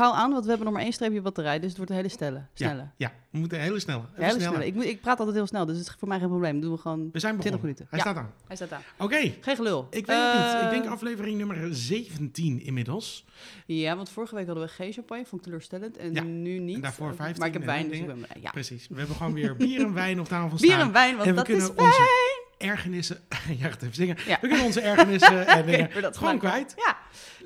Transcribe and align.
gauw 0.00 0.12
aan, 0.12 0.30
want 0.30 0.42
we 0.42 0.48
hebben 0.48 0.66
nog 0.66 0.74
maar 0.76 0.84
één 0.84 0.92
streepje 0.92 1.20
batterij. 1.20 1.58
Dus 1.58 1.68
het 1.68 1.76
wordt 1.76 1.90
een 1.90 1.96
hele 1.96 2.08
snelle. 2.08 2.42
snelle. 2.54 2.80
Ja, 2.80 2.92
ja, 2.96 3.12
we 3.30 3.38
moeten 3.38 3.60
hele 3.60 3.80
snelle. 3.80 4.02
Hele 4.12 4.40
snelle. 4.40 4.66
Ik, 4.66 4.74
moet, 4.74 4.84
ik 4.84 5.00
praat 5.00 5.18
altijd 5.18 5.36
heel 5.36 5.46
snel, 5.46 5.66
dus 5.66 5.78
het 5.78 5.86
is 5.86 5.94
voor 5.98 6.08
mij 6.08 6.18
geen 6.18 6.28
probleem. 6.28 6.52
Dat 6.52 6.62
doen 6.62 6.72
we 6.72 6.78
gewoon 6.78 7.08
We 7.12 7.18
zijn 7.18 7.38
20 7.38 7.60
begonnen. 7.60 7.60
minuten. 7.60 7.86
Hij 7.90 7.98
Ja. 7.98 8.04
staat 8.04 8.16
aan. 8.16 8.32
Hij 8.46 8.56
staat 8.56 8.72
aan. 8.72 8.82
Oké, 8.98 9.32
Geen 9.40 9.56
gelul. 9.56 9.86
ik 9.90 10.06
weet 10.06 10.16
het 10.16 10.52
niet. 10.54 10.62
Ik 10.64 10.70
denk 10.70 10.84
Eh, 10.84 10.90
aflevering 10.90 11.38
nummer 11.38 11.68
17 11.74 12.62
inmiddels. 12.64 13.24
Ja, 13.66 13.96
want 13.96 14.10
vorige 14.10 14.34
week 14.34 14.46
hadden 14.46 14.64
we 14.64 14.70
geen 14.70 14.92
champagne, 14.92 15.24
vond 15.26 15.40
ik 15.40 15.46
teleurstellend. 15.46 15.96
En 15.96 16.12
Ja, 16.14 16.22
nu 16.22 16.58
niet. 16.58 16.74
en 16.74 16.80
daarvoor 16.80 17.10
Eh, 17.10 17.16
15 17.16 17.38
Maar 17.38 17.46
ik 17.48 17.54
heb 17.54 17.64
wijn, 17.64 17.88
dus 17.88 17.98
ik 17.98 18.00
dingen. 18.06 18.18
ben 18.20 18.28
blij. 18.28 18.42
Ja. 18.42 18.50
Precies. 18.50 18.88
We 18.88 18.98
hebben 18.98 19.16
gewoon 19.16 19.32
weer 19.34 19.56
bier 19.56 19.80
en 19.84 19.94
wijn 19.94 20.20
op 20.20 20.26
tafel 20.28 20.58
staan. 20.58 20.68
Bier 20.68 20.78
en 20.86 20.92
wijn, 20.92 21.14
want 21.16 21.24
en 21.26 21.30
we 21.30 21.36
dat 21.36 21.44
kunnen 21.46 21.64
is 21.64 21.70
onze 21.70 22.29
ergernissen... 22.60 23.18
ja, 23.58 23.68
gaat 23.68 23.82
even 23.82 23.94
zingen. 23.94 24.16
Ja. 24.26 24.38
We 24.40 24.48
kunnen 24.48 24.66
onze 24.66 24.80
ergernissen 24.80 25.46
en 25.56 25.66
dingen 25.66 26.02
dat 26.02 26.16
gewoon 26.16 26.38
kwijt. 26.38 26.74
Ja, 26.76 26.96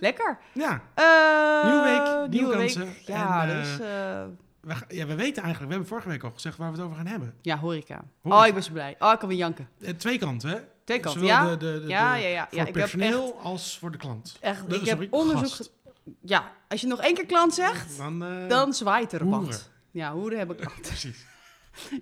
lekker. 0.00 0.38
Ja, 0.52 0.82
Eh, 0.94 1.64
Nieuwe 1.72 1.82
week, 1.82 2.30
nieuwe 2.30 2.56
week. 2.56 2.74
kansen. 2.74 2.94
Ja, 3.06 3.48
En, 3.48 3.56
dus, 3.62 3.76
we, 4.60 4.74
ja, 4.96 5.06
we 5.06 5.14
weten 5.14 5.42
eigenlijk... 5.42 5.58
We 5.58 5.68
hebben 5.70 5.86
vorige 5.86 6.08
week 6.08 6.22
al 6.22 6.30
gezegd 6.30 6.56
waar 6.56 6.70
we 6.70 6.76
het 6.76 6.84
over 6.84 6.96
gaan 6.96 7.06
hebben. 7.06 7.34
ja, 7.42 7.58
horeca. 7.58 8.04
Horeca. 8.22 8.40
Oh, 8.40 8.46
ik 8.46 8.54
ben 8.54 8.62
zo 8.62 8.72
blij. 8.72 8.96
Oh, 8.98 9.12
ik 9.12 9.18
kan 9.18 9.28
weer 9.28 9.38
janken. 9.38 9.68
Twee 9.96 10.18
kanten, 10.18 10.50
hè? 10.50 10.56
Twee 10.84 11.00
kanten, 11.00 11.20
Zowel 11.20 11.36
ja? 11.36 11.50
De, 11.50 11.56
de, 11.56 11.80
de, 11.80 11.88
Ja, 11.88 12.14
ja, 12.14 12.28
ja. 12.28 12.46
Voor 12.48 12.58
ja 12.58 12.66
ik 12.66 12.74
heb 12.74 12.74
personeel 12.74 13.38
als 13.42 13.78
voor 13.78 13.90
de 13.90 13.98
klant. 13.98 14.36
echt, 14.40 14.72
ik 14.72 14.86
heb 14.86 15.06
onderzoek... 15.12 15.66
Ja, 16.20 16.52
als 16.68 16.80
je 16.80 16.86
nog 16.86 17.00
één 17.00 17.14
keer 17.14 17.26
klant 17.26 17.54
zegt, 17.54 17.96
Dan, 17.98 18.24
dan 18.48 18.74
zwaait 18.74 19.12
er 19.12 19.28
band. 19.28 19.70
Ja, 19.90 20.12
hoeren 20.12 20.38
hebben 20.38 20.56
klant. 20.56 20.80
Precies. 20.80 21.24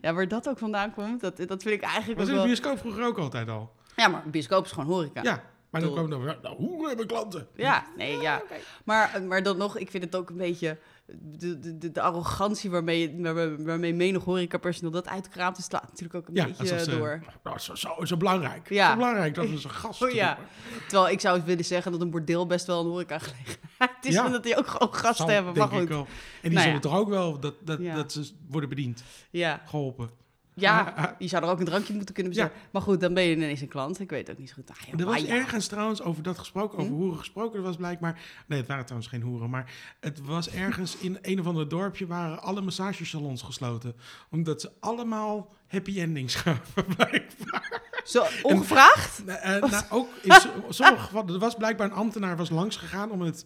Ja, 0.00 0.12
waar 0.12 0.28
dat 0.28 0.48
ook 0.48 0.58
vandaan 0.58 0.94
komt, 0.94 1.20
dat, 1.20 1.36
dat 1.36 1.62
vind 1.62 1.74
ik 1.74 1.82
eigenlijk 1.82 2.18
Was 2.18 2.28
ook 2.28 2.34
in 2.34 2.40
de 2.40 2.48
wel... 2.48 2.56
bioscoop 2.56 2.78
vroeger 2.78 3.04
ook 3.04 3.18
altijd 3.18 3.48
al. 3.48 3.72
Ja, 3.96 4.08
maar 4.08 4.24
een 4.24 4.30
bioscoop 4.30 4.64
is 4.64 4.72
gewoon 4.72 4.88
horeca. 4.88 5.22
Ja, 5.22 5.42
maar 5.70 5.80
dan 5.80 5.94
komen 5.94 6.10
dan. 6.10 6.36
Nou, 6.42 6.56
hoe 6.56 6.88
hebben 6.88 7.06
klanten? 7.06 7.46
Ja, 7.56 7.86
nee, 7.96 8.20
ja. 8.20 8.42
Maar, 8.84 9.22
maar 9.22 9.42
dan 9.42 9.56
nog, 9.56 9.78
ik 9.78 9.90
vind 9.90 10.04
het 10.04 10.16
ook 10.16 10.30
een 10.30 10.36
beetje... 10.36 10.78
De, 11.06 11.58
de, 11.78 11.90
de, 11.92 12.00
arrogantie 12.00 12.70
waarmee, 12.70 13.14
waar- 13.22 13.64
waarmee 13.64 13.94
menig 13.94 14.24
horecapersoneel 14.24 14.90
dat 14.90 15.08
uitkraamt, 15.08 15.58
is 15.58 15.64
slaat 15.64 15.82
natuurlijk 15.88 16.14
ook 16.14 16.28
een 16.28 16.34
Ja, 16.34 16.44
beetje 16.46 16.62
alsof 16.62 16.80
ze- 16.80 16.90
door. 16.98 17.22
Nou, 17.44 17.58
zo, 17.58 17.74
zo, 17.74 18.04
zo 18.04 18.16
belangrijk. 18.16 18.68
Ja. 18.68 18.90
Zo 18.90 18.96
belangrijk 18.96 19.34
dat 19.34 19.48
we 19.48 19.60
ze 19.60 19.68
gast 19.68 20.02
Oh, 20.02 20.10
ja. 20.10 20.34
doen. 20.34 20.44
Terwijl 20.88 21.08
ik 21.12 21.20
zou 21.20 21.42
willen 21.44 21.64
zeggen 21.64 21.92
dat 21.92 22.00
een 22.00 22.10
bordeel 22.10 22.46
best 22.46 22.66
wel 22.66 22.80
een 22.80 22.86
horecagelegenheid 22.86 23.90
is. 24.08 24.14
Ja. 24.14 24.24
En 24.24 24.32
dat 24.32 24.42
die 24.42 24.56
ook 24.56 24.66
gewoon 24.66 24.94
gasten 24.94 25.14
Zal, 25.16 25.28
hebben. 25.34 25.54
Maar 25.58 25.68
goed. 25.68 25.88
En 25.90 26.06
die 26.42 26.50
Nou 26.50 26.60
zullen 26.60 26.72
ja. 26.72 26.78
toch 26.80 26.96
ook 26.96 27.08
wel 27.08 27.40
dat, 27.40 27.54
dat, 27.64 27.78
Ja. 27.80 27.94
dat 27.94 28.12
ze 28.12 28.30
worden 28.48 28.68
bediend, 28.68 29.02
ja. 29.30 29.62
geholpen. 29.66 30.10
Ja, 30.54 31.16
je 31.18 31.28
zou 31.28 31.44
er 31.44 31.50
ook 31.50 31.58
een 31.58 31.64
drankje 31.64 31.94
moeten 31.94 32.14
kunnen 32.14 32.32
bestellen. 32.32 32.56
Maar 32.72 32.82
goed, 32.82 33.00
dan 33.00 33.14
ben 33.14 33.22
je 33.22 33.36
ineens 33.36 33.60
een 33.60 33.68
klant. 33.68 34.00
Ik 34.00 34.10
weet 34.10 34.30
ook 34.30 34.38
niet 34.38 34.48
zo 34.48 34.54
goed. 34.54 34.70
Ah, 34.70 34.76
ja, 34.86 34.98
Er 34.98 35.04
was 35.04 35.20
ja. 35.22 35.28
ergens 35.34 35.66
trouwens 35.66 36.02
over 36.02 36.22
dat 36.22 36.38
gesproken, 36.38 36.78
over 36.78 36.90
Hm? 36.90 36.96
hoeren 36.98 37.18
gesproken. 37.18 37.58
Er 37.58 37.64
was 37.64 37.76
blijkbaar, 37.76 38.20
nee, 38.46 38.58
het 38.58 38.68
waren 38.68 38.84
trouwens 38.84 39.10
geen 39.10 39.22
hoeren, 39.22 39.50
maar 39.50 39.72
het 40.00 40.20
was 40.20 40.50
ergens 40.50 40.96
in 40.96 41.18
een 41.22 41.40
of 41.40 41.46
ander 41.46 41.68
dorpje 41.68 42.06
waren 42.06 42.42
alle 42.42 42.60
massagesalons 42.60 43.42
gesloten. 43.42 43.94
Omdat 44.30 44.60
ze 44.60 44.70
allemaal 44.80 45.54
happy 45.66 46.00
endings 46.00 46.34
gaven, 46.44 46.84
blijkbaar. 46.96 47.80
Zo, 48.04 48.24
ongevraagd? 48.42 49.22
Nou, 49.24 49.82
ook 49.90 50.08
in 50.22 50.32
so- 50.32 50.50
sommige 50.68 51.04
gevallen, 51.04 51.34
er 51.34 51.38
was 51.40 51.54
blijkbaar 51.54 51.86
een 51.86 51.92
ambtenaar 51.96 52.36
was 52.36 52.50
langs 52.50 52.76
gegaan 52.76 53.10
om 53.10 53.20
het 53.20 53.44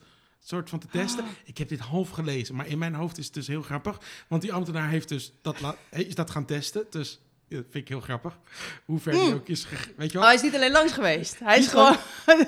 soort 0.49 0.69
van 0.69 0.79
te 0.79 0.87
testen. 0.87 1.25
Ah. 1.25 1.31
Ik 1.45 1.59
heb 1.59 1.69
dit 1.69 1.81
half 1.81 2.11
gelezen, 2.11 2.55
maar 2.55 2.67
in 2.67 2.79
mijn 2.79 2.95
hoofd 2.95 3.19
is 3.19 3.25
het 3.25 3.35
dus 3.35 3.47
heel 3.47 3.63
grappig. 3.63 4.01
Want 4.29 4.43
die 4.43 4.53
ambtenaar 4.53 4.89
heeft 4.89 5.09
dus 5.09 5.33
dat, 5.43 5.61
la- 5.61 5.77
is 5.91 6.15
dat 6.15 6.31
gaan 6.31 6.45
testen. 6.45 6.87
Dus 6.91 7.21
dat 7.49 7.59
vind 7.71 7.75
ik 7.75 7.89
heel 7.89 8.01
grappig. 8.01 8.39
Hoe 8.85 8.99
ver 8.99 9.13
die 9.13 9.21
Mm. 9.21 9.33
ook 9.33 9.49
is. 9.49 9.67
Weet 9.69 9.81
je 9.97 10.05
Oh, 10.07 10.13
wel? 10.13 10.23
hij 10.23 10.35
is 10.35 10.43
niet 10.43 10.55
alleen 10.55 10.73
langs 10.73 10.93
geweest. 10.93 11.39
Hij 11.39 11.59
is 11.59 11.65
is 11.65 11.71
gewoon- 11.71 11.97
gewoon 12.25 12.47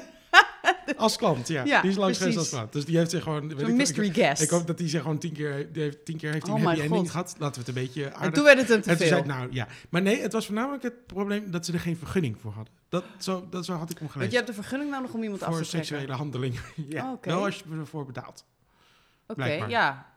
Als 0.99 1.17
klant, 1.17 1.49
ja. 1.49 1.65
Ja, 1.65 1.81
die 1.81 1.91
is 1.91 1.97
langs 1.97 2.19
geweest 2.19 2.39
als 2.39 2.49
klant. 2.49 2.73
Dus 2.73 2.85
die 2.85 2.97
heeft 2.97 3.11
zich 3.11 3.23
gewoon... 3.23 3.49
weet 3.57 3.69
ik 3.69 3.75
mystery 3.75 4.07
ik, 4.07 4.15
guest. 4.15 4.43
ik 4.43 4.51
hoop 4.51 4.67
dat 4.67 4.79
hij 4.79 4.89
zich 4.89 5.03
gewoon 5.03 5.19
tien 5.19 5.33
keer... 5.33 5.73
Die 5.73 5.83
heeft, 5.83 6.05
tien 6.05 6.17
keer 6.17 6.33
heeft 6.33 6.49
Oh 6.49 6.61
een 6.61 6.67
happy 6.67 6.81
ending 6.81 7.11
gehad. 7.11 7.35
Laten 7.39 7.63
we 7.63 7.67
het 7.67 7.77
een 7.77 7.85
beetje 7.85 8.05
en 8.05 8.15
aardig... 8.15 8.33
toen 8.35 8.45
werd 8.45 8.59
het 8.59 8.69
hem 8.69 8.81
te 8.81 8.91
En 8.91 8.97
veel. 8.97 9.07
zei 9.09 9.23
nou 9.23 9.49
ja. 9.51 9.69
Maar 9.89 10.03
nee, 10.03 10.21
het 10.21 10.33
was 10.33 10.47
voornamelijk 10.47 10.83
het 10.83 11.07
probleem 11.07 11.51
dat 11.51 11.67
ze 11.67 11.73
er 11.73 11.81
geen 11.81 11.97
vergunning 11.97 12.37
voor 12.41 12.53
hadden. 12.53 12.73
Dat, 12.89 13.05
zo, 13.19 13.47
dat 13.51 13.65
zo 13.65 13.73
had 13.73 13.91
ik 13.91 13.99
hem 13.99 13.99
Want 13.99 14.13
gelezen. 14.13 14.31
je 14.31 14.37
hebt 14.37 14.49
de 14.49 14.63
vergunning 14.63 14.91
nodig 14.91 15.13
om 15.13 15.23
iemand 15.23 15.43
af 15.43 15.55
voor 15.55 15.63
te 15.63 15.69
trekken. 15.69 15.89
seksuele 15.89 16.17
handelingen. 16.17 16.61
ja, 16.89 17.13
Oh, 17.13 17.23
wel 17.23 17.45
als 17.45 17.57
je 17.57 17.65
ervoor 17.81 18.07
betaalt. 18.07 18.45
Oké, 19.27 19.45
ja. 19.47 20.08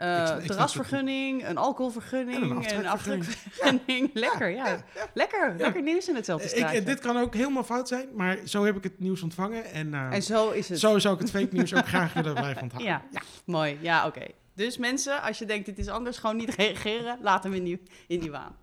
Eh, 0.00 0.08
Ik 0.16 0.20
ik 0.22 0.26
snap 0.34 0.46
terrasvergunning, 0.46 1.48
een 1.48 1.56
alcoholvergunning, 1.56 2.42
En 2.42 2.50
een 2.50 2.86
aftrekvergunning. 2.86 3.26
aftrekvergunning. 3.26 4.10
Lekker, 4.14 4.48
ja. 4.50 4.82
Lekker, 5.14 5.54
lekker 5.58 5.82
nieuws 5.82 6.08
in 6.08 6.14
hetzelfde 6.14 6.44
Ik, 6.48 6.54
straatje. 6.56 6.78
eh, 6.78 6.84
dit 6.86 7.00
kan 7.00 7.16
ook 7.16 7.34
helemaal 7.34 7.64
fout 7.64 7.88
zijn, 7.88 8.08
maar 8.16 8.38
zo 8.44 8.64
heb 8.64 8.76
ik 8.76 8.82
het 8.82 8.98
nieuws 9.00 9.22
ontvangen. 9.22 9.64
En, 9.72 9.94
eh, 9.94 10.12
En 10.12 10.22
zo 10.22 10.50
is 10.50 10.68
het. 10.68 10.78
zo 10.80 10.98
zou 10.98 11.14
ik 11.14 11.20
het 11.20 11.30
fake 11.30 11.48
nieuws 11.50 11.74
ook 11.74 11.86
graag 11.88 12.12
willen 12.12 12.34
blijven 12.34 12.62
onthouden. 12.62 12.92
Ja, 12.92 13.02
mooi. 13.44 13.78
Ja, 13.80 14.06
oké. 14.06 14.22
Dus 14.54 14.78
mensen, 14.78 15.22
als 15.22 15.38
je 15.38 15.44
denkt 15.44 15.66
dit 15.66 15.78
is 15.78 15.88
anders, 15.88 16.18
gewoon 16.18 16.36
niet 16.36 16.54
reageren. 16.54 17.18
Laat 17.22 17.42
hem 17.42 17.52
in 17.52 17.64
die, 17.64 17.82
in 18.06 18.20
die 18.20 18.30
waan. 18.30 18.56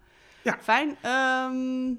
Ja. 0.43 0.57
Fijn. 0.61 0.89
Ehm, 1.01 1.51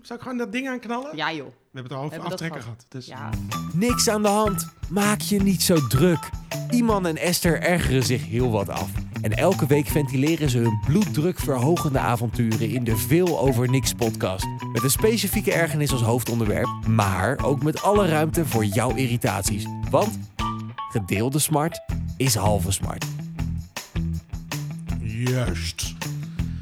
Zou 0.02 0.18
ik 0.18 0.20
gewoon 0.20 0.36
dat 0.38 0.52
ding 0.52 0.68
aanknallen? 0.68 1.16
ja 1.16 1.32
joh. 1.32 1.46
We 1.46 1.52
hebben 1.80 1.92
het 1.92 2.00
al 2.00 2.06
over 2.06 2.18
we 2.20 2.32
aftrekken 2.32 2.62
gehad. 2.62 2.86
Dus 2.88 3.06
Ja. 3.06 3.30
Niks 3.74 4.08
aan 4.08 4.22
de 4.22 4.28
hand. 4.28 4.72
Maak 4.90 5.20
je 5.20 5.42
niet 5.42 5.62
zo 5.62 5.86
druk. 5.86 6.18
Iman 6.70 7.06
en 7.06 7.16
Esther 7.16 7.60
ergeren 7.62 8.02
zich 8.02 8.26
heel 8.26 8.50
wat 8.50 8.68
af. 8.68 8.90
En 9.20 9.32
elke 9.36 9.66
week 9.66 9.86
ventileren 9.86 10.50
ze 10.50 10.58
hun 10.58 10.80
bloeddrukverhogende 10.86 11.98
avonturen 11.98 12.70
in 12.70 12.84
de 12.84 12.96
Veel 12.96 13.38
Over 13.40 13.70
Niks 13.70 13.92
podcast. 13.94 14.46
Met 14.72 14.82
een 14.82 14.90
specifieke 14.90 15.52
ergernis 15.52 15.92
als 15.92 16.02
hoofdonderwerp, 16.02 16.68
maar 16.88 17.44
ook 17.44 17.62
met 17.62 17.82
alle 17.82 18.06
ruimte 18.08 18.46
voor 18.46 18.64
jouw 18.64 18.94
irritaties. 18.94 19.64
Want 19.90 20.18
gedeelde 20.90 21.38
smart 21.38 21.80
is 22.16 22.34
halve 22.34 22.70
smart. 22.70 23.04
Juist. 25.00 25.94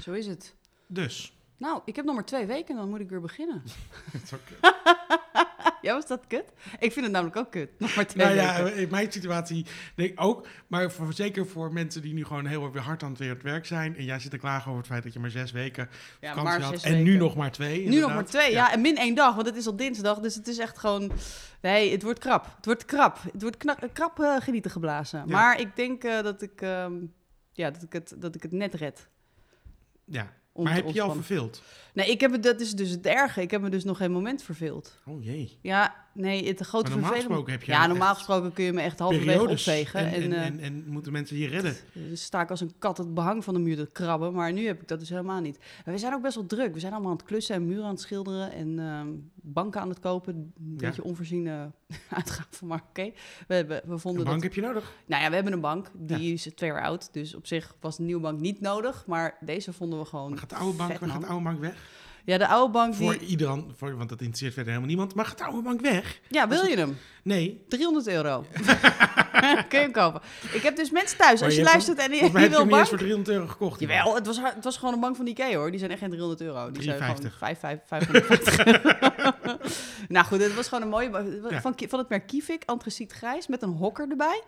Zo 0.01 0.13
is 0.13 0.27
het. 0.27 0.55
Dus. 0.87 1.33
Nou, 1.59 1.81
ik 1.85 1.97
heb 1.97 2.05
nog 2.05 2.15
maar 2.15 2.25
twee 2.25 2.47
weken, 2.47 2.77
dan 2.77 2.89
moet 2.91 3.01
ik 3.01 3.09
weer 3.09 3.21
beginnen. 3.21 3.63
Ook- 4.35 4.41
Ja, 5.83 5.95
was 5.95 6.07
dat 6.07 6.27
kut? 6.27 6.53
Ik 6.79 6.93
vind 6.93 7.05
het 7.05 7.15
namelijk 7.15 7.37
ook 7.37 7.51
kut. 7.51 7.71
Nog 7.79 7.95
maar 7.95 8.07
twee 8.07 8.27
nou 8.27 8.37
ja, 8.39 8.63
weken. 8.63 8.79
in 8.79 8.89
mijn 8.91 9.13
situatie 9.13 9.67
denk 9.95 10.11
ik 10.11 10.21
ook. 10.21 10.47
Maar 10.67 10.91
voor, 10.91 11.13
zeker 11.13 11.47
voor 11.47 11.73
mensen 11.73 12.03
die 12.03 12.15
nu 12.15 12.25
gewoon 12.25 12.47
heel 12.47 12.63
erg 12.65 12.73
weer 12.73 12.83
hard 12.83 13.03
aan 13.03 13.11
het 13.11 13.19
weer 13.19 13.29
het 13.29 13.43
werk 13.43 13.67
zijn. 13.67 13.97
En 13.97 14.05
jij 14.05 14.19
zit 14.19 14.31
te 14.31 14.39
klagen 14.39 14.67
over 14.67 14.79
het 14.79 14.91
feit 14.91 15.03
dat 15.03 15.13
je 15.13 15.19
maar 15.19 15.31
zes 15.31 15.53
weken 15.53 15.89
Ja, 16.21 16.35
vakantie 16.35 16.61
maar 16.61 16.69
had. 16.69 16.83
En 16.83 16.91
weken. 16.91 17.05
nu 17.05 17.17
nog 17.17 17.37
maar 17.37 17.53
twee. 17.53 17.79
Nu 17.79 17.85
nog 17.85 17.85
inderdaad. 17.93 18.15
maar 18.15 18.25
twee, 18.25 18.53
ja. 18.53 18.73
En 18.73 18.81
min 18.81 18.97
één 18.97 19.15
dag, 19.15 19.35
want 19.35 19.47
het 19.47 19.57
is 19.57 19.67
al 19.67 19.77
dinsdag. 19.77 20.19
Dus 20.19 20.35
het 20.35 20.49
is 20.49 20.59
echt 20.59 20.79
gewoon... 20.79 21.13
Nee, 21.61 21.93
het 21.93 22.03
wordt 22.03 22.19
krap. 22.19 22.47
Het 22.57 22.65
wordt 22.65 22.85
krap. 22.85 23.19
Het 23.33 23.43
wordt 23.43 23.57
kna- 23.57 23.79
krap 23.93 24.21
eh, 24.21 24.37
genieten 24.41 24.71
geblazen. 24.71 25.19
Ja. 25.19 25.25
Maar 25.33 25.61
ik 25.61 25.77
denk 25.77 26.05
eh, 26.05 26.23
dat, 26.23 26.43
ik, 26.43 26.61
ehm, 26.63 26.93
ja, 27.53 27.71
dat, 27.71 27.83
ik 27.83 27.93
het, 27.93 28.15
dat 28.19 28.35
ik 28.35 28.43
het 28.43 28.53
net 28.53 28.75
red. 28.75 29.09
Ja. 30.05 30.33
Maar 30.55 30.75
heb 30.75 30.87
je 30.87 30.95
je 30.95 31.03
al 31.03 31.13
verveeld? 31.13 31.63
Nee, 31.97 32.11
ik 32.11 32.21
heb 32.21 32.33
het, 32.33 32.43
dat 32.43 32.61
is 32.61 32.73
dus 32.73 32.91
het 32.91 33.07
erge. 33.07 33.41
Ik 33.41 33.51
heb 33.51 33.61
me 33.63 33.69
dus 33.71 33.85
nog 33.85 33.97
geen 33.97 34.13
moment 34.13 34.43
verveeld. 34.43 34.99
Oh 35.07 35.25
jee. 35.25 35.59
Ja, 35.61 35.95
nee, 36.13 36.49
het 36.49 36.61
grote 36.61 36.91
Maar 36.91 36.99
normaal 36.99 37.17
gesproken 37.19 37.53
heb 37.53 37.63
je 37.63 37.73
Ja, 37.73 37.87
normaal 37.87 38.15
gesproken 38.15 38.53
kun 38.53 38.65
je 38.65 38.73
me 38.73 38.81
echt 38.81 38.99
halverwege 38.99 39.49
opvegen. 39.49 40.01
En, 40.01 40.13
En, 40.13 40.23
en, 40.23 40.33
eh, 40.33 40.45
en, 40.47 40.61
en 40.61 40.85
moeten 40.89 41.13
mensen 41.13 41.37
je 41.37 41.49
redden? 41.49 41.77
Dus 41.93 42.23
sta 42.25 42.41
ik 42.41 42.51
als 42.51 42.61
een 42.61 42.73
kat 42.79 42.99
het 42.99 43.15
behang 43.15 43.45
van 43.45 43.55
de 43.55 43.61
muur 43.61 43.77
te 43.77 43.89
krabben. 43.93 44.33
Maar 44.35 44.53
nu 44.53 44.67
heb 44.67 44.81
ik 44.81 44.89
dat 44.89 44.99
dus 44.99 45.09
helemaal 45.09 45.41
niet. 45.41 45.59
En 45.85 45.93
we 45.93 45.99
zijn 45.99 46.15
ook 46.15 46.23
best 46.23 46.35
wel 46.35 46.47
druk. 46.47 46.75
We 46.75 46.81
zijn 46.81 46.93
allemaal 46.93 47.11
aan 47.11 47.17
het 47.17 47.27
klussen 47.27 47.55
en 47.55 47.67
muren 47.67 47.85
aan 47.85 47.91
het 47.91 48.01
schilderen. 48.01 48.53
En 48.53 48.79
ehm, 48.79 49.09
banken 49.35 49.81
aan 49.81 49.89
het 49.89 50.01
kopen. 50.01 50.35
Een 50.35 50.53
Ja. 50.77 50.87
beetje 50.87 51.05
onvoorziene 51.05 51.71
uitgaven, 52.17 52.67
maar 52.67 52.83
oké. 52.89 53.13
We, 53.49 53.55
hebben, 53.55 53.81
we 53.85 53.93
Een 53.93 53.99
vonden 53.99 54.25
bank 54.25 54.35
dat... 54.35 54.45
heb 54.45 54.55
je 54.55 54.61
nodig. 54.61 54.93
Nou 55.07 55.23
ja, 55.23 55.29
we 55.29 55.35
hebben 55.35 55.53
een 55.53 55.61
bank. 55.61 55.91
Die 55.95 56.33
is 56.33 56.49
twee 56.55 56.71
jaar 56.71 56.83
oud. 56.83 57.09
Dus 57.13 57.35
op 57.35 57.47
zich 57.47 57.75
was 57.81 57.99
een 57.99 58.05
nieuwe 58.05 58.21
bank 58.23 58.41
niet 58.41 58.61
nodig. 58.61 59.05
Maar 59.07 59.37
deze 59.41 59.73
vonden 59.73 59.99
we 59.99 60.05
gewoon 60.05 60.29
Maar 60.31 60.39
gaat 60.39 60.51
de 60.51 60.57
oude 60.57 60.77
bank, 60.77 60.95
gaat 60.95 61.21
de 61.21 61.27
oude 61.27 61.45
bank 61.45 61.61
weg? 61.61 61.86
Ja, 62.27 62.39
de 62.39 62.47
oude 62.47 62.73
bank 62.73 62.97
die... 62.97 63.07
Voor 63.07 63.17
iedereen, 63.17 63.73
voor, 63.77 63.97
want 63.97 64.09
dat 64.09 64.21
interesseert 64.21 64.53
verder 64.53 64.73
helemaal 64.73 64.95
niemand. 64.95 65.15
Maar 65.15 65.25
gaat 65.25 65.39
de 65.39 65.45
oude 65.45 65.63
bank 65.63 65.81
weg? 65.81 66.21
Ja, 66.29 66.49
wil 66.49 66.65
je 66.65 66.77
hem? 66.77 66.99
Nee. 67.23 67.65
300 67.69 68.09
euro. 68.09 68.45
Kun 69.69 69.79
je 69.79 69.85
hem 69.85 69.93
kopen. 69.93 70.21
Ik 70.53 70.63
heb 70.63 70.77
dus 70.77 70.91
mensen 70.91 71.19
thuis. 71.19 71.43
Als 71.43 71.55
je 71.55 71.63
luistert 71.63 71.99
en 71.99 72.13
je, 72.13 72.31
wil 72.31 72.43
eens 72.43 72.69
bank... 72.69 72.87
voor 72.87 72.99
300 72.99 73.37
euro 73.37 73.47
gekocht. 73.47 73.81
Jawel, 73.81 74.15
het 74.15 74.27
was, 74.27 74.41
het 74.43 74.65
was 74.65 74.77
gewoon 74.77 74.95
een 74.95 75.01
bank 75.01 75.17
van 75.17 75.27
Ikea 75.27 75.57
hoor. 75.57 75.71
Die 75.71 75.79
zijn 75.79 75.91
echt 75.91 76.01
geen 76.01 76.11
300 76.11 76.41
euro. 76.41 76.71
Die 76.71 76.83
zijn 76.83 77.03
gewoon 77.03 77.23
3,50. 77.23 77.37
5, 77.39 77.59
5, 77.59 77.81
550. 77.87 78.65
nou 80.09 80.27
goed, 80.27 80.41
het 80.41 80.55
was 80.55 80.69
gewoon 80.69 80.83
een 80.83 80.91
mooie. 80.91 81.11
Ja. 81.51 81.61
Van, 81.61 81.75
van 81.89 81.99
het 81.99 82.09
merk 82.09 82.27
Kivik, 82.27 82.63
antraciet 82.65 83.13
grijs, 83.13 83.47
met 83.47 83.63
een 83.63 83.73
hokker 83.73 84.11
erbij. 84.11 84.43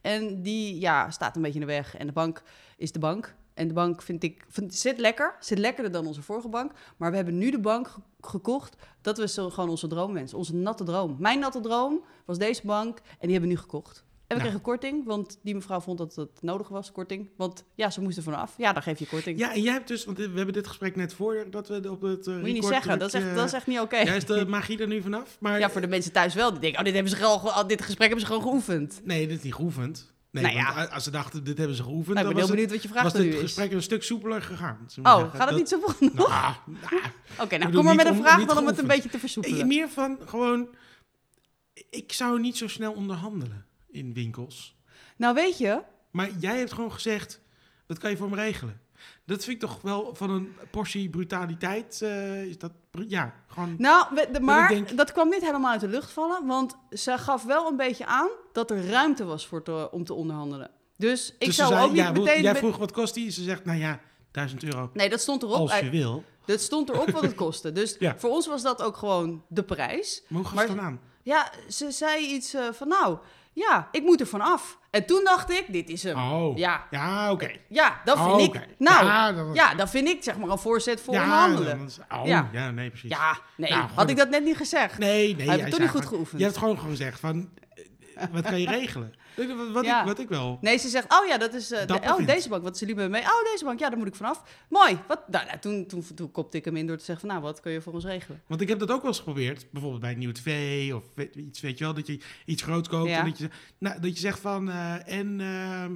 En 0.00 0.42
die 0.42 0.80
ja, 0.80 1.10
staat 1.10 1.36
een 1.36 1.42
beetje 1.42 1.60
in 1.60 1.66
de 1.66 1.72
weg. 1.72 1.96
En 1.96 2.06
de 2.06 2.12
bank 2.12 2.42
is 2.76 2.92
de 2.92 2.98
bank. 2.98 3.34
En 3.54 3.68
de 3.68 3.74
bank 3.74 4.02
vind 4.02 4.22
ik, 4.22 4.44
vind, 4.48 4.74
zit 4.74 4.98
lekker. 4.98 5.36
Zit 5.40 5.58
lekkerder 5.58 5.92
dan 5.92 6.06
onze 6.06 6.22
vorige 6.22 6.48
bank. 6.48 6.72
Maar 6.96 7.10
we 7.10 7.16
hebben 7.16 7.38
nu 7.38 7.50
de 7.50 7.60
bank 7.60 7.88
ge- 7.88 8.00
gekocht. 8.20 8.76
Dat 9.00 9.18
was 9.18 9.34
zo 9.34 9.50
gewoon 9.50 9.70
onze 9.70 9.86
droomwens. 9.86 10.34
Onze 10.34 10.54
natte 10.54 10.84
droom. 10.84 11.16
Mijn 11.18 11.38
natte 11.38 11.60
droom 11.60 12.00
was 12.24 12.38
deze 12.38 12.60
bank. 12.64 12.98
En 12.98 13.04
die 13.20 13.30
hebben 13.30 13.48
we 13.48 13.54
nu 13.54 13.60
gekocht. 13.60 14.04
En 14.26 14.36
we 14.36 14.42
Nou. 14.42 14.48
kregen 14.48 14.60
korting, 14.60 15.04
want 15.06 15.38
die 15.42 15.54
mevrouw 15.54 15.80
vond 15.80 15.98
dat 15.98 16.14
het 16.14 16.30
nodig 16.40 16.68
was, 16.68 16.92
korting. 16.92 17.28
Want 17.36 17.64
ja, 17.74 17.90
ze 17.90 18.00
moesten 18.00 18.22
vanaf. 18.22 18.54
Ja, 18.56 18.72
dan 18.72 18.82
geef 18.82 18.98
je 18.98 19.06
korting. 19.06 19.38
Ja, 19.38 19.52
en 19.54 19.62
jij 19.62 19.72
hebt 19.72 19.88
dus, 19.88 20.04
want 20.04 20.16
we 20.18 20.22
hebben 20.34 20.52
dit 20.54 20.66
gesprek 20.66 20.96
net 20.96 21.14
voor 21.14 21.46
dat 21.50 21.68
we 21.68 21.90
op 21.90 22.02
het 22.02 22.26
uh, 22.26 22.36
Moet 22.36 22.46
je 22.46 22.52
niet 22.52 22.64
zeggen, 22.64 22.98
dat 22.98 23.14
is 23.14 23.22
echt, 23.22 23.34
dat 23.34 23.44
is 23.46 23.52
echt 23.52 23.66
niet 23.66 23.80
oké. 23.80 23.96
Ja, 23.96 24.12
is 24.12 24.24
de 24.24 24.46
magie 24.46 24.78
er 24.78 24.86
nu 24.86 25.02
vanaf? 25.02 25.36
Maar 25.40 25.58
Ja, 25.58 25.70
voor 25.70 25.80
de 25.80 25.86
mensen 25.86 26.12
thuis 26.12 26.34
wel. 26.34 26.50
Die 26.50 26.60
denken, 26.60 26.78
oh, 26.78 26.84
dit, 26.84 26.94
hebben 26.94 27.12
ze 27.12 27.18
gewoon, 27.18 27.40
ge- 27.40 27.50
al 27.50 27.66
dit 27.66 27.82
gesprek 27.82 28.08
hebben 28.08 28.26
ze 28.26 28.32
gewoon 28.32 28.42
geoefend. 28.50 29.00
Nee, 29.04 29.26
dit 29.26 29.36
is 29.38 29.42
niet 29.44 29.54
geoefend. 29.54 30.12
Nee, 30.42 30.42
Nou 30.42 30.54
ja. 30.56 30.84
als 30.84 31.04
ze 31.04 31.10
dachten, 31.10 31.44
dit 31.44 31.58
hebben 31.58 31.76
ze 31.76 31.82
geoefend, 31.82 32.14
Nou, 32.16 32.28
ik 32.28 32.34
ben 32.34 32.42
heel 32.44 32.46
het, 32.46 32.50
benieuwd 32.54 32.70
wat 32.72 32.82
je 32.82 32.88
vraag 32.88 33.02
was 33.02 33.12
het 33.12 33.22
is. 33.34 33.40
gesprek 33.40 33.72
een 33.72 33.82
stuk 33.82 34.02
soepeler 34.02 34.42
gegaan. 34.42 34.86
Oh, 35.02 35.34
gaat 35.34 35.48
het 35.48 35.58
niet 35.58 35.68
zo 35.68 35.80
genoeg? 35.80 36.14
Nou, 36.14 36.54
nou, 36.66 37.02
Oké, 37.42 37.56
nou 37.56 37.72
kom 37.72 37.84
maar 37.84 37.94
met 37.94 38.06
een 38.06 38.12
om- 38.12 38.22
vraag 38.22 38.38
niet 38.38 38.48
dan 38.48 38.58
om 38.58 38.66
het 38.66 38.78
een 38.78 38.86
beetje 38.86 39.08
te 39.08 39.18
versoepelen. 39.18 39.66
meer 39.66 39.88
van 39.88 40.18
gewoon... 40.24 40.68
Ik 41.90 42.12
zou 42.12 42.40
niet 42.40 42.56
zo 42.56 42.68
snel 42.68 42.92
onderhandelen 42.92 43.66
in 43.90 44.12
winkels. 44.12 44.76
Nou, 45.16 45.34
weet 45.34 45.58
je, 45.58 45.82
Maar 46.10 46.30
jij 46.38 46.58
hebt 46.58 46.72
gewoon 46.72 46.92
gezegd, 46.92 47.40
dat 47.86 47.98
kan 47.98 48.10
je 48.10 48.16
voor 48.16 48.30
me 48.30 48.36
regelen. 48.36 48.80
Dat 49.26 49.44
vind 49.44 49.62
ik 49.62 49.68
toch 49.68 49.82
wel 49.82 50.14
van 50.14 50.30
een 50.30 50.54
portie 50.70 51.10
brutaliteit. 51.10 52.02
eh, 52.02 52.42
is 52.44 52.58
dat, 52.58 52.72
ja, 53.08 53.34
gewoon... 53.48 53.74
Nou, 53.78 54.14
de, 54.32 54.40
maar 54.40 54.68
denk- 54.68 54.96
dat 54.96 55.12
kwam 55.12 55.28
niet 55.28 55.40
helemaal 55.40 55.70
uit 55.72 55.80
de 55.80 55.88
lucht 55.88 56.10
vallen. 56.10 56.46
Want 56.46 56.76
ze 56.90 57.18
gaf 57.18 57.44
wel 57.44 57.66
een 57.68 57.76
beetje 57.76 58.06
aan 58.06 58.28
dat 58.52 58.70
er 58.70 58.86
ruimte 58.90 59.24
was 59.24 59.46
voor 59.46 59.62
te, 59.62 59.88
om 59.90 60.04
te 60.04 60.14
onderhandelen. 60.14 60.70
Dus 60.96 61.34
ik 61.38 61.46
Dus 61.46 61.56
ze 61.56 61.62
zou 61.62 61.72
zei, 61.72 61.84
ook 61.84 61.90
niet 61.92 62.00
ja, 62.00 62.12
meteen... 62.12 62.42
Jij 62.42 62.56
vroeg 62.56 62.76
wat 62.76 62.92
kost 62.92 63.14
die? 63.14 63.30
Ze 63.30 63.42
zegt, 63.42 63.64
nou 63.64 63.78
ja, 63.78 64.00
1000 64.30 64.64
euro. 64.64 64.90
Nee, 64.92 65.08
dat 65.10 65.20
stond 65.20 65.42
erop. 65.42 65.56
Als 65.56 65.78
je 65.78 65.90
wil. 65.90 66.24
Dat 66.44 66.60
stond 66.60 66.88
erop 66.88 67.10
wat 67.10 67.22
het 67.22 67.34
kostte. 67.44 67.72
Dus 67.72 67.96
Ja. 67.98 68.14
voor 68.18 68.30
ons 68.30 68.46
was 68.46 68.62
dat 68.62 68.82
ook 68.82 68.96
gewoon 68.96 69.44
de 69.48 69.62
prijs. 69.62 70.22
Maar 70.28 70.38
hoe 70.40 70.46
gaat 70.48 70.54
Maar- 70.56 70.66
het 70.66 70.76
dan 70.76 70.84
aan? 70.84 71.00
Ja, 71.22 71.50
ze 71.68 71.90
zei 71.90 72.26
iets 72.26 72.54
eh, 72.54 72.62
van 72.72 72.88
nou, 72.88 73.18
ja, 73.54 73.88
ik 73.90 74.02
moet 74.02 74.20
er 74.20 74.26
van 74.26 74.40
af. 74.40 74.78
En 74.90 75.06
toen 75.06 75.24
dacht 75.24 75.50
ik, 75.50 75.64
dit 75.68 75.88
is 75.88 76.02
hem. 76.02 76.16
Oh, 76.18 76.56
Ja, 76.58 76.86
ja, 76.90 77.32
oké. 77.32 77.50
ja, 77.68 78.00
dat 78.04 78.18
vind 78.18 78.30
Oh, 78.30 78.40
ik... 78.40 78.66
Nou, 78.78 79.54
ja, 79.54 79.74
dat 79.74 79.90
vind 79.90 80.08
ik 80.08 80.22
zeg 80.22 80.36
maar 80.38 80.48
een 80.48 80.58
voorzet 80.58 81.00
voor 81.00 81.14
ja, 81.14 81.46
is- 81.86 81.98
oh, 82.12 82.26
Ja. 82.26 82.48
ja. 82.52 82.70
nee, 82.70 82.88
precies. 82.90 83.10
Ja, 83.10 83.38
nee, 83.56 83.70
Nou, 83.70 83.88
had 83.94 84.10
ik 84.10 84.16
dat 84.16 84.30
net 84.30 84.44
niet 84.44 84.56
gezegd. 84.56 84.98
Nee, 84.98 85.36
nee. 85.36 85.46
Jij 85.46 85.58
het 85.58 85.70
toch 85.70 85.80
niet 85.80 85.88
goed 85.90 86.06
geoefend. 86.06 86.38
Je 86.40 86.46
hebt 86.46 86.58
gewoon 86.58 86.78
gezegd 86.78 87.20
van, 87.20 87.50
eh, 88.14 88.24
wat 88.32 88.42
kan 88.42 88.60
je 88.60 88.68
regelen? 88.80 89.14
Wat, 89.72 89.84
Ja. 89.84 90.00
ik, 90.00 90.06
wat 90.06 90.18
ik 90.18 90.28
wel... 90.28 90.58
Nee, 90.60 90.76
ze 90.78 90.88
zegt, 90.88 91.12
oh 91.20 91.26
ja, 91.26 91.38
dat 91.38 91.54
is... 91.54 91.70
eh, 91.70 91.86
de, 91.86 91.94
oh, 91.94 92.26
deze 92.26 92.48
bank, 92.48 92.62
wat 92.62 92.78
ze 92.78 92.86
liep 92.86 92.96
met 92.96 93.04
me 93.04 93.10
mee. 93.10 93.22
Oh, 93.22 93.50
deze 93.52 93.64
bank, 93.64 93.78
ja, 93.78 93.88
daar 93.88 93.98
moet 93.98 94.06
ik 94.06 94.14
vanaf. 94.14 94.42
Mooi. 94.68 94.98
Wat? 95.08 95.28
Nou, 95.28 95.46
nou, 95.46 95.58
toen, 95.58 95.86
toen, 95.86 96.04
toen 96.14 96.30
kopte 96.30 96.56
ik 96.56 96.64
hem 96.64 96.76
in 96.76 96.86
door 96.86 96.96
te 96.96 97.04
zeggen 97.04 97.26
van, 97.28 97.36
nou, 97.36 97.48
wat 97.50 97.60
kun 97.60 97.72
je 97.72 97.80
voor 97.80 97.92
ons 97.92 98.04
regelen? 98.04 98.42
Want 98.46 98.60
ik 98.60 98.68
heb 98.68 98.78
dat 98.78 98.90
ook 98.90 98.98
wel 99.00 99.06
eens 99.10 99.18
geprobeerd. 99.18 99.66
Bijvoorbeeld 99.70 100.02
bij 100.02 100.12
een 100.12 100.18
nieuwe 100.18 100.34
tv 100.34 100.92
of 100.94 101.04
weet, 101.14 101.34
iets, 101.36 101.60
weet 101.60 101.78
je 101.78 101.84
wel. 101.84 101.94
Dat 101.94 102.06
je 102.06 102.20
iets 102.44 102.62
groot 102.62 102.88
koopt 102.88 103.08
Ja. 103.08 103.18
en 103.18 103.24
dat 103.24 103.38
je, 103.38 103.48
nou, 103.78 104.00
dat 104.00 104.14
je 104.14 104.20
zegt 104.20 104.40
van... 104.40 104.68
eh, 104.70 105.08
en 105.18 105.40
ehm, 105.40 105.94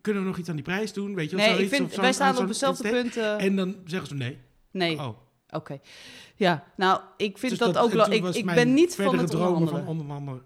kunnen 0.00 0.22
we 0.22 0.28
nog 0.28 0.38
iets 0.38 0.48
aan 0.48 0.54
die 0.54 0.64
prijs 0.64 0.92
doen? 0.92 1.14
Weet 1.14 1.30
je 1.30 1.36
Nee, 1.36 1.48
ik 1.48 1.54
zoiets, 1.54 1.74
vind, 1.76 1.90
of 1.90 1.96
wij 1.96 2.12
staan 2.12 2.38
op 2.38 2.48
hetzelfde 2.48 2.88
investeer- 2.88 3.22
punt. 3.22 3.40
eh, 3.40 3.46
En 3.46 3.56
dan 3.56 3.76
zeggen 3.84 4.08
ze 4.08 4.14
nee. 4.14 4.38
nee, 4.70 4.98
Oh. 4.98 5.08
oké. 5.50 5.80
Ja, 6.36 6.64
nou, 6.76 7.00
ik 7.16 7.38
vind 7.38 7.58
Dus 7.58 7.72
dat, 7.72 7.78
ook 7.78 7.92
Ik, 8.12 8.24
ik 8.34 8.44
ben 8.46 8.74
niet 8.74 8.94
van 8.94 9.18
het 9.18 9.34
onderhandelen. 9.34 9.68
van 9.84 9.86
onderhandelen 9.88 10.42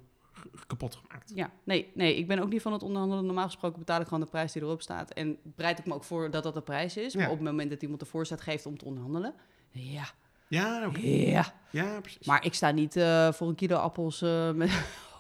kapot 0.67 0.95
gemaakt. 0.95 1.33
Ja, 1.35 1.51
nee, 1.65 1.91
nee, 1.95 2.17
ik 2.17 2.27
ben 2.27 2.39
ook 2.39 2.49
niet 2.49 2.63
van 2.63 2.73
het 2.73 2.83
onderhandelen. 2.83 3.25
Normaal 3.27 3.45
gesproken 3.45 3.79
betaal 3.79 4.01
ik 4.01 4.07
gewoon 4.07 4.21
de 4.23 4.31
prijs 4.31 4.53
die 4.53 4.63
erop 4.63 4.83
staat. 4.83 5.11
En 5.11 5.39
bereid 5.43 5.79
ik 5.79 5.87
me 5.87 5.95
ook 5.95 6.05
voor 6.05 6.31
dat 6.31 6.43
dat 6.43 6.55
de 6.55 6.61
prijs 6.63 6.97
is. 6.97 7.15
Maar 7.15 7.25
Ja. 7.25 7.31
op 7.31 7.37
het 7.37 7.47
moment 7.47 7.71
dat 7.71 7.83
iemand 7.83 8.01
de 8.01 8.07
voorzet 8.07 8.41
geeft 8.41 8.67
om 8.67 8.79
te 8.79 8.85
onderhandelen... 8.85 9.35
Ja, 9.71 10.05
Ja, 10.49 10.91
ja. 11.01 11.55
Ja, 11.71 12.01
precies. 12.01 12.27
Maar 12.27 12.45
ik 12.45 12.55
sta 12.55 12.71
niet 12.71 12.97
eh, 12.97 13.33
voor 13.33 13.49
een 13.49 13.55
kilo 13.55 13.77
appels 13.77 14.23
eh, 14.23 14.51
met, 14.53 14.69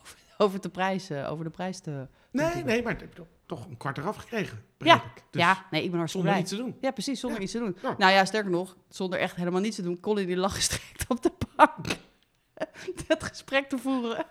over, 0.00 0.18
over, 0.38 0.60
de 0.60 0.68
prijs, 0.68 1.10
eh, 1.10 1.30
over 1.30 1.44
de 1.44 1.50
prijs 1.50 1.80
te... 1.80 2.06
nee, 2.30 2.64
nee, 2.64 2.82
maar 2.82 2.96
toch- 3.46 3.66
een 3.68 3.76
kwart 3.76 3.98
eraf 3.98 4.16
gekregen. 4.16 4.56
ik. 4.78 4.84
Dus 5.30 5.42
ja, 5.42 5.66
nee, 5.70 5.82
ik 5.84 5.90
ben 5.90 5.98
hartstikke 5.98 6.08
Zonder 6.08 6.30
blij. 6.30 6.38
iets 6.40 6.50
te 6.50 6.56
doen. 6.56 6.76
Ja, 6.80 6.90
precies, 6.90 7.20
zonder 7.20 7.38
Ja. 7.38 7.44
iets 7.44 7.52
te 7.54 7.58
doen. 7.58 7.76
Ja. 7.82 7.94
Nou 7.98 8.12
ja, 8.12 8.24
sterker 8.24 8.50
nog, 8.50 8.76
zonder 8.88 9.18
echt 9.18 9.36
helemaal 9.36 9.60
niets 9.60 9.76
te 9.76 9.82
doen. 9.82 10.00
Colin 10.00 10.26
die 10.26 10.36
lag 10.36 10.54
gestrekt 10.60 11.04
op 11.08 11.22
de 11.22 11.32
bank. 11.56 11.86
Het 13.06 13.24
gesprek 13.24 13.68
te 13.68 13.78
voeren. 13.78 14.24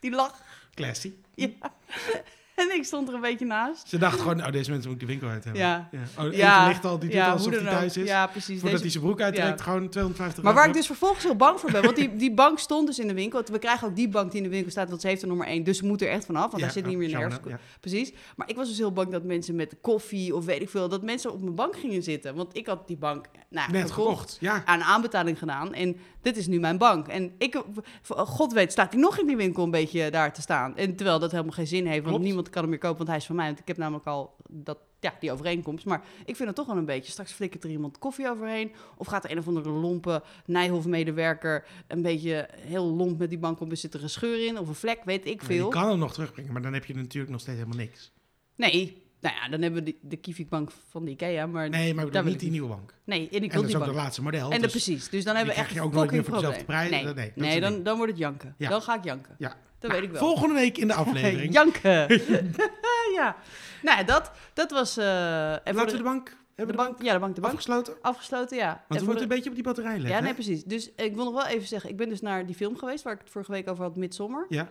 Die 0.00 0.10
lag. 0.10 0.42
Classy. 0.78 1.12
Ja. 1.36 1.48
En 2.58 2.74
ik 2.74 2.84
stond 2.84 3.08
er 3.08 3.14
een 3.14 3.20
beetje 3.20 3.46
naast. 3.46 3.88
Ze 3.88 3.98
dacht 3.98 4.20
gewoon, 4.20 4.36
nou, 4.36 4.50
deze 4.50 4.70
mensen 4.70 4.90
moet 4.90 5.00
ik 5.02 5.06
de 5.06 5.12
winkel 5.12 5.28
uit 5.28 5.44
hebben. 5.44 5.62
Ja. 5.62 5.88
ja. 5.92 6.24
Oh, 6.24 6.32
Ja, 6.32 6.66
ligt 6.66 6.84
al, 6.84 6.98
die 6.98 7.08
doet 7.08 7.18
ja, 7.18 7.30
alsof 7.32 7.52
hij 7.54 7.64
thuis 7.64 7.96
is. 7.96 8.08
Ja, 8.08 8.26
precies. 8.26 8.60
Voordat 8.60 8.70
Deze- 8.70 8.82
hij 8.82 8.90
zijn 8.90 9.04
broek 9.04 9.20
uittrekt, 9.20 9.58
Ja. 9.58 9.64
gewoon 9.64 9.88
250 9.88 10.42
Maar 10.42 10.54
waar 10.54 10.66
ik 10.68 10.72
dus 10.74 10.86
vervolgens 10.86 11.24
heel 11.24 11.36
bang 11.36 11.60
voor 11.60 11.70
ben, 11.70 11.82
want 11.82 11.96
die, 11.96 12.16
die 12.16 12.34
bank 12.34 12.58
stond 12.58 12.86
dus 12.86 12.98
in 12.98 13.06
de 13.08 13.14
winkel. 13.14 13.42
We 13.52 13.58
krijgen 13.58 13.88
ook 13.88 13.96
die 13.96 14.08
bank 14.08 14.30
die 14.30 14.36
in 14.42 14.46
de 14.48 14.52
winkel 14.54 14.70
staat, 14.70 14.88
want 14.88 15.00
ze 15.00 15.06
heeft 15.06 15.22
er 15.22 15.28
nummer 15.28 15.46
één. 15.46 15.64
Dus 15.64 15.78
ze 15.78 15.84
moet 15.86 16.02
er 16.02 16.08
echt 16.08 16.24
vanaf, 16.24 16.50
want 16.50 16.62
hij 16.62 16.72
zit 16.72 16.86
niet 16.86 16.96
meer 16.96 17.08
in 17.08 17.14
de 17.14 17.20
herfst. 17.20 17.40
Precies. 17.80 18.12
Maar 18.36 18.48
ik 18.48 18.56
was 18.56 18.68
dus 18.68 18.78
heel 18.78 18.92
bang 18.92 19.10
dat 19.12 19.22
mensen 19.24 19.54
met 19.56 19.74
koffie 19.80 20.34
of 20.36 20.44
weet 20.44 20.62
ik 20.62 20.68
veel, 20.70 20.88
dat 20.88 21.02
mensen 21.02 21.32
op 21.32 21.42
mijn 21.42 21.54
bank 21.54 21.76
gingen 21.76 22.02
zitten. 22.02 22.34
Want 22.34 22.56
ik 22.56 22.66
had 22.66 22.86
die 22.86 22.96
bank 22.96 23.26
nou, 23.50 23.72
Net 23.72 23.90
gekocht, 23.90 24.36
ja. 24.40 24.62
aan 24.64 24.82
aanbetaling 24.82 25.38
gedaan. 25.38 25.74
En 25.74 25.96
dit 26.22 26.36
is 26.36 26.46
nu 26.46 26.60
mijn 26.60 26.78
bank. 26.78 27.08
En 27.08 27.32
ik, 27.38 27.62
god 28.08 28.52
weet, 28.52 28.72
staat 28.72 28.92
hij 28.92 29.00
nog 29.02 29.18
in 29.18 29.26
die 29.26 29.36
winkel 29.36 29.64
een 29.64 29.70
beetje 29.70 30.10
daar 30.10 30.32
te 30.32 30.40
staan. 30.40 30.76
En 30.76 30.96
terwijl 30.96 31.18
dat 31.18 31.30
helemaal 31.30 31.52
geen 31.52 31.66
zin 31.66 31.82
heeft, 31.86 31.96
want 31.96 32.08
Klopt. 32.08 32.24
niemand 32.24 32.47
kan 32.50 32.60
hem 32.62 32.70
meer 32.70 32.78
kopen, 32.80 32.96
want 32.96 33.08
hij 33.08 33.16
is 33.18 33.26
van 33.26 33.36
mij. 33.36 33.46
Want 33.46 33.58
ik 33.58 33.68
heb 33.68 33.76
namelijk 33.76 34.06
al 34.06 34.36
dat, 34.48 34.78
ja, 35.00 35.14
die 35.20 35.32
overeenkomst. 35.32 35.84
Maar 35.86 36.02
ik 36.24 36.36
vind 36.36 36.48
het 36.48 36.56
toch 36.56 36.66
wel 36.66 36.76
een 36.76 36.84
beetje, 36.84 37.12
straks 37.12 37.32
flikkert 37.32 37.64
er 37.64 37.70
iemand 37.70 37.98
koffie 37.98 38.28
overheen. 38.30 38.72
Of 38.96 39.06
gaat 39.06 39.24
er 39.24 39.30
een 39.30 39.38
of 39.38 39.46
andere 39.48 39.70
lompe 39.70 40.22
Nijhoff-medewerker 40.46 41.64
een 41.86 42.02
beetje 42.02 42.48
heel 42.60 42.84
lomp 42.84 43.18
met 43.18 43.28
die 43.28 43.38
bank 43.38 43.60
om, 43.60 43.70
er 43.70 43.76
zit 43.76 43.94
er 43.94 44.02
een 44.02 44.10
scheur 44.10 44.46
in 44.46 44.58
of 44.58 44.68
een 44.68 44.74
vlek, 44.74 45.00
weet 45.04 45.26
ik 45.26 45.42
veel. 45.42 45.64
Je 45.66 45.72
kan 45.72 45.88
hem 45.88 45.98
nog 45.98 46.12
terugbrengen, 46.12 46.52
maar 46.52 46.62
dan 46.62 46.72
heb 46.72 46.84
je 46.84 46.94
natuurlijk 46.94 47.32
nog 47.32 47.40
steeds 47.40 47.58
helemaal 47.58 47.78
niks. 47.78 48.12
Nee, 48.56 49.02
nou 49.20 49.34
ja, 49.34 49.48
dan 49.48 49.62
hebben 49.62 49.84
we 49.84 49.90
de, 49.90 49.98
de 50.08 50.16
Kievikbank 50.16 50.70
van 50.88 51.04
de 51.04 51.10
Ikea, 51.10 51.46
maar 51.46 51.68
Nee, 51.68 51.94
maar 51.94 52.06
ik 52.06 52.12
Daar 52.12 52.24
niet 52.24 52.32
ik 52.34 52.40
die 52.40 52.50
nieuwe 52.50 52.68
bank. 52.68 52.94
nee, 53.04 53.18
en 53.20 53.24
ik 53.24 53.32
En 53.32 53.40
wil 53.40 53.60
dat 53.60 53.70
is 53.70 53.76
ook 53.76 53.84
de 53.84 53.92
laatste 53.92 54.22
model. 54.22 54.50
En 54.50 54.56
de, 54.56 54.62
dus 54.62 54.70
precies. 54.70 55.08
Dus 55.08 55.24
dan 55.24 55.36
hebben 55.36 55.54
we 55.54 55.60
echt 55.60 55.72
je 55.72 55.80
ook 55.80 55.92
nooit 55.92 56.10
meer 56.10 56.24
fucking 56.24 56.42
voor 56.42 56.50
dezelfde 56.50 56.64
probleem. 56.72 57.00
prijs. 57.14 57.34
Nee, 57.36 57.50
Nee, 57.50 57.60
dan, 57.60 57.82
dan 57.82 57.96
wordt 57.96 58.12
het 58.12 58.20
janken. 58.20 58.54
Ja. 58.58 58.68
Dan 58.68 58.82
ga 58.82 58.96
ik 58.96 59.04
janken. 59.04 59.34
Ja. 59.38 59.56
Dat 59.78 59.90
Nou, 59.90 60.02
weet 60.02 60.10
ik 60.12 60.16
wel. 60.18 60.28
Volgende 60.28 60.54
week 60.54 60.78
in 60.78 60.86
de 60.88 60.94
aflevering. 61.04 61.52
janken. 61.52 61.90
ja. 63.18 63.36
Nou, 63.82 63.98
ja, 63.98 64.02
dat, 64.02 64.30
dat 64.54 64.70
was... 64.70 64.96
Laten 64.96 65.74
we 65.86 65.96
de 65.96 66.02
bank, 66.02 66.36
hebben 66.54 66.76
we 66.76 66.82
de 66.82 66.88
bank, 66.88 67.02
ja, 67.02 67.12
de 67.12 67.18
bank, 67.18 67.34
de 67.34 67.40
bank. 67.40 67.52
afgesloten? 67.52 67.94
Afgesloten, 68.00 68.56
ja. 68.56 68.84
Want 68.88 69.00
we 69.00 69.06
moeten 69.06 69.14
de- 69.16 69.20
een 69.22 69.28
beetje 69.36 69.48
op 69.48 69.54
die 69.54 69.64
batterij 69.64 69.92
letten. 69.92 70.10
Ja, 70.10 70.16
hè? 70.16 70.22
nee, 70.22 70.34
precies. 70.34 70.64
Dus 70.64 70.90
ik 70.94 71.14
wil 71.14 71.24
nog 71.24 71.34
wel 71.34 71.46
even 71.46 71.66
zeggen, 71.68 71.90
ik 71.90 71.96
ben 71.96 72.08
dus 72.08 72.20
naar 72.20 72.46
die 72.46 72.54
film 72.54 72.76
geweest 72.76 73.04
waar 73.04 73.12
ik 73.12 73.18
het 73.20 73.30
vorige 73.30 73.52
week 73.52 73.68
over 73.68 73.84
had, 73.84 73.96
Midsommar. 73.96 74.46
Ja, 74.48 74.68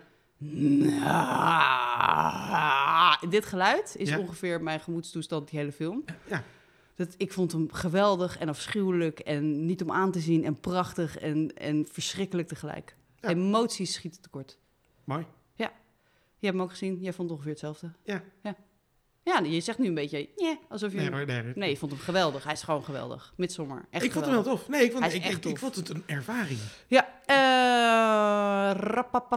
Nou, 1.58 3.30
dit 3.30 3.46
geluid 3.46 3.96
is 3.98 4.10
Ja. 4.10 4.20
ongeveer 4.20 4.62
mijn 4.64 4.80
gemoedstoestand 4.80 5.50
die 5.50 5.60
hele 5.60 5.72
film. 5.72 6.04
ja. 6.30 6.44
Dat, 6.96 7.14
ik 7.18 7.34
vond 7.34 7.52
hem 7.52 7.72
geweldig 7.72 8.38
en 8.38 8.50
afschuwelijk 8.50 9.20
en 9.20 9.66
niet 9.66 9.82
om 9.82 9.92
aan 9.92 10.12
te 10.12 10.20
zien 10.20 10.44
en 10.46 10.60
prachtig 10.60 11.18
en, 11.18 11.52
en 11.56 11.88
verschrikkelijk 11.92 12.48
tegelijk. 12.48 12.96
Ja. 13.20 13.30
Emoties 13.30 13.94
schieten 13.94 14.22
tekort. 14.22 14.58
Mooi. 15.08 15.26
Je 16.40 16.46
hebt 16.46 16.58
hem 16.58 16.62
ook 16.62 16.70
gezien, 16.70 16.98
jij 17.02 17.14
vond 17.14 17.30
het 17.30 17.38
ongeveer 17.38 17.52
hetzelfde. 17.52 17.92
Ja. 18.04 18.24
Ja, 18.44 18.56
ja 19.24 19.40
je 19.40 19.62
zegt 19.62 19.78
nu 19.78 19.88
een 19.88 19.94
beetje, 19.94 20.30
yeah, 20.36 20.58
alsof 20.70 20.92
je... 20.92 20.98
Nee, 20.98 21.12
hoor, 21.12 21.26
nee, 21.56 21.70
je 21.70 21.78
vond 21.78 21.92
hem 21.92 22.02
geweldig. 22.02 22.44
Hij 22.44 22.54
is 22.54 22.62
gewoon 22.62 22.84
geweldig. 22.84 23.34
Midsommar. 23.38 23.86
Echt 23.90 24.04
ik 24.04 24.12
vond 24.12 24.26
hem 24.26 24.34
wel 24.34 24.44
tof. 24.44 24.70
Nee, 24.70 24.84
ik 24.84 24.92
vond, 24.92 25.04
Hij 25.04 25.14
is 25.14 25.20
ik, 25.20 25.24
echt 25.24 25.38
ik, 25.38 25.46
ik 25.46 25.50
tof. 25.50 25.60
vond 25.60 25.76
het 25.76 25.90
een 25.90 26.04
ervaring. 26.06 26.60
Ja, 26.88 27.08
eh... 27.26 28.70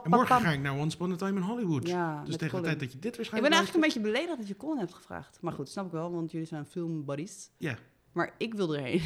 En 0.02 0.11
morgen 0.11 0.40
ga 0.40 0.50
ik 0.52 0.61
naar 0.61 0.78
Once 0.78 0.97
Upon 0.97 1.12
a 1.12 1.16
Time 1.16 1.40
in 1.40 1.47
Hollywood. 1.47 1.87
Ja, 1.88 2.23
dus 2.25 2.37
tegen 2.37 2.56
de 2.56 2.64
tijd 2.64 2.80
dat 2.80 2.92
je 2.92 2.99
dit 2.99 3.11
Ik 3.11 3.16
waarschijnlijk 3.16 3.52
ben 3.52 3.62
eigenlijk 3.62 3.75
een 3.75 3.80
beetje 3.80 4.12
beledigd 4.12 4.38
dat 4.38 4.49
je 4.49 4.56
Colin 4.56 4.78
hebt 4.78 4.95
gevraagd. 4.95 5.38
Maar 5.40 5.52
goed, 5.52 5.68
snap 5.68 5.87
ik 5.87 5.92
wel, 5.92 6.12
want 6.12 6.30
jullie 6.30 6.47
zijn 6.47 6.66
filmbuddies. 6.66 7.50
Ja, 7.56 7.78
Maar 8.12 8.35
ik 8.38 8.54
wil 8.54 8.75
erheen. 8.75 9.02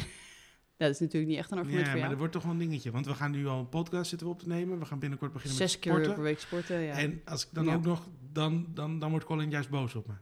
Ja, 0.77 0.85
dat 0.85 0.93
is 0.95 0.99
natuurlijk 0.99 1.31
niet 1.31 1.39
echt 1.39 1.51
een 1.51 1.57
argument 1.57 1.79
ja 1.79 1.85
voor 1.85 1.99
maar 1.99 2.01
jou. 2.01 2.11
er 2.11 2.17
wordt 2.17 2.33
toch 2.33 2.43
wel 2.43 2.51
een 2.51 2.57
dingetje. 2.57 2.91
Want 2.91 3.05
we 3.05 3.13
gaan 3.13 3.31
nu 3.31 3.47
al 3.47 3.59
een 3.59 3.69
podcast 3.69 4.09
zitten 4.09 4.27
we 4.27 4.33
op 4.33 4.39
te 4.39 4.47
nemen. 4.47 4.79
We 4.79 4.85
gaan 4.85 4.99
binnenkort 4.99 5.33
beginnen 5.33 5.57
Zes 5.57 5.71
met 5.71 5.79
keer 5.81 5.91
sporten. 5.91 6.13
per 6.13 6.23
week 6.23 6.39
sporten, 6.39 6.79
ja. 6.79 6.93
En 6.93 7.21
als 7.25 7.43
ik 7.43 7.49
dan 7.51 7.65
Ja. 7.65 7.73
ook 7.73 7.83
nog... 7.85 8.07
Dan, 8.31 8.67
dan, 8.73 8.99
dan 8.99 9.09
wordt 9.09 9.25
Colin 9.25 9.49
juist 9.49 9.69
boos 9.69 9.95
op 9.95 10.07
me. 10.07 10.13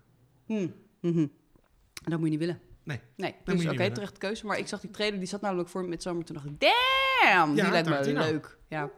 Hm, 0.45 0.67
mhm. 1.09 1.27
Dat 2.03 2.19
moet 2.19 2.23
je 2.23 2.29
niet 2.29 2.39
willen. 2.39 2.59
Nee. 2.83 2.99
Nee, 3.15 3.35
moet 3.45 3.55
dus 3.55 3.65
oké, 3.65 3.77
willen. 3.77 3.93
terecht 3.93 4.17
keuze. 4.17 4.45
Maar 4.45 4.57
ik 4.57 4.67
zag 4.67 4.79
die 4.81 4.91
trailer, 4.91 5.19
die 5.19 5.27
zat 5.27 5.41
namelijk 5.41 5.69
voor 5.69 5.85
met 5.85 6.01
zomer. 6.01 6.25
Toen 6.25 6.35
dacht 6.35 6.47
ik, 6.47 6.59
damn, 6.59 7.53
die 7.55 7.69
lijkt 7.69 7.89
me 7.89 8.13
leuk. 8.13 8.57
Ja. 8.69 8.89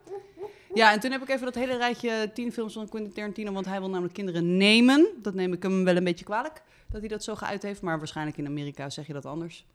ja, 0.73 0.91
en 0.93 0.99
toen 0.99 1.11
heb 1.11 1.21
ik 1.21 1.29
even 1.29 1.45
dat 1.45 1.55
hele 1.55 1.77
rijtje 1.77 2.31
tien 2.33 2.51
films 2.51 2.73
van 2.73 2.89
Quentin 2.89 3.13
Tarantino. 3.13 3.51
Want 3.51 3.65
hij 3.65 3.79
wil 3.79 3.89
namelijk 3.89 4.13
kinderen 4.13 4.57
nemen. 4.57 5.07
Dat 5.21 5.33
neem 5.33 5.53
ik 5.53 5.63
hem 5.63 5.83
wel 5.83 5.95
een 5.95 6.03
beetje 6.03 6.25
kwalijk, 6.25 6.61
dat 6.89 6.99
hij 6.99 7.09
dat 7.09 7.23
zo 7.23 7.35
geuit 7.35 7.61
heeft. 7.61 7.81
Maar 7.81 7.97
waarschijnlijk 7.97 8.37
in 8.37 8.45
Amerika 8.45 8.89
zeg 8.89 9.07
je 9.07 9.13
dat 9.13 9.25
anders. 9.25 9.65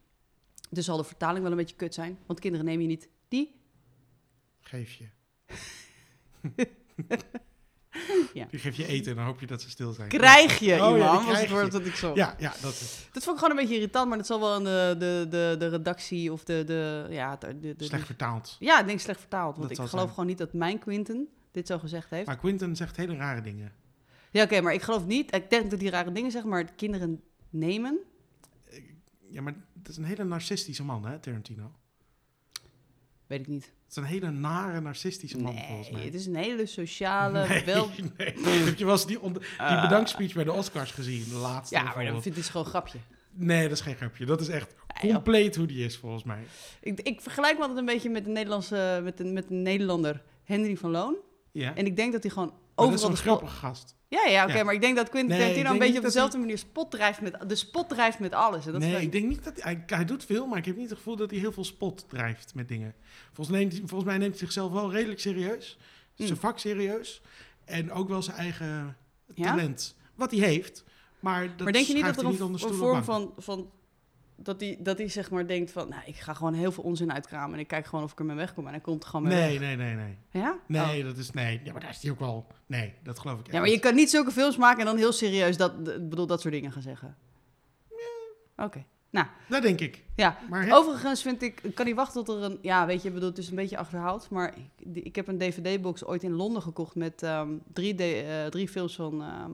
Dus 0.70 0.84
zal 0.84 0.96
de 0.96 1.04
vertaling 1.04 1.42
wel 1.42 1.50
een 1.50 1.56
beetje 1.56 1.76
kut 1.76 1.94
zijn. 1.94 2.18
Want 2.26 2.40
kinderen 2.40 2.66
neem 2.66 2.80
je 2.80 2.86
niet. 2.86 3.08
Die? 3.28 3.60
Geef 4.60 4.92
je. 4.92 5.08
Ja. 8.34 8.46
Die 8.50 8.58
geef 8.60 8.76
je 8.76 8.86
eten 8.86 9.10
en 9.10 9.16
dan 9.16 9.26
hoop 9.26 9.40
je 9.40 9.46
dat 9.46 9.62
ze 9.62 9.70
stil 9.70 9.92
zijn. 9.92 10.08
Krijg 10.08 10.58
je, 10.58 10.72
Oh 10.72 10.78
ja, 10.78 10.86
die 10.88 10.94
iemand. 10.96 11.14
was 11.14 11.24
krijg 11.24 11.40
het 11.40 11.50
woord 11.50 11.64
je. 11.64 11.70
dat 11.78 11.86
ik 11.86 11.94
zocht. 11.94 12.16
Ja, 12.16 12.34
ja, 12.38 12.52
dat 12.62 12.72
is 12.72 13.08
Dat 13.12 13.22
vond 13.22 13.36
ik 13.36 13.42
gewoon 13.42 13.50
een 13.50 13.62
beetje 13.62 13.74
irritant. 13.74 14.08
Maar 14.08 14.16
dat 14.18 14.26
zal 14.26 14.40
wel 14.40 14.52
aan 14.54 14.64
de, 14.64 14.94
de, 14.98 15.26
de, 15.30 15.56
de 15.58 15.68
redactie 15.68 16.32
of 16.32 16.44
de... 16.44 16.64
de, 16.64 17.06
ja, 17.10 17.36
de, 17.36 17.58
de, 17.60 17.74
de- 17.76 17.84
slecht 17.84 18.06
vertaald. 18.06 18.56
Ja, 18.58 18.80
ik 18.80 18.86
denk 18.86 19.00
slecht 19.00 19.20
vertaald. 19.20 19.56
Want 19.56 19.68
Dat 19.68 19.70
ik 19.70 19.76
geloof 19.76 19.90
zijn. 19.90 20.08
gewoon 20.08 20.26
niet 20.26 20.38
dat 20.38 20.52
mijn 20.52 20.78
Quinten 20.78 21.28
dit 21.50 21.66
zo 21.66 21.78
gezegd 21.78 22.10
heeft. 22.10 22.26
Maar 22.26 22.38
Quinten 22.38 22.76
zegt 22.76 22.96
hele 22.96 23.16
rare 23.16 23.40
dingen. 23.40 23.72
Ja, 24.30 24.42
oké, 24.42 24.60
maar 24.60 24.74
ik 24.74 24.82
geloof 24.82 25.06
niet... 25.06 25.34
Ik 25.34 25.50
denk 25.50 25.70
dat 25.70 25.80
hij 25.80 25.90
rare 25.90 26.12
dingen 26.12 26.30
zegt, 26.30 26.44
maar 26.44 26.64
kinderen 26.64 27.20
nemen... 27.50 27.98
Ja, 29.30 29.40
maar 29.42 29.54
dat 29.82 29.88
is 29.90 29.96
een 29.96 30.04
hele 30.04 30.24
narcistische 30.24 30.84
man, 30.84 31.04
hè, 31.06 31.18
Tarantino. 31.18 31.72
Weet 33.26 33.40
ik 33.40 33.46
niet. 33.46 33.64
Het 33.64 33.90
is 33.90 33.96
een 33.96 34.04
hele 34.04 34.30
nare, 34.30 34.80
narcistische 34.80 35.38
man, 35.38 35.58
volgens 35.58 35.90
mij. 35.90 36.04
het 36.04 36.14
is 36.14 36.26
een 36.26 36.34
hele 36.34 36.66
sociale, 36.66 37.48
nee, 37.48 37.64
wel... 37.64 37.90
nee. 38.18 38.34
Heb 38.64 38.78
je 38.78 38.84
wel 38.84 38.92
eens 38.94 39.06
die, 39.06 39.20
onder- 39.20 39.42
die 39.42 39.50
Ah. 39.58 39.82
bedankspeech 39.82 40.34
bij 40.34 40.44
de 40.44 40.52
Oscars 40.52 40.90
gezien? 40.90 41.24
De 41.28 41.34
laatste 41.34 41.74
Ja, 41.74 41.82
maar 41.82 42.04
dan 42.04 42.22
vind 42.22 42.36
ik 42.36 42.42
het 42.42 42.50
gewoon 42.50 42.64
een 42.66 42.72
grapje. 42.72 42.98
Nee, 43.32 43.62
dat 43.68 43.76
is 43.78 43.80
geen 43.84 43.94
grapje. 43.96 44.26
Dat 44.26 44.40
is 44.40 44.48
echt 44.48 44.74
compleet 45.00 45.56
hoe 45.56 45.66
die 45.66 45.84
is, 45.84 45.96
volgens 45.96 46.24
mij. 46.24 46.42
Ik, 46.80 47.00
ik 47.00 47.20
vergelijk 47.20 47.54
me 47.54 47.60
altijd 47.60 47.78
een 47.78 47.84
beetje 47.86 48.10
met 48.10 48.24
de 48.24 48.30
Nederlandse, 48.30 49.00
met 49.02 49.16
de, 49.16 49.24
met 49.24 49.48
de 49.48 49.54
Nederlander 49.54 50.22
Henry 50.44 50.76
van 50.76 50.90
Loon. 50.90 51.16
Ja. 51.52 51.74
En 51.74 51.86
ik 51.86 51.96
denk 51.96 52.12
dat 52.12 52.22
hij 52.22 52.32
gewoon 52.32 52.48
Maar 52.48 52.58
dat 52.74 52.86
is 52.86 52.92
overal 52.94 53.16
spot... 53.16 53.26
grappige 53.26 53.56
gast. 53.56 53.96
Ja, 54.10 54.26
ja, 54.26 54.44
oké, 54.44 54.56
Ja. 54.56 54.64
maar 54.64 54.74
ik 54.74 54.80
denk 54.80 54.96
dat 54.96 55.08
Quentin 55.08 55.30
Nee, 55.30 55.40
Tarantino 55.40 55.72
een 55.72 55.78
beetje 55.78 55.98
op 55.98 56.04
dezelfde 56.04 56.38
manier 56.38 56.58
spot 56.58 56.90
drijft 56.90 57.20
met... 57.20 57.36
De 57.46 57.54
spot 57.54 57.88
drijft 57.88 58.18
met 58.18 58.32
alles. 58.32 58.66
En 58.66 58.72
dat 58.72 58.80
nee, 58.80 59.00
ik 59.02 59.12
denk 59.12 59.28
niet 59.28 59.44
dat 59.44 59.62
hij, 59.62 59.82
hij... 59.86 60.04
doet 60.04 60.24
veel, 60.24 60.46
maar 60.46 60.58
ik 60.58 60.64
heb 60.64 60.76
niet 60.76 60.88
het 60.88 60.98
gevoel 60.98 61.16
dat 61.16 61.30
hij 61.30 61.38
heel 61.38 61.52
veel 61.52 61.64
spot 61.64 62.08
drijft 62.08 62.54
met 62.54 62.68
dingen. 62.68 62.94
Volgens, 63.32 63.56
neemt, 63.56 63.74
volgens 63.74 64.04
mij 64.04 64.18
neemt 64.18 64.30
hij 64.30 64.38
zichzelf 64.38 64.72
wel 64.72 64.92
redelijk 64.92 65.20
serieus. 65.20 65.78
Mm. 66.16 66.26
Zijn 66.26 66.38
vak 66.38 66.58
serieus. 66.58 67.22
En 67.64 67.92
ook 67.92 68.08
wel 68.08 68.22
zijn 68.22 68.36
eigen 68.36 68.96
Ja? 69.34 69.44
talent. 69.44 69.96
Wat 70.14 70.30
hij 70.30 70.40
heeft. 70.40 70.84
Maar 71.20 71.46
dat 71.48 71.60
maar 71.60 71.72
denk 71.72 71.86
je 71.86 71.94
niet 71.94 72.04
dat 72.04 72.16
er 72.16 72.24
een, 72.24 72.52
een 72.52 72.58
vorm 72.58 73.04
van... 73.04 73.32
van 73.38 73.70
dat 74.42 74.60
hij, 74.60 74.76
dat 74.80 74.98
hij 74.98 75.08
zeg 75.08 75.30
maar 75.30 75.46
denkt 75.46 75.72
van, 75.72 75.88
nou, 75.88 76.02
ik 76.06 76.16
ga 76.16 76.34
gewoon 76.34 76.54
heel 76.54 76.72
veel 76.72 76.84
onzin 76.84 77.12
uitkramen 77.12 77.54
en 77.54 77.60
ik 77.60 77.66
kijk 77.68 77.86
gewoon 77.86 78.04
of 78.04 78.12
ik 78.12 78.18
ermee 78.18 78.36
wegkom 78.36 78.64
en 78.66 78.70
hij 78.72 78.80
komt 78.80 79.02
er 79.02 79.08
gewoon 79.08 79.26
mee 79.28 79.36
Nee, 79.40 79.58
weg. 79.58 79.68
nee, 79.68 79.76
nee, 79.76 79.94
nee. 79.94 80.16
Ja? 80.42 80.58
Nee, 80.66 80.98
Oh. 81.00 81.04
dat 81.04 81.16
is... 81.16 81.30
Nee, 81.30 81.60
ja, 81.64 81.72
maar 81.72 81.80
daar 81.80 81.90
is 81.90 82.02
hij 82.02 82.10
ook 82.10 82.18
wel... 82.18 82.46
Nee, 82.66 82.94
dat 83.02 83.18
geloof 83.18 83.38
ik 83.38 83.44
echt 83.44 83.54
Ja, 83.54 83.60
maar 83.60 83.68
je 83.70 83.78
kan 83.78 83.94
niet 83.94 84.10
zulke 84.10 84.30
films 84.30 84.56
maken 84.56 84.80
en 84.80 84.86
dan 84.86 84.96
heel 84.96 85.12
serieus 85.12 85.56
dat, 85.56 85.84
bedoel, 86.08 86.26
dat 86.26 86.40
soort 86.40 86.54
dingen 86.54 86.72
gaan 86.72 86.82
zeggen. 86.82 87.16
Oké. 88.56 88.84
Nou, 89.10 89.26
Dat 89.48 89.62
denk 89.62 89.80
ik. 89.80 90.04
ja. 90.16 90.38
Maar 90.50 90.68
Overigens 90.72 91.22
vind 91.22 91.42
ik, 91.42 91.62
kan 91.74 91.86
niet 91.86 91.94
wachten 91.94 92.24
tot 92.24 92.36
er 92.36 92.42
een, 92.42 92.58
ja, 92.62 92.86
weet 92.86 93.02
je, 93.02 93.08
ik 93.08 93.14
bedoel, 93.14 93.28
het 93.28 93.38
is 93.38 93.48
een 93.48 93.56
beetje 93.56 93.78
achterhaald, 93.78 94.30
maar 94.30 94.54
ik, 94.56 94.94
die- 94.94 95.02
ik 95.02 95.16
heb 95.16 95.28
een 95.28 95.38
DVD-box 95.38 96.04
ooit 96.04 96.22
in 96.22 96.32
Londen 96.32 96.62
gekocht 96.62 96.94
met 96.94 97.22
ehm, 97.22 97.48
drie, 97.72 97.94
D- 97.94 98.00
eh, 98.00 98.46
drie 98.46 98.68
films 98.68 98.94
van 98.94 99.22
ehm, 99.22 99.50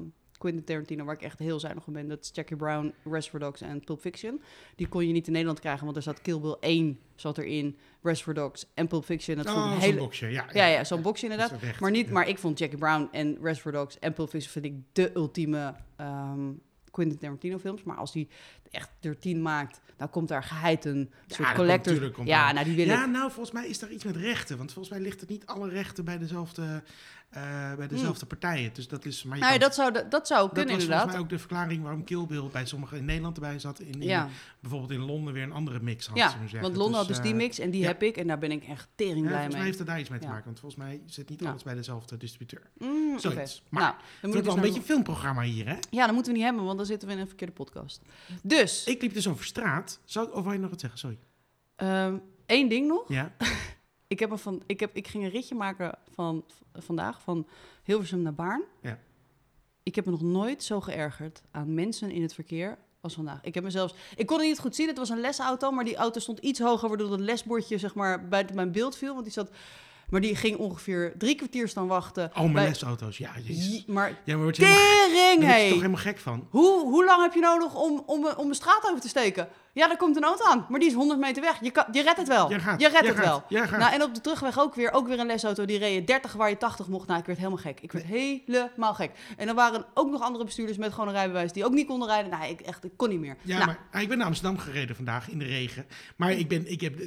Quentin 0.46 0.64
Tarantino, 0.64 1.04
waar 1.04 1.14
ik 1.14 1.22
echt 1.22 1.38
heel 1.38 1.60
zuinig 1.60 1.86
op 1.86 1.92
ben. 1.92 2.08
Dat 2.08 2.22
is 2.22 2.30
Jackie 2.32 2.56
Brown, 2.56 2.94
Reservoir 3.04 3.42
Dogs 3.44 3.60
en 3.60 3.80
Pulp 3.84 4.00
Fiction. 4.00 4.42
Die 4.76 4.88
kon 4.88 5.06
je 5.06 5.12
niet 5.12 5.26
in 5.26 5.32
Nederland 5.32 5.60
krijgen, 5.60 5.84
want 5.84 5.96
er 5.96 6.02
zat 6.02 6.22
Kill 6.22 6.40
Bill 6.40 6.56
1 6.60 6.98
zat 7.14 7.38
erin, 7.38 7.76
Reservoir 8.02 8.34
Dogs 8.34 8.66
en 8.74 8.86
Pulp 8.86 9.04
Fiction. 9.04 9.36
Dat 9.36 9.46
vond 9.46 9.58
oh, 9.58 9.64
een 9.64 9.70
zo'n 9.70 9.80
hele, 9.80 9.98
boxje. 9.98 10.30
Ja, 10.30 10.46
ja, 10.52 10.66
ja, 10.66 10.84
zo'n 10.84 11.02
boxje 11.02 11.26
inderdaad. 11.26 11.62
Echt- 11.62 11.80
Maar, 11.80 11.90
niet, 11.90 12.06
ja. 12.06 12.12
maar 12.12 12.28
ik 12.28 12.38
vond 12.38 12.58
Jackie 12.58 12.78
Brown 12.78 13.08
en 13.12 13.38
Reservoir 13.42 13.74
Dogs 13.74 13.98
en 13.98 14.12
Pulp 14.12 14.28
Fiction 14.28 14.52
vind 14.52 14.64
ik 14.64 14.74
de 14.92 15.10
ultieme 15.14 15.74
ehm, 15.96 16.50
Quentin 16.90 17.18
Tarantino 17.18 17.58
films. 17.58 17.82
Maar 17.82 17.96
als 17.96 18.12
hij 18.12 18.28
echt 18.70 18.90
er 19.00 19.18
tien 19.18 19.42
maakt, 19.42 19.80
dan 19.96 20.10
komt 20.10 20.28
daar 20.28 20.42
geheid 20.42 20.84
een 20.84 21.10
soort 21.26 21.52
collector. 21.54 22.26
Ja, 22.26 22.52
nou 22.52 22.64
die 22.64 22.76
wil 22.76 22.86
Ja, 22.86 23.06
nou, 23.06 23.30
volgens 23.30 23.54
mij 23.54 23.68
is 23.68 23.78
daar 23.78 23.90
iets 23.90 24.04
met 24.04 24.16
rechten. 24.16 24.56
Want 24.56 24.72
volgens 24.72 24.94
mij 24.94 25.04
ligt 25.04 25.20
het 25.20 25.28
niet 25.28 25.46
alle 25.46 25.68
rechten 25.68 26.04
bij 26.04 26.18
dezelfde, 26.18 26.82
eh, 27.28 27.74
bij 27.74 27.88
dezelfde 27.88 28.26
partijen. 28.26 28.70
Dus 28.72 28.88
dat 28.88 29.04
is... 29.04 29.22
Maar 29.22 29.36
je 29.38 29.42
Hmm. 29.44 29.50
Nou, 29.52 29.60
ja, 29.62 29.66
dat 29.66 29.74
zou, 29.74 30.08
dat 30.08 30.26
zou 30.26 30.40
dat 30.46 30.52
kunnen 30.54 30.74
was 30.74 30.82
inderdaad. 30.82 31.10
volgens 31.10 31.12
mij 31.12 31.22
ook 31.22 31.28
de 31.28 31.38
verklaring 31.38 31.82
waarom 31.82 32.04
Kill 32.04 32.26
Bill 32.26 32.48
bij 32.52 32.66
sommigen 32.66 32.98
in 32.98 33.04
Nederland 33.04 33.34
erbij 33.36 33.58
zat. 33.58 33.80
In, 33.80 33.92
in- 33.92 34.02
Ja, 34.02 34.28
bijvoorbeeld 34.60 34.90
in 34.90 35.00
Londen 35.00 35.32
weer 35.34 35.42
een 35.42 35.52
andere 35.52 35.80
mix 35.80 36.06
had. 36.06 36.16
ja 36.16 36.28
zeggen. 36.30 36.60
want 36.60 36.76
Londen 36.76 36.98
had 36.98 37.08
dus 37.08 37.20
die 37.20 37.30
eh, 37.30 37.36
mix 37.36 37.58
en 37.58 37.70
die 37.70 37.80
ja. 37.80 37.86
heb 37.86 38.02
ik. 38.02 38.16
En 38.16 38.26
daar 38.26 38.38
ben 38.38 38.50
ik 38.52 38.64
echt 38.64 38.88
tering 38.94 39.16
Ja, 39.16 39.22
blij 39.22 39.32
volgens 39.32 39.46
mij 39.48 39.56
mee. 39.56 39.66
heeft 39.66 39.78
het 39.78 39.86
daar 39.88 40.00
iets 40.00 40.08
mee 40.08 40.18
te 40.20 40.26
maken. 40.26 40.44
Want 40.44 40.60
volgens 40.60 40.82
mij 40.84 41.00
zit 41.06 41.28
niet 41.28 41.44
alles 41.44 41.62
bij 41.62 41.74
dezelfde 41.74 42.16
distributeur. 42.16 42.62
Mm. 42.78 43.18
Zoiets. 43.18 43.62
Maar 43.68 43.82
nou, 43.82 43.94
dan 43.94 44.02
Het 44.02 44.22
moet 44.22 44.32
wordt 44.32 44.36
ik 44.38 44.44
wel 44.44 44.54
dus 44.54 44.54
een 44.54 44.60
beetje 44.60 44.78
een 44.78 44.86
filmprogramma 44.86 45.42
hier, 45.42 45.66
hè? 45.68 45.76
Ja, 45.90 46.04
dat 46.04 46.14
moeten 46.14 46.32
we 46.32 46.38
niet 46.38 46.46
hebben, 46.46 46.64
want 46.64 46.76
dan 46.76 46.86
zitten 46.86 47.08
we 47.08 47.14
in 47.14 47.20
een 47.20 47.26
verkeerde 47.26 47.52
podcast. 47.52 48.00
Dus, 48.42 48.84
Ik 48.84 49.02
liep 49.02 49.14
dus 49.14 49.28
over 49.28 49.44
straat. 49.44 50.00
Zou, 50.04 50.32
of 50.32 50.42
wil 50.44 50.52
je 50.52 50.58
nog 50.58 50.70
wat 50.70 50.80
zeggen? 50.80 50.98
Sorry. 50.98 51.18
ehm, 51.76 52.16
één 52.46 52.68
ding 52.68 52.86
nog. 52.86 53.08
Ja? 53.08 53.32
Ik, 54.08 54.18
heb 54.18 54.30
een 54.30 54.38
van, 54.38 54.62
ik, 54.66 54.80
heb, 54.80 54.90
ik 54.96 55.08
ging 55.08 55.24
een 55.24 55.30
ritje 55.30 55.54
maken 55.54 55.98
van 56.14 56.44
vandaag 56.74 57.22
van 57.22 57.46
Hilversum 57.82 58.22
naar 58.22 58.34
Baarn. 58.34 58.62
Ja. 58.80 58.98
Ik 59.82 59.94
heb 59.94 60.04
me 60.04 60.10
nog 60.10 60.22
nooit 60.22 60.62
zo 60.62 60.80
geërgerd 60.80 61.42
aan 61.50 61.74
mensen 61.74 62.10
in 62.10 62.22
het 62.22 62.34
verkeer 62.34 62.78
als 63.00 63.14
vandaag. 63.14 63.38
Ik 63.42 63.54
heb 63.54 63.64
mezelf. 63.64 63.94
Ik 64.16 64.26
kon 64.26 64.38
het 64.38 64.46
niet 64.46 64.58
goed 64.58 64.74
zien. 64.76 64.88
Het 64.88 64.98
was 64.98 65.08
een 65.08 65.20
lesauto, 65.20 65.70
maar 65.70 65.84
die 65.84 65.96
auto 65.96 66.20
stond 66.20 66.38
iets 66.38 66.60
hoger, 66.60 66.88
waardoor 66.88 67.10
het 67.10 67.20
lesbordje 67.20 67.78
zeg 67.78 67.94
maar 67.94 68.28
buiten 68.28 68.56
mijn 68.56 68.72
beeld 68.72 68.96
viel. 68.96 69.12
Want 69.12 69.24
die 69.24 69.32
zat. 69.32 69.50
Maar 70.10 70.20
die 70.20 70.36
ging 70.36 70.56
ongeveer 70.56 71.14
drie 71.18 71.34
kwartier 71.34 71.68
staan 71.68 71.86
wachten. 71.86 72.30
Oh, 72.34 72.40
mijn 72.40 72.52
bij- 72.52 72.66
lesauto's. 72.68 73.18
Ja, 73.18 73.30
jezus. 73.44 73.84
Maar 73.86 74.10
Ja, 74.24 74.34
maar 74.34 74.42
word 74.42 74.56
je 74.56 74.64
helemaal, 74.64 75.08
tering, 75.08 75.40
daar 75.40 75.48
word 75.50 75.62
je 75.62 75.68
toch 75.68 75.76
helemaal 75.80 76.00
gek 76.02 76.18
van? 76.18 76.46
Hoe, 76.50 76.80
hoe 76.80 77.04
lang 77.04 77.22
heb 77.22 77.32
je 77.34 77.40
nodig 77.40 77.74
om, 77.74 78.02
om, 78.06 78.26
om 78.26 78.48
een 78.48 78.54
straat 78.54 78.86
over 78.88 79.00
te 79.00 79.08
steken? 79.08 79.48
Ja, 79.76 79.86
daar 79.86 79.96
komt 79.96 80.16
een 80.16 80.24
auto 80.24 80.44
aan, 80.44 80.66
maar 80.68 80.80
die 80.80 80.88
is 80.88 80.94
100 80.94 81.20
meter 81.20 81.42
weg. 81.42 81.60
Je, 81.60 81.70
kan, 81.70 81.84
je 81.92 82.02
redt 82.02 82.16
het 82.16 82.28
wel. 82.28 82.48
Gaat. 82.50 82.80
je 82.80 82.88
redt 82.88 83.06
het 83.06 83.16
gaat, 83.16 83.24
wel. 83.48 83.64
gaat. 83.66 83.78
Nou, 83.80 83.92
en 83.92 84.02
op 84.02 84.14
de 84.14 84.20
terugweg 84.20 84.58
ook 84.58 84.74
weer, 84.74 84.92
ook 84.92 85.08
weer 85.08 85.18
een 85.18 85.26
lesauto. 85.26 85.64
Die 85.64 85.78
reed 85.78 86.06
30 86.06 86.32
waar 86.32 86.48
je 86.48 86.56
80 86.56 86.88
mocht. 86.88 87.06
Nou, 87.06 87.20
ik 87.20 87.26
werd 87.26 87.38
helemaal 87.38 87.58
gek. 87.58 87.80
Ik 87.80 87.92
werd 87.92 88.04
helemaal 88.04 88.94
gek. 88.94 89.10
En 89.36 89.46
dan 89.46 89.54
waren 89.54 89.84
ook 89.94 90.10
nog 90.10 90.20
andere 90.20 90.44
bestuurders 90.44 90.78
met 90.78 90.92
gewoon 90.92 91.08
een 91.08 91.14
rijbewijs 91.14 91.52
die 91.52 91.64
ook 91.64 91.72
niet 91.72 91.86
konden 91.86 92.08
rijden. 92.08 92.30
Nou, 92.30 92.44
ik, 92.50 92.60
echt, 92.60 92.84
ik 92.84 92.92
kon 92.96 93.08
niet 93.08 93.20
meer. 93.20 93.36
Ja, 93.42 93.54
nou, 93.54 93.66
maar 93.66 93.78
ah, 93.92 94.00
ik 94.02 94.08
ben 94.08 94.18
naar 94.18 94.26
Amsterdam 94.26 94.58
gereden 94.58 94.96
vandaag 94.96 95.28
in 95.30 95.38
de 95.38 95.44
regen. 95.44 95.86
Maar 96.16 96.32
ik, 96.32 96.48
ben, 96.48 96.70
ik 96.70 96.80
heb, 96.80 96.98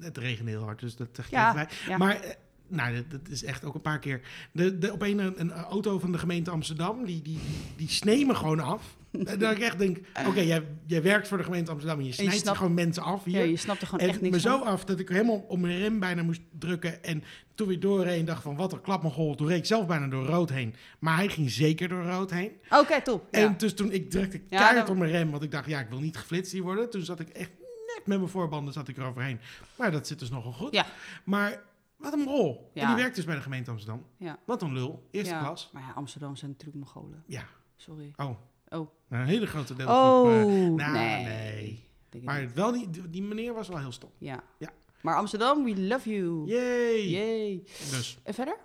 het- 0.00 0.18
regent 0.18 0.48
heel 0.48 0.62
hard, 0.62 0.80
dus 0.80 0.96
dat 0.96 1.08
ik 1.18 1.24
Ja, 1.30 1.66
ja. 1.88 1.96
Maar 1.96 2.20
eh, 2.20 2.30
nou, 2.68 3.04
dat, 3.08 3.20
is 3.28 3.44
echt 3.44 3.64
ook 3.64 3.74
een 3.74 3.80
paar 3.80 3.98
keer. 3.98 4.20
De, 4.52 4.78
de, 4.78 4.92
op 4.92 5.02
een, 5.02 5.40
een, 5.40 5.52
auto 5.52 5.98
van 5.98 6.12
de 6.12 6.18
gemeente 6.18 6.50
Amsterdam, 6.50 7.04
die, 7.04 7.22
die, 7.22 7.38
die, 7.76 7.88
snee 7.88 8.26
me 8.26 8.34
gewoon 8.34 8.60
af. 8.60 8.96
En 9.10 9.38
dat 9.38 9.52
ik 9.52 9.58
echt 9.58 9.78
denk, 9.78 9.98
oké, 10.26 10.40
jij, 10.40 10.64
jij 10.86 11.02
werkt 11.02 11.28
voor 11.28 11.38
de 11.38 11.44
gemeente 11.44 11.70
Amsterdam 11.70 11.98
en 11.98 12.04
je 12.04 12.12
snijdt 12.12 12.36
snapt- 12.36 12.56
gewoon 12.56 12.74
mensen 12.74 13.02
af 13.02 13.24
hier. 13.24 13.38
ja, 13.38 13.44
je 13.44 13.56
snapt 13.56 13.80
er 13.80 13.86
gewoon 13.86 14.04
en 14.04 14.08
echt 14.10 14.20
niks 14.20 14.34
me 14.34 14.40
zo 14.40 14.58
af 14.58 14.84
dat 14.84 14.98
ik 14.98 15.08
helemaal 15.08 15.44
op 15.48 15.58
mijn 15.58 15.78
rem 15.78 15.98
bijna 15.98 16.22
moest 16.22 16.40
drukken. 16.58 17.04
En 17.04 17.24
toen 17.54 17.68
weer 17.68 17.80
doorheen 17.80 18.24
dacht 18.24 18.42
van, 18.42 18.56
wat 18.56 18.72
een 18.72 18.80
klapmogol. 18.80 19.34
Toen 19.34 19.46
reed 19.48 19.58
ik 19.58 19.64
zelf 19.64 19.86
bijna 19.86 20.06
door 20.06 20.26
rood 20.26 20.50
heen. 20.50 20.74
Maar 20.98 21.16
hij 21.16 21.28
ging 21.28 21.50
zeker 21.50 21.88
door 21.88 22.04
rood 22.04 22.30
heen. 22.30 22.52
Oké, 22.70 23.02
top. 23.02 23.26
Ja. 23.30 23.38
En 23.38 23.54
dus 23.56 23.74
toen 23.74 23.92
ik 23.92 24.10
drukte 24.10 24.36
Ja, 24.36 24.58
keihard 24.58 24.86
dan- 24.86 24.96
op 24.96 24.96
mijn 24.96 25.10
rem, 25.10 25.30
want 25.30 25.42
ik 25.42 25.50
dacht, 25.50 25.68
ja, 25.68 25.80
ik 25.80 25.88
wil 25.88 26.00
niet 26.00 26.16
geflitst 26.16 26.52
hier 26.52 26.62
worden. 26.62 26.90
Toen 26.90 27.02
zat 27.02 27.20
ik 27.20 27.28
echt 27.28 27.50
net 27.96 28.06
met 28.06 28.18
mijn 28.18 28.30
voorbanden 28.30 28.72
zat 28.72 28.88
ik 28.88 28.96
eroverheen. 28.96 29.40
Maar 29.76 29.90
dat 29.90 30.06
zit 30.06 30.18
dus 30.18 30.30
nogal 30.30 30.52
goed. 30.52 30.74
Ja. 30.74 30.86
Maar 31.24 31.62
wat 31.98 32.12
een 32.12 32.24
rol. 32.24 32.70
Ja. 32.74 32.82
En 32.82 32.86
die 32.88 32.96
werkt 32.96 33.16
dus 33.16 33.24
bij 33.24 33.34
de 33.34 33.40
gemeente 33.40 33.70
Amsterdam. 33.70 34.04
Ja. 34.16 34.38
Wat 34.44 34.62
een 34.62 34.72
lul. 34.72 35.08
Eerste 35.10 35.34
Ja. 35.34 35.40
klas. 35.40 35.70
Maar 35.72 35.82
ja, 35.82 35.92
Amsterdam 35.92 36.36
zijn 36.36 36.50
natuurlijk 36.50 36.78
Mongolen. 36.78 37.22
Ja. 37.26 37.44
Sorry. 37.76 38.12
Oh. 38.16 38.26
Oh. 38.28 38.88
Nou, 39.08 39.22
een 39.22 39.26
hele 39.28 39.46
grote 39.46 39.74
deelgroep. 39.74 39.98
Oh, 39.98 40.40
eh, 40.40 40.92
nee. 40.92 41.24
nee. 41.24 41.90
Denk 42.08 42.24
ik 42.24 42.24
maar 42.24 42.40
niet. 42.40 42.52
wel 42.52 42.72
die, 42.72 43.08
die, 43.10 43.22
meneer 43.22 43.54
was 43.54 43.68
wel 43.68 43.78
heel 43.78 43.92
stom. 43.92 44.10
Ja. 44.18 44.42
Ja. 44.58 44.68
Maar 45.00 45.16
Amsterdam, 45.16 45.64
we 45.64 45.80
love 45.80 46.10
you. 46.10 46.46
Yay. 46.46 47.08
Yay. 47.08 47.62
Dus. 47.64 48.18
En 48.22 48.34
verder? 48.34 48.56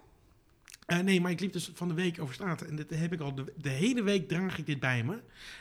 Eh, 0.86 1.00
nee, 1.00 1.22
maar 1.22 1.32
ik 1.32 1.40
liep 1.40 1.54
dus 1.54 1.72
van 1.74 1.88
de 1.88 1.94
week 1.94 2.22
over 2.22 2.34
straat. 2.34 2.62
En 2.62 2.76
dit 2.76 2.90
heb 2.90 3.14
ik 3.14 3.20
al 3.22 3.36
de, 3.36 3.54
de 3.58 3.70
hele 3.70 4.04
week 4.04 4.28
draag 4.28 4.58
ik 4.58 4.66
dit 4.66 4.80
bij 4.80 5.04
me. 5.04 5.14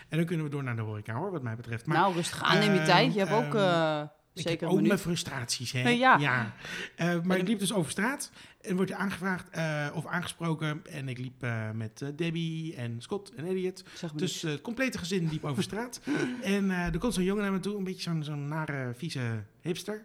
En 0.09 0.17
dan 0.17 0.27
kunnen 0.27 0.47
we 0.47 0.53
door 0.53 0.63
naar 0.63 0.77
de 0.77 0.83
horeca 0.83 1.15
hoor, 1.15 1.31
wat 1.31 1.43
mij 1.43 1.57
betreft. 1.57 1.87
Maar 1.87 1.99
nou, 1.99 2.15
rustig 2.15 2.43
aan, 2.43 2.59
neem 2.59 2.75
je 2.75 2.83
tijd. 2.83 3.15
Je 3.15 3.19
hebt 3.19 3.33
ook 3.33 3.55
ehm, 3.55 3.57
eh, 3.57 4.03
Ik 4.03 4.09
zeker 4.35 4.69
ook 4.69 4.81
mijn 4.81 4.99
frustraties, 4.99 5.73
hè? 5.73 5.83
Nee, 5.83 5.99
ja. 5.99 6.55
Eh, 6.97 7.21
maar 7.23 7.39
ik 7.39 7.49
liep 7.49 7.59
dus 7.59 7.73
over 7.73 7.91
straat 7.91 8.31
en 8.61 8.77
word 8.77 8.89
je 8.89 8.95
aangevraagd 8.95 9.49
eh, 9.51 9.87
of 9.95 10.07
aangesproken. 10.07 10.83
En 10.91 11.09
ik 11.09 11.19
liep 11.19 11.43
eh, 11.43 11.71
met 11.71 12.05
Debbie 12.17 12.77
en 12.77 12.97
Scott 13.03 13.35
en 13.35 13.47
Elliot. 13.47 13.85
Zeg 13.95 14.11
maar 14.11 14.21
Dus 14.21 14.43
het 14.43 14.61
complete 14.61 14.99
gezin 14.99 15.29
liep 15.31 15.45
over 15.45 15.63
straat. 15.63 16.01
En 16.43 16.71
er 16.71 16.99
komt 16.99 17.15
zo'n 17.15 17.25
jongen 17.25 17.43
naar 17.43 17.53
me 17.53 17.61
toe, 17.61 17.77
een 17.77 17.85
beetje 17.85 18.03
zo'n 18.03 18.25
zo'n 18.25 18.49
nare, 18.49 18.93
vieze 18.97 19.45
hipster. 19.61 20.05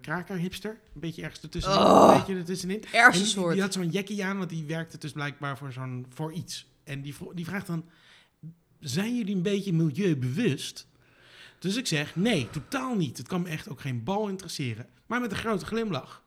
Kraker 0.00 0.36
hipster. 0.36 0.78
Een 0.94 1.00
beetje 1.00 1.22
ergens 1.22 1.42
ertussen. 1.42 1.72
Oh. 1.72 2.08
Een 2.10 2.18
beetje 2.18 2.34
ertussenin. 2.34 2.84
Ergste 2.92 3.22
die, 3.22 3.32
soort. 3.32 3.52
die 3.52 3.62
had 3.62 3.72
zo'n 3.72 3.90
jackie 3.90 4.24
aan, 4.24 4.38
want 4.38 4.50
die 4.50 4.64
werkte 4.64 4.98
dus 4.98 5.12
blijkbaar 5.12 5.58
voor, 5.58 5.72
zo'n, 5.72 6.06
voor 6.08 6.32
iets. 6.32 6.66
En 6.84 7.02
die, 7.02 7.14
die 7.34 7.44
vraagt 7.44 7.66
dan, 7.66 7.84
zijn 8.80 9.16
jullie 9.16 9.34
een 9.34 9.42
beetje 9.42 9.72
milieubewust? 9.72 10.86
Dus 11.58 11.76
ik 11.76 11.86
zeg, 11.86 12.16
nee, 12.16 12.50
totaal 12.50 12.94
niet. 12.94 13.18
Het 13.18 13.28
kan 13.28 13.42
me 13.42 13.48
echt 13.48 13.68
ook 13.68 13.80
geen 13.80 14.04
bal 14.04 14.28
interesseren. 14.28 14.86
Maar 15.06 15.20
met 15.20 15.30
een 15.30 15.36
grote 15.36 15.66
glimlach. 15.66 16.24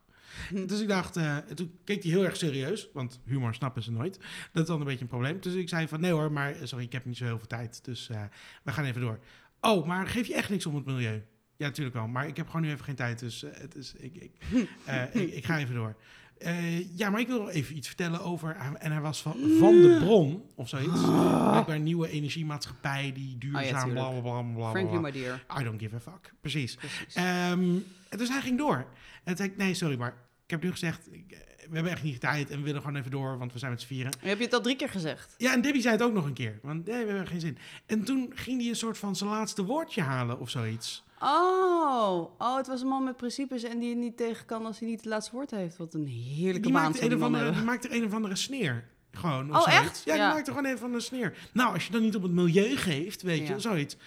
Hm. 0.49 0.65
Dus 0.65 0.81
ik 0.81 0.87
dacht, 0.87 1.17
eh, 1.17 1.35
en 1.35 1.55
toen 1.55 1.79
keek 1.83 2.03
hij 2.03 2.11
heel 2.11 2.25
erg 2.25 2.37
serieus, 2.37 2.89
want 2.93 3.19
humor 3.25 3.53
snappen 3.53 3.83
ze 3.83 3.91
nooit. 3.91 4.19
Dat 4.51 4.61
is 4.61 4.67
dan 4.67 4.79
een 4.79 4.85
beetje 4.85 5.01
een 5.01 5.07
probleem. 5.07 5.39
Dus 5.41 5.53
ik 5.53 5.69
zei 5.69 5.87
van, 5.87 5.99
nee 5.99 6.11
hoor, 6.11 6.31
maar 6.31 6.51
eh, 6.51 6.65
sorry, 6.65 6.85
ik 6.85 6.91
heb 6.91 7.05
niet 7.05 7.17
zo 7.17 7.25
heel 7.25 7.37
veel 7.37 7.47
tijd. 7.47 7.85
Dus 7.85 8.09
eh, 8.09 8.21
we 8.63 8.71
gaan 8.71 8.85
even 8.85 9.01
door. 9.01 9.19
Oh, 9.61 9.87
maar 9.87 10.07
geef 10.07 10.27
je 10.27 10.35
echt 10.35 10.49
niks 10.49 10.65
om 10.65 10.75
het 10.75 10.85
milieu? 10.85 11.23
Ja, 11.57 11.65
natuurlijk 11.65 11.95
wel. 11.95 12.07
Maar 12.07 12.27
ik 12.27 12.37
heb 12.37 12.45
gewoon 12.45 12.61
nu 12.61 12.71
even 12.71 12.85
geen 12.85 12.95
tijd, 12.95 13.19
dus 13.19 13.41
het 13.51 13.75
is, 13.75 13.93
ik, 13.97 14.15
ik, 14.15 14.31
ik, 15.13 15.33
ik 15.33 15.45
ga 15.45 15.57
even 15.57 15.75
door. 15.75 15.95
Eh, 16.39 16.97
ja, 16.97 17.09
maar 17.09 17.19
ik 17.19 17.27
wil 17.27 17.47
even 17.49 17.75
iets 17.77 17.87
vertellen 17.87 18.21
over... 18.23 18.55
En 18.79 18.91
hij 18.91 19.01
was 19.01 19.21
van, 19.21 19.33
van 19.59 19.81
de 19.81 19.97
bron, 19.99 20.43
of 20.55 20.69
zoiets. 20.69 21.01
Blijkbaar 21.01 21.75
een 21.75 21.83
nieuwe 21.83 22.09
energiemaatschappij 22.09 23.11
die 23.13 23.37
duurzaam, 23.37 23.63
Ah. 23.75 23.83
tuurlijk. 23.83 23.93
bla, 23.93 24.21
bla, 24.21 24.41
bla, 24.41 24.53
bla, 24.53 24.69
Frankly, 24.69 24.97
my 24.99 25.11
dear. 25.11 25.43
I 25.59 25.63
don't 25.63 25.81
give 25.81 25.95
a 25.95 25.99
fuck. 25.99 26.33
Precies. 26.41 26.75
Precies. 26.75 27.13
Ehm, 27.13 27.77
dus 28.17 28.29
hij 28.29 28.41
ging 28.41 28.57
door. 28.57 28.75
En 28.75 28.85
toen 29.23 29.35
zei 29.35 29.49
ik, 29.49 29.57
nee, 29.57 29.73
sorry, 29.73 29.97
maar 29.97 30.13
ik 30.43 30.49
heb 30.49 30.63
nu 30.63 30.71
gezegd, 30.71 31.07
ik, 31.13 31.31
eh, 31.31 31.37
we 31.69 31.75
hebben 31.75 31.91
echt 31.91 32.03
niet 32.03 32.19
tijd 32.19 32.49
en 32.49 32.57
we 32.57 32.63
willen 32.63 32.81
gewoon 32.81 32.95
even 32.99 33.11
door, 33.11 33.37
want 33.37 33.53
we 33.53 33.59
zijn 33.59 33.71
met 33.71 33.81
z'n 33.81 33.87
vieren. 33.87 34.11
Heb 34.19 34.37
je 34.37 34.43
het 34.43 34.53
al 34.53 34.61
drie 34.61 34.75
keer 34.75 34.89
gezegd? 34.89 35.35
Ja, 35.37 35.53
en 35.53 35.61
Debbie 35.61 35.81
zei 35.81 35.93
het 35.95 36.03
ook 36.03 36.13
nog 36.13 36.25
een 36.25 36.33
keer, 36.33 36.59
want 36.61 36.85
nee, 36.85 37.03
we 37.05 37.09
hebben 37.09 37.27
geen 37.27 37.39
zin. 37.39 37.57
En 37.85 38.03
toen 38.03 38.31
ging 38.35 38.59
hij 38.61 38.69
een 38.69 38.75
soort 38.75 38.97
van 38.97 39.15
zijn 39.15 39.29
laatste 39.29 39.65
woordje 39.65 40.01
halen 40.01 40.39
of 40.39 40.49
zoiets. 40.49 41.03
Oh, 41.19 42.29
oh, 42.37 42.57
het 42.57 42.67
was 42.67 42.81
een 42.81 42.87
man 42.87 43.03
met 43.03 43.17
principes 43.17 43.63
en 43.63 43.79
die 43.79 43.89
het 43.89 43.97
niet 43.97 44.17
tegen 44.17 44.45
kan 44.45 44.65
als 44.65 44.79
hij 44.79 44.87
niet 44.87 44.97
het 44.97 45.05
laatste 45.05 45.31
woord 45.31 45.51
heeft. 45.51 45.77
Wat 45.77 45.93
een 45.93 46.07
heerlijke 46.07 46.67
Die 46.67 46.77
een 46.77 46.91
die 47.09 47.23
andere, 47.23 47.43
hebben. 47.45 47.63
maakte 47.65 47.95
een 47.95 48.05
of 48.05 48.13
andere 48.13 48.35
sneer. 48.35 48.87
Gewoon, 49.11 49.49
of 49.49 49.55
Oh, 49.55 49.61
zoiets. 49.63 49.81
echt? 49.89 50.03
Ja, 50.03 50.13
die 50.13 50.21
Ja. 50.21 50.33
maakte 50.33 50.51
gewoon 50.51 50.65
een 50.65 50.77
van 50.77 50.93
een 50.93 51.01
sneer. 51.01 51.37
Nou, 51.53 51.73
als 51.73 51.85
je 51.85 51.91
dan 51.91 52.01
niet 52.01 52.15
op 52.15 52.21
het 52.23 52.31
milieu 52.31 52.75
geeft, 52.75 53.21
weet 53.21 53.47
Ja. 53.47 53.53
je, 53.53 53.59
zoiets. 53.59 53.97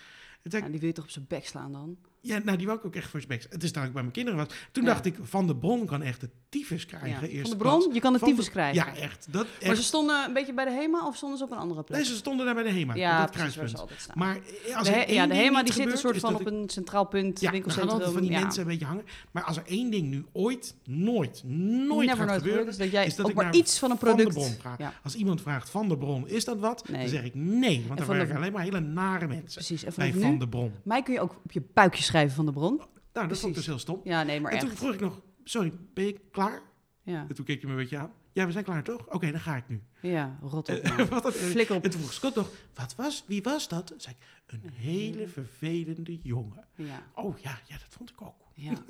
Ja, 0.42 0.60
die 0.60 0.78
wil 0.78 0.88
je 0.88 0.92
toch 0.94 1.04
op 1.04 1.10
zijn 1.10 1.24
bek 1.28 1.46
slaan 1.46 1.72
dan? 1.72 1.96
Ja, 2.24 2.40
nou, 2.44 2.56
die 2.56 2.66
wou 2.66 2.78
ik 2.78 2.84
ook 2.84 2.94
echt 2.94 3.10
voor 3.10 3.20
bek. 3.28 3.46
Het 3.50 3.62
is 3.62 3.72
dat 3.72 3.84
ik 3.84 3.92
bij 3.92 4.02
mijn 4.02 4.14
kinderen 4.14 4.38
was. 4.38 4.48
Toen 4.72 4.84
Ja. 4.84 4.88
dacht 4.92 5.04
ik, 5.04 5.14
Van 5.22 5.46
de 5.46 5.56
Bron 5.56 5.86
kan 5.86 6.02
echt 6.02 6.20
de 6.20 6.28
tyfus 6.48 6.86
krijgen. 6.86 7.32
Ja. 7.34 7.40
Van 7.40 7.50
de 7.50 7.56
bron, 7.56 7.90
je 7.92 8.00
kan 8.00 8.12
de 8.12 8.18
tyfus 8.18 8.50
krijgen. 8.50 8.74
Ja, 8.74 8.96
echt. 8.96 9.26
Dat, 9.30 9.46
Maar 9.66 9.74
ze 9.76 9.82
stonden 9.82 10.24
een 10.26 10.32
beetje 10.32 10.52
bij 10.54 10.64
de 10.64 10.70
HEMA 10.70 11.06
of 11.06 11.16
stonden 11.16 11.38
ze 11.38 11.44
op 11.44 11.50
een 11.50 11.58
andere 11.58 11.82
plek? 11.82 11.98
Nee, 11.98 12.06
ze 12.08 12.14
stonden 12.16 12.46
daar 12.46 12.54
bij 12.54 12.64
de 12.64 12.70
HEMA, 12.70 12.94
ja, 12.94 13.20
dat 13.20 13.30
kruispunt. 13.30 13.84
Maar 14.14 14.36
eh, 14.66 14.76
als 14.76 14.88
de, 14.88 14.94
he- 14.94 15.12
ja, 15.12 15.26
de 15.26 15.34
HEMA 15.34 15.62
die 15.62 15.72
zit 15.72 15.90
een 15.92 15.96
soort 15.98 16.14
is 16.14 16.20
van 16.20 16.34
op 16.34 16.46
een 16.46 16.68
centraal 16.70 17.04
punt, 17.04 17.40
Ja, 17.40 17.50
winkelcentrum. 17.50 17.92
altijd 17.92 18.12
van 18.12 18.22
die 18.22 18.30
ja. 18.30 18.40
mensen 18.40 18.62
een 18.62 18.68
beetje 18.68 18.84
hangen. 18.86 19.04
Maar 19.30 19.42
als 19.44 19.56
er 19.56 19.62
één 19.66 19.90
ding 19.90 20.08
nu 20.08 20.24
ooit, 20.32 20.74
nooit, 20.84 21.42
nooit 21.44 22.08
gaat 22.10 22.18
nooit 22.18 22.32
gebeuren... 22.32 22.66
dus 22.66 22.76
dat 22.76 22.90
jij 22.90 23.06
is 23.06 23.14
dat 23.16 23.24
ook 23.24 23.30
ik 23.30 23.36
maar 23.36 23.44
naar 23.44 23.54
iets 23.54 23.78
van 23.78 23.90
een 23.90 23.98
Van 23.98 24.08
de 24.08 24.14
product... 24.14 24.34
Bron. 24.60 24.74
Ja, 24.78 24.92
Als 25.02 25.14
iemand 25.14 25.40
vraagt 25.40 25.70
Van 25.70 25.88
de 25.88 25.98
Bron, 25.98 26.28
is 26.28 26.44
dat 26.44 26.58
wat? 26.58 26.84
Dan 26.90 27.08
zeg 27.08 27.24
ik 27.24 27.34
nee, 27.34 27.84
want 27.86 27.98
dan 27.98 28.08
werken 28.08 28.36
alleen 28.36 28.52
maar 28.52 28.62
hele 28.62 28.80
nare 28.80 29.26
mensen 29.26 29.52
precies. 29.54 29.84
En 29.84 29.92
Van 29.92 30.38
de 30.38 30.48
Bron. 30.48 30.72
mij 30.82 31.02
kun 31.02 31.14
je 31.14 31.20
ook 31.20 31.36
op 31.44 31.52
je 31.52 31.62
buikje 31.74 32.02
schrijven 32.12 32.34
van 32.36 32.46
de 32.46 32.52
bron. 32.52 32.80
Nou, 33.12 33.28
dat 33.28 33.38
vond 33.38 33.50
ik 33.50 33.56
dus 33.56 33.66
heel 33.66 33.78
stom. 33.78 34.00
Ja, 34.04 34.22
nee, 34.22 34.40
maar 34.40 34.52
en 34.52 34.58
toen 34.58 34.68
vroeg 34.70 34.94
ik 34.94 35.00
nog, 35.00 35.20
sorry, 35.44 35.72
ben 35.94 36.04
je 36.04 36.20
klaar? 36.30 36.62
Ja, 37.02 37.26
En 37.28 37.34
toen 37.34 37.44
keek 37.44 37.60
je 37.60 37.66
me 37.66 37.72
een 37.72 37.78
beetje 37.78 37.98
aan. 37.98 38.12
Ja, 38.32 38.46
we 38.46 38.52
zijn 38.52 38.64
klaar 38.64 38.82
toch? 38.82 39.08
Oké, 39.08 39.30
dan 39.30 39.40
ga 39.40 39.56
ik 39.56 39.68
nu. 39.68 39.82
ja 40.00 40.38
rot 40.42 40.68
op. 40.68 40.74
Eh, 40.76 40.96
wat 41.08 41.22
dat- 41.22 41.70
op. 41.70 41.84
En 41.84 41.90
toen 41.90 42.00
vroeg 42.00 42.12
Scott 42.12 42.34
nog, 42.34 42.50
wat 42.74 42.94
was, 42.94 43.24
wie 43.26 43.42
was 43.42 43.68
dat? 43.68 43.94
Zei 43.96 44.14
ik, 44.18 44.26
een 44.46 44.70
hele 44.72 45.28
vervelende 45.28 46.18
jongen. 46.22 46.64
Ja, 46.74 47.02
Oh 47.14 47.38
ja, 47.38 47.58
ja, 47.66 47.74
dat 47.78 47.86
vond 47.88 48.10
ik 48.10 48.22
ook. 48.22 48.34
Ja. 48.54 48.72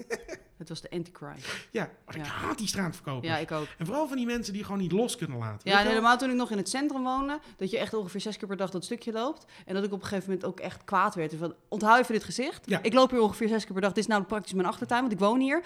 Het 0.56 0.68
was 0.70 0.80
de 0.80 0.90
antichrist. 0.90 1.68
Ja, 1.70 1.90
maar 2.06 2.16
ik 2.16 2.24
Ja. 2.24 2.28
haat 2.30 2.58
die 2.58 2.66
straatverkopers. 2.66 3.26
Ja, 3.28 3.36
ik 3.38 3.50
ook. 3.50 3.66
En 3.78 3.86
vooral 3.86 4.08
van 4.08 4.16
die 4.16 4.26
mensen 4.26 4.52
die 4.52 4.64
gewoon 4.64 4.80
niet 4.80 4.92
los 4.92 5.16
kunnen 5.16 5.38
laten. 5.38 5.70
Ja, 5.70 5.78
helemaal 5.78 6.18
toen 6.18 6.30
ik 6.30 6.36
nog 6.36 6.50
in 6.50 6.56
het 6.56 6.68
centrum 6.68 7.02
woonde, 7.02 7.40
dat 7.56 7.70
je 7.70 7.78
echt 7.78 7.94
ongeveer 7.94 8.20
zes 8.20 8.36
keer 8.36 8.48
per 8.48 8.56
dag 8.56 8.70
dat 8.70 8.84
stukje 8.84 9.12
loopt. 9.12 9.44
En 9.66 9.74
dat 9.74 9.84
ik 9.84 9.92
op 9.92 10.00
een 10.02 10.06
gegeven 10.06 10.30
moment 10.30 10.48
ook 10.48 10.60
echt 10.60 10.84
kwaad 10.84 11.14
werd. 11.14 11.34
Van, 11.38 11.54
onthoud 11.68 12.00
even 12.00 12.12
dit 12.14 12.24
gezicht. 12.24 12.68
Ja. 12.70 12.78
Ik 12.82 12.92
loop 12.92 13.10
hier 13.10 13.20
ongeveer 13.20 13.48
zes 13.48 13.62
keer 13.64 13.72
per 13.72 13.82
dag. 13.82 13.92
Dit 13.92 14.02
is 14.04 14.06
nou 14.10 14.22
praktisch 14.22 14.52
mijn 14.52 14.66
achtertuin, 14.68 15.00
want 15.00 15.12
ik 15.12 15.18
woon 15.18 15.40
hier. 15.40 15.62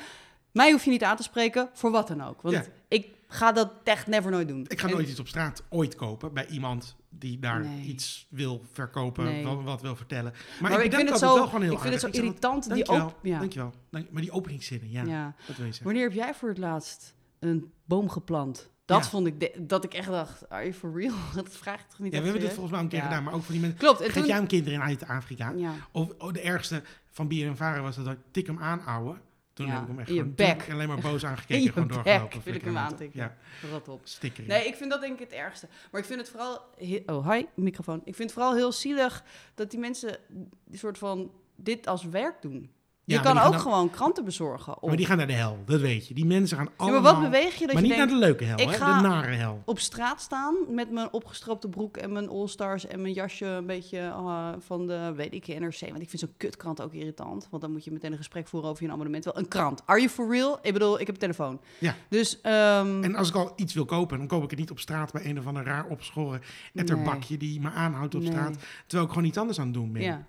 Mij 0.52 0.70
hoef 0.72 0.84
je 0.84 0.90
niet 0.90 1.04
aan 1.04 1.16
te 1.16 1.22
spreken, 1.22 1.68
voor 1.72 1.90
wat 1.90 2.08
dan 2.08 2.22
ook. 2.24 2.42
Want 2.42 2.54
Ja. 2.54 2.64
ik 2.88 3.08
ga 3.28 3.52
dat 3.52 3.70
echt 3.84 4.06
never 4.06 4.30
nooit 4.30 4.48
doen. 4.48 4.64
Ik 4.68 4.80
ga 4.80 4.86
En- 4.88 4.94
nooit 4.94 5.08
iets 5.08 5.20
op 5.20 5.28
straat 5.28 5.62
ooit 5.68 5.94
kopen 5.94 6.32
bij 6.34 6.46
iemand 6.46 6.96
die 7.18 7.38
daar 7.38 7.60
Nee. 7.60 7.80
iets 7.86 8.26
wil 8.30 8.62
verkopen, 8.72 9.24
Nee. 9.24 9.44
wat, 9.44 9.62
wat 9.62 9.80
wil 9.80 9.96
vertellen. 9.96 10.32
Maar, 10.60 10.70
Maar, 10.70 10.80
ik, 10.80 10.86
ik, 10.86 10.94
vind 10.94 11.08
het 11.08 11.18
zo, 11.18 11.34
wel 11.34 11.46
gewoon 11.46 11.62
heel 11.62 11.72
ik 11.72 11.78
vind 11.78 11.92
het 11.92 12.02
zo 12.02 12.08
irritant. 12.08 12.62
Die 12.64 12.72
Dankjewel, 12.84 13.06
op, 13.06 13.18
ja. 13.22 13.38
dankjewel. 13.38 13.72
Dank, 13.90 14.10
maar 14.10 14.22
die 14.22 14.30
openingszinnen, 14.30 14.90
ja, 14.90 15.02
Ja. 15.04 15.34
dat 15.46 15.76
je. 15.76 15.84
Wanneer 15.84 16.02
heb 16.02 16.12
jij 16.12 16.34
voor 16.34 16.48
het 16.48 16.58
laatst 16.58 17.14
een 17.38 17.72
boom 17.84 18.08
geplant? 18.08 18.70
Dat 18.84 19.02
Ja. 19.04 19.08
vond 19.10 19.26
ik, 19.26 19.40
de- 19.40 19.54
dat 19.66 19.84
ik 19.84 19.94
echt 19.94 20.08
dacht, 20.08 20.48
are 20.48 20.62
you 20.62 20.74
for 20.74 21.00
real? 21.00 21.14
Dat 21.34 21.48
vraag 21.56 21.80
ik 21.80 21.86
toch 21.88 21.98
niet 21.98 22.12
Ja, 22.12 22.18
we 22.18 22.24
hebben 22.24 22.42
dit 22.42 22.52
volgens 22.52 22.72
mij 22.74 22.80
een 22.82 22.88
keer 22.88 23.02
gedaan, 23.02 23.22
maar 23.24 23.34
ook 23.34 23.42
voor 23.42 23.52
die 23.52 23.60
mensen. 23.60 23.78
Klopt, 23.78 24.00
en 24.00 24.04
Geef 24.06 24.14
toen... 24.14 24.26
jij 24.26 24.38
een 24.38 24.46
kinderen 24.46 24.82
uit 24.82 25.06
Afrika? 25.06 25.52
Ja. 25.56 25.72
Of 25.92 26.08
oh, 26.18 26.32
de 26.32 26.40
ergste 26.40 26.82
van 27.10 27.28
Bier 27.28 27.48
en 27.48 27.56
Varen 27.56 27.82
was 27.82 27.96
dat 27.96 28.06
ik 28.08 28.18
tik 28.30 28.46
hem 28.46 28.58
aan, 28.58 28.84
ouwe. 28.84 29.16
Toen 29.56 29.66
Ja, 29.66 29.72
heb 29.72 29.82
ik 29.82 29.88
hem 29.88 29.98
echt 29.98 30.08
gewoon 30.08 30.34
bek. 30.34 30.66
alleen 30.70 30.88
maar 30.88 31.00
boos 31.00 31.24
aangekeken 31.30 31.66
en 31.66 31.72
gewoon 31.72 31.88
doorgelopen. 31.88 32.40
wil 32.44 32.54
ik 32.54 32.62
hem 32.62 32.76
aantikken. 32.76 33.20
Ja, 33.20 33.36
Rot 33.70 33.88
op. 33.88 34.00
Nee, 34.46 34.66
ik 34.66 34.74
vind 34.74 34.90
dat 34.90 35.00
denk 35.00 35.12
ik 35.12 35.18
het 35.20 35.32
ergste. 35.32 35.68
Maar 35.90 36.00
ik 36.00 36.06
vind 36.06 36.20
het 36.20 36.28
vooral... 36.28 36.60
Oh, 37.06 37.30
hi, 37.30 37.44
microfoon. 37.54 37.98
Ik 38.04 38.14
vind 38.14 38.18
het 38.18 38.32
vooral 38.32 38.54
heel 38.54 38.72
zielig 38.72 39.24
dat 39.54 39.70
die 39.70 39.80
mensen 39.80 40.18
die 40.64 40.78
soort 40.78 40.98
van 40.98 41.32
dit 41.54 41.86
als 41.86 42.04
werk 42.04 42.42
doen. 42.42 42.70
Je 43.08 43.14
Ja, 43.14 43.20
kan 43.20 43.38
ook 43.38 43.50
dan- 43.52 43.60
gewoon 43.60 43.90
kranten 43.90 44.24
bezorgen. 44.24 44.74
Maar 44.80 44.96
die 44.96 45.06
gaan 45.06 45.16
naar 45.16 45.26
de 45.26 45.32
hel, 45.32 45.58
dat 45.64 45.80
weet 45.80 46.08
je. 46.08 46.14
Die 46.14 46.24
mensen 46.26 46.56
gaan 46.56 46.66
Ja, 46.66 46.72
allemaal... 46.76 47.00
maar 47.02 47.12
wat 47.12 47.22
beweeg 47.22 47.54
je 47.54 47.64
dat 47.66 47.74
maar 47.74 47.82
je 47.82 47.88
niet 47.88 47.96
denkt... 47.96 48.12
naar 48.12 48.20
de 48.20 48.26
leuke 48.26 48.44
hel, 48.44 48.58
ik 48.60 48.68
hè? 48.68 48.76
ga- 48.76 49.00
de 49.02 49.08
nare 49.08 49.34
hel. 49.34 49.62
op 49.64 49.78
straat 49.78 50.20
staan 50.20 50.54
met 50.68 50.90
mijn 50.90 51.12
opgestroopte 51.12 51.68
broek 51.68 51.96
en 51.96 52.12
mijn 52.12 52.28
All-Stars 52.28 52.86
en 52.86 53.00
mijn 53.02 53.12
jasje 53.14 53.46
een 53.46 53.66
beetje 53.66 53.98
eh, 53.98 54.48
van 54.58 54.86
de, 54.86 55.12
weet 55.16 55.34
ik, 55.34 55.46
NRC. 55.46 55.80
Want 55.80 56.00
ik 56.00 56.08
vind 56.08 56.18
zo'n 56.18 56.34
kutkrant 56.36 56.80
ook 56.82 56.92
irritant, 56.92 57.46
want 57.50 57.62
dan 57.62 57.72
moet 57.72 57.84
je 57.84 57.90
meteen 57.92 58.10
een 58.10 58.16
gesprek 58.16 58.48
voeren 58.48 58.70
over 58.70 58.84
je 58.84 58.90
abonnement. 58.90 59.24
Wel 59.24 59.38
een 59.38 59.48
krant. 59.48 59.82
Are 59.86 59.98
you 59.98 60.10
for 60.10 60.30
real? 60.30 60.58
Ik 60.62 60.72
bedoel, 60.72 60.94
ik 61.00 61.06
heb 61.06 61.14
een 61.14 61.20
telefoon. 61.20 61.60
Ja. 61.78 61.94
Dus, 62.08 62.40
ehm, 62.40 63.02
En 63.02 63.14
als 63.14 63.28
ik 63.28 63.34
al 63.34 63.52
iets 63.56 63.74
wil 63.74 63.84
kopen, 63.84 64.18
dan 64.18 64.26
koop 64.26 64.42
ik 64.44 64.50
het 64.50 64.58
niet 64.58 64.70
op 64.70 64.78
straat 64.78 65.12
bij 65.12 65.24
een 65.26 65.38
of 65.38 65.46
ander 65.46 65.64
raar 65.64 65.86
opgeschoren 65.86 66.40
etterbakje 66.74 67.36
die 67.36 67.60
me 67.60 67.70
aanhoudt 67.70 68.14
op 68.14 68.20
nee. 68.20 68.30
straat. 68.30 68.56
Terwijl 68.86 69.08
ik 69.08 69.12
gewoon 69.14 69.28
iets 69.28 69.38
anders 69.38 69.58
aan 69.58 69.64
het 69.64 69.74
doen 69.74 69.92
ben. 69.92 70.02
Ja. 70.02 70.26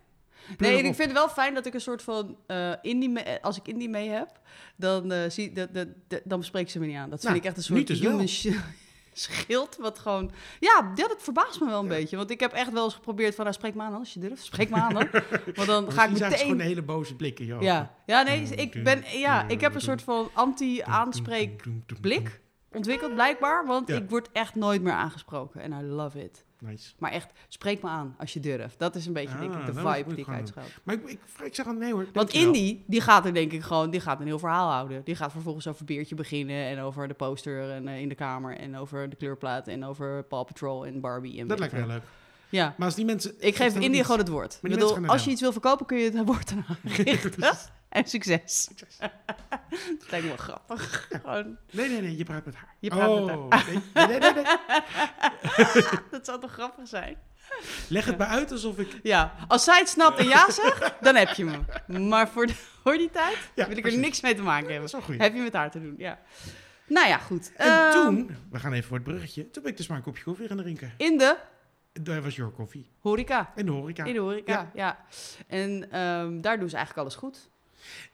Nee, 0.58 0.78
ik 0.78 0.84
vind 0.84 0.98
het 0.98 1.12
wel 1.12 1.30
fijn 1.30 1.54
dat 1.54 1.66
ik 1.66 1.74
een 1.74 1.82
soort 1.82 2.02
van 2.02 2.38
eh, 2.48 2.72
indie 2.82 3.20
eh, 3.20 3.44
als 3.44 3.58
ik 3.58 3.68
indie 3.68 3.90
mee 3.90 4.10
heb, 4.10 4.40
dan 4.76 5.12
eh, 5.12 5.30
zie 5.30 5.52
dat, 5.52 5.74
dat, 5.74 5.88
dat- 6.08 6.22
dan 6.24 6.40
bespreek 6.40 6.70
ze 6.70 6.80
me 6.80 6.86
niet 6.86 6.96
aan. 6.96 7.10
Dat 7.10 7.20
vind 7.20 7.24
Nou, 7.34 7.38
ik 7.38 7.44
echt 7.46 7.58
een 7.58 7.64
soort 7.64 7.88
dus 7.88 8.00
human 8.00 8.28
schild 9.14 9.78
wat 9.80 10.00
gewoon 10.00 10.32
ja, 10.60 10.92
dat 10.96 11.16
verbaast 11.18 11.60
me 11.60 11.66
wel 11.66 11.80
een 11.82 11.88
beetje, 11.88 12.18
want 12.18 12.30
ik 12.32 12.40
heb 12.40 12.52
echt 12.54 12.72
wel 12.72 12.84
eens 12.84 12.94
geprobeerd 12.94 13.36
van, 13.36 13.44
nou, 13.44 13.56
spreek 13.56 13.74
me 13.76 13.82
aan 13.82 13.92
dan, 13.92 14.00
als 14.00 14.14
je 14.14 14.20
durft, 14.20 14.44
spreek 14.44 14.70
me 14.70 14.76
aan 14.76 14.94
dan, 14.94 15.08
want 15.56 15.68
dan 15.68 15.92
ga 15.92 16.04
ik 16.06 16.10
het 16.18 16.18
gewoon 16.36 16.56
meteen. 16.56 16.60
hele 16.60 16.82
boze 16.82 17.16
blikken, 17.16 17.46
joh. 17.46 17.62
Ja, 17.62 17.96
ja, 18.06 18.22
nee, 18.22 18.42
ik 18.44 18.84
ben, 18.84 19.04
ja, 19.20 19.48
ik 19.48 19.62
heb 19.62 19.76
een 19.76 19.82
soort 19.82 20.02
van 20.02 20.30
anti-aanspreek 20.34 21.64
blik 22.02 22.40
ontwikkeld 22.72 23.14
blijkbaar, 23.14 23.66
want 23.66 23.88
Ja. 23.88 23.96
ik 23.96 24.10
word 24.10 24.30
echt 24.32 24.56
nooit 24.56 24.82
meer 24.82 24.94
aangesproken 24.94 25.62
en 25.62 25.72
I 25.72 25.82
love 25.84 26.24
it. 26.24 26.46
Nice. 26.60 26.94
Maar 26.98 27.12
echt, 27.12 27.32
spreek 27.48 27.82
me 27.82 27.90
aan 27.90 28.16
als 28.20 28.34
je 28.34 28.40
durft. 28.40 28.80
Dat 28.80 28.96
is 28.96 29.06
een 29.06 29.14
beetje 29.14 29.38
denk 29.40 29.54
ik 29.54 29.60
Ah, 29.60 29.66
de 29.66 29.74
vibe 29.74 30.10
die 30.16 30.26
ik 30.26 30.30
uitschuil. 30.34 30.66
Maar 30.84 30.96
ik, 30.96 31.04
ik, 31.10 31.20
ik 31.44 31.56
zeg 31.56 31.66
dan 31.66 31.78
nee 31.78 31.94
hoor. 31.94 32.06
Want. 32.14 32.34
Indy, 32.34 32.80
die 32.88 33.02
gaat 33.02 33.26
er 33.26 33.34
denk 33.34 33.52
ik 33.52 33.62
gewoon, 33.62 33.90
die 33.90 34.00
gaat 34.00 34.20
een 34.20 34.26
heel 34.26 34.40
verhaal 34.40 34.72
houden. 34.72 35.02
Die 35.04 35.16
gaat 35.16 35.32
vervolgens 35.32 35.68
over 35.68 35.86
Beertje 35.86 36.16
beginnen 36.16 36.66
en 36.66 36.80
over 36.80 37.08
de 37.08 37.14
poster 37.14 37.72
en, 37.72 37.88
eh, 37.88 38.00
in 38.02 38.10
de 38.10 38.16
kamer 38.16 38.58
en 38.58 38.78
over 38.78 39.10
de 39.10 39.16
kleurplaat 39.16 39.68
en 39.68 39.86
over 39.86 40.24
Paw 40.24 40.46
Patrol 40.46 40.86
en 40.86 41.02
Barbie. 41.02 41.40
En 41.40 41.48
Dat 41.48 41.60
lijkt 41.60 41.74
me 41.74 41.80
heel 41.80 41.88
leuk. 41.88 42.04
Ja, 42.50 42.74
Maar 42.78 42.86
als 42.88 42.96
die 42.96 43.06
mensen... 43.06 43.34
ik 43.40 43.56
geef 43.56 43.76
iets- 43.78 44.02
gewoon 44.02 44.18
het 44.18 44.28
woord. 44.28 44.60
Ik 44.62 44.70
bedoel, 44.70 45.08
als 45.08 45.24
je 45.26 45.32
iets 45.32 45.42
wil 45.42 45.52
verkopen, 45.52 45.86
kun 45.86 45.98
je 45.98 46.12
het 46.12 46.26
woord 46.26 46.52
eraan 46.52 46.78
richten. 47.06 47.58
en 47.98 48.06
succes. 48.08 48.64
Succes. 48.64 48.98
Dat 50.00 50.10
lijkt 50.10 50.26
me 50.26 50.28
wel 50.28 50.38
grappig. 50.38 51.08
Gewoon, 51.12 51.58
Nee, 51.72 51.90
nee, 51.90 52.02
nee, 52.02 52.18
je 52.18 52.24
praat 52.24 52.46
met 52.46 52.56
haar. 52.56 52.76
Je 52.80 52.90
praat 52.90 53.26
met 53.26 53.36
oh, 53.36 53.50
Nee, 53.94 54.08
nee, 54.08 54.20
nee, 54.20 54.34
nee. 54.34 54.44
dat 56.12 56.26
zou 56.26 56.40
toch 56.42 56.52
grappig 56.52 56.88
zijn? 56.88 57.18
Leg 57.90 58.06
het 58.06 58.18
maar 58.18 58.28
uit 58.28 58.52
alsof 58.52 58.78
ik... 58.80 59.00
Ja, 59.04 59.34
als 59.48 59.64
zij 59.64 59.80
het 59.80 59.90
snapt 59.90 60.20
en 60.20 60.26
ja 60.28 60.52
zegt, 60.52 60.94
dan 61.02 61.16
heb 61.16 61.30
je 61.30 61.46
me. 61.46 62.00
Maar 62.00 62.30
voor, 62.30 62.48
de, 62.48 62.54
voor 62.84 62.98
die 62.98 63.10
tijd 63.10 63.38
Ja, 63.56 63.68
wil 63.68 63.72
ik 63.72 63.76
er 63.76 63.82
precies. 63.82 64.00
niks 64.00 64.22
mee 64.22 64.36
te 64.36 64.42
maken 64.42 64.62
Dat 64.62 64.70
hebben. 64.72 64.86
is 64.88 64.92
wel 64.92 65.02
goed. 65.02 65.18
Heb 65.18 65.34
je 65.36 65.42
met 65.42 65.54
haar 65.54 65.72
te 65.72 65.82
doen, 65.82 65.96
ja. 65.98 66.20
Nou 66.88 67.08
ja, 67.08 67.18
goed. 67.18 67.52
En 67.56 67.68
Ehm, 67.68 67.92
toen, 67.92 68.38
we 68.52 68.60
gaan 68.60 68.74
even 68.74 68.88
voor 68.88 68.98
het 68.98 69.06
bruggetje, 69.06 69.50
toen 69.50 69.64
ben 69.64 69.72
ik 69.72 69.78
dus 69.78 69.88
maar 69.88 69.98
een 69.98 70.04
kopje 70.04 70.24
koffie 70.24 70.48
gaan 70.48 70.58
drinken. 70.58 70.94
In 70.98 71.18
de 71.18 71.38
Daar 72.02 72.22
was 72.22 72.36
your 72.36 72.52
koffie. 72.52 72.90
horeca. 73.00 73.52
In 73.56 73.66
de 73.66 73.72
horeca. 73.72 74.04
In 74.04 74.14
de 74.14 74.20
horeca, 74.20 74.72
ja. 74.74 75.06
En 75.48 75.92
ehm, 75.92 76.42
daar 76.42 76.60
doen 76.60 76.70
ze 76.70 76.76
eigenlijk 76.76 76.98
alles 77.08 77.16
goed. 77.16 77.50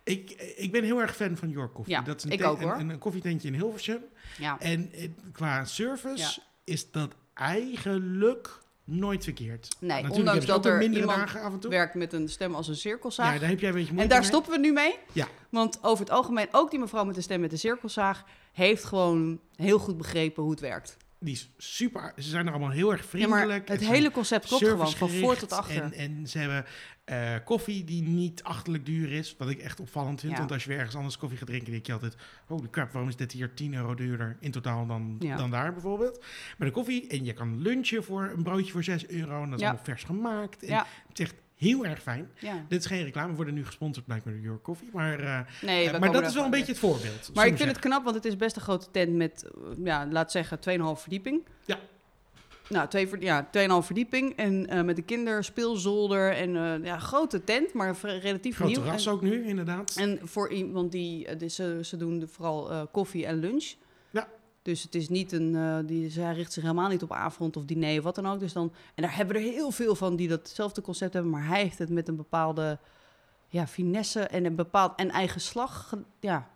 Ik, 0.04 0.32
ik 0.56 0.72
ben 0.72 0.84
heel 0.84 1.02
erg 1.02 1.16
fan 1.16 1.38
van 1.38 1.50
your 1.50 1.70
koffie. 1.70 1.94
Ja, 1.94 2.02
dat 2.02 2.18
is 2.18 2.24
een 2.24 2.32
ik 2.32 2.44
ook, 2.44 2.58
een- 2.58 2.64
hoor. 2.64 2.78
Een, 2.80 2.90
een 2.90 3.00
koffietentje 3.00 3.48
in 3.48 3.54
Hilversum. 3.54 4.02
Ja. 4.38 4.60
En 4.60 4.92
eh, 4.94 5.10
qua 5.32 5.66
service 5.66 6.40
is 6.64 6.92
dat 6.92 7.16
eigenlijk 7.34 8.62
nooit 8.84 9.24
verkeerd. 9.24 9.76
Nee, 9.80 9.90
Natuurlijk 9.90 10.16
ondanks 10.20 10.42
ook 10.42 10.48
dat 10.48 10.66
er 10.66 10.84
iemand 10.84 11.06
dagen 11.18 11.42
af 11.42 11.54
en 11.54 11.60
toe. 11.60 11.70
werkt 11.70 11.94
met 11.94 12.14
een 12.14 12.30
stem 12.30 12.56
als 12.56 12.68
een 12.68 12.76
cirkelzaag. 12.76 13.34
Ja, 13.34 13.40
daar 13.40 13.50
heb 13.50 13.60
jij 13.60 13.70
een 13.70 13.76
beetje 13.76 13.96
en 13.98 14.08
daar 14.08 14.20
mee. 14.20 14.28
stoppen 14.28 14.52
we 14.52 14.60
nu 14.60 14.72
mee. 14.74 14.96
Ja. 15.12 15.28
Want 15.50 15.80
over 15.84 16.04
het 16.06 16.14
algemeen, 16.14 16.48
ook 16.52 16.70
die 16.72 16.80
mevrouw 16.80 17.04
met 17.06 17.16
de 17.16 17.22
stem 17.22 17.40
met 17.42 17.50
de 17.50 17.58
cirkelzaag... 17.58 18.24
heeft 18.54 18.84
gewoon 18.84 19.40
heel 19.56 19.80
goed 19.80 19.98
begrepen 19.98 20.42
hoe 20.44 20.52
het 20.52 20.60
werkt. 20.60 20.98
Die 21.24 21.34
is 21.34 21.50
super. 21.58 22.14
Ze 22.16 22.30
zijn 22.30 22.46
er 22.46 22.52
allemaal 22.52 22.72
heel 22.72 22.92
erg 22.92 23.06
vriendelijk. 23.06 23.68
het 23.68 23.88
hele 23.88 24.12
concept 24.12 24.48
klopt 24.48 24.68
gewoon, 24.68 24.92
van 24.92 25.10
voor 25.10 25.36
tot 25.36 25.52
achter. 25.52 25.82
En, 25.82 25.94
en 25.94 26.28
ze 26.28 26.38
hebben 26.38 26.66
eh, 27.06 27.36
koffie 27.46 27.84
die 27.84 28.02
niet 28.02 28.44
achterlijk 28.44 28.86
duur 28.86 29.12
is. 29.12 29.36
Wat 29.38 29.50
ik 29.50 29.60
echt 29.60 29.80
opvallend 29.80 30.20
vind. 30.20 30.32
Ja. 30.32 30.38
Want 30.38 30.52
als 30.52 30.64
je 30.64 30.70
weer 30.70 30.78
ergens 30.78 30.96
anders 30.96 31.18
koffie 31.18 31.38
gaat 31.38 31.48
drinken, 31.48 31.72
denk 31.72 31.86
je 31.86 31.94
altijd... 31.94 32.16
Holy 32.46 32.70
crap, 32.70 32.92
waarom 32.92 33.10
is 33.10 33.16
dit 33.16 33.32
hier 33.32 33.54
10 33.54 33.74
euro 33.74 33.96
duurder 33.96 34.38
in 34.40 34.52
totaal 34.52 34.86
dan, 34.86 35.16
Ja. 35.20 35.36
dan 35.38 35.52
daar 35.52 35.74
bijvoorbeeld? 35.74 36.26
Maar 36.58 36.68
de 36.68 36.74
koffie, 36.74 37.08
en 37.08 37.26
je 37.26 37.34
kan 37.34 37.62
lunchen 37.62 38.04
voor 38.04 38.32
een 38.36 38.44
broodje 38.44 38.72
voor 38.72 38.84
6 38.84 39.08
euro. 39.08 39.44
En 39.44 39.50
dat 39.50 39.60
is 39.60 39.66
allemaal 39.66 39.84
vers 39.84 40.04
gemaakt. 40.04 40.64
En 40.64 40.70
Ja. 40.70 40.88
Het 41.08 41.20
is 41.20 41.26
echt 41.26 41.36
heel 41.56 41.86
erg 41.86 42.02
fijn. 42.02 42.30
Ja. 42.40 42.66
Dit 42.68 42.80
is 42.80 42.86
geen 42.86 43.04
reclame, 43.04 43.30
we 43.30 43.36
worden 43.36 43.54
nu 43.54 43.66
gesponsord 43.66 44.06
blijkbaar 44.06 44.34
door 44.34 44.42
Your 44.42 44.62
Coffee. 44.62 44.90
Maar, 44.94 45.20
eh, 45.20 45.40
Nee, 45.62 45.90
eh, 45.90 46.00
maar 46.00 46.12
dat 46.12 46.26
is 46.26 46.34
wel 46.34 46.44
een 46.44 46.50
beetje 46.50 46.72
het 46.72 46.80
voorbeeld. 46.80 47.32
Maar 47.34 47.46
ik 47.48 47.58
vind 47.58 47.70
het 47.70 47.80
knap, 47.80 48.04
want 48.04 48.16
het 48.16 48.26
is 48.26 48.36
best 48.38 48.56
een 48.56 48.62
grote 48.62 48.88
tent 48.92 49.14
met, 49.16 49.44
eh, 49.44 49.86
ja, 49.86 50.08
laat 50.12 50.32
zeggen, 50.32 50.60
2,5 50.60 51.02
verdieping. 51.02 51.42
Ja. 51.66 51.80
Nou, 52.70 52.88
twee, 52.88 53.08
ja, 53.20 53.48
2,5 53.52 53.86
verdieping. 53.86 54.36
En 54.36 54.86
met 54.86 54.96
de 54.96 55.02
kinderspeelzolder. 55.02 56.32
En 56.34 56.56
eh, 56.56 56.86
ja, 56.86 56.98
grote 57.00 57.44
tent, 57.44 57.74
maar 57.74 57.96
relatief 58.02 58.56
Groot 58.56 58.68
nieuw. 58.70 58.80
terras 58.82 59.06
en, 59.06 59.12
ook 59.12 59.22
nu, 59.22 59.44
inderdaad. 59.46 59.96
en 60.00 60.20
voor 60.24 60.50
iemand 60.52 60.92
die, 60.92 61.36
dus 61.36 61.56
ze, 61.56 61.80
ze 61.84 61.98
doen 61.98 62.20
de- 62.20 62.28
vooral 62.28 62.88
koffie 62.92 63.26
en 63.26 63.40
lunch. 63.40 63.74
Dus 64.64 64.84
het 64.84 64.96
is 64.96 65.10
niet 65.10 65.32
een, 65.32 65.56
eh, 65.56 65.78
die, 65.86 66.10
zij 66.10 66.34
richt 66.34 66.54
zich 66.54 66.64
helemaal 66.64 66.90
niet 66.90 67.04
op 67.04 67.12
avond 67.12 67.58
of 67.58 67.66
diner 67.66 67.98
of 67.98 68.04
wat 68.04 68.16
dan 68.16 68.28
ook. 68.28 68.40
Dus 68.40 68.54
dan, 68.54 68.74
en 68.96 69.04
daar 69.04 69.16
hebben 69.16 69.36
we 69.36 69.42
er 69.42 69.54
heel 69.54 69.72
veel 69.72 69.96
van 69.96 70.16
die 70.16 70.28
datzelfde 70.28 70.82
concept 70.82 71.14
hebben, 71.14 71.32
maar 71.32 71.48
hij 71.48 71.62
heeft 71.62 71.78
het 71.78 71.90
met 71.90 72.08
een 72.08 72.16
bepaalde 72.16 72.80
ja, 73.48 73.68
finesse 73.68 74.22
en 74.22 74.46
een 74.46 74.56
bepaald 74.56 74.96
en 74.96 75.10
eigen 75.10 75.42
slag. 75.42 75.94
Ja, 76.20 76.50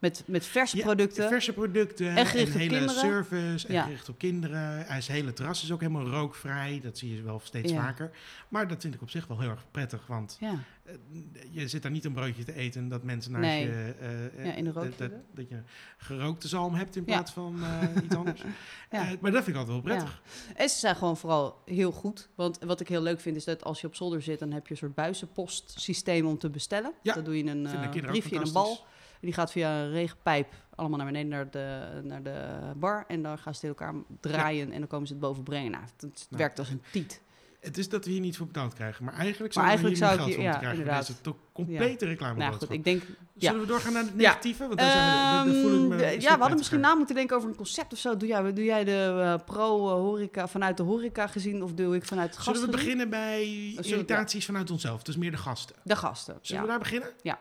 met, 0.00 0.22
met 0.26 0.46
verse 0.46 0.76
Ja, 0.76 0.82
producten. 0.84 1.28
Verse 1.28 1.52
producten 1.52 2.08
En 2.08 2.16
en, 2.16 2.26
gericht 2.26 2.52
op 2.52 2.58
hele 2.58 2.68
kinderen. 2.76 3.00
service 3.00 3.66
en 3.66 3.74
Ja. 3.74 3.82
gericht 3.82 4.08
op 4.08 4.18
kinderen. 4.18 4.86
Hij 4.86 4.98
is 4.98 5.08
hele 5.08 5.32
terras 5.32 5.62
is 5.62 5.72
ook 5.72 5.80
helemaal 5.80 6.06
rookvrij. 6.08 6.80
Dat 6.82 6.98
zie 6.98 7.14
je 7.16 7.22
wel 7.22 7.40
steeds 7.44 7.72
Ja. 7.72 7.80
vaker. 7.82 8.10
Maar 8.48 8.68
dat 8.68 8.80
vind 8.80 8.94
ik 8.94 9.02
op 9.02 9.10
zich 9.10 9.26
wel 9.26 9.40
heel 9.40 9.50
erg 9.50 9.64
prettig, 9.70 10.06
want 10.06 10.38
eh, 10.40 10.50
je 11.50 11.68
zit 11.68 11.82
daar 11.82 11.90
niet 11.90 12.04
een 12.04 12.12
broodje 12.12 12.44
te 12.44 12.54
eten 12.54 12.88
dat 12.88 13.02
mensen 13.02 13.32
naast 13.32 13.44
Nee. 13.44 13.66
je... 13.66 13.94
eh, 14.00 14.44
Ja, 14.46 14.52
in 14.54 14.64
de 14.64 14.70
eh, 14.70 14.76
rook 14.76 14.98
dat, 14.98 15.10
dat, 15.10 15.10
dat 15.34 15.48
je 15.48 15.62
gerookte 15.96 16.48
zalm 16.48 16.74
hebt 16.74 16.96
in 16.96 17.04
plaats 17.04 17.30
van 17.32 17.62
eh, 17.62 18.02
iets 18.04 18.14
anders. 18.16 18.42
Ja. 18.90 19.08
Eh, 19.10 19.12
maar 19.20 19.30
dat 19.30 19.44
vind 19.44 19.56
ik 19.56 19.62
altijd 19.62 19.82
wel 19.84 19.94
prettig. 19.94 20.22
En 20.56 20.68
ze 20.68 20.78
zijn 20.78 20.96
gewoon 20.96 21.16
vooral 21.16 21.62
heel 21.64 21.92
goed. 21.92 22.28
Want 22.34 22.58
wat 22.64 22.80
ik 22.80 22.88
heel 22.88 23.02
leuk 23.02 23.20
vind 23.20 23.36
is 23.36 23.44
dat 23.44 23.64
als 23.64 23.80
je 23.80 23.86
op 23.86 23.94
zolder 23.94 24.22
zit, 24.22 24.38
dan 24.38 24.52
heb 24.52 24.66
je 24.66 24.70
een 24.72 24.78
soort 24.78 24.94
buizenpostsysteem 24.94 26.26
om 26.26 26.38
te 26.38 26.50
bestellen. 26.50 26.92
Ja, 27.02 27.14
Dan 27.14 27.24
doe 27.24 27.36
je 27.36 27.44
een 27.50 27.66
eh, 27.66 27.72
kinderen 27.72 28.04
ook 28.04 28.10
briefje 28.10 28.34
in 28.36 28.42
een 28.42 28.52
bal. 28.52 28.86
Die 29.20 29.32
gaat 29.32 29.52
via 29.52 29.80
een 29.80 29.90
regenpijp 29.90 30.52
allemaal 30.74 30.98
naar 30.98 31.06
beneden 31.06 31.28
naar 31.28 31.50
de, 31.50 32.00
naar 32.02 32.22
de 32.22 32.48
bar. 32.76 33.04
En 33.08 33.22
dan 33.22 33.38
gaan 33.38 33.54
ze 33.54 33.60
tegen 33.60 33.76
elkaar 33.76 33.94
draaien 34.20 34.72
en 34.72 34.78
dan 34.78 34.88
komen 34.88 35.06
ze 35.06 35.12
het 35.12 35.22
boven 35.22 35.42
brengen. 35.42 35.70
Nou, 35.70 35.82
het, 35.84 35.92
het 36.00 36.26
Nou, 36.30 36.42
werkt 36.42 36.58
als 36.58 36.68
een 36.70 36.82
tiet. 36.92 37.20
Het 37.60 37.78
is 37.78 37.88
dat 37.88 38.04
we 38.04 38.10
hier 38.10 38.20
niet 38.20 38.36
voor 38.36 38.46
betaald 38.46 38.74
krijgen. 38.74 39.04
Maar 39.04 39.14
eigenlijk 39.14 39.54
Maar 39.54 39.64
zou 39.64 39.66
eigenlijk 39.66 39.96
hier 39.98 40.06
zou 40.06 40.18
geld 40.18 40.34
hier- 40.34 40.44
ja, 40.44 40.58
krijgen. 40.58 40.78
inderdaad. 40.78 41.06
Deze 41.06 41.20
toch 41.20 41.36
complete 41.52 42.06
reclame 42.06 42.38
Nou 42.38 42.52
goed, 42.54 42.70
ik 42.70 42.84
denk... 42.84 43.02
ja. 43.32 43.50
Zullen 43.50 43.60
we 43.60 43.66
doorgaan 43.66 43.92
naar 43.92 44.02
het 44.02 44.10
Ja. 44.10 44.16
negatieve? 44.28 44.66
Want 44.66 44.78
daar, 44.78 44.90
zijn 45.44 45.54
we, 45.54 45.60
voel 45.62 45.72
ik 45.72 45.78
me 45.78 45.82
Ehm, 45.82 45.92
een 45.92 45.98
de- 45.98 46.04
stuk 46.10 46.20
ja, 46.22 46.34
we 46.34 46.38
hadden 46.40 46.56
misschien 46.58 46.80
na 46.80 46.94
moeten 46.94 47.14
denken 47.14 47.36
over 47.36 47.48
een 47.48 47.56
concept 47.56 47.92
of 47.92 47.98
zo. 47.98 48.16
Doe 48.16 48.28
jij, 48.28 48.52
doe 48.52 48.64
jij 48.64 48.84
de 48.84 49.20
eh, 49.38 49.44
pro-horeca 49.46 50.48
vanuit 50.48 50.76
de 50.76 50.82
horeca 50.82 51.26
gezien 51.26 51.62
of 51.62 51.72
doe 51.72 51.94
ik 51.96 52.04
vanuit 52.04 52.34
het 52.34 52.44
Zullen 52.44 52.60
we 52.60 52.66
gasten? 52.66 52.84
beginnen 52.84 53.10
bij 53.10 53.44
irritaties 53.82 54.44
vanuit 54.44 54.70
onszelf? 54.70 55.02
Dus 55.02 55.16
meer 55.16 55.30
de 55.30 55.36
gasten. 55.36 55.76
De 55.82 55.96
gasten, 55.96 56.38
Zullen 56.40 56.56
ja. 56.62 56.66
we 56.66 56.72
daar 56.72 56.82
beginnen? 56.82 57.08
Ja. 57.22 57.38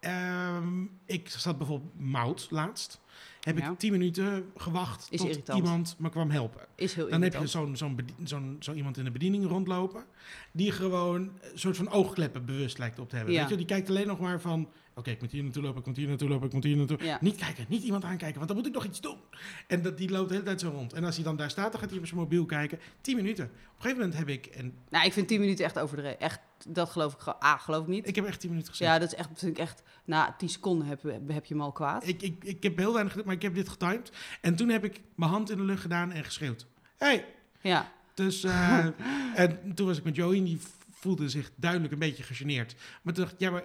Ehm, 0.00 0.82
ik 1.06 1.28
zat 1.28 1.58
bijvoorbeeld 1.58 2.00
mout 2.00 2.46
laatst. 2.50 3.00
Heb 3.40 3.58
Ja. 3.58 3.70
ik 3.70 3.78
tien 3.78 3.92
minuten 3.92 4.50
gewacht 4.56 5.06
Is 5.10 5.18
tot 5.20 5.28
irritant. 5.28 5.58
iemand 5.64 5.94
me 5.98 6.08
kwam 6.10 6.30
helpen. 6.30 6.60
Is 6.74 6.94
heel 6.94 7.08
Dan 7.08 7.22
heb 7.22 7.32
je 7.34 7.46
zo'n 7.46 7.76
zo'n 7.76 7.96
bedien- 7.96 8.28
zo'n- 8.28 8.56
zo 8.60 8.72
iemand 8.72 8.98
in 8.98 9.04
de 9.04 9.10
bediening 9.10 9.46
rondlopen. 9.46 10.04
Die 10.52 10.72
gewoon 10.72 11.20
een 11.20 11.58
soort 11.58 11.76
van 11.76 11.90
oogkleppen 11.90 12.44
bewust 12.44 12.78
lijkt 12.78 12.98
op 12.98 13.08
te 13.08 13.16
hebben. 13.16 13.34
Ja. 13.34 13.40
Weet 13.40 13.50
je? 13.50 13.56
Die 13.56 13.66
kijkt 13.66 13.88
alleen 13.88 14.06
nog 14.06 14.20
maar 14.20 14.40
van... 14.40 14.68
Oké, 14.98 15.10
ik 15.10 15.20
moet 15.20 15.32
hier 15.32 15.42
naartoe 15.42 15.62
lopen, 15.62 15.80
ik 15.80 15.86
moet 15.86 15.96
hier 15.96 16.08
naartoe 16.08 16.28
lopen, 16.28 16.46
ik 16.46 16.52
moet 16.52 16.64
hier 16.64 16.76
naartoe. 16.76 17.04
Ja. 17.04 17.18
Niet 17.20 17.36
kijken, 17.36 17.66
niet 17.68 17.82
iemand 17.82 18.04
aankijken, 18.04 18.36
want 18.36 18.48
dan 18.48 18.56
moet 18.56 18.66
ik 18.66 18.72
nog 18.72 18.84
iets 18.84 19.00
doen. 19.00 19.18
En 19.66 19.82
dat, 19.82 19.98
die 19.98 20.10
loopt 20.10 20.28
de 20.28 20.34
hele 20.34 20.46
tijd 20.46 20.60
zo 20.60 20.68
rond. 20.68 20.92
En 20.92 21.04
als 21.04 21.14
hij 21.14 21.24
dan 21.24 21.36
daar 21.36 21.50
staat, 21.50 21.72
dan 21.72 21.80
gaat 21.80 21.90
hij 21.90 21.98
op 21.98 22.06
zijn 22.06 22.20
mobiel 22.20 22.46
kijken. 22.46 22.78
Tien 23.00 23.16
minuten. 23.16 23.44
Op 23.44 23.50
een 23.50 23.82
gegeven 23.82 23.98
moment 23.98 24.18
heb 24.18 24.28
ik... 24.28 24.46
En 24.46 24.74
Nou, 24.90 25.06
ik 25.06 25.12
vind 25.12 25.28
10 25.28 25.40
minuten 25.40 25.64
echt 25.64 25.78
overdreven. 25.78 26.20
Echt, 26.20 26.40
dat 26.68 26.90
geloof 26.90 27.14
ik. 27.14 27.20
Ah, 27.38 27.60
geloof 27.60 27.82
ik 27.82 27.88
niet. 27.88 28.08
ik 28.08 28.14
heb 28.14 28.24
echt 28.24 28.40
tien 28.40 28.50
minuten 28.50 28.70
gezet. 28.70 28.88
ja, 28.88 28.98
dat 28.98 29.12
is 29.12 29.18
echt, 29.18 29.28
vind 29.34 29.56
ik 29.56 29.58
echt. 29.58 29.82
Na 30.04 30.34
10 30.38 30.48
seconden 30.48 30.86
heb, 30.86 31.02
heb 31.26 31.44
je 31.44 31.54
hem 31.54 31.62
al 31.62 31.72
kwaad. 31.72 32.06
Ik, 32.06 32.22
ik, 32.22 32.44
ik 32.44 32.62
heb 32.62 32.76
heel 32.76 32.92
weinig 32.92 33.24
maar 33.24 33.34
ik 33.34 33.42
heb 33.42 33.54
dit 33.54 33.68
getimed. 33.68 34.12
En 34.40 34.56
toen 34.56 34.68
heb 34.68 34.84
ik 34.84 35.00
mijn 35.14 35.30
hand 35.30 35.50
in 35.50 35.56
de 35.56 35.64
lucht 35.64 35.80
gedaan 35.80 36.12
en 36.12 36.24
geschreeuwd. 36.24 36.66
Hey! 36.96 37.24
Ja, 37.60 37.92
Dus, 38.14 38.44
eh, 38.44 38.86
en 39.42 39.74
toen 39.74 39.86
was 39.86 39.98
ik 39.98 40.04
met 40.04 40.16
Joey 40.16 40.36
en 40.36 40.44
die 40.44 40.58
voelde 40.90 41.28
zich 41.28 41.50
duidelijk 41.56 41.92
een 41.92 41.98
beetje 41.98 42.22
gegeneerd. 42.22 42.74
Maar 43.02 43.14
toen 43.14 43.24
dacht 43.24 43.34
ik, 43.34 43.40
ja, 43.40 43.50
maar 43.50 43.64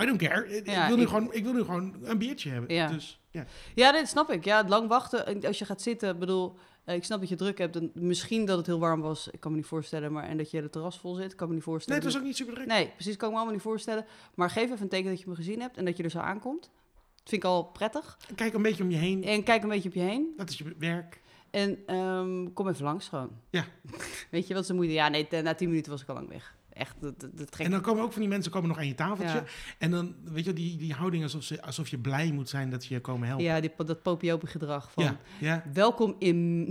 I 0.00 0.06
don't 0.06 0.18
care. 0.22 0.56
Ik, 0.56 0.64
wil, 0.88 0.96
nu 0.96 1.02
ik- 1.02 1.08
gewoon, 1.08 1.32
ik 1.32 1.44
wil 1.44 1.52
nu 1.52 1.62
gewoon 1.64 1.94
een 2.02 2.18
biertje 2.18 2.50
hebben. 2.50 2.74
Ja. 2.74 2.86
Dus, 2.88 3.20
ja. 3.30 3.44
ja 3.74 3.92
dit 3.92 4.08
snap 4.08 4.30
ik. 4.30 4.44
Ja, 4.44 4.56
het 4.56 4.68
lang 4.68 4.88
wachten. 4.88 5.26
En 5.26 5.44
Als 5.44 5.58
je 5.58 5.64
gaat 5.64 5.82
zitten, 5.82 6.10
ik 6.10 6.18
bedoel, 6.18 6.56
eh, 6.84 6.94
ik 6.94 7.04
snap 7.04 7.20
dat 7.20 7.28
je 7.28 7.36
druk 7.36 7.58
hebt. 7.58 7.76
En 7.76 7.90
misschien 7.94 8.44
dat 8.44 8.56
het 8.56 8.66
heel 8.66 8.78
warm 8.78 9.00
was, 9.00 9.28
ik 9.28 9.40
kan 9.40 9.50
me 9.50 9.56
niet 9.56 9.66
voorstellen. 9.66 10.12
Maar, 10.12 10.24
en 10.24 10.36
dat 10.36 10.50
je 10.50 10.60
de 10.62 10.70
terras 10.70 10.98
vol 10.98 11.14
zit, 11.14 11.30
ik 11.32 11.36
kan 11.36 11.48
me 11.48 11.54
niet 11.54 11.64
Nee, 11.64 11.72
voorstellen. 11.72 12.02
het 12.02 12.12
was 12.12 12.20
ook 12.20 12.26
niet 12.26 12.36
super 12.36 12.54
druk. 12.54 12.66
Nee, 12.66 12.88
precies, 12.94 13.16
kan 13.16 13.24
ik 13.28 13.30
me 13.30 13.36
allemaal 13.36 13.54
niet 13.54 13.62
voorstellen. 13.64 14.04
Maar 14.34 14.50
geef 14.50 14.64
even 14.64 14.82
een 14.82 14.88
teken 14.88 15.10
dat 15.10 15.20
je 15.20 15.28
me 15.28 15.34
gezien 15.34 15.60
hebt 15.60 15.76
en 15.76 15.84
dat 15.84 15.96
je 15.96 16.02
er 16.02 16.10
zo 16.10 16.18
aankomt. 16.18 16.62
Dat 16.62 17.30
vind 17.30 17.42
ik 17.42 17.48
al 17.48 17.64
prettig. 17.64 18.18
Kijk 18.34 18.54
een 18.54 18.62
beetje 18.62 18.82
om 18.82 18.90
je 18.90 18.96
heen. 18.96 19.24
En 19.24 19.42
kijk 19.42 19.62
een 19.62 19.68
beetje 19.68 19.88
op 19.88 19.94
je 19.94 20.00
heen. 20.00 20.32
Dat 20.36 20.50
is 20.50 20.58
je 20.58 20.74
werk. 20.78 21.20
En 21.50 21.78
ehm, 21.86 22.52
kom 22.52 22.68
even 22.68 22.84
langs 22.84 23.08
gewoon. 23.08 23.30
Ja. 23.50 23.64
Weet 24.30 24.46
je 24.46 24.54
wat 24.54 24.66
ze 24.66 24.74
moeite? 24.74 24.92
Ja, 24.94 25.08
nee, 25.08 25.26
na 25.42 25.54
10 25.54 25.68
minuten 25.68 25.90
was 25.92 26.02
ik 26.02 26.08
al 26.08 26.14
lang 26.14 26.28
weg. 26.28 26.54
Echt, 26.74 26.94
dat, 27.00 27.20
dat, 27.20 27.30
trekt 27.36 27.58
En 27.58 27.70
dan 27.70 27.80
komen 27.80 28.02
ook 28.02 28.12
van 28.12 28.20
die 28.20 28.30
mensen 28.30 28.52
komen 28.52 28.68
nog 28.68 28.78
aan 28.78 28.86
je 28.86 28.94
tafeltje. 28.94 29.34
Ja. 29.36 29.44
En 29.78 29.90
dan, 29.90 30.14
weet 30.24 30.44
je, 30.44 30.52
die, 30.52 30.76
die 30.76 30.92
houding 30.92 31.22
alsof, 31.22 31.42
ze, 31.42 31.62
alsof 31.62 31.88
je 31.88 31.98
blij 31.98 32.32
moet 32.32 32.48
zijn 32.48 32.70
dat 32.70 32.82
ze 32.84 32.94
je 32.94 33.00
komen 33.00 33.26
helpen. 33.28 33.44
Ja, 33.46 33.60
die, 33.60 33.70
dat 33.76 34.02
popiope 34.02 34.46
gedrag 34.46 34.92
van... 34.92 35.04
ja. 35.04 35.16
ja. 35.38 35.62
Welkom 35.72 36.14
in 36.18 36.66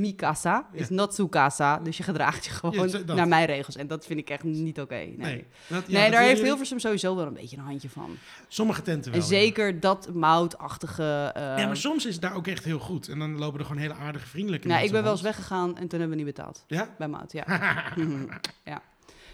mi 0.00 0.14
casa, 0.14 0.68
is 0.72 0.88
not 0.88 1.14
su 1.14 1.28
casa. 1.28 1.78
Dus 1.78 1.96
je 1.96 2.02
gedraagt 2.02 2.44
je 2.44 2.50
gewoon 2.50 2.90
naar 3.06 3.28
mijn 3.28 3.46
regels. 3.46 3.76
En 3.76 3.86
dat 3.86 4.06
vind 4.06 4.18
ik 4.18 4.30
echt 4.30 4.42
niet 4.44 4.80
oké. 4.80 4.94
Nee, 4.94 5.16
Nee, 5.16 5.34
nee, 5.34 5.44
dat, 5.68 5.86
dat 5.86 6.12
daar 6.12 6.22
heeft 6.22 6.42
Hilversum 6.42 6.78
sowieso 6.78 7.16
wel 7.16 7.26
een 7.26 7.34
beetje 7.34 7.56
een 7.56 7.62
handje 7.64 7.90
van. 7.90 8.16
Sommige 8.48 8.82
tenten 8.82 9.12
wel. 9.12 9.20
en 9.20 9.26
zeker 9.26 9.80
dat 9.80 10.12
moutachtige... 10.14 11.30
eh, 11.34 11.42
Ja, 11.42 11.66
maar 11.66 11.76
soms 11.76 12.06
is 12.06 12.12
het 12.12 12.22
daar 12.22 12.34
ook 12.34 12.46
echt 12.46 12.64
heel 12.64 12.78
goed. 12.78 13.08
En 13.08 13.18
dan 13.18 13.38
lopen 13.38 13.58
er 13.60 13.66
gewoon 13.66 13.80
hele 13.80 13.94
aardige, 13.94 14.26
vriendelijke 14.26 14.68
nou, 14.68 14.84
ik 14.84 14.90
ben 14.92 15.02
wel 15.02 15.12
eens 15.12 15.20
weggegaan 15.20 15.68
en 15.76 15.88
toen 15.88 16.00
hebben 16.00 16.18
we 16.18 16.24
niet 16.24 16.34
betaald. 16.34 16.64
Ja? 16.66 16.88
Bij 16.98 17.08
Mout, 17.08 17.32
ja. 17.32 17.44
Mhm, 17.96 18.24
ja. 18.64 18.82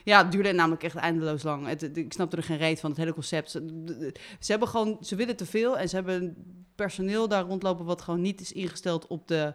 Ja, 0.05 0.23
het 0.23 0.33
duurde 0.33 0.53
namelijk 0.53 0.83
echt 0.83 0.95
eindeloos 0.97 1.43
lang. 1.43 1.67
Het, 1.67 1.81
het- 1.81 1.97
ik 1.97 2.13
snapte 2.13 2.37
er 2.37 2.43
geen 2.43 2.57
reet 2.59 2.81
van, 2.81 2.91
het 2.91 2.99
hele 2.99 3.13
concept. 3.15 3.51
Ze, 3.51 4.13
ze 4.41 4.51
hebben 4.51 4.69
gewoon, 4.69 4.97
ze 5.01 5.17
willen 5.17 5.37
te 5.37 5.47
veel 5.47 5.79
en 5.79 5.89
ze 5.89 5.95
hebben 5.95 6.37
personeel 6.75 7.29
daar 7.29 7.45
rondlopen 7.45 7.85
wat 7.85 8.03
gewoon 8.03 8.21
niet 8.21 8.41
is 8.41 8.53
ingesteld 8.53 9.07
op, 9.07 9.29
de, 9.29 9.55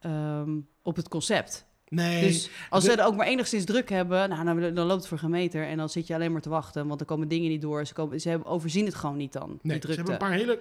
ehm, 0.00 0.56
op 0.82 0.96
het 0.96 1.08
concept. 1.08 1.66
Nee. 1.88 2.22
Dus 2.22 2.50
als 2.70 2.84
ze 2.84 2.92
er 2.92 3.06
ook 3.06 3.16
maar 3.16 3.26
enigszins 3.26 3.64
druk 3.64 3.88
hebben, 3.88 4.28
nou, 4.28 4.60
dan, 4.60 4.74
dan 4.74 4.86
loopt 4.86 4.98
het 5.00 5.08
voor 5.08 5.18
geen 5.18 5.30
meter. 5.30 5.66
En 5.66 5.76
dan 5.76 5.88
zit 5.88 6.06
je 6.06 6.14
alleen 6.14 6.32
maar 6.32 6.40
te 6.40 6.48
wachten, 6.48 6.86
want 6.86 7.00
er 7.00 7.06
komen 7.06 7.28
dingen 7.28 7.48
niet 7.50 7.62
door. 7.62 7.86
Ze, 7.86 7.92
komen, 7.94 8.20
ze 8.20 8.28
hebben, 8.28 8.48
overzien 8.48 8.84
het 8.84 8.94
gewoon 8.94 9.16
niet 9.16 9.32
dan, 9.32 9.48
Nee, 9.48 9.58
die 9.62 9.72
ze 9.72 9.78
drukte. 9.78 9.94
hebben 10.12 10.12
een 10.12 10.18
paar 10.18 10.30
hele... 10.38 10.60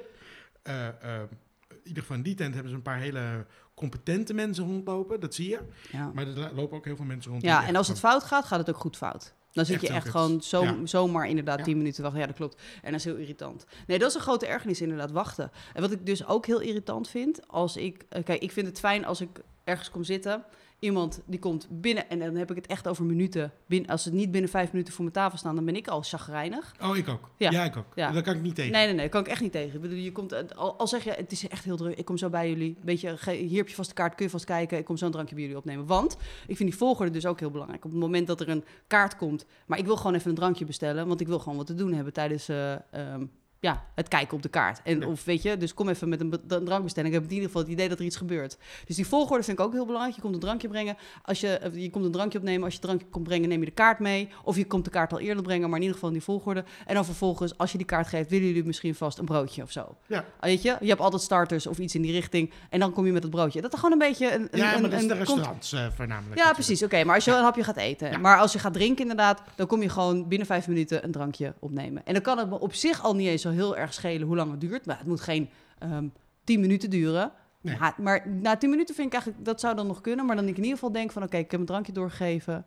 eh, 0.64 0.88
eh, 0.88 1.22
in 1.70 1.78
ieder 1.84 2.02
geval 2.02 2.18
in 2.18 2.24
die 2.24 2.36
tent 2.36 2.54
hebben 2.54 2.70
ze 2.72 2.78
een 2.78 2.84
paar 2.84 3.00
hele 3.00 3.46
competente 3.78 4.34
mensen 4.34 4.66
rondlopen. 4.66 5.20
Dat 5.20 5.36
zie 5.36 5.50
je. 5.50 5.60
ja. 5.92 6.12
Maar 6.14 6.28
er 6.28 6.52
lopen 6.56 6.78
ook 6.78 6.86
heel 6.86 6.96
veel 6.96 7.06
mensen 7.06 7.32
rond. 7.32 7.44
Ja, 7.44 7.68
en 7.68 7.76
als 7.76 7.88
het 7.88 8.00
fout 8.00 8.24
gaat, 8.24 8.46
gaat 8.46 8.60
het 8.60 8.70
ook 8.70 8.78
goed 8.78 8.98
fout. 8.98 9.36
Dan 9.52 9.66
zit 9.66 9.76
Echt 9.76 9.88
je 9.88 9.94
echt 9.94 10.10
gewoon 10.10 10.42
zo, 10.42 10.64
Ja. 10.64 10.76
zomaar 10.86 11.28
inderdaad 11.28 11.58
Ja. 11.58 11.64
10 11.64 11.78
minuten 11.78 12.02
wachten. 12.04 12.22
Ja, 12.22 12.28
dat 12.28 12.36
klopt. 12.36 12.62
En 12.82 12.92
dat 12.92 13.00
is 13.00 13.06
heel 13.06 13.16
irritant. 13.16 13.66
Nee, 13.88 14.00
dat 14.00 14.10
is 14.10 14.16
een 14.16 14.22
grote 14.22 14.48
ergernis 14.48 14.82
inderdaad, 14.82 15.12
wachten. 15.12 15.52
En 15.74 15.82
wat 15.82 15.92
ik 15.92 16.06
dus 16.06 16.26
ook 16.28 16.46
heel 16.46 16.60
irritant 16.60 17.10
vind, 17.10 17.48
als 17.48 17.78
ik... 17.78 18.06
eh, 18.10 18.24
kijk, 18.24 18.42
ik 18.42 18.52
vind 18.52 18.68
het 18.68 18.80
fijn 18.80 19.06
als 19.06 19.22
ik 19.22 19.30
ergens 19.64 19.90
kom 19.90 20.04
zitten... 20.04 20.44
Iemand 20.80 21.22
die 21.26 21.40
komt 21.40 21.68
binnen, 21.70 22.10
en 22.10 22.20
dan 22.20 22.36
heb 22.36 22.50
ik 22.50 22.56
het 22.56 22.68
echt 22.68 22.88
over 22.88 23.06
minuten. 23.06 23.52
Binnen, 23.66 23.90
als 23.90 24.04
ze 24.04 24.14
niet 24.14 24.32
binnen 24.32 24.50
vijf 24.50 24.72
minuten 24.72 24.94
voor 24.94 25.02
mijn 25.04 25.16
tafel 25.16 25.38
staan, 25.38 25.56
dan 25.56 25.66
ben 25.66 25.76
ik 25.76 25.88
al 25.88 26.02
chagrijnig. 26.02 26.74
Oh, 26.82 26.98
ik 26.98 27.08
ook. 27.08 27.30
Ja. 27.38 27.52
Ja, 27.52 27.64
ik 27.64 27.78
ook. 27.78 27.86
Ja. 27.96 28.12
Daar 28.12 28.22
kan 28.22 28.36
ik 28.36 28.42
niet 28.42 28.56
tegen. 28.56 28.72
Nee, 28.72 28.86
nee, 28.86 28.96
nee, 28.96 29.10
kan 29.10 29.22
ik 29.22 29.28
echt 29.28 29.42
niet 29.42 29.52
tegen. 29.52 29.76
Ik 29.76 29.82
bedoel, 29.82 29.98
je 29.98 30.12
komt, 30.12 30.32
eh, 30.32 30.40
al, 30.58 30.78
al 30.80 30.88
zeg 30.88 31.04
je, 31.04 31.12
het 31.12 31.32
is 31.32 31.48
echt 31.48 31.64
heel 31.64 31.78
druk, 31.78 31.98
ik 31.98 32.06
kom 32.06 32.18
zo 32.18 32.30
bij 32.30 32.50
jullie. 32.50 32.78
Weet 32.84 33.02
je, 33.02 33.18
ge- 33.18 33.32
hier 33.32 33.58
heb 33.58 33.68
je 33.70 33.76
vast 33.76 33.90
de 33.90 33.96
kaart, 33.96 34.16
kun 34.16 34.26
je 34.26 34.32
vast 34.32 34.46
kijken. 34.46 34.78
Ik 34.78 34.86
kom 34.86 34.98
zo 34.98 35.06
een 35.06 35.12
drankje 35.12 35.34
bij 35.36 35.44
jullie 35.44 35.58
opnemen. 35.60 35.86
Want 35.86 36.18
ik 36.48 36.58
vind 36.58 36.70
die 36.70 36.78
volgorde 36.78 37.12
dus 37.12 37.26
ook 37.26 37.40
heel 37.40 37.52
belangrijk. 37.52 37.86
Op 37.86 37.92
het 37.92 38.00
moment 38.00 38.28
dat 38.28 38.42
er 38.42 38.50
een 38.50 38.64
kaart 38.88 39.16
komt, 39.16 39.46
maar 39.66 39.78
ik 39.78 39.86
wil 39.86 39.98
gewoon 39.98 40.14
even 40.14 40.30
een 40.30 40.36
drankje 40.36 40.66
bestellen, 40.66 41.08
want 41.08 41.22
ik 41.22 41.28
wil 41.28 41.40
gewoon 41.40 41.58
wat 41.58 41.68
te 41.68 41.74
doen 41.76 41.94
hebben 41.94 42.14
tijdens 42.14 42.50
eh, 42.50 42.74
ehm, 42.74 43.26
ja, 43.60 43.84
het 43.96 44.08
kijken 44.08 44.36
op 44.36 44.42
de 44.42 44.50
kaart. 44.50 44.82
En, 44.84 45.00
Ja. 45.00 45.08
Of 45.08 45.24
weet 45.24 45.42
je, 45.42 45.58
dus 45.58 45.74
kom 45.74 45.90
even 45.90 46.10
met 46.10 46.22
een, 46.22 46.30
be- 46.30 46.40
een 46.48 46.66
drankbestelling. 46.66 47.14
Ik 47.14 47.20
heb 47.20 47.30
in 47.30 47.34
ieder 47.36 47.48
geval 47.50 47.62
het 47.64 47.72
idee 47.72 47.90
dat 47.90 48.00
er 48.00 48.06
iets 48.06 48.16
gebeurt. 48.18 48.58
Dus 48.86 48.96
die 48.96 49.08
volgorde 49.08 49.44
vind 49.44 49.60
ik 49.60 49.66
ook 49.66 49.74
heel 49.74 49.86
belangrijk. 49.86 50.16
Je 50.16 50.22
komt 50.22 50.34
een 50.34 50.40
drankje 50.40 50.68
brengen. 50.68 50.98
Als 51.24 51.40
je, 51.40 51.48
eh, 51.58 51.76
je 51.84 51.90
komt 51.90 52.06
een 52.06 52.12
drankje 52.12 52.38
opnemen. 52.38 52.64
Als 52.64 52.74
je 52.74 52.80
het 52.80 52.88
drankje 52.88 53.08
komt 53.10 53.24
brengen, 53.24 53.50
neem 53.50 53.60
je 53.60 53.66
de 53.66 53.72
kaart 53.72 54.00
mee. 54.00 54.30
Of 54.44 54.56
je 54.56 54.66
komt 54.66 54.84
de 54.86 54.90
kaart 54.92 55.12
al 55.12 55.20
eerder 55.20 55.44
brengen, 55.44 55.66
maar 55.70 55.76
in 55.78 55.82
ieder 55.82 55.94
geval 55.94 56.10
in 56.10 56.16
die 56.16 56.24
volgorde. 56.26 56.64
En 56.86 56.94
dan 56.96 57.06
vervolgens, 57.06 57.58
als 57.58 57.72
je 57.72 57.78
die 57.78 57.88
kaart 57.88 58.08
geeft, 58.08 58.30
willen 58.30 58.48
jullie 58.48 58.64
misschien 58.64 58.96
vast 58.96 59.18
een 59.18 59.26
broodje 59.26 59.62
of 59.64 59.72
zo. 59.72 59.96
Ja. 60.06 60.18
Ah, 60.18 60.24
Weet 60.40 60.62
je, 60.62 60.76
je 60.82 60.88
hebt 60.88 61.02
altijd 61.02 61.22
starters 61.22 61.68
of 61.68 61.78
iets 61.80 61.96
in 61.96 62.02
die 62.02 62.12
richting. 62.12 62.52
En 62.70 62.80
dan 62.80 62.94
kom 62.94 63.06
je 63.06 63.12
met 63.12 63.24
het 63.24 63.32
broodje. 63.32 63.62
Dat 63.62 63.74
is 63.74 63.80
gewoon 63.80 63.92
een 64.02 64.08
beetje 64.08 64.34
een. 64.34 64.48
een 64.52 64.60
ja, 64.60 64.72
maar 64.72 64.82
dat 64.82 64.92
is 64.94 65.02
een 65.02 65.08
de 65.08 65.14
cont- 65.16 65.28
restaurants 65.28 65.74
eh, 65.74 65.80
voornamelijk. 65.80 66.16
ja, 66.16 66.20
natuurlijk. 66.28 66.54
precies. 66.54 66.84
Oké, 66.84 67.04
maar 67.04 67.16
als 67.16 67.26
je 67.26 67.32
een 67.32 67.44
hapje 67.44 67.64
gaat 67.64 67.78
eten. 67.78 68.12
Ja. 68.12 68.18
Maar 68.18 68.38
als 68.40 68.54
je 68.54 68.60
gaat 68.60 68.74
drinken, 68.74 69.02
inderdaad, 69.02 69.42
dan 69.56 69.68
kom 69.68 69.82
je 69.82 69.90
gewoon 69.90 70.28
binnen 70.28 70.48
vijf 70.48 70.68
minuten 70.68 71.04
een 71.04 71.12
drankje 71.12 71.54
opnemen. 71.60 72.06
En 72.06 72.14
dan 72.14 72.22
kan 72.22 72.38
het 72.38 72.52
op 72.60 72.74
zich 72.74 73.04
al 73.04 73.16
niet 73.16 73.28
eens 73.28 73.44
heel 73.52 73.78
erg 73.78 73.94
schelen 73.94 74.28
hoe 74.28 74.36
lang 74.36 74.52
het 74.52 74.62
duurt. 74.62 74.86
Maar 74.86 74.98
het 74.98 75.08
moet 75.08 75.22
geen 75.22 75.50
ehm 75.80 76.08
tien 76.44 76.60
minuten 76.60 76.90
duren. 76.90 77.32
Nee. 77.62 77.76
Ja, 77.80 77.94
maar 77.98 78.30
na 78.30 78.58
tien 78.58 78.70
minuten 78.70 78.96
vind 78.96 79.08
ik 79.08 79.14
eigenlijk, 79.14 79.46
dat 79.46 79.60
zou 79.60 79.76
dan 79.76 79.88
nog 79.88 80.02
kunnen. 80.02 80.26
Maar 80.26 80.36
dan 80.36 80.48
ik 80.48 80.52
in 80.58 80.64
ieder 80.64 80.74
geval 80.74 80.92
denk 80.92 81.12
van, 81.12 81.24
oké, 81.24 81.38
ik 81.38 81.52
heb 81.52 81.60
een 81.60 81.66
drankje 81.66 81.92
doorgegeven. 81.92 82.66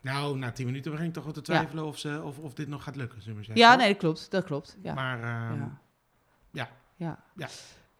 Nou, 0.00 0.38
na 0.38 0.50
tien 0.52 0.66
minuten 0.66 0.90
begin 0.90 1.06
ik 1.06 1.12
toch 1.12 1.24
wel 1.24 1.32
te 1.32 1.40
twijfelen 1.40 1.84
of, 1.84 1.98
ze, 1.98 2.20
of, 2.24 2.38
of 2.38 2.54
dit 2.54 2.68
nog 2.68 2.82
gaat 2.82 2.96
lukken, 2.96 3.22
zullen 3.22 3.38
we 3.38 3.44
zeggen. 3.44 3.64
Ja, 3.64 3.74
nee, 3.74 3.88
dat 3.88 3.96
klopt. 3.96 4.30
Dat 4.30 4.44
klopt. 4.44 4.76
Ja. 4.82 4.94
Maar, 4.94 5.22
ehm, 5.22 5.58
ja. 5.60 5.78
ja. 6.50 6.68
Ja. 6.96 7.24
Ja. 7.36 7.48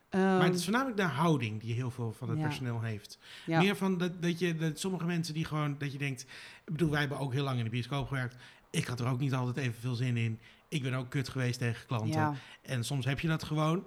Ehm, 0.08 0.22
maar 0.22 0.44
het 0.44 0.54
is 0.54 0.62
voornamelijk 0.64 0.96
de 0.96 1.02
houding 1.02 1.60
die 1.60 1.74
heel 1.74 1.90
veel 1.90 2.12
van 2.12 2.28
het 2.28 2.38
Ja. 2.38 2.44
personeel 2.44 2.80
heeft. 2.80 3.18
ja. 3.46 3.58
Meer 3.58 3.76
van 3.76 3.98
dat, 3.98 4.22
dat 4.22 4.38
je, 4.38 4.56
dat 4.56 4.78
sommige 4.78 5.06
mensen 5.06 5.34
die 5.34 5.44
gewoon, 5.44 5.78
dat 5.78 5.92
je 5.92 5.98
denkt, 5.98 6.22
ik 6.64 6.72
bedoel, 6.72 6.90
wij 6.90 7.00
hebben 7.00 7.18
ook 7.18 7.32
heel 7.32 7.44
lang 7.44 7.58
in 7.58 7.64
de 7.64 7.70
bioscoop 7.70 8.08
gewerkt. 8.08 8.36
Ik 8.70 8.86
had 8.86 9.00
er 9.00 9.08
ook 9.08 9.18
niet 9.18 9.34
altijd 9.34 9.56
evenveel 9.56 9.94
zin 9.94 10.16
in. 10.16 10.40
Ik 10.72 10.82
ben 10.82 10.94
ook 10.94 11.10
kut 11.10 11.28
geweest 11.28 11.58
tegen 11.58 11.86
klanten. 11.86 12.20
Ja. 12.20 12.34
En 12.62 12.84
soms 12.84 13.04
heb 13.04 13.20
je 13.20 13.28
dat 13.28 13.42
gewoon. 13.42 13.84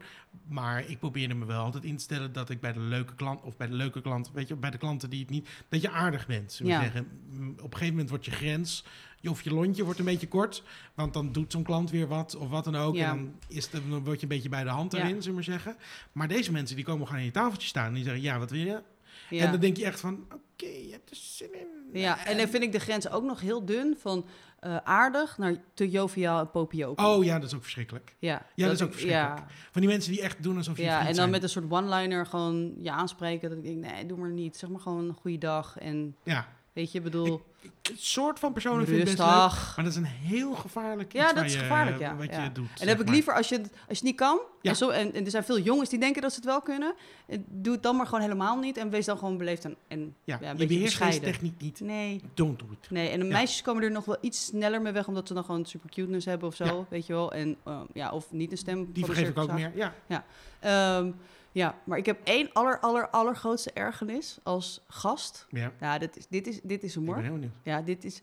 Maar 0.48 0.90
ik 0.90 1.00
probeerde 1.00 1.34
me 1.34 1.46
wel 1.46 1.64
altijd 1.64 1.84
in 1.84 1.98
te 1.98 2.04
stellen 2.04 2.34
dat 2.34 2.50
ik 2.50 2.60
bij 2.60 2.74
de 2.74 2.80
leuke 2.80 3.16
klant, 3.16 3.42
of 3.42 3.58
bij 3.58 3.68
de 3.68 3.74
leuke 3.74 4.02
klant, 4.02 4.32
weet 4.34 4.48
je, 4.48 4.56
bij 4.56 4.70
de 4.72 4.78
klanten 4.78 5.10
die 5.10 5.20
het 5.20 5.30
niet, 5.30 5.50
dat 5.70 5.82
je 5.82 5.90
aardig 5.90 6.28
bent. 6.28 6.52
Zullen 6.52 6.72
Ja. 6.72 6.82
zeggen. 6.82 7.08
Mm, 7.30 7.50
Op 7.50 7.58
een 7.64 7.72
gegeven 7.72 7.90
moment 7.90 8.10
wordt 8.10 8.26
je 8.26 8.32
grens, 8.32 8.86
of 9.24 9.42
je 9.42 9.54
lontje 9.54 9.84
wordt 9.84 10.00
een 10.00 10.06
beetje 10.06 10.28
kort. 10.28 10.64
Want 10.94 11.14
dan 11.14 11.32
doet 11.32 11.52
zo'n 11.52 11.64
klant 11.64 11.90
weer 11.92 12.08
wat, 12.08 12.36
of 12.36 12.50
wat 12.50 12.64
dan 12.64 12.76
ook. 12.76 12.96
Ja. 12.96 13.10
En 13.12 13.18
dan, 13.18 13.34
is 13.48 13.72
het, 13.72 13.82
dan 13.90 14.04
word 14.04 14.16
je 14.18 14.24
een 14.24 14.28
beetje 14.34 14.50
bij 14.50 14.64
de 14.64 14.70
hand 14.70 14.94
erin, 14.94 15.08
zullen 15.08 15.26
we 15.28 15.34
maar 15.34 15.44
zeggen. 15.44 15.76
Maar 16.12 16.28
deze 16.28 16.52
mensen 16.52 16.76
die 16.76 16.86
komen 16.86 17.06
gewoon 17.06 17.20
aan 17.22 17.26
je 17.26 17.32
tafeltje 17.34 17.68
staan 17.68 17.88
en 17.88 17.94
die 17.94 18.04
zeggen, 18.04 18.22
ja, 18.22 18.40
wat 18.40 18.52
wil 18.52 18.60
je? 18.66 18.82
Ja. 19.30 19.46
En 19.46 19.52
dan 19.52 19.60
denk 19.60 19.78
je 19.78 19.86
echt 19.86 20.00
van, 20.00 20.26
oké, 20.34 20.66
je 20.66 20.92
hebt 20.92 21.10
er 21.10 21.16
zin 21.16 21.54
in. 21.54 22.00
Ja, 22.00 22.26
en 22.26 22.38
dan 22.38 22.48
vind 22.48 22.64
ik 22.64 22.72
de 22.72 22.80
grens 22.80 23.10
ook 23.10 23.24
nog 23.24 23.40
heel 23.40 23.66
dun 23.66 23.96
van 24.00 24.26
eh, 24.60 24.78
aardig 24.78 25.38
naar 25.38 25.56
te 25.74 25.90
joviaal 25.90 26.40
en 26.40 26.52
popiopen. 26.52 27.06
Oh 27.06 27.24
ja, 27.24 27.40
dat 27.40 27.48
is 27.50 27.56
ook 27.56 27.62
verschrikkelijk. 27.62 28.16
ja, 28.20 28.46
ja, 28.56 28.66
dat 28.66 28.76
is 28.76 28.82
ook 28.82 28.92
verschrikkelijk. 28.92 29.40
Ja, 29.40 29.48
Van 29.72 29.82
die 29.82 29.90
mensen 29.90 30.12
die 30.12 30.22
echt 30.22 30.44
doen 30.44 30.58
alsof 30.58 30.78
je 30.78 30.84
ja 30.84 31.00
en 31.00 31.06
dan 31.06 31.16
zijn. 31.16 31.30
met 31.30 31.44
een 31.44 31.50
soort 31.50 31.72
one-liner 31.72 32.26
gewoon 32.26 32.74
je 32.82 32.92
aanspreken. 32.92 33.50
Dat 33.50 33.58
ik 33.58 33.64
denk, 33.64 33.78
nee, 33.86 34.06
doe 34.06 34.18
maar 34.18 34.30
niet. 34.30 34.58
Zeg 34.58 34.70
maar 34.70 34.80
gewoon 34.80 35.08
een 35.08 35.14
goede 35.14 35.38
dag. 35.38 35.78
En 35.78 36.16
Ja, 36.24 36.48
weet 36.74 36.92
je, 36.92 37.02
bedoel, 37.02 37.42
een 37.90 37.98
soort 37.98 38.40
van 38.40 38.54
persoon 38.54 38.86
vind 38.86 38.98
ik 39.00 39.04
best 39.06 39.18
leuk. 39.18 39.28
Maar 39.28 39.74
dat 39.76 39.86
is 39.86 39.96
een 39.96 40.04
heel 40.06 40.54
gevaarlijk 40.54 41.14
iets 41.14 41.24
Ja, 41.24 41.34
dat 41.34 41.46
is 41.46 41.54
je- 41.54 41.60
gevaarlijk, 41.60 42.00
ja, 42.00 42.16
wat 42.16 42.26
ja. 42.30 42.44
je 42.44 42.52
doet. 42.52 42.68
En 42.80 42.88
heb 42.88 43.02
ik 43.02 43.10
liever 43.10 43.34
als 43.36 43.50
je, 43.50 43.56
het, 43.56 43.64
als 43.72 43.80
je 43.88 43.94
het 43.94 44.04
niet 44.04 44.16
kan. 44.16 44.40
Ja. 44.62 44.70
En, 44.70 44.76
zo, 44.78 44.90
en, 44.90 45.14
en 45.14 45.26
er 45.26 45.32
zijn 45.32 45.44
veel 45.44 45.60
jongens 45.60 45.90
die 45.90 46.00
denken 46.00 46.22
dat 46.22 46.32
ze 46.32 46.36
het 46.38 46.46
wel 46.46 46.62
kunnen. 46.62 46.94
eh, 47.28 47.38
Doe 47.48 47.74
het 47.74 47.84
dan 47.84 47.96
maar 47.96 48.06
gewoon 48.06 48.22
helemaal 48.22 48.58
niet. 48.60 48.78
En 48.78 48.90
wees 48.90 49.06
dan 49.06 49.18
gewoon 49.18 49.38
beleefd 49.38 49.66
en, 49.66 49.76
en 49.88 50.16
Ja, 50.24 50.38
ja, 50.42 50.50
een 50.52 50.58
je 50.58 50.66
beheerst 50.68 50.98
techniek 51.22 51.62
niet. 51.62 51.80
Nee, 51.80 52.22
Don't 52.34 52.60
do 52.60 52.66
it. 52.72 52.90
nee. 52.92 53.10
En 53.10 53.20
de 53.20 53.26
Ja. 53.26 53.32
meisjes 53.32 53.62
komen 53.62 53.84
er 53.84 53.92
nog 53.92 54.06
wel 54.06 54.18
iets 54.22 54.46
sneller 54.46 54.82
mee 54.82 54.94
weg. 54.94 55.08
Omdat 55.08 55.28
ze 55.28 55.34
dan 55.34 55.44
gewoon 55.46 55.66
super 55.66 55.90
cuteness 55.90 56.26
hebben 56.26 56.48
of 56.48 56.56
zo. 56.56 56.64
Ja. 56.66 56.86
Weet 56.90 57.06
je 57.06 57.14
wel. 57.14 57.32
En 57.32 57.58
eh, 57.64 57.80
ja, 57.94 58.12
of 58.12 58.32
niet 58.32 58.52
een 58.52 58.58
stem. 58.58 58.92
Die 58.94 59.06
vergeef 59.06 59.30
ik 59.30 59.38
ook 59.38 59.52
meer. 59.52 59.72
Ja. 60.08 60.26
Ehm, 60.60 61.12
ja, 61.56 61.76
maar 61.84 61.98
ik 61.98 62.06
heb 62.06 62.20
één 62.24 62.50
aller, 62.54 62.80
aller, 62.80 63.10
allergrootste 63.10 63.72
ergernis 63.74 64.38
als 64.44 64.82
gast. 64.88 65.46
ja. 65.50 65.72
Ja, 65.80 65.98
dit 65.98 66.18
is, 66.18 66.26
dit 66.30 66.48
is, 66.48 66.60
dit 66.64 66.84
is 66.84 66.96
Ik 66.96 67.06
ben 67.06 67.22
heel 67.24 67.32
benieuwd. 67.34 67.52
Ja, 67.64 67.82
dit 67.82 68.04
is 68.04 68.22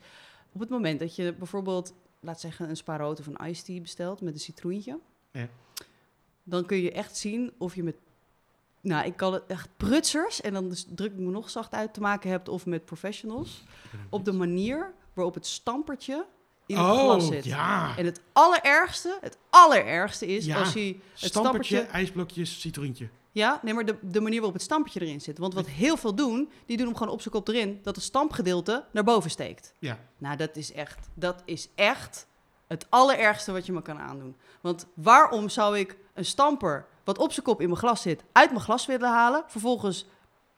op 0.52 0.60
het 0.60 0.68
moment 0.68 1.00
dat 1.00 1.16
je 1.16 1.34
bijvoorbeeld, 1.34 1.94
laat 2.20 2.40
zeggen, 2.40 2.68
een 2.68 2.76
spa 2.76 2.96
rood 2.96 3.20
of 3.20 3.26
een 3.26 3.46
iced 3.46 3.64
tea 3.64 3.80
bestelt 3.80 4.20
met 4.20 4.34
een 4.34 4.40
citroentje. 4.40 4.98
Ja. 5.30 5.48
Dan 6.42 6.66
kun 6.66 6.76
je 6.76 6.92
echt 6.92 7.16
zien 7.16 7.52
of 7.58 7.74
je 7.74 7.82
met, 7.82 7.96
nou, 8.80 9.06
ik 9.06 9.16
kan 9.16 9.32
het 9.32 9.42
echt 9.46 9.68
prutsers, 9.76 10.40
en 10.40 10.52
dan 10.52 10.68
dus 10.68 10.86
druk 10.88 11.12
ik 11.12 11.18
me 11.18 11.30
nog 11.30 11.50
zacht 11.50 11.72
uit, 11.74 11.94
te 11.94 12.00
maken 12.00 12.30
hebt 12.30 12.48
of 12.48 12.66
met 12.66 12.84
professionals. 12.84 13.62
Op 14.08 14.24
de 14.24 14.32
manier 14.32 14.92
waarop 15.12 15.34
het 15.34 15.46
stampertje 15.46 16.26
in 16.66 16.76
het 16.76 16.86
glas 16.86 17.24
Oh, 17.24 17.30
zit. 17.30 17.44
ja. 17.44 17.96
En 17.96 18.04
het 18.04 18.20
allerergste, 18.32 19.18
het 19.20 19.38
allerergste 19.50 20.26
is 20.26 20.44
Ja, 20.44 20.58
als 20.58 20.74
hij 20.74 20.82
het 20.82 20.96
Stampertje, 21.14 21.28
stampertje 21.30 21.78
ijsblokjes, 21.80 22.60
citroentje. 22.60 23.08
Ja, 23.32 23.60
nee, 23.62 23.74
maar 23.74 23.84
de, 23.84 23.96
de 24.00 24.20
manier 24.20 24.36
waarop 24.36 24.54
het 24.54 24.62
stampertje 24.62 25.00
erin 25.00 25.20
zit. 25.20 25.38
Want 25.38 25.54
wat 25.54 25.66
heel 25.66 25.96
veel 25.96 26.14
doen, 26.14 26.50
die 26.66 26.76
doen 26.76 26.86
hem 26.86 26.96
gewoon 26.96 27.12
op 27.12 27.20
zijn 27.20 27.34
kop 27.34 27.48
erin, 27.48 27.80
dat 27.82 27.94
het 27.94 28.04
stampgedeelte 28.04 28.84
naar 28.92 29.04
boven 29.04 29.30
steekt. 29.30 29.74
Ja. 29.78 29.98
Nou, 30.18 30.36
dat 30.36 30.56
is 30.56 30.72
echt, 30.72 31.08
dat 31.14 31.42
is 31.44 31.68
echt 31.74 32.26
het 32.66 32.86
allerergste 32.88 33.52
wat 33.52 33.66
je 33.66 33.72
me 33.72 33.82
kan 33.82 33.98
aandoen. 33.98 34.36
Want 34.60 34.86
waarom 34.94 35.48
zou 35.48 35.78
ik 35.78 35.96
een 36.14 36.24
stamper, 36.24 36.86
wat 37.04 37.18
op 37.18 37.32
zijn 37.32 37.46
kop 37.46 37.60
in 37.60 37.66
mijn 37.66 37.78
glas 37.78 38.02
zit, 38.02 38.24
uit 38.32 38.50
mijn 38.50 38.62
glas 38.62 38.86
willen 38.86 39.08
halen, 39.08 39.44
vervolgens 39.46 40.06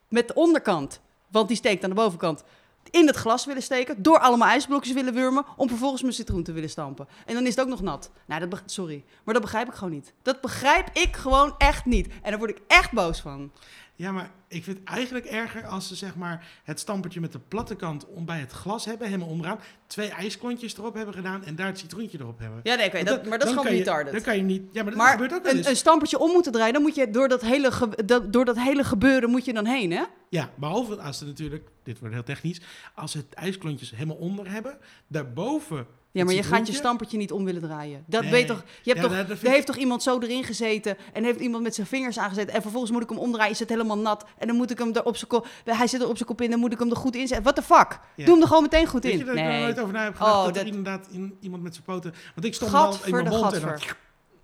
met 0.08 0.28
de 0.28 0.34
onderkant, 0.34 1.00
want 1.28 1.48
die 1.48 1.56
steekt 1.56 1.84
aan 1.84 1.90
de 1.90 1.96
bovenkant, 1.96 2.44
in 2.90 3.06
het 3.06 3.16
glas 3.16 3.44
willen 3.44 3.62
steken, 3.62 4.02
door 4.02 4.18
allemaal 4.18 4.48
ijsblokjes 4.48 4.94
willen 4.94 5.14
wurmen, 5.14 5.44
om 5.56 5.68
vervolgens 5.68 6.02
mijn 6.02 6.14
citroen 6.14 6.42
te 6.42 6.52
willen 6.52 6.70
stampen. 6.70 7.08
En 7.26 7.34
dan 7.34 7.42
is 7.42 7.48
het 7.48 7.60
ook 7.60 7.68
nog 7.68 7.82
nat. 7.82 8.10
Nou, 8.26 8.48
dat 8.48 8.62
sorry, 8.66 9.04
maar 9.24 9.34
dat 9.34 9.42
begrijp 9.42 9.68
ik 9.68 9.74
gewoon 9.74 9.92
niet. 9.92 10.12
Dat 10.22 10.40
begrijp 10.40 10.88
ik 10.92 11.16
gewoon 11.16 11.54
echt 11.58 11.84
niet. 11.84 12.06
En 12.22 12.30
daar 12.30 12.38
word 12.38 12.50
ik 12.50 12.60
echt 12.66 12.92
boos 12.92 13.20
van. 13.20 13.50
Ja, 13.96 14.12
maar 14.12 14.30
ik 14.48 14.64
vind 14.64 14.78
het 14.78 14.88
eigenlijk 14.88 15.24
erger 15.24 15.66
als 15.66 15.88
ze 15.88 15.94
zeg 15.94 16.16
maar 16.16 16.46
het 16.64 16.80
stampertje 16.80 17.20
met 17.20 17.32
de 17.32 17.38
platte 17.38 17.76
kant 17.76 18.06
om 18.06 18.24
bij 18.24 18.38
het 18.38 18.52
glas 18.52 18.84
hebben, 18.84 19.06
helemaal 19.06 19.28
onderaan, 19.28 19.58
twee 19.86 20.08
ijsklontjes 20.08 20.76
erop 20.78 20.94
hebben 20.94 21.14
gedaan 21.14 21.44
en 21.44 21.54
daar 21.56 21.66
het 21.66 21.78
citroentje 21.78 22.18
erop 22.20 22.38
hebben. 22.38 22.60
Ja, 22.62 22.74
nee, 22.74 22.86
oké, 22.86 23.02
dat, 23.04 23.26
maar 23.26 23.38
dat 23.38 23.48
is 23.48 23.54
gewoon 23.54 23.70
retarded. 23.70 24.12
Dan 24.12 24.22
kan 24.22 24.36
je 24.36 24.42
niet. 24.42 24.62
Ja, 24.72 24.82
maar 24.82 24.92
dat 24.92 25.00
Maar 25.00 25.10
gebeurt 25.12 25.32
ook 25.34 25.42
wel 25.42 25.52
een, 25.52 25.58
eens. 25.58 25.66
een 25.66 25.76
stampertje 25.76 26.18
om 26.18 26.30
moeten 26.32 26.52
draaien, 26.52 26.72
dan 26.72 26.82
moet 26.82 26.94
je 26.94 27.10
door 27.10 27.28
dat 27.28 27.40
hele, 27.40 27.70
dat, 28.04 28.32
door 28.32 28.44
dat 28.44 28.58
hele 28.58 28.84
gebeuren 28.84 29.30
moet 29.30 29.44
je 29.44 29.52
dan 29.52 29.66
heen, 29.66 29.90
hè? 29.90 30.02
Ja, 30.28 30.50
behalve 30.54 31.00
als 31.00 31.18
ze 31.18 31.24
natuurlijk, 31.24 31.68
dit 31.82 31.98
wordt 31.98 32.14
heel 32.14 32.22
technisch, 32.24 32.60
als 32.94 33.12
ze 33.12 33.18
het 33.18 33.34
ijsklontjes 33.34 33.90
helemaal 33.90 34.16
onder 34.16 34.50
hebben, 34.50 34.78
daarboven. 35.06 35.86
Ja, 36.14 36.24
maar 36.24 36.34
je 36.34 36.42
gaat 36.42 36.66
je 36.66 36.72
stampertje 36.72 37.16
niet 37.16 37.32
om 37.32 37.44
willen 37.44 37.62
draaien. 37.62 38.04
Dat 38.06 38.22
Nee. 38.22 38.30
weet 38.30 38.46
toch, 38.46 38.62
je 38.82 38.90
hebt 38.92 39.02
Ja, 39.02 39.08
toch, 39.08 39.28
er 39.28 39.30
ik- 39.46 39.52
heeft 39.52 39.66
toch 39.66 39.76
iemand 39.76 40.02
zo 40.02 40.18
erin 40.18 40.44
gezeten 40.44 40.96
en 41.12 41.24
heeft 41.24 41.40
iemand 41.40 41.62
met 41.62 41.74
zijn 41.74 41.86
vingers 41.86 42.18
aangezet 42.18 42.48
en 42.48 42.62
vervolgens 42.62 42.92
moet 42.92 43.02
ik 43.02 43.08
hem 43.08 43.18
omdraaien, 43.18 43.50
is 43.52 43.58
het 43.58 43.68
helemaal 43.68 43.98
nat 43.98 44.24
en 44.38 44.46
dan 44.46 44.56
moet 44.56 44.70
ik 44.70 44.78
hem 44.78 44.92
er 44.94 45.04
op 45.04 45.16
zijn 45.16 45.30
kop, 45.30 45.46
hij 45.64 45.86
zit 45.86 46.00
er 46.00 46.08
op 46.08 46.16
zijn 46.16 46.28
kop 46.28 46.40
in, 46.40 46.50
dan 46.50 46.58
moet 46.58 46.72
ik 46.72 46.78
hem 46.78 46.90
er 46.90 46.96
goed 46.96 47.14
in 47.14 47.26
zetten. 47.26 47.42
What 47.42 47.54
the 47.56 47.62
fuck? 47.62 47.98
Ja. 48.16 48.24
Doe 48.24 48.32
hem 48.34 48.42
er 48.42 48.48
gewoon 48.48 48.62
meteen 48.62 48.86
goed 48.86 49.02
Weet 49.02 49.12
in. 49.12 49.18
je 49.18 49.24
dat 49.24 49.34
ik 49.34 49.40
er 49.40 49.46
nee. 49.48 49.60
nooit 49.62 49.80
over 49.80 49.92
na 49.92 50.04
heb 50.04 50.14
gedacht 50.16 50.32
Oh, 50.36 50.44
dat, 50.44 50.54
dat- 50.54 50.62
er 50.62 50.68
inderdaad 50.68 51.06
in, 51.10 51.36
iemand 51.40 51.62
met 51.62 51.72
zijn 51.74 51.84
poten... 51.86 52.14
Want 52.34 52.46
ik 52.46 52.54
stond 52.54 52.74
al 52.74 52.92
in 53.04 53.10
mijn 53.10 53.28
mond 53.28 53.52
en 53.52 53.60
dan... 53.60 53.78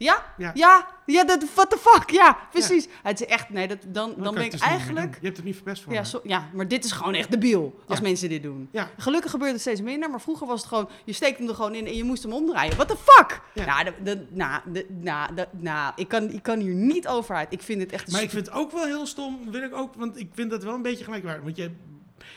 Ja? 0.04 0.24
Ja. 0.36 0.50
Ja? 0.54 0.86
Ja, 1.06 1.24
dat, 1.24 1.44
what 1.54 1.70
the 1.70 1.78
fuck? 1.78 2.10
Ja, 2.10 2.38
precies. 2.52 2.88
Het 3.02 3.20
is 3.20 3.26
echt, 3.26 3.50
nee, 3.50 3.68
dat, 3.68 3.78
dan, 3.88 4.14
Dan 4.16 4.34
ben 4.34 4.44
ik 4.44 4.54
eigenlijk... 4.60 5.14
Je 5.20 5.24
hebt 5.24 5.36
het 5.36 5.46
niet 5.46 5.54
verpest 5.54 5.82
voor 5.82 5.92
Ja, 5.92 6.02
ja, 6.22 6.48
maar 6.52 6.68
dit 6.68 6.84
is 6.84 6.92
gewoon 6.92 7.14
echt 7.14 7.30
debiel 7.30 7.80
als 7.86 7.98
Ja. 7.98 8.04
mensen 8.04 8.28
dit 8.28 8.42
doen. 8.42 8.68
Gelukkig 8.96 9.30
gebeurt 9.30 9.52
het 9.52 9.60
steeds 9.60 9.80
minder, 9.80 10.10
maar 10.10 10.20
vroeger 10.20 10.46
was 10.46 10.60
het 10.60 10.68
gewoon... 10.68 10.88
je 11.04 11.12
steekt 11.12 11.38
hem 11.38 11.48
er 11.48 11.54
gewoon 11.54 11.74
in 11.74 11.86
en 11.86 11.96
je 11.96 12.04
moest 12.04 12.22
hem 12.22 12.32
omdraaien. 12.32 12.76
What 12.76 12.88
the 12.88 12.96
fuck? 12.96 13.40
Ja. 13.54 13.82
Nou, 13.82 13.94
nou, 14.30 14.62
nou, 14.88 15.46
nou, 15.50 15.92
ik, 15.96 16.08
kan, 16.08 16.30
ik 16.30 16.42
kan 16.42 16.58
hier 16.58 16.74
niet 16.74 17.08
over 17.08 17.34
uit. 17.34 17.52
Ik 17.52 17.62
vind 17.62 17.80
het 17.80 17.92
echt... 17.92 18.12
Maar 18.12 18.22
ik 18.22 18.30
vind 18.30 18.46
het 18.46 18.54
ook 18.54 18.72
wel 18.72 18.84
heel 18.84 19.06
stom, 19.06 19.50
wil 19.50 19.62
ik 19.62 19.74
ook, 19.74 19.94
want 19.94 20.18
ik 20.18 20.28
vind 20.34 20.50
dat 20.50 20.62
wel 20.64 20.74
een 20.74 20.82
beetje 20.82 21.04
gelijkwaardig. 21.04 21.44
Want 21.44 21.56
je, 21.56 21.70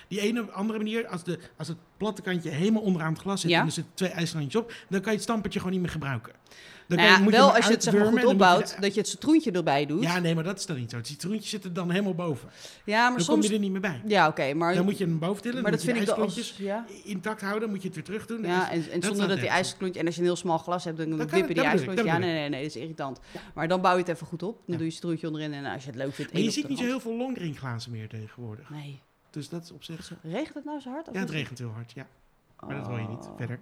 die 0.07 0.19
ene 0.21 0.51
andere 0.51 0.77
manier, 0.79 1.07
als, 1.07 1.23
de, 1.23 1.39
als 1.57 1.67
het 1.67 1.77
platte 1.97 2.21
kantje 2.21 2.49
helemaal 2.49 2.81
onderaan 2.81 3.11
het 3.13 3.21
glas 3.21 3.41
zit 3.41 3.49
Ja. 3.49 3.59
en 3.59 3.65
er 3.65 3.71
zitten 3.71 3.93
twee 3.93 4.09
ijslandjes 4.09 4.61
op, 4.61 4.73
dan 4.89 4.99
kan 5.01 5.09
je 5.11 5.17
het 5.17 5.21
stampertje 5.27 5.59
gewoon 5.59 5.73
niet 5.73 5.83
meer 5.83 5.91
gebruiken. 5.91 6.33
Dan 6.87 6.97
Nou 6.97 7.09
ja, 7.09 7.17
moet 7.17 7.31
wel 7.31 7.55
als 7.55 7.65
je 7.65 7.71
het 7.71 7.83
zeg 7.83 7.93
maar 7.93 8.05
goed 8.05 8.21
je 8.21 8.27
opbouwt, 8.27 8.77
dat 8.79 8.93
je 8.93 8.99
het 8.99 9.09
citroentje 9.09 9.51
erbij 9.51 9.85
doet. 9.85 10.03
Ja, 10.03 10.19
nee, 10.19 10.35
maar 10.35 10.43
dat 10.43 10.59
is 10.59 10.65
dan 10.65 10.77
niet 10.77 10.89
zo. 10.89 10.97
Het 10.97 11.07
citroentje 11.07 11.49
zit 11.49 11.63
er 11.63 11.73
dan 11.73 11.91
helemaal 11.91 12.15
boven. 12.15 12.49
Ja, 12.85 13.01
maar 13.01 13.17
dan 13.17 13.25
soms... 13.25 13.39
kom 13.39 13.49
je 13.49 13.53
er 13.53 13.61
niet 13.61 13.71
meer 13.71 13.81
bij. 13.81 14.01
Ja, 14.05 14.27
oké, 14.27 14.53
maar... 14.53 14.75
Dan 14.75 14.85
moet 14.85 14.97
je 14.97 15.05
hem 15.05 15.19
boven 15.19 15.41
tillen, 15.41 15.61
maar 15.61 15.71
dat 15.71 15.83
vind 15.83 16.01
ik 16.01 16.09
als... 16.09 16.55
Ja, 16.57 16.85
intact 17.03 17.41
houden, 17.41 17.69
moet 17.69 17.81
je 17.81 17.87
het 17.87 17.95
weer 17.95 18.05
terug 18.05 18.25
doen. 18.25 18.41
ja 18.43 18.71
en, 18.71 19.03
zonder 19.03 19.27
dat 19.27 19.39
die 19.39 19.49
ijsklontje... 19.49 19.99
En 19.99 20.05
als 20.05 20.15
je 20.15 20.21
een 20.21 20.27
heel 20.27 20.35
smal 20.35 20.57
glas 20.57 20.83
hebt, 20.83 20.97
dan, 20.97 21.09
dan 21.09 21.17
wippen 21.29 21.55
die 21.55 21.63
ijsklontjes... 21.63 22.07
Ja, 22.07 22.17
nee, 22.17 22.33
nee, 22.33 22.49
nee, 22.49 22.61
dat 22.61 22.75
is 22.75 22.81
irritant. 22.81 23.19
Maar 23.53 23.67
dan 23.67 23.81
bouw 23.81 23.93
je 23.93 23.99
het 23.99 24.07
even 24.09 24.27
goed 24.27 24.43
op. 24.43 24.61
Dan 24.65 24.77
doe 24.77 24.85
je 24.85 24.91
citroentje 24.91 25.27
onderin 25.27 25.53
en 25.53 25.65
als 25.65 25.83
je 25.83 25.89
het 25.89 25.97
leuk 25.97 26.13
vindt... 26.13 26.33
maar 26.33 26.41
je 26.41 26.51
ziet 26.51 26.67
niet 26.67 26.77
zo 26.77 26.83
heel 26.83 26.99
veel 26.99 27.15
longdrinkglazen 27.17 27.91
meer 27.91 28.07
tegenwoordig. 28.07 28.69
Nee. 28.69 28.99
Dus 29.29 29.49
dat 29.49 29.63
is 29.63 29.71
op 29.71 29.83
zich... 29.83 30.11
Regent 30.23 30.53
het 30.53 30.65
nou 30.65 30.79
zo 30.79 30.89
hard? 30.89 31.09
Ja, 31.13 31.19
het 31.19 31.29
regent 31.29 31.59
heel 31.59 31.71
hard, 31.71 31.91
ja. 31.95 32.07
Maar 32.67 32.75
dat 32.75 32.87
hoor 32.87 32.99
je 32.99 33.07
niet 33.07 33.25
Oh. 33.25 33.37
verder. 33.37 33.59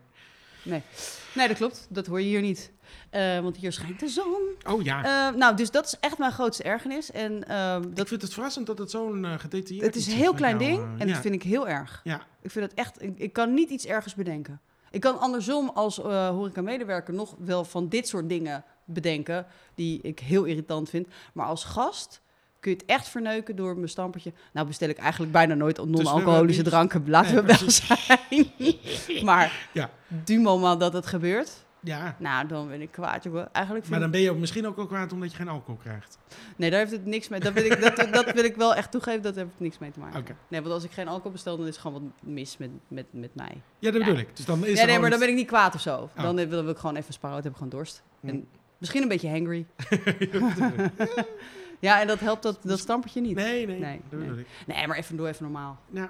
Nee, 1.33 1.47
dat 1.47 1.57
klopt. 1.57 1.87
Dat 1.89 2.05
hoor 2.05 2.21
je 2.21 2.27
hier 2.27 2.41
niet. 2.41 2.71
Eh, 3.09 3.39
want 3.39 3.57
hier 3.57 3.71
schijnt 3.71 3.99
de 3.99 4.07
zon. 4.07 4.41
Oh 4.67 4.83
ja. 4.83 5.29
Eh, 5.29 5.35
nou, 5.35 5.55
dus 5.55 5.71
dat 5.71 5.85
is 5.85 5.97
echt 5.99 6.17
mijn 6.17 6.31
grootste 6.31 6.63
ergernis. 6.63 7.11
En 7.11 7.37
ik 7.83 7.95
dat, 7.95 8.07
vind 8.07 8.21
het 8.21 8.33
verrassend 8.33 8.65
dat 8.65 8.77
het 8.77 8.91
zo'n 8.91 9.25
eh, 9.25 9.39
gedetailleerd 9.39 9.85
het 9.85 9.95
is 9.95 10.07
een 10.07 10.13
heel 10.13 10.33
klein 10.33 10.59
jou, 10.59 10.71
ding 10.71 10.83
eh, 10.83 11.01
en 11.01 11.07
ja. 11.07 11.13
dat 11.13 11.21
vind 11.21 11.33
ik 11.33 11.43
heel 11.43 11.67
erg. 11.67 12.01
Ja, 12.03 12.21
Ik 12.41 12.51
vind 12.51 12.65
het 12.65 12.73
echt... 12.73 13.01
Ik, 13.01 13.17
ik 13.17 13.33
kan 13.33 13.53
niet 13.53 13.69
iets 13.69 13.85
ergers 13.85 14.15
bedenken. 14.15 14.61
Ik 14.91 15.01
kan 15.01 15.19
andersom 15.19 15.69
als 15.69 15.99
eh 15.99 16.29
horeca-medewerker 16.29 17.13
nog 17.13 17.35
wel 17.39 17.63
van 17.63 17.89
dit 17.89 18.07
soort 18.07 18.29
dingen 18.29 18.63
bedenken... 18.85 19.45
die 19.75 20.01
ik 20.01 20.19
heel 20.19 20.43
irritant 20.43 20.89
vind. 20.89 21.07
Maar 21.33 21.45
als 21.45 21.63
gast 21.63 22.21
kun 22.61 22.71
je 22.71 22.77
het 22.77 22.85
echt 22.85 23.07
verneuken 23.09 23.55
door 23.55 23.75
mijn 23.75 23.89
stampertje... 23.89 24.33
Nou 24.53 24.67
bestel 24.67 24.89
ik 24.89 24.97
eigenlijk 24.97 25.31
bijna 25.31 25.53
nooit 25.53 25.77
non-alcoholische 25.77 26.63
Dus 26.63 26.71
hebben 26.71 26.89
dranken. 26.89 27.09
Laten 27.09 27.33
Nee, 27.33 27.43
we 27.43 27.57
wel 27.59 27.71
zijn. 27.71 29.23
maar 29.29 29.69
Ja. 29.73 29.89
du 30.25 30.39
moment 30.39 30.79
dat 30.79 30.93
het 30.93 31.05
gebeurt... 31.05 31.65
ja. 31.79 32.15
Nou, 32.19 32.47
dan 32.47 32.67
ben 32.67 32.81
ik 32.81 32.91
kwaad. 32.91 33.27
Eigenlijk 33.51 33.89
Maar 33.89 33.99
dan 33.99 34.11
ben 34.11 34.19
je 34.21 34.31
ook 34.31 34.37
misschien 34.37 34.67
ook 34.67 34.75
wel 34.75 34.85
kwaad 34.87 35.13
omdat 35.13 35.31
je 35.31 35.37
geen 35.37 35.47
alcohol 35.47 35.75
krijgt. 35.83 36.17
Nee, 36.55 36.69
daar 36.69 36.79
heeft 36.79 36.91
het 36.91 37.05
niks 37.05 37.29
mee. 37.29 37.39
Dat 37.39 37.53
wil 37.53 37.65
ik, 37.65 37.81
dat, 37.81 38.13
dat 38.13 38.31
wil 38.31 38.43
ik 38.43 38.55
wel 38.55 38.75
echt 38.75 38.91
toegeven, 38.91 39.21
dat 39.21 39.35
heeft 39.35 39.49
niks 39.57 39.77
mee 39.77 39.91
te 39.91 39.99
maken. 39.99 40.19
Oké. 40.19 40.35
Nee, 40.47 40.61
want 40.61 40.73
als 40.73 40.83
ik 40.83 40.91
geen 40.91 41.07
alcohol 41.07 41.31
bestel, 41.31 41.57
dan 41.57 41.67
is 41.67 41.75
er 41.75 41.81
gewoon 41.81 42.01
wat 42.01 42.11
mis 42.31 42.57
met, 42.57 42.69
met, 42.87 43.05
met 43.11 43.35
mij. 43.35 43.61
Ja, 43.79 43.91
dat 43.91 43.99
Ja. 44.01 44.07
bedoel 44.07 44.19
ik. 44.21 44.35
Dus 44.35 44.45
dan 44.45 44.65
is 44.65 44.79
Ja, 44.79 44.85
nee, 44.85 44.99
maar 44.99 45.09
dan 45.09 45.19
ben 45.19 45.29
ik 45.29 45.35
niet 45.35 45.47
kwaad 45.47 45.75
of 45.75 45.81
zo. 45.81 46.09
Oh. 46.17 46.23
Dan, 46.23 46.35
wil, 46.49 46.69
ik 46.69 46.77
gewoon 46.77 46.95
even 46.95 47.13
sparen, 47.13 47.35
heb 47.35 47.45
ik 47.45 47.53
gewoon 47.53 47.69
dorst. 47.69 48.03
Hm. 48.19 48.27
En 48.27 48.47
misschien 48.77 49.01
een 49.01 49.07
beetje 49.07 49.29
hangry. 49.29 49.65
ja, 51.81 52.01
en 52.01 52.07
dat 52.07 52.19
helpt 52.19 52.43
dat, 52.43 52.59
dat 52.63 52.79
stampertje 52.79 53.21
niet. 53.21 53.35
Nee, 53.35 53.65
nee, 53.67 53.79
Nee, 53.79 53.99
ik. 54.39 54.47
Nee, 54.67 54.87
maar 54.87 54.97
even 54.97 55.17
doe 55.17 55.27
even 55.27 55.43
normaal. 55.43 55.79
Ja. 55.91 56.09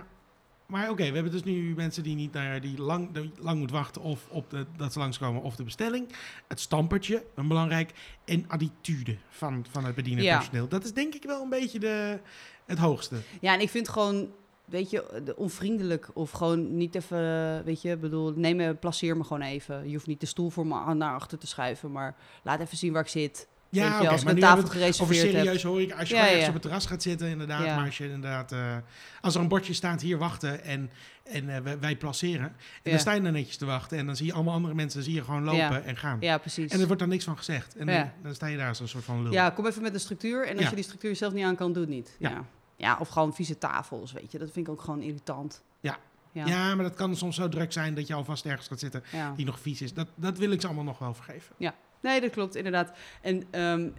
Maar 0.65 0.89
oké, 0.89 1.07
we 1.07 1.13
hebben 1.13 1.31
dus 1.31 1.43
nu 1.43 1.73
mensen 1.75 2.03
die 2.03 2.15
niet 2.15 2.33
naar 2.33 2.61
die 2.61 2.77
lang, 2.81 3.11
die 3.11 3.31
lang 3.39 3.59
moet 3.59 3.71
wachten 3.71 4.01
of 4.01 4.27
op 4.29 4.49
de, 4.49 4.65
dat 4.77 4.93
ze 4.93 4.99
langskomen 4.99 5.41
of 5.41 5.55
de 5.55 5.63
bestelling. 5.63 6.07
Het 6.47 6.59
stampertje, 6.59 7.23
een 7.35 7.47
belangrijk. 7.47 7.91
En 8.25 8.45
attitude 8.47 9.17
van, 9.29 9.65
van 9.69 9.85
het 9.85 9.95
bedienend 9.95 10.25
Ja. 10.25 10.37
personeel. 10.37 10.67
Dat 10.67 10.83
is 10.83 10.93
denk 10.93 11.13
ik 11.13 11.23
wel 11.23 11.41
een 11.41 11.49
beetje 11.49 11.79
de, 11.79 12.19
het 12.65 12.77
hoogste. 12.77 13.15
Ja, 13.41 13.53
en 13.53 13.59
ik 13.61 13.69
vind 13.69 13.89
gewoon 13.89 14.29
weet 14.65 14.89
je, 14.89 15.21
de- 15.25 15.35
onvriendelijk 15.35 16.09
of 16.13 16.31
gewoon 16.31 16.77
niet 16.77 16.95
even, 16.95 17.63
weet 17.63 17.81
je, 17.81 17.97
bedoel, 17.97 18.33
neem 18.35 18.55
me, 18.55 18.73
placeer 18.75 19.17
me 19.17 19.23
gewoon 19.23 19.41
even. 19.41 19.87
Je 19.87 19.93
hoeft 19.93 20.07
niet 20.07 20.19
de 20.19 20.25
stoel 20.25 20.49
voor 20.49 20.67
me 20.67 20.93
naar 20.93 21.13
achter 21.15 21.37
te 21.37 21.47
schuiven, 21.47 21.91
maar 21.91 22.15
laat 22.43 22.59
even 22.59 22.77
zien 22.77 22.93
waar 22.93 23.01
ik 23.01 23.07
zit. 23.07 23.47
Ja, 23.71 24.01
je, 24.01 24.09
als 24.09 24.23
maar 24.23 24.33
een 24.33 24.39
tafel 24.39 24.57
over 24.57 24.69
gereserveerd 24.71 25.21
heb. 25.21 25.31
serieus 25.31 25.63
hoor 25.63 25.81
ik. 25.81 25.91
Als 25.93 26.09
je 26.09 26.15
Ja, 26.15 26.21
ja. 26.23 26.29
ergens 26.29 26.47
op 26.47 26.53
het 26.53 26.61
terras 26.61 26.85
gaat 26.85 27.01
zitten, 27.01 27.27
inderdaad. 27.27 27.65
Ja. 27.65 27.75
Maar 27.75 27.85
als 27.85 27.97
je 27.97 28.03
inderdaad, 28.03 28.51
eh, 28.51 28.75
als 29.21 29.35
er 29.35 29.41
een 29.41 29.47
bordje 29.47 29.73
staat 29.73 30.01
hier 30.01 30.17
wachten 30.17 30.63
en, 30.63 30.91
en 31.23 31.49
eh, 31.55 31.61
wij, 31.61 31.79
wij 31.79 31.95
placeren. 31.95 32.45
En 32.45 32.55
Ja. 32.83 32.91
dan 32.91 32.99
sta 32.99 33.11
je 33.11 33.21
er 33.21 33.31
netjes 33.31 33.57
te 33.57 33.65
wachten 33.65 33.97
en 33.97 34.05
dan 34.05 34.15
zie 34.15 34.25
je 34.25 34.33
allemaal 34.33 34.53
andere 34.53 34.73
mensen 34.73 35.03
zie 35.03 35.13
je 35.13 35.23
gewoon 35.23 35.43
lopen 35.43 35.57
Ja. 35.59 35.81
en 35.81 35.97
gaan. 35.97 36.17
Ja, 36.19 36.37
precies. 36.37 36.71
En 36.71 36.79
er 36.79 36.85
wordt 36.85 36.99
dan 37.01 37.09
niks 37.09 37.23
van 37.23 37.37
gezegd. 37.37 37.75
En 37.75 37.87
Ja. 37.87 37.97
dan, 37.97 38.09
dan 38.23 38.35
sta 38.35 38.47
je 38.47 38.57
daar 38.57 38.67
als 38.67 38.79
een 38.79 38.87
soort 38.87 39.03
van 39.03 39.23
lul. 39.23 39.31
Ja, 39.31 39.49
kom 39.49 39.65
even 39.65 39.81
met 39.81 39.93
een 39.93 39.99
structuur. 39.99 40.47
En 40.47 40.53
als 40.53 40.63
Ja. 40.63 40.69
je 40.69 40.75
die 40.75 40.83
structuur 40.83 41.15
zelf 41.15 41.33
niet 41.33 41.45
aan 41.45 41.55
kan, 41.55 41.73
doe 41.73 41.81
het 41.81 41.91
niet. 41.91 42.15
Ja. 42.19 42.29
Ja. 42.29 42.43
ja. 42.77 42.97
of 42.99 43.07
gewoon 43.09 43.33
vieze 43.33 43.57
tafels, 43.57 44.11
weet 44.11 44.31
je. 44.31 44.37
Dat 44.37 44.51
vind 44.51 44.67
ik 44.67 44.73
ook 44.73 44.81
gewoon 44.81 45.01
irritant. 45.01 45.63
Ja. 45.79 45.97
Ja. 46.31 46.45
Ja, 46.45 46.75
maar 46.75 46.83
dat 46.85 46.95
kan 46.95 47.15
soms 47.15 47.35
zo 47.35 47.49
druk 47.49 47.71
zijn 47.71 47.93
dat 47.95 48.07
je 48.07 48.13
alvast 48.13 48.45
ergens 48.45 48.67
gaat 48.67 48.79
zitten 48.79 49.03
ja. 49.11 49.33
die 49.35 49.45
nog 49.45 49.59
vies 49.59 49.81
is. 49.81 49.93
Dat, 49.93 50.07
dat 50.15 50.37
wil 50.37 50.51
ik 50.51 50.61
ze 50.61 50.67
allemaal 50.67 50.85
nog 50.85 50.99
wel 50.99 51.13
vergeven. 51.13 51.55
Nee, 52.01 52.21
dat 52.21 52.29
klopt, 52.31 52.55
inderdaad. 52.55 52.91
En 53.21 53.43
ehm, 53.51 53.89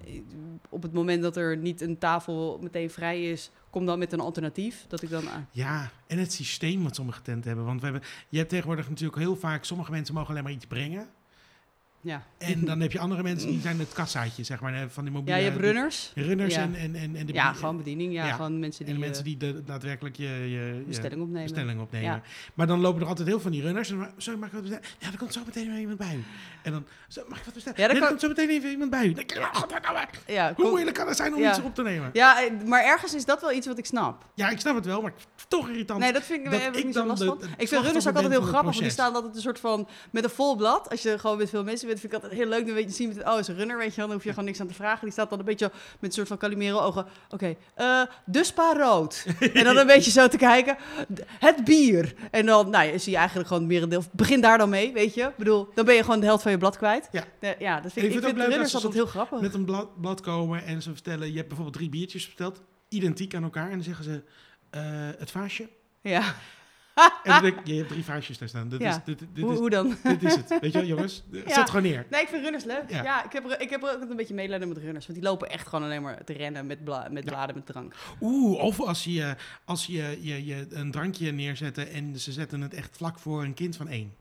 op 0.69 0.83
het 0.83 0.93
moment 0.93 1.23
dat 1.23 1.37
er 1.37 1.57
niet 1.57 1.81
een 1.81 1.99
tafel 1.99 2.59
meteen 2.63 2.91
vrij 2.91 3.23
is, 3.31 3.51
kom 3.71 3.87
dan 3.87 3.99
met 3.99 4.13
een 4.13 4.21
alternatief. 4.21 4.85
Dat 4.89 5.03
ik 5.03 5.11
dan... 5.11 5.27
ah, 5.29 5.35
Ja, 5.51 5.91
en 6.07 6.19
het 6.19 6.33
systeem 6.33 6.83
wat 6.83 6.95
sommige 6.95 7.23
tenten 7.23 7.47
hebben. 7.47 7.65
Want 7.67 7.81
we 7.81 7.87
hebben, 7.87 8.09
je 8.29 8.39
hebt 8.39 8.51
tegenwoordig 8.51 8.89
natuurlijk 8.89 9.19
heel 9.19 9.37
vaak, 9.37 9.65
sommige 9.65 9.91
mensen 9.91 10.15
mogen 10.15 10.31
alleen 10.31 10.43
maar 10.43 10.53
iets 10.53 10.67
brengen. 10.67 11.09
Ja. 12.03 12.23
En 12.39 12.65
dan 12.65 12.81
heb 12.81 12.93
je 12.93 12.99
andere 12.99 13.23
mensen 13.23 13.49
die 13.49 13.61
zijn 13.61 13.79
het 13.79 13.93
kassaatje, 13.93 14.45
zeg 14.45 14.61
maar, 14.61 14.87
van 14.89 15.05
die 15.05 15.13
mobiele... 15.13 15.39
ja, 15.39 15.45
je 15.45 15.51
hebt 15.51 15.63
runners. 15.63 16.11
die 16.15 16.25
runners 16.25 16.55
Ja. 16.55 16.61
en, 16.63 16.75
en, 16.75 16.95
en, 16.95 17.17
en 17.17 17.27
de 17.27 17.33
Ja, 17.33 17.53
gewoon 17.53 17.77
bediening. 17.77 18.13
Ja, 18.13 18.27
Ja. 18.27 18.33
gewoon 18.35 18.59
mensen 18.59 18.87
en 18.87 18.93
die, 18.93 18.95
de 18.95 19.01
eh, 19.01 19.07
mensen 19.07 19.25
die 19.25 19.37
de, 19.37 19.63
daadwerkelijk 19.65 20.17
je, 20.17 20.25
je, 20.29 20.85
bestelling 20.87 21.21
opnemen. 21.23 21.43
bestelling 21.43 21.81
opnemen. 21.81 22.09
Ja. 22.11 22.23
Maar 22.55 22.67
dan 22.67 22.81
lopen 22.81 23.01
er 23.03 23.07
altijd 23.07 23.27
heel 23.29 23.37
veel 23.41 23.51
van 23.51 23.53
die 23.53 23.63
runners. 23.63 23.91
En 23.91 24.11
sorry, 24.17 24.39
mag 24.39 24.49
ik 24.49 24.55
wat 24.55 24.63
bestellen? 24.63 24.89
Ja, 24.99 25.07
er 25.13 25.19
komt 25.19 25.33
zo 25.33 25.41
meteen 25.47 25.71
weer 25.71 25.79
iemand 25.81 25.99
bij 25.99 26.15
u. 26.17 26.25
En 26.63 26.73
dan, 26.73 26.85
zo, 27.09 27.23
mag 27.29 27.39
ik 27.39 27.45
wat 27.45 27.55
bestellen? 27.55 27.81
Ja, 27.81 27.89
er 27.89 27.99
kan- 27.99 28.09
komt 28.09 28.21
zo 28.21 28.29
meteen 28.29 28.49
even 28.49 28.71
iemand 28.71 28.91
bij 28.91 29.01
u. 29.05 29.07
Dan 29.07 29.15
denk 29.15 29.31
ik, 29.33 29.39
ja, 30.27 30.47
Hoe 30.47 30.55
kom- 30.55 30.69
moeilijk 30.71 30.97
kan 30.97 31.07
het 31.07 31.17
zijn 31.17 31.35
om 31.35 31.45
iets 31.45 31.61
op 31.63 31.75
te 31.75 31.83
nemen? 31.83 32.11
ja, 32.13 32.43
eh, 32.45 32.51
maar 32.67 32.85
ergens 32.85 33.15
is 33.15 33.25
dat 33.25 33.41
wel 33.41 33.53
iets 33.53 33.67
wat 33.67 33.79
ik 33.79 33.87
snap. 33.87 34.27
Ja, 34.35 34.49
ik 34.51 34.61
snap 34.61 34.75
het 34.75 34.85
wel, 34.87 35.01
maar 35.03 35.11
ik 35.11 35.17
vind 35.17 35.31
het 35.41 35.51
toch 35.51 35.69
irritant. 35.69 36.01
Nee, 36.01 36.13
dat 36.13 36.23
vind 36.23 36.45
ik, 36.45 36.51
dat 36.51 36.77
ik 36.77 36.85
niet 36.85 36.95
zo 36.95 37.07
last 37.07 37.19
de- 37.19 37.27
van. 37.27 37.39
Ik 37.57 37.69
vind 37.69 37.83
runners 37.85 38.09
ook 38.09 38.15
altijd 38.15 38.33
heel 38.33 38.43
grappig, 38.43 38.71
want 38.71 38.79
die 38.79 38.91
staan 38.91 39.15
altijd 39.15 39.35
een 39.35 39.41
soort 39.41 39.59
van 39.61 39.89
met 40.11 40.25
een 40.25 40.31
vol 40.31 40.57
blad. 40.57 40.91
Als 40.91 41.03
je 41.03 41.19
gewoon 41.19 41.39
met 41.39 41.49
veel 41.51 41.65
mensen 41.65 41.89
bent, 41.93 42.01
vind 42.01 42.13
ik 42.13 42.23
altijd 42.23 42.41
heel 42.41 42.49
leuk. 42.49 42.67
Dan 42.67 42.75
weet 42.75 42.85
je, 42.85 42.91
zien 42.91 43.09
met 43.09 43.25
oh, 43.25 43.39
is 43.39 43.49
een 43.49 43.57
runner, 43.57 43.79
weet 43.79 43.91
je 43.91 43.97
wel. 43.97 44.07
Dan 44.07 44.15
hoef 44.15 44.25
je 44.25 44.31
gewoon 44.31 44.45
niks 44.45 44.61
aan 44.61 44.67
te 44.67 44.75
vragen. 44.75 45.01
Die 45.03 45.13
staat 45.13 45.31
dan 45.31 45.39
een 45.39 45.45
beetje 45.45 45.71
met 45.73 46.11
een 46.11 46.13
soort 46.13 46.29
van 46.29 46.39
Calimero 46.39 46.79
ogen. 46.79 47.07
Oké, 47.31 47.57
eh, 47.75 48.03
de 48.25 48.45
spa 48.45 48.73
rood. 48.77 49.27
en 49.55 49.65
dan 49.65 49.77
een 49.77 49.87
beetje 49.87 50.11
zo 50.11 50.29
te 50.29 50.37
kijken. 50.37 50.77
Het 51.27 51.65
bier. 51.65 52.15
En 52.31 52.47
dan, 52.47 52.71
nou, 52.71 52.87
ja, 52.87 52.99
zie 52.99 53.13
je 53.13 53.19
eigenlijk 53.19 53.49
gewoon 53.49 53.63
het 53.63 53.73
merendeel. 53.73 54.05
Begin 54.13 54.41
daar 54.41 54.59
dan 54.59 54.69
mee, 54.69 54.93
weet 54.93 55.15
je. 55.15 55.23
Ik 55.23 55.37
bedoel, 55.37 55.69
dan 55.75 55.85
ben 55.85 55.95
je 55.95 56.05
gewoon 56.05 56.21
de 56.21 56.27
helft 56.27 56.43
van 56.43 56.53
je 56.53 56.59
blad 56.59 56.77
kwijt. 56.77 57.09
Ja. 57.13 57.25
Ja, 57.59 57.81
dat 57.81 57.93
vind 57.93 58.07
ik, 58.07 58.13
ik 58.13 58.19
ik 58.19 58.25
vind 58.25 58.39
het 58.39 58.49
runners 58.49 58.75
altijd 58.75 58.93
heel 58.93 59.07
grappig. 59.07 59.41
met 59.41 59.55
een 59.55 59.65
blad, 59.65 60.01
blad 60.01 60.21
komen 60.21 60.65
en 60.65 60.83
ze 60.83 60.93
vertellen... 60.93 61.31
Je 61.31 61.37
hebt 61.37 61.49
bijvoorbeeld 61.49 61.77
drie 61.77 61.89
biertjes 61.89 62.27
besteld, 62.27 62.61
identiek 62.89 63.35
aan 63.35 63.43
elkaar. 63.43 63.67
En 63.67 63.73
dan 63.73 63.83
zeggen 63.83 64.05
ze, 64.05 64.23
eh, 64.71 64.83
het 65.19 65.31
vaasje. 65.31 65.69
Ja, 66.01 66.35
En 67.23 67.31
dan 67.33 67.43
denk 67.43 67.59
ik, 67.59 67.67
je 67.73 67.75
hebt 67.75 67.89
drie 67.89 68.05
vaasjes 68.05 68.39
daar 68.39 68.49
staan. 68.49 68.75
Ja. 68.79 68.89
is, 68.89 68.97
dit, 69.05 69.19
dit, 69.19 69.45
hoe, 69.45 69.53
is, 69.53 69.59
hoe 69.59 69.71
dan? 69.71 69.97
dit 70.03 70.23
is 70.23 70.35
het. 70.35 70.49
Weet 70.61 70.73
je 70.73 70.79
wel, 70.79 70.87
jongens? 70.95 71.23
Zet 71.33 71.49
Ja. 71.49 71.65
gewoon 71.67 71.83
neer. 71.83 72.07
Nee, 72.11 72.21
ik 72.23 72.29
vind 72.29 72.43
runners 72.43 72.65
leuk. 72.65 72.85
Ja. 72.89 73.03
Ja, 73.03 73.25
ik, 73.25 73.33
heb 73.33 73.45
ik 73.47 73.71
heb 73.71 73.83
ook 73.85 74.11
een 74.11 74.17
beetje 74.17 74.35
medelijden 74.35 74.69
met 74.69 74.77
runners. 74.79 75.07
Want 75.07 75.19
die 75.19 75.29
lopen 75.29 75.51
echt 75.51 75.67
gewoon 75.69 75.85
alleen 75.85 76.03
maar 76.03 76.25
te 76.25 76.33
rennen 76.33 76.67
met, 76.67 76.85
bla, 76.85 77.09
met 77.11 77.25
bladen 77.25 77.55
met 77.55 77.67
drank. 77.67 77.95
Oeh, 78.21 78.63
of 78.63 78.81
als 78.81 79.05
je, 79.05 79.37
als 79.65 79.87
je, 79.87 80.19
je, 80.21 80.45
je 80.47 80.67
een 80.71 80.91
drankje 80.91 81.33
neerzetten 81.33 81.91
en 81.91 82.19
ze 82.21 82.33
zetten 82.33 82.61
het 82.61 82.75
echt 82.75 82.97
vlak 82.97 83.19
voor 83.19 83.43
een 83.43 83.55
kind 83.55 83.77
van 83.77 83.89
één. 83.89 84.15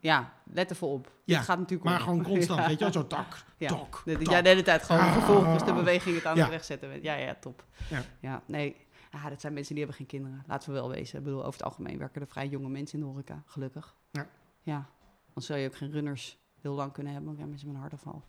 Ja, 0.00 0.32
let 0.52 0.70
even 0.70 0.86
op. 0.86 1.10
Ja, 1.24 1.40
gaat 1.40 1.58
natuurlijk 1.58 1.88
Maar 1.88 1.98
om. 1.98 2.04
gewoon 2.04 2.22
constant, 2.22 2.60
Ja. 2.60 2.66
weet 2.68 2.78
je 2.78 2.84
wel, 2.84 2.92
zo 2.92 3.06
tak, 3.06 3.44
Ja. 3.56 3.68
tak, 3.68 4.02
De, 4.04 4.16
ja, 4.20 4.42
de 4.42 4.48
hele 4.48 4.62
tijd 4.62 4.82
gewoon 4.82 5.00
Ah. 5.02 5.12
vervolgens 5.12 5.64
de 5.64 5.72
beweging 5.72 6.14
het 6.14 6.26
aan 6.26 6.36
Ja. 6.36 6.42
het 6.42 6.50
wegzetten. 6.50 7.02
Ja, 7.02 7.14
ja, 7.14 7.36
top. 7.40 7.64
Ja. 7.90 8.02
Ja, 8.20 8.42
nee. 8.46 8.76
Ah, 9.12 9.28
dat 9.28 9.40
zijn 9.40 9.52
mensen 9.52 9.74
die 9.74 9.84
hebben 9.84 10.00
geen 10.06 10.18
kinderen. 10.18 10.44
Laten 10.46 10.68
we 10.68 10.74
wel 10.74 10.88
wezen. 10.88 11.18
Ik 11.18 11.24
bedoel, 11.24 11.40
over 11.40 11.52
het 11.52 11.62
algemeen 11.62 11.98
werken 11.98 12.20
er 12.20 12.26
vrij 12.26 12.48
jonge 12.48 12.68
mensen 12.68 12.98
in 12.98 13.04
de 13.04 13.10
horeca. 13.10 13.42
Gelukkig. 13.46 13.96
Ja. 14.10 14.28
Ja. 14.62 14.88
Dan 15.32 15.42
zou 15.42 15.58
je 15.58 15.68
ook 15.68 15.76
geen 15.76 15.90
runners 15.90 16.38
heel 16.60 16.74
lang 16.74 16.92
kunnen 16.92 17.12
hebben. 17.12 17.30
Want 17.30 17.42
ja, 17.42 17.48
mensen 17.48 17.66
met 17.66 17.76
een 17.76 17.82
hartafval. 17.82 18.22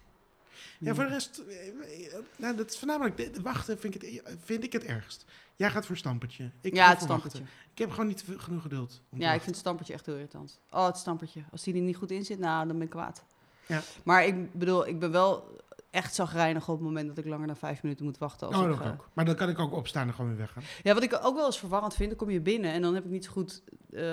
Ja, 0.80 0.96
voor 0.96 1.04
de 1.04 1.10
rest, 1.10 1.38
eh, 1.38 1.74
nou, 2.36 2.56
dat 2.56 2.70
is 2.70 2.78
voornamelijk, 2.78 3.18
de, 3.18 3.32
de 3.32 3.42
wachten 3.42 3.80
vind 3.80 3.96
ik, 3.96 4.02
het, 4.02 4.38
vind 4.44 4.64
ik 4.64 4.74
het 4.74 4.84
ergst. 4.84 5.26
Jij 5.56 5.70
gaat 5.70 5.86
voor 5.86 5.98
stampertje. 5.98 6.52
Ik 6.62 6.74
ja, 6.74 6.90
het 6.90 7.02
stampertje. 7.02 7.40
wachten. 7.40 7.58
Ik 7.72 7.78
heb 7.78 7.90
gewoon 7.90 8.08
niet 8.08 8.24
genoeg 8.38 8.62
geduld. 8.62 9.02
om 9.10 9.20
Ja, 9.20 9.30
ik 9.32 9.42
vind 9.42 9.50
het 9.52 9.60
stampertje 9.60 9.94
echt 9.94 10.06
heel 10.06 10.16
irritant. 10.16 10.60
Oh, 10.70 10.86
het 10.86 10.98
stampertje. 10.98 11.44
Als 11.52 11.64
die 11.64 11.76
er 11.76 11.82
niet 11.82 11.96
goed 11.96 12.12
in 12.12 12.26
zit, 12.26 12.40
nou, 12.40 12.68
dan 12.68 12.76
ben 12.76 12.86
ik 12.86 12.90
kwaad. 12.90 13.24
Ja. 13.66 13.82
Maar 14.04 14.26
ik 14.26 14.54
bedoel, 14.54 14.88
ik 14.88 15.00
ben 15.00 15.12
wel 15.12 15.62
echt 15.94 16.16
zagrijnig 16.16 16.70
op 16.70 16.76
het 16.76 16.84
moment 16.88 17.08
dat 17.08 17.18
ik 17.18 17.26
langer 17.26 17.48
dan 17.48 17.56
vijf 17.58 17.84
minuten 17.84 18.06
moet 18.06 18.18
wachten. 18.18 18.48
Als 18.48 18.56
Oh, 18.56 18.64
ik, 18.64 18.70
dat 18.70 18.80
eh, 18.80 18.88
ook. 18.92 19.10
Maar 19.14 19.26
dan 19.26 19.36
kan 19.36 19.50
ik 19.50 19.60
ook 19.60 19.74
opstaan 19.74 20.08
en 20.08 20.14
gewoon 20.14 20.30
weer 20.30 20.40
weggaan. 20.40 20.64
Ja, 20.84 20.94
wat 20.94 21.04
ik 21.04 21.20
ook 21.24 21.36
wel 21.36 21.46
eens 21.46 21.60
verwarrend 21.60 21.96
vind, 21.96 22.10
dan 22.10 22.18
kom 22.18 22.30
je 22.30 22.42
binnen 22.42 22.72
en 22.72 22.82
dan 22.82 22.94
heb 22.94 23.04
ik 23.06 23.12
niet 23.12 23.26
zo 23.26 23.32
goed 23.32 23.62
eh, 23.92 24.04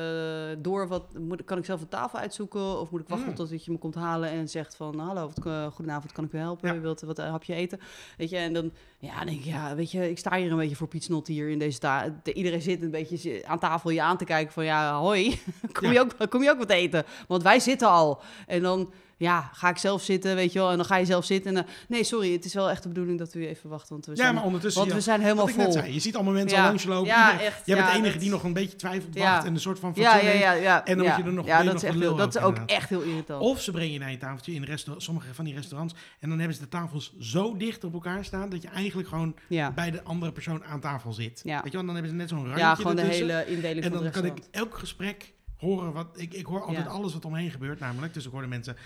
door 0.58 0.88
wat. 0.88 1.18
Moet, 1.18 1.44
kan 1.44 1.58
ik 1.58 1.64
zelf 1.64 1.80
een 1.80 1.88
tafel 1.88 2.18
uitzoeken 2.18 2.80
of 2.80 2.90
moet 2.90 3.00
ik 3.00 3.08
wachten 3.08 3.28
Mm. 3.28 3.34
tot 3.34 3.64
je 3.64 3.72
me 3.72 3.78
komt 3.78 3.94
halen 3.94 4.30
en 4.30 4.48
zegt 4.48 4.76
van 4.76 4.98
hallo, 4.98 5.30
wat, 5.34 5.46
eh, 5.46 5.66
goedenavond, 5.66 6.12
kan 6.12 6.24
ik 6.24 6.32
u 6.32 6.38
helpen? 6.38 6.68
Ja. 6.68 6.74
Je 6.74 6.80
wilt 6.80 7.00
wat 7.00 7.18
een 7.18 7.30
hapje 7.30 7.54
eten? 7.54 7.80
Weet 8.16 8.30
je, 8.30 8.36
en 8.36 8.52
dan 8.52 8.72
ja, 8.98 9.16
dan 9.16 9.26
denk 9.26 9.38
ik, 9.38 9.44
ja, 9.44 9.74
weet 9.74 9.90
je, 9.90 10.10
ik 10.10 10.18
sta 10.18 10.36
hier 10.36 10.50
een 10.50 10.56
beetje 10.56 10.76
voor 10.76 10.88
Pietsnot 10.88 11.26
hier 11.26 11.48
in 11.48 11.58
deze 11.58 11.78
ta 11.78 12.20
de- 12.22 12.32
Iedereen 12.32 12.62
zit 12.62 12.82
een 12.82 12.90
beetje 12.90 13.46
aan 13.46 13.58
tafel 13.58 13.90
je 13.90 14.02
aan 14.02 14.16
te 14.16 14.24
kijken 14.24 14.52
van 14.52 14.64
ja, 14.64 14.98
hoi, 14.98 15.40
kom, 15.72 15.86
Ja. 15.86 15.92
je 15.92 16.00
ook, 16.00 16.30
kom 16.30 16.42
je 16.42 16.50
ook 16.50 16.58
wat 16.58 16.70
eten? 16.70 17.04
Want 17.28 17.42
wij 17.42 17.60
zitten 17.60 17.88
al. 17.88 18.20
En 18.46 18.62
dan 18.62 18.92
ja, 19.20 19.50
ga 19.52 19.68
ik 19.68 19.76
zelf 19.78 20.02
zitten, 20.02 20.34
weet 20.34 20.52
je 20.52 20.58
wel, 20.58 20.70
en 20.70 20.76
dan 20.76 20.86
ga 20.86 20.96
je 20.96 21.04
zelf 21.04 21.24
zitten. 21.24 21.48
En, 21.50 21.54
dan- 21.64 21.74
nee, 21.88 22.04
sorry, 22.04 22.32
het 22.32 22.44
is 22.44 22.54
wel 22.54 22.70
echt 22.70 22.82
de 22.82 22.88
bedoeling 22.88 23.18
dat 23.18 23.34
u 23.34 23.46
even 23.46 23.70
wacht, 23.70 23.88
want 23.88 24.06
we 24.06 24.10
Ja, 24.12 24.16
zijn, 24.22 24.34
maar 24.34 24.44
ondertussen, 24.44 24.80
want 24.80 24.92
ja, 24.92 24.98
we 24.98 25.04
zijn 25.04 25.20
helemaal 25.20 25.46
vol. 25.46 25.72
zei, 25.72 25.92
je 25.92 26.00
ziet 26.00 26.14
allemaal 26.14 26.32
mensen 26.32 26.56
Ja. 26.56 26.62
al 26.62 26.68
langslopen. 26.68 27.06
Ja, 27.06 27.40
echt. 27.40 27.66
Jij 27.66 27.76
bent 27.76 27.88
ja, 27.88 27.92
de 27.94 27.98
enige 27.98 28.18
die 28.18 28.30
nog 28.30 28.42
een 28.42 28.52
beetje 28.52 28.76
twijfelt, 28.76 29.14
Ja. 29.14 29.32
wacht 29.32 29.46
en 29.46 29.54
een 29.54 29.60
soort 29.60 29.78
van 29.78 29.92
ja, 29.94 30.16
ja, 30.16 30.30
ja, 30.30 30.52
ja. 30.52 30.84
En 30.84 30.96
dan 30.96 31.06
ja. 31.06 31.12
moet 31.14 31.22
je 31.24 31.30
er 31.30 31.36
nog- 31.36 31.46
Ja, 31.46 31.62
dat 31.62 31.74
is 31.74 31.82
echt 31.82 31.98
heel, 31.98 32.16
dat 32.16 32.34
is 32.36 32.42
ook, 32.42 32.56
echt 32.66 32.88
heel 32.88 33.00
irritant. 33.00 33.42
Of 33.42 33.60
ze 33.60 33.70
brengen 33.70 33.92
je 33.92 33.98
naar 33.98 34.10
je 34.10 34.18
tafeltje 34.18 34.52
in 34.52 34.64
restaurant, 34.64 35.02
sommige 35.04 35.34
van 35.34 35.44
die 35.44 35.54
restaurants. 35.54 35.94
En 36.20 36.28
dan 36.28 36.38
hebben 36.38 36.56
ze 36.56 36.62
de 36.62 36.68
tafels 36.68 37.14
zo 37.18 37.56
dicht 37.56 37.84
op 37.84 37.92
elkaar 37.92 38.24
staan 38.24 38.48
dat 38.48 38.62
je 38.62 38.68
eigenlijk 38.68 39.08
gewoon 39.08 39.34
ja. 39.48 39.70
bij 39.72 39.90
de 39.90 40.02
andere 40.02 40.32
persoon 40.32 40.64
aan 40.64 40.80
tafel 40.80 41.12
zit. 41.12 41.40
Ja. 41.44 41.54
Weet 41.62 41.72
je 41.72 41.76
wel, 41.76 41.86
dan 41.86 41.94
hebben 41.94 42.10
ze 42.12 42.16
net 42.16 42.28
zo'n 42.28 42.38
randje 42.44 42.58
ja, 42.58 42.74
gewoon 42.74 42.96
de 42.96 43.02
hele 43.02 43.44
indeling 43.46 43.76
En 43.76 43.82
van 43.82 43.92
dan 43.92 44.02
het 44.04 44.12
kan 44.14 44.24
ik 44.24 44.38
elk 44.50 44.78
gesprek 44.78 45.32
horen 45.56 45.92
wat... 45.92 46.06
Ik, 46.14 46.34
ik 46.34 46.46
hoor 46.46 46.60
altijd 46.64 46.84
Ja. 46.84 46.90
alles 46.90 47.12
wat 47.12 47.24
omheen 47.24 47.50
gebeurt 47.50 47.80
namelijk. 47.80 48.14
Dus 48.14 48.24
ik 48.26 48.32
hoor 48.32 48.40
de 48.42 48.46
mensen 48.48 48.76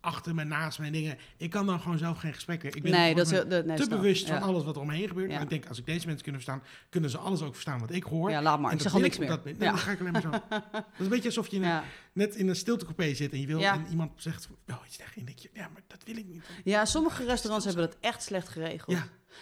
achter 0.00 0.34
me, 0.34 0.44
naast 0.44 0.78
me 0.78 0.86
en 0.86 0.92
dingen. 0.92 1.18
Ik 1.36 1.50
kan 1.50 1.66
dan 1.66 1.80
gewoon 1.80 1.98
zelf 1.98 2.18
geen 2.18 2.32
gesprekken. 2.34 2.74
Ik 2.74 2.82
ben 2.82 2.92
nee, 2.92 3.14
dat 3.14 3.26
is 3.26 3.32
word 3.32 3.42
heel- 3.42 3.50
dat- 3.50 3.64
nee, 3.66 3.76
te 3.76 3.88
bewust 3.88 4.26
ja. 4.28 4.38
van 4.38 4.48
alles 4.48 4.64
wat 4.64 4.74
er 4.76 4.80
omheen 4.82 5.08
gebeurt. 5.08 5.28
Ja. 5.28 5.34
Maar 5.34 5.42
ik 5.42 5.48
denk, 5.50 5.66
als 5.68 5.78
ik 5.78 5.86
deze 5.86 6.06
mensen 6.06 6.22
kunnen 6.24 6.42
verstaan, 6.42 6.62
kunnen 6.88 7.10
ze 7.10 7.18
alles 7.18 7.42
ook 7.42 7.52
verstaan 7.52 7.80
wat 7.80 7.90
ik 7.90 8.02
hoor. 8.02 8.30
Ja, 8.30 8.42
laat 8.42 8.60
maar. 8.60 8.70
En 8.70 8.76
Ik 8.76 8.82
zeg 8.82 8.94
al 8.94 9.00
niks 9.00 9.14
ik 9.14 9.20
meer. 9.20 9.28
dat- 9.28 9.44
nee, 9.44 9.54
ja. 9.58 9.64
Dan 9.64 9.78
ga 9.78 9.90
ik 9.90 10.00
alleen 10.00 10.12
maar 10.12 10.20
zo. 10.20 10.30
Dat 10.50 10.82
is 10.98 11.04
een 11.04 11.08
beetje 11.08 11.28
alsof 11.28 11.48
je 11.48 11.56
in 11.60 11.80
net 12.12 12.34
in 12.34 12.48
een 12.48 12.56
stiltecoupé 12.56 13.14
zit 13.14 13.32
en 13.32 13.40
je 13.40 13.46
wil 13.46 13.60
en 13.60 13.86
iemand 13.90 14.12
zegt, 14.16 14.48
oh, 14.70 14.76
iets 14.86 14.96
tegen 14.96 15.12
je. 15.14 15.20
En 15.20 15.26
denk 15.26 15.38
je, 15.38 15.50
ja, 15.54 15.68
maar 15.72 15.82
dat 15.86 16.02
wil 16.04 16.16
ik 16.16 16.26
niet. 16.26 16.42
ja, 16.64 16.84
sommige 16.84 17.24
restaurants 17.24 17.66
hebben 17.66 17.84
dat 17.86 17.96
echt 18.00 18.22
slecht 18.22 18.48
geregeld. 18.48 18.96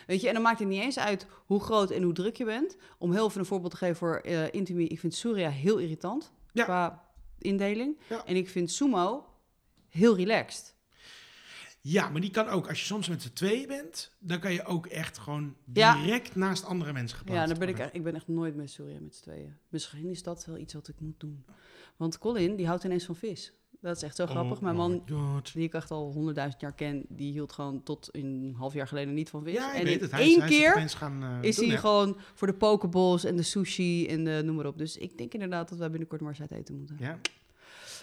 Weet 0.07 0.21
je, 0.21 0.27
en 0.29 0.35
dan 0.35 0.43
maakt 0.43 0.59
het 0.59 0.69
niet 0.69 0.81
eens 0.83 0.99
uit 0.99 1.27
hoe 1.47 1.61
groot 1.61 1.91
en 1.91 2.03
hoe 2.03 2.13
druk 2.13 2.37
je 2.37 2.45
bent. 2.45 2.77
Om 2.99 3.13
heel 3.13 3.27
even 3.27 3.41
een 3.41 3.47
voorbeeld 3.47 3.71
te 3.71 3.77
geven 3.77 3.97
voor 3.97 4.17
eh 4.17 4.53
Intimi. 4.53 4.85
Ik 4.87 5.01
vind 5.01 5.15
Surya 5.15 5.51
heel 5.51 5.79
irritant 5.79 6.33
qua 6.53 7.05
indeling. 7.39 7.99
En 8.27 8.37
ik 8.37 8.49
vind 8.49 8.71
Sumo 8.71 9.28
heel 9.89 10.17
relaxed. 10.17 10.77
Ja, 11.81 12.09
maar 12.09 12.21
die 12.21 12.31
kan 12.31 12.49
ook. 12.49 12.69
Als 12.69 12.79
je 12.81 12.85
soms 12.87 13.09
met 13.09 13.23
z'n 13.23 13.33
tweeën 13.33 13.67
bent, 13.69 14.13
dan 14.19 14.41
kan 14.41 14.53
je 14.53 14.65
ook 14.65 14.87
echt 14.87 15.19
gewoon 15.19 15.55
Ja. 15.73 16.03
direct 16.03 16.35
naast 16.37 16.65
andere 16.65 16.93
mensen 16.93 17.19
geplaatst 17.19 17.43
Ja, 17.43 17.49
dan 17.49 17.59
ben 17.59 17.69
ik, 17.69 17.79
echt- 17.79 17.95
ik 17.95 18.03
ben 18.03 18.15
echt 18.15 18.29
nooit 18.29 18.57
met 18.57 18.71
Surya 18.71 19.01
met 19.01 19.15
z'n 19.15 19.23
tweeën. 19.23 19.57
Misschien 19.69 20.09
is 20.11 20.23
dat 20.23 20.45
wel 20.45 20.57
iets 20.59 20.75
wat 20.75 20.89
ik 20.89 21.01
moet 21.01 21.21
doen. 21.21 21.45
Want 21.97 22.19
Colin, 22.19 22.57
die 22.57 22.67
houdt 22.67 22.85
ineens 22.85 23.05
van 23.05 23.17
vis. 23.17 23.53
Dat 23.81 23.97
is 23.97 24.03
echt 24.03 24.17
zo 24.17 24.27
grappig. 24.27 24.57
Oh 24.57 24.63
Mijn 24.63 24.77
man, 24.77 25.03
God. 25.11 25.53
die 25.53 25.63
ik 25.67 25.75
echt 25.75 25.91
al 25.91 26.13
honderdduizend 26.13 26.61
jaar 26.61 26.75
ken, 26.75 27.05
die 27.09 27.33
hield 27.33 27.53
gewoon 27.53 27.83
tot 27.83 28.09
een 28.13 28.55
half 28.57 28.75
jaar 28.75 28.89
geleden 28.89 29.15
niet 29.15 29.31
van 29.31 29.43
vis. 29.45 29.53
Ja, 29.55 29.73
ik 29.73 29.79
en 29.79 29.85
weet 29.85 29.97
in 29.97 30.03
het. 30.03 30.11
Hij 30.11 30.21
is- 30.21 30.27
één 30.33 30.41
hij 30.41 30.49
is 30.51 30.59
keer 30.59 30.89
gaan, 30.89 31.23
eh, 31.23 31.49
is 31.49 31.57
doen, 31.57 31.65
hij 31.65 31.75
hè. 31.75 31.81
gewoon 31.81 32.17
voor 32.35 32.47
de 32.47 32.55
pokeballs 32.55 33.25
en 33.25 33.37
de 33.37 33.43
sushi 33.43 34.07
en 34.09 34.25
de 34.25 34.41
noem 34.45 34.57
maar 34.57 34.67
op. 34.67 34.79
Dus 34.79 34.97
ik 34.97 35.19
denk 35.19 35.33
inderdaad 35.33 35.69
dat 35.69 35.79
wij 35.79 35.91
binnenkort 35.91 36.21
maar 36.21 36.31
eens 36.31 36.41
uit 36.41 36.51
eten 36.51 36.77
moeten. 36.79 36.97
Ja. 37.01 37.19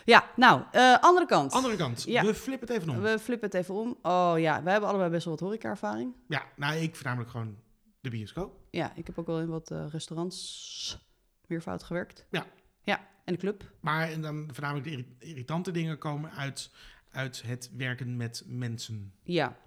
Ja, 0.06 0.30
nou, 0.36 0.62
eh, 0.72 0.98
andere 1.02 1.26
kant. 1.26 1.52
Andere 1.52 1.76
kant. 1.76 2.04
Ja. 2.04 2.24
We 2.26 2.34
flippen 2.34 2.68
het 2.68 2.78
even 2.78 2.90
om. 2.94 3.02
We 3.02 3.20
flippen 3.20 3.48
het 3.50 3.58
even 3.58 3.76
om. 3.76 3.98
Oh 4.02 4.34
ja, 4.38 4.64
wij 4.64 4.72
hebben 4.72 4.90
allebei 4.90 5.10
best 5.12 5.26
wel 5.26 5.34
wat 5.34 5.44
horeca-ervaring. 5.44 6.14
Ja, 6.28 6.44
nou, 6.56 6.76
ik 6.76 6.96
voornamelijk 6.96 7.30
gewoon 7.32 7.56
de 8.02 8.10
bioscoop. 8.10 8.60
Ja, 8.70 8.92
ik 8.96 9.08
heb 9.08 9.20
ook 9.20 9.28
wel 9.28 9.40
in 9.40 9.48
wat 9.50 9.72
eh, 9.72 9.86
restaurants 9.92 11.00
meervoud 11.48 11.84
gewerkt. 11.84 12.26
Ja. 12.30 12.46
Ja, 12.82 13.08
en 13.24 13.34
de 13.34 13.40
club. 13.40 13.64
Maar 13.80 14.10
en 14.12 14.22
dan 14.22 14.50
voornamelijk 14.54 14.86
de 14.86 14.92
irri- 14.92 15.16
irritante 15.20 15.72
dingen 15.72 15.98
komen 15.98 16.32
uit, 16.32 16.70
uit 17.12 17.44
het 17.46 17.70
werken 17.78 18.18
met 18.18 18.44
mensen. 18.46 19.14
Ja. 19.24 19.58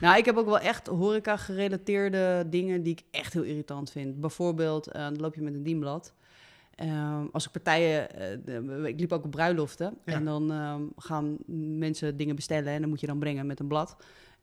Nou, 0.00 0.18
ik 0.18 0.24
heb 0.24 0.36
ook 0.36 0.46
wel 0.46 0.58
echt 0.58 0.86
horeca-gerelateerde 0.86 2.46
dingen 2.50 2.82
die 2.82 2.92
ik 2.92 3.02
echt 3.10 3.32
heel 3.32 3.42
irritant 3.42 3.90
vind. 3.90 4.20
Bijvoorbeeld, 4.20 4.86
eh, 4.86 5.02
dan 5.02 5.16
loop 5.16 5.34
je 5.34 5.42
met 5.42 5.54
een 5.54 5.62
dienblad. 5.62 6.12
Ehm, 6.78 7.26
als 7.32 7.46
ik 7.46 7.52
partijen, 7.52 8.10
eh, 8.46 8.84
ik 8.84 9.00
liep 9.00 9.12
ook 9.12 9.24
op 9.24 9.30
bruiloften. 9.30 9.98
Ja. 10.04 10.12
En 10.12 10.24
dan 10.24 10.52
ehm, 10.52 10.82
gaan 10.96 11.36
mensen 11.78 12.16
dingen 12.16 12.34
bestellen 12.34 12.72
en 12.72 12.80
dan 12.80 12.88
moet 12.88 13.00
je 13.00 13.06
dan 13.06 13.18
brengen 13.18 13.46
met 13.46 13.60
een 13.60 13.68
blad. 13.68 13.96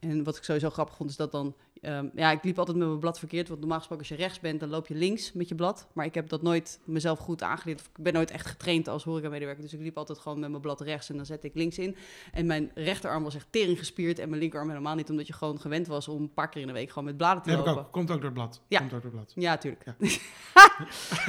En 0.09 0.23
wat 0.23 0.37
ik 0.37 0.43
sowieso 0.43 0.69
grappig 0.69 0.95
vond, 0.95 1.09
is 1.09 1.15
dat 1.15 1.31
dan... 1.31 1.55
ehm, 1.81 2.07
ja, 2.15 2.31
ik 2.31 2.43
liep 2.43 2.59
altijd 2.59 2.77
met 2.77 2.87
mijn 2.87 2.99
blad 2.99 3.19
verkeerd. 3.19 3.47
Want 3.47 3.59
normaal 3.59 3.77
gesproken 3.77 4.05
als 4.07 4.17
je 4.17 4.23
rechts 4.23 4.39
bent, 4.39 4.59
dan 4.59 4.69
loop 4.69 4.87
je 4.87 4.95
links 4.95 5.33
met 5.33 5.47
je 5.49 5.55
blad. 5.55 5.87
Maar 5.93 6.05
ik 6.05 6.13
heb 6.13 6.29
dat 6.29 6.41
nooit 6.41 6.79
mezelf 6.83 7.19
goed 7.19 7.41
aangeleerd. 7.43 7.79
Of 7.79 7.85
Ik 7.97 8.03
ben 8.03 8.13
nooit 8.13 8.31
echt 8.31 8.45
getraind 8.47 8.87
als 8.87 9.03
horecamedewerker. 9.03 9.63
Dus 9.63 9.73
ik 9.73 9.79
liep 9.79 9.97
altijd 9.97 10.17
gewoon 10.19 10.39
met 10.39 10.49
mijn 10.49 10.61
blad 10.61 10.81
rechts 10.81 11.09
en 11.09 11.15
dan 11.15 11.25
zette 11.25 11.47
ik 11.47 11.55
links 11.55 11.77
in. 11.77 11.95
En 12.33 12.45
mijn 12.45 12.71
rechterarm 12.75 13.23
was 13.23 13.35
echt 13.35 13.47
tering 13.49 13.77
gespierd 13.77 14.19
en 14.19 14.29
mijn 14.29 14.41
linkerarm 14.41 14.69
helemaal 14.69 14.95
niet. 14.95 15.09
Omdat 15.09 15.27
je 15.27 15.33
gewoon 15.33 15.59
gewend 15.61 15.87
was 15.87 16.07
om 16.07 16.21
een 16.21 16.33
paar 16.33 16.49
keer 16.49 16.61
in 16.61 16.67
de 16.67 16.73
week 16.73 16.89
gewoon 16.89 17.03
met 17.03 17.17
bladen 17.17 17.43
te 17.43 17.49
ik 17.51 17.57
lopen. 17.57 17.77
ook. 17.77 17.91
Komt 17.91 18.11
ook 18.11 18.15
door 18.17 18.25
het 18.25 18.33
blad. 18.33 18.61
Ja. 18.67 18.79
Komt 18.79 18.93
ook 18.93 19.01
door 19.01 19.11
het 19.11 19.19
blad. 19.21 19.31
Ja, 19.43 19.57
tuurlijk. 19.57 19.83
Ja. 19.85 19.95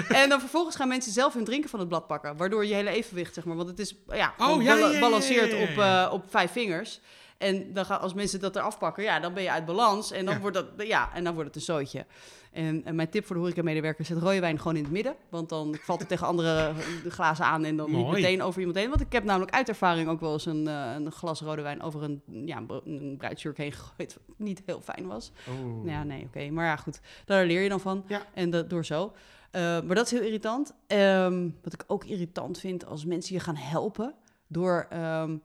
en 0.22 0.29
dan 0.29 0.41
vervolgens 0.41 0.77
gaan 0.77 0.89
mensen 0.89 1.12
zelf 1.12 1.35
hun 1.35 1.45
drinken 1.45 1.70
van 1.70 1.79
het 1.79 1.89
blad 1.89 2.07
pakken. 2.07 2.37
Waardoor 2.37 2.66
je 2.66 2.74
hele 2.74 2.91
evenwicht, 2.91 3.35
zeg 3.35 3.45
maar. 3.45 3.57
Want 3.57 3.68
het 3.68 3.79
is 3.79 3.95
ja, 4.09 4.35
Oh, 4.39 4.45
gewoon 4.47 4.62
ja, 4.62 4.74
bala- 4.74 4.87
ja, 4.87 4.93
ja, 4.93 5.01
balanceert 5.01 5.53
op, 5.53 6.12
op 6.12 6.24
vijf 6.31 6.53
vingers. 6.53 7.01
En 7.39 7.72
dan 7.72 7.84
gaan, 7.84 8.01
als 8.01 8.14
mensen 8.14 8.41
dat 8.41 8.57
eraf 8.57 8.78
pakken, 8.78 9.03
ja, 9.03 9.20
dan 9.20 9.34
ben 9.34 9.43
je 9.43 9.51
uit 9.51 9.64
balans. 9.64 10.11
En 10.12 10.24
dan, 10.24 10.34
Ja. 10.34 10.41
wordt, 10.41 10.57
dat, 10.57 10.66
ja, 10.87 11.11
en 11.14 11.24
dan 11.24 11.32
wordt 11.34 11.49
het 11.49 11.57
een 11.57 11.62
zootje. 11.74 12.07
En, 12.53 12.84
en 12.84 12.95
mijn 12.95 13.09
tip 13.11 13.26
voor 13.26 13.37
de 13.37 13.43
horecamedewerker 13.43 14.01
is: 14.01 14.07
zet 14.07 14.18
rode 14.18 14.41
wijn 14.41 14.59
gewoon 14.59 14.76
in 14.76 14.82
het 14.82 14.93
midden. 14.93 15.14
Want 15.28 15.49
dan 15.49 15.76
valt 15.82 15.99
het 16.01 16.09
tegen 16.12 16.26
andere 16.26 16.72
glazen 17.09 17.45
aan 17.45 17.64
en 17.64 17.76
dan 17.76 17.91
niet 17.91 18.11
meteen 18.11 18.43
over 18.43 18.59
iemand 18.61 18.78
heen. 18.78 18.89
Want 18.89 19.01
ik 19.01 19.12
heb 19.12 19.24
namelijk 19.24 19.55
uit 19.55 19.68
ervaring 19.68 20.09
ook 20.09 20.20
wel 20.20 20.32
eens 20.32 20.47
een, 20.47 20.68
eh, 20.68 20.93
een 20.95 21.12
glas 21.12 21.41
rode 21.41 21.62
wijn 21.62 21.82
over 21.82 22.03
een, 22.03 22.22
ja, 22.45 22.62
een 22.84 23.14
bruidsjurk 23.18 23.57
heen 23.57 23.72
gegooid. 23.72 24.18
Wat 24.26 24.37
niet 24.39 24.62
heel 24.66 24.80
fijn 24.80 25.07
was. 25.07 25.32
Oh. 25.49 25.87
Ja, 25.87 26.03
nee, 26.05 26.24
oké. 26.26 26.51
Maar 26.51 26.64
ja, 26.66 26.76
goed. 26.76 27.01
Daar 27.24 27.47
leer 27.47 27.61
je 27.62 27.68
dan 27.68 27.80
van. 27.80 28.05
Ja. 28.07 28.22
En 28.34 28.51
dat, 28.51 28.70
door 28.70 28.84
zo. 28.84 29.12
Eh, 29.51 29.62
maar 29.62 29.95
dat 29.95 30.05
is 30.07 30.11
heel 30.11 30.22
irritant. 30.22 30.72
Ehm, 30.87 31.49
wat 31.62 31.72
ik 31.72 31.84
ook 31.87 32.05
irritant 32.05 32.59
vind 32.59 32.87
als 32.87 33.05
mensen 33.05 33.34
je 33.34 33.41
gaan 33.41 33.57
helpen. 33.57 34.14
Door, 34.49 34.87
ehm, 34.91 35.37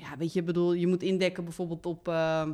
ja, 0.00 0.16
weet 0.18 0.32
je, 0.32 0.42
bedoel, 0.42 0.72
je 0.72 0.86
moet 0.86 1.02
indekken 1.02 1.44
bijvoorbeeld 1.44 1.86
op 1.86 2.08
ehm, 2.08 2.52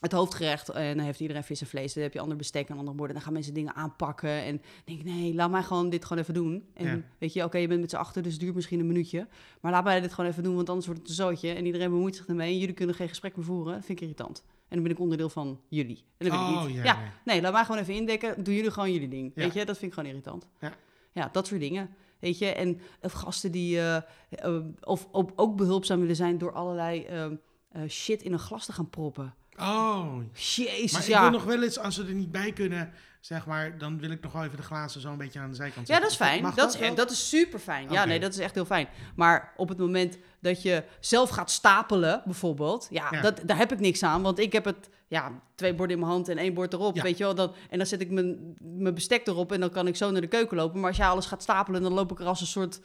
het 0.00 0.12
hoofdgerecht. 0.12 0.68
En 0.68 0.96
dan 0.96 1.04
heeft 1.06 1.20
iedereen 1.20 1.44
vis 1.44 1.60
en 1.60 1.66
vlees. 1.66 1.92
Dan 1.94 2.02
heb 2.02 2.12
je 2.12 2.20
ander 2.20 2.36
bestek 2.36 2.68
en 2.68 2.76
andere 2.78 2.96
borden. 2.96 3.14
Dan 3.14 3.24
gaan 3.24 3.32
mensen 3.32 3.54
dingen 3.54 3.74
aanpakken. 3.74 4.30
En 4.30 4.62
denk 4.84 4.98
ik, 4.98 5.04
nee, 5.04 5.34
laat 5.34 5.50
mij 5.50 5.62
gewoon 5.62 5.90
dit 5.90 6.04
gewoon 6.04 6.22
even 6.22 6.34
doen. 6.34 6.64
En 6.74 6.86
Ja. 6.86 7.00
weet 7.18 7.32
je, 7.32 7.44
oké, 7.44 7.58
je 7.58 7.68
bent 7.68 7.80
met 7.80 7.90
z'n 7.90 7.96
achter, 7.96 8.22
dus 8.22 8.32
het 8.32 8.40
duurt 8.40 8.54
misschien 8.54 8.80
een 8.80 8.86
minuutje. 8.86 9.26
Maar 9.60 9.72
laat 9.72 9.84
mij 9.84 10.00
dit 10.00 10.12
gewoon 10.12 10.30
even 10.30 10.42
doen, 10.42 10.54
want 10.54 10.68
anders 10.68 10.86
wordt 10.86 11.00
het 11.00 11.10
een 11.10 11.16
zootje. 11.16 11.52
En 11.52 11.66
iedereen 11.66 11.90
bemoeit 11.90 12.16
zich 12.16 12.26
ermee. 12.26 12.52
En 12.52 12.58
jullie 12.58 12.74
kunnen 12.74 12.94
geen 12.94 13.08
gesprek 13.08 13.36
meer 13.36 13.44
voeren. 13.44 13.72
Dat 13.74 13.84
vind 13.84 13.98
ik 13.98 14.04
irritant. 14.04 14.44
En 14.46 14.76
dan 14.76 14.82
ben 14.82 14.92
ik 14.92 14.98
onderdeel 15.00 15.28
van 15.28 15.60
jullie. 15.68 16.04
En 16.16 16.28
dat 16.28 16.38
wil 16.38 16.48
ik 16.48 16.54
Oh, 16.56 16.64
niet. 16.66 16.74
ja, 16.76 16.82
ja. 16.84 16.98
Nee, 17.24 17.40
laat 17.40 17.52
mij 17.52 17.64
gewoon 17.64 17.80
even 17.80 17.94
indekken. 17.94 18.44
Doen 18.44 18.54
jullie 18.54 18.70
gewoon 18.70 18.92
jullie 18.92 19.08
ding. 19.08 19.32
Weet 19.34 19.54
je, 19.54 19.64
dat 19.64 19.78
vind 19.78 19.90
ik 19.92 19.98
gewoon 19.98 20.08
irritant. 20.08 20.48
Ja. 20.60 20.72
ja 21.12 21.28
dat 21.32 21.46
soort 21.46 21.60
dingen. 21.60 21.90
Weet 22.20 22.38
je, 22.38 22.46
en 22.46 22.80
of 23.00 23.12
gasten 23.12 23.52
die 23.52 23.80
eh, 23.80 24.56
of, 24.80 25.08
op- 25.12 25.32
ook 25.36 25.56
behulpzaam 25.56 26.00
willen 26.00 26.16
zijn 26.16 26.38
door 26.38 26.52
allerlei 26.52 27.04
ehm, 27.04 27.34
eh, 27.72 27.82
shit 27.88 28.22
in 28.22 28.32
een 28.32 28.38
glas 28.38 28.66
te 28.66 28.72
gaan 28.72 28.90
proppen. 28.90 29.34
Oh. 29.58 30.14
Jezus, 30.34 30.92
Maar 30.92 31.02
ik 31.02 31.08
ja. 31.08 31.20
wil 31.20 31.30
nog 31.30 31.44
wel 31.44 31.62
eens, 31.62 31.78
als 31.78 31.94
ze 31.94 32.04
er 32.06 32.14
niet 32.14 32.30
bij 32.32 32.52
kunnen, 32.52 32.92
zeg 33.20 33.46
maar, 33.46 33.78
dan 33.78 33.98
wil 33.98 34.10
ik 34.10 34.20
nog 34.22 34.32
wel 34.32 34.44
even 34.44 34.56
de 34.56 34.62
glazen 34.62 35.00
zo 35.00 35.10
een 35.10 35.18
beetje 35.18 35.40
aan 35.40 35.48
de 35.50 35.54
zijkant 35.56 35.86
Ja, 35.88 35.94
zetten. 35.94 36.02
dat 36.02 36.10
is 36.10 36.16
fijn. 36.26 36.54
Dat 36.56 36.74
is, 36.90 36.94
dat 36.94 37.10
is 37.10 37.28
super 37.28 37.58
fijn. 37.58 37.90
Ja, 37.90 38.04
nee, 38.04 38.20
dat 38.20 38.32
is 38.32 38.38
echt 38.38 38.54
heel 38.54 38.64
fijn. 38.64 38.88
Maar 39.16 39.52
op 39.56 39.68
het 39.68 39.78
moment 39.78 40.18
dat 40.40 40.62
je 40.62 40.84
zelf 41.00 41.30
gaat 41.30 41.50
stapelen, 41.50 42.22
bijvoorbeeld, 42.24 42.86
ja, 42.90 43.08
Ja. 43.10 43.20
Dat, 43.20 43.40
daar 43.46 43.56
heb 43.56 43.72
ik 43.72 43.80
niks 43.80 44.02
aan. 44.02 44.22
Want 44.22 44.38
ik 44.38 44.52
heb 44.52 44.64
het, 44.64 44.88
ja, 45.08 45.40
twee 45.54 45.74
borden 45.74 45.94
in 45.96 46.02
mijn 46.02 46.12
hand 46.12 46.28
en 46.28 46.38
één 46.38 46.54
bord 46.54 46.72
erop, 46.72 46.96
Ja. 46.96 47.02
weet 47.02 47.18
je 47.18 47.24
wel. 47.24 47.34
Dan, 47.34 47.52
en 47.70 47.78
dan 47.78 47.86
zet 47.86 48.00
ik 48.00 48.10
mijn, 48.10 48.56
mijn 48.60 48.94
bestek 48.94 49.26
erop 49.26 49.52
en 49.52 49.60
dan 49.60 49.70
kan 49.70 49.86
ik 49.86 49.96
zo 49.96 50.10
naar 50.10 50.20
de 50.20 50.26
keuken 50.26 50.56
lopen. 50.56 50.78
Maar 50.80 50.88
als 50.88 50.96
jij 50.96 51.06
alles 51.08 51.26
gaat 51.26 51.42
stapelen, 51.42 51.82
dan 51.82 51.92
loop 51.92 52.10
ik 52.12 52.20
er 52.20 52.26
als 52.26 52.40
een 52.40 52.46
soort, 52.46 52.80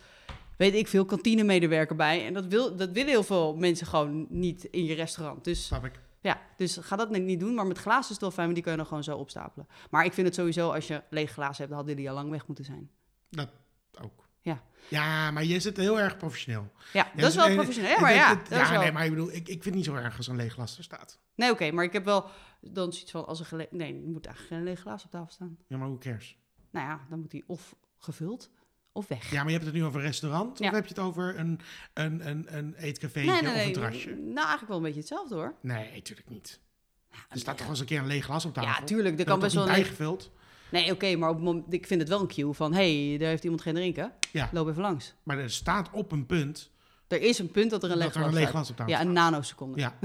weet 0.58 0.74
ik 0.74 0.88
veel, 0.88 1.06
kantinemedewerker 1.06 1.95
bij. 1.95 2.26
En 2.26 2.34
dat, 2.34 2.45
wil, 2.45 2.76
dat 2.76 2.91
willen 2.91 3.10
heel 3.10 3.24
veel 3.24 3.56
mensen 3.56 3.88
gewoon 3.88 4.26
niet 4.30 4.64
in 4.64 4.86
je 4.86 4.93
restaurant. 4.93 5.43
Dus 5.43 5.66
Snap 5.66 5.86
ik. 5.86 5.99
ja, 6.22 6.41
dus 6.58 6.78
ga 6.82 6.95
dat 6.95 7.10
niet 7.10 7.39
doen. 7.39 7.53
Maar 7.53 7.68
met 7.68 7.78
glazen 7.78 8.01
is 8.03 8.10
het 8.10 8.22
wel 8.22 8.32
fijn, 8.32 8.43
want 8.43 8.53
die 8.56 8.64
kun 8.64 8.72
je 8.72 8.78
dan 8.78 8.88
gewoon 8.88 9.03
zo 9.03 9.18
opstapelen. 9.18 9.68
Maar 9.89 10.06
ik 10.06 10.14
vind 10.14 10.28
het 10.28 10.36
sowieso, 10.36 10.72
als 10.72 10.88
je 10.88 11.01
lege 11.10 11.34
glazen 11.34 11.56
hebt, 11.58 11.70
dan 11.70 11.78
hadden 11.78 11.95
die 11.95 12.10
al 12.10 12.16
lang 12.16 12.30
weg 12.30 12.47
moeten 12.47 12.66
zijn. 12.66 12.89
Dat 13.30 13.45
ook. 13.45 13.51
Ja. 14.46 14.62
Ja, 14.89 15.32
maar 15.32 15.43
je 15.43 15.60
zit 15.60 15.78
heel 15.78 16.00
erg 16.00 16.18
professioneel. 16.18 16.72
Ja, 16.93 17.12
Ja, 17.16 17.22
dat 17.22 17.30
is 17.30 17.36
wel 17.36 17.46
en- 17.46 17.56
professioneel. 17.56 17.91
Ja, 17.91 18.00
maar 18.00 18.14
ja, 18.14 18.36
dat- 18.36 18.50
dat 18.50 18.62
is 18.62 18.68
ja, 18.68 18.72
wel... 18.74 18.82
nee, 18.82 18.91
maar 18.91 19.04
ik 19.06 19.10
bedoel, 19.10 19.32
ik, 19.32 19.36
ik 19.38 19.46
vind 19.48 19.64
het 19.66 19.74
niet 19.74 19.86
zo 19.86 19.96
erg 19.96 20.18
als 20.18 20.28
een 20.28 20.36
leeg 20.36 20.54
glas 20.54 20.78
er 20.78 20.84
staat. 20.84 21.20
Nee, 21.36 21.52
oké, 21.52 21.72
maar 21.72 21.84
ik 21.84 21.93
heb 21.93 22.06
wel 22.06 22.30
dan 22.62 22.93
zoiets 22.93 23.12
van 23.12 23.26
als 23.26 23.39
een 23.39 23.46
gele... 23.46 23.68
Nee, 23.72 23.93
er 23.93 24.08
moet 24.10 24.26
eigenlijk 24.26 24.56
geen 24.56 24.64
leeg 24.64 24.80
glaas 24.80 25.06
op 25.06 25.12
tafel 25.12 25.32
staan. 25.32 25.58
Ja, 25.68 25.78
maar 25.78 25.88
hoe 25.88 25.98
cares? 25.98 26.38
Nou 26.72 26.88
ja, 26.88 27.00
dan 27.10 27.20
moet 27.20 27.32
die 27.32 27.43
of 27.48 27.76
gevuld 27.98 28.50
of 28.91 29.08
weg. 29.08 29.30
Ja, 29.32 29.38
maar 29.38 29.46
je 29.46 29.52
hebt 29.54 29.66
het 29.66 29.74
nu 29.76 29.84
over 29.86 30.00
een 30.00 30.06
restaurant 30.06 30.60
Ja. 30.60 30.68
of 30.68 30.74
heb 30.74 30.84
je 30.84 30.89
het 30.89 31.00
over 31.00 31.39
een, 31.39 31.60
een, 31.93 32.28
een, 32.30 32.58
een 32.58 32.76
eetcafé 32.76 33.20
nee, 33.20 33.41
nee, 33.41 33.54
of 33.62 33.66
een 33.66 33.74
terrasje? 33.74 34.10
Nou, 34.10 34.36
eigenlijk 34.36 34.68
wel 34.68 34.78
een 34.78 34.84
beetje 34.84 35.00
hetzelfde 35.00 35.36
hoor. 35.36 35.56
Nee, 35.62 35.91
natuurlijk 35.93 36.30
niet. 36.30 36.60
Er 37.30 37.39
staat 37.39 37.54
toch 37.58 37.62
wel 37.62 37.70
eens 37.70 37.80
een 37.80 37.86
keer 37.86 38.00
een 38.00 38.08
leeg 38.08 38.24
glas 38.26 38.46
op 38.46 38.54
tafel? 38.54 38.70
Ja, 38.80 38.86
tuurlijk. 38.86 39.20
Er 39.20 39.26
kan 39.26 39.39
best 39.39 39.54
wel 39.56 39.64
een... 39.68 39.72
bijgevuld. 39.72 40.32
Nee, 40.72 40.91
oké, 40.91 41.16
maar 41.16 41.30
op 41.30 41.39
moment, 41.39 41.74
ik 41.74 41.88
vind 41.88 41.99
het 41.99 42.09
wel 42.09 42.20
een 42.22 42.28
cue 42.28 42.53
van... 42.53 42.74
Hé, 42.74 43.07
hey, 43.09 43.18
daar 43.18 43.30
heeft 43.30 43.43
iemand 43.43 43.61
geen 43.61 43.74
drinken. 43.74 44.11
Ja. 44.32 44.49
Loop 44.51 44.68
even 44.68 44.82
langs. 44.82 45.13
Maar 45.24 45.38
er 45.39 45.51
staat 45.51 45.89
op 45.91 46.11
een 46.11 46.26
punt 46.26 46.72
Er 47.07 47.22
is 47.22 47.39
een 47.39 47.51
punt 47.51 47.72
dat 47.72 47.84
er 47.84 47.91
een 47.91 47.97
leeg 47.97 48.11
glas 48.11 48.34
leeg 48.34 48.47
op 48.47 48.76
tafel 48.76 48.88
Ja, 48.88 49.01
een 49.01 49.13
nanoseconde. 49.13 49.80
Ja. 49.80 49.95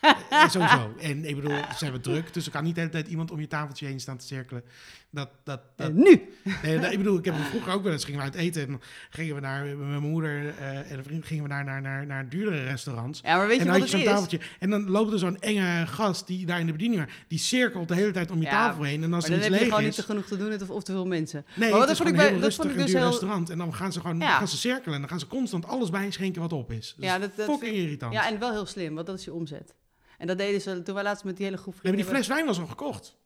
Eh, 0.00 0.48
Sowieso. 0.48 0.94
En 1.00 1.24
ik 1.24 1.34
bedoel, 1.34 1.56
ze 1.76 1.84
hebben 1.84 2.02
druk, 2.02 2.34
dus 2.34 2.46
er 2.46 2.52
kan 2.52 2.64
niet 2.64 2.74
de 2.74 2.80
hele 2.80 2.92
tijd 2.92 3.08
iemand 3.08 3.30
om 3.30 3.40
je 3.40 3.46
tafeltje 3.46 3.86
heen 3.86 4.00
staan 4.00 4.16
te 4.16 4.26
cirkelen. 4.26 4.64
Dat, 5.10 5.28
dat, 5.44 5.60
dat, 5.76 5.88
En 5.88 5.94
nu! 5.94 6.28
nee, 6.62 6.78
nee, 6.78 6.90
ik 6.92 6.96
bedoel, 6.98 7.18
ik 7.18 7.24
heb 7.24 7.34
vroeger 7.34 7.72
ook 7.72 7.82
wel 7.82 7.92
eens, 7.92 8.04
gingen 8.04 8.18
we 8.20 8.24
uit 8.26 8.34
eten 8.34 8.66
en 8.68 8.80
gingen 9.10 9.34
we 9.34 9.40
naar, 9.40 9.64
met 9.64 9.78
mijn 9.88 10.02
moeder 10.02 10.54
eh, 10.58 10.90
en 10.90 10.98
een 10.98 11.04
vriend 11.04 11.24
gingen 11.24 11.42
we 11.42 11.48
naar, 11.48 11.64
naar, 11.64 11.80
naar, 11.82 12.06
naar 12.06 12.28
duurdere 12.28 12.64
restaurants. 12.64 13.20
Ja, 13.24 13.36
maar 13.36 13.46
weet 13.46 13.58
en 13.58 13.64
je 13.64 13.70
dan 13.70 13.80
wat 13.80 13.90
had 13.90 13.90
het 13.90 14.00
je 14.00 14.06
zo'n 14.06 14.14
tafeltje. 14.14 14.40
En 14.58 14.70
dan 14.70 14.90
loopt 14.90 15.12
er 15.12 15.18
zo'n 15.18 15.38
enge 15.40 15.86
gast 15.86 16.26
die 16.26 16.46
daar 16.46 16.60
in 16.60 16.66
de 16.66 16.72
bediening 16.72 17.04
was. 17.04 17.10
Die 17.28 17.38
cirkelt 17.38 17.88
de 17.88 17.94
hele 17.94 18.10
tijd 18.10 18.30
om 18.30 18.36
je 18.38 18.44
Ja, 18.44 18.50
tafel 18.50 18.82
heen. 18.82 19.02
En 19.02 19.12
als 19.12 19.28
Maar 19.28 19.38
dan 19.38 19.38
iets 19.38 19.48
heb 19.48 19.58
je 19.58 19.64
gewoon 19.70 19.80
is... 19.80 19.86
niet 19.86 19.94
te 19.96 20.02
genoeg 20.12 20.26
te 20.26 20.36
doen 20.36 20.52
of, 20.62 20.70
of 20.70 20.82
te 20.82 20.92
veel 20.92 21.06
mensen. 21.06 21.44
Nee, 21.54 21.70
Maar 21.70 21.86
dat 21.86 21.96
vond 21.96 22.08
ik 22.08 22.16
bij- 22.16 22.38
dat 22.38 22.54
vond 22.54 22.70
ik 22.70 22.76
dus 22.76 22.86
duur 22.86 22.96
heel- 22.98 23.08
restaurant. 23.08 23.50
En 23.50 23.58
dan 23.58 23.74
gaan 23.74 23.92
ze 23.92 24.00
gewoon 24.00 24.18
Ja. 24.18 24.36
gaan 24.38 24.48
ze 24.48 24.56
cirkelen. 24.56 24.94
En 24.94 25.00
dan 25.00 25.08
gaan 25.10 25.20
ze 25.20 25.26
constant 25.26 25.66
alles 25.66 25.90
bijschenken 25.90 26.40
wat 26.40 26.52
op 26.52 26.70
is. 26.72 26.94
Dus 26.96 27.06
Ja, 27.06 27.18
dat- 27.18 27.36
dat 27.36 27.46
fucking 27.46 27.72
vind- 27.72 27.84
irritant. 27.84 28.12
Ja, 28.12 28.28
en 28.28 28.38
wel 28.38 28.50
heel 28.52 28.66
slim, 28.66 28.94
want 28.94 29.06
dat 29.06 29.18
is 29.18 29.24
je 29.24 29.32
omzet. 29.32 29.74
En 30.18 30.26
dat 30.26 30.38
deden 30.38 30.60
ze 30.60 30.82
toen 30.82 30.94
wij 30.94 31.02
laatst 31.04 31.24
met 31.24 31.36
die 31.36 31.44
hele 31.44 31.58
groep 31.58 31.74
Nee, 31.74 31.82
maar 31.92 32.02
die 32.02 32.10
fles 32.10 32.26
wijn 32.26 32.46
was 32.46 32.58
al 32.60 32.66
gekocht. 32.66 33.16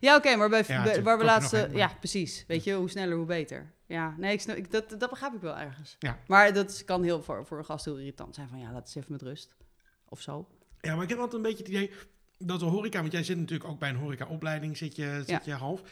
Ja, 0.00 0.16
oké, 0.16 0.36
maar 0.36 0.48
bij, 0.48 0.64
Ja, 0.66 0.82
bij- 0.82 1.02
waar 1.02 1.02
we 1.02 1.10
koop 1.10 1.18
je 1.20 1.24
laatst... 1.24 1.52
nog 1.52 1.62
een, 1.62 1.68
maar- 1.68 1.76
ja, 1.78 1.90
precies. 1.98 2.44
Weet 2.48 2.64
je, 2.64 2.72
hoe 2.74 2.90
sneller, 2.90 3.16
hoe 3.16 3.26
beter. 3.26 3.72
Ja, 3.86 4.14
nee, 4.18 4.32
ik 4.32 4.40
snap, 4.40 4.56
ik, 4.56 4.70
dat, 4.70 4.94
dat 4.98 5.10
begrijp 5.10 5.34
ik 5.34 5.40
wel 5.40 5.56
ergens. 5.56 5.96
Ja. 5.98 6.18
Maar 6.26 6.52
dat 6.52 6.82
kan 6.84 7.02
heel, 7.02 7.22
voor, 7.22 7.46
voor 7.46 7.58
een 7.58 7.64
gast 7.64 7.84
heel 7.84 7.96
irritant 7.98 8.34
zijn 8.34 8.48
van... 8.48 8.58
Ja, 8.58 8.72
laat 8.72 8.80
eens 8.86 8.94
even 8.94 9.12
met 9.12 9.22
rust. 9.22 9.54
Of 10.08 10.20
zo. 10.20 10.48
Ja, 10.80 10.94
maar 10.94 11.02
ik 11.02 11.08
heb 11.08 11.18
altijd 11.18 11.36
een 11.36 11.48
beetje 11.50 11.64
het 11.64 11.68
idee 11.72 11.90
dat 12.38 12.58
de 12.60 12.66
horeca... 12.66 13.00
Want 13.00 13.12
jij 13.12 13.22
zit 13.24 13.38
natuurlijk 13.38 13.70
ook 13.70 13.78
bij 13.78 13.88
een 13.88 13.96
horecaopleiding, 13.96 14.76
zit 14.76 14.96
je, 14.96 15.16
zit 15.26 15.28
Ja. 15.28 15.40
je 15.44 15.52
half. 15.52 15.82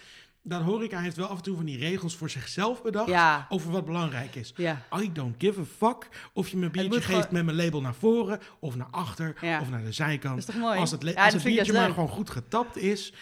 Dat 0.44 0.62
horeca 0.62 0.98
heeft 1.00 1.16
wel 1.16 1.26
af 1.26 1.36
en 1.36 1.42
toe 1.42 1.56
van 1.56 1.64
die 1.64 1.78
regels 1.78 2.16
voor 2.16 2.30
zichzelf 2.30 2.82
bedacht... 2.82 3.08
Ja, 3.08 3.46
over 3.48 3.70
wat 3.70 3.84
belangrijk 3.84 4.34
is. 4.34 4.52
ja. 4.56 4.82
I 5.00 5.12
don't 5.12 5.34
give 5.38 5.60
a 5.60 5.64
fuck 5.64 6.08
of 6.32 6.48
je 6.48 6.56
me 6.56 6.64
een 6.64 6.70
biertje 6.72 7.00
geeft 7.00 7.30
met 7.30 7.44
mijn 7.44 7.56
label 7.56 7.80
naar 7.80 7.94
voren... 7.94 8.40
of 8.58 8.76
naar 8.76 8.88
achter, 8.90 9.34
Ja. 9.40 9.60
of 9.60 9.70
naar 9.70 9.78
de 9.78 9.84
Dat 9.84 9.94
zijkant. 9.94 10.38
is 10.38 10.44
toch 10.44 10.54
mooi? 10.56 10.78
Als 10.78 10.90
het, 10.90 11.16
als 11.16 11.32
het 11.34 11.42
biertje 11.42 11.72
maar 11.72 11.82
leuk. 11.84 11.94
gewoon 11.94 12.08
goed 12.08 12.30
getapt 12.30 12.76
is, 12.76 13.12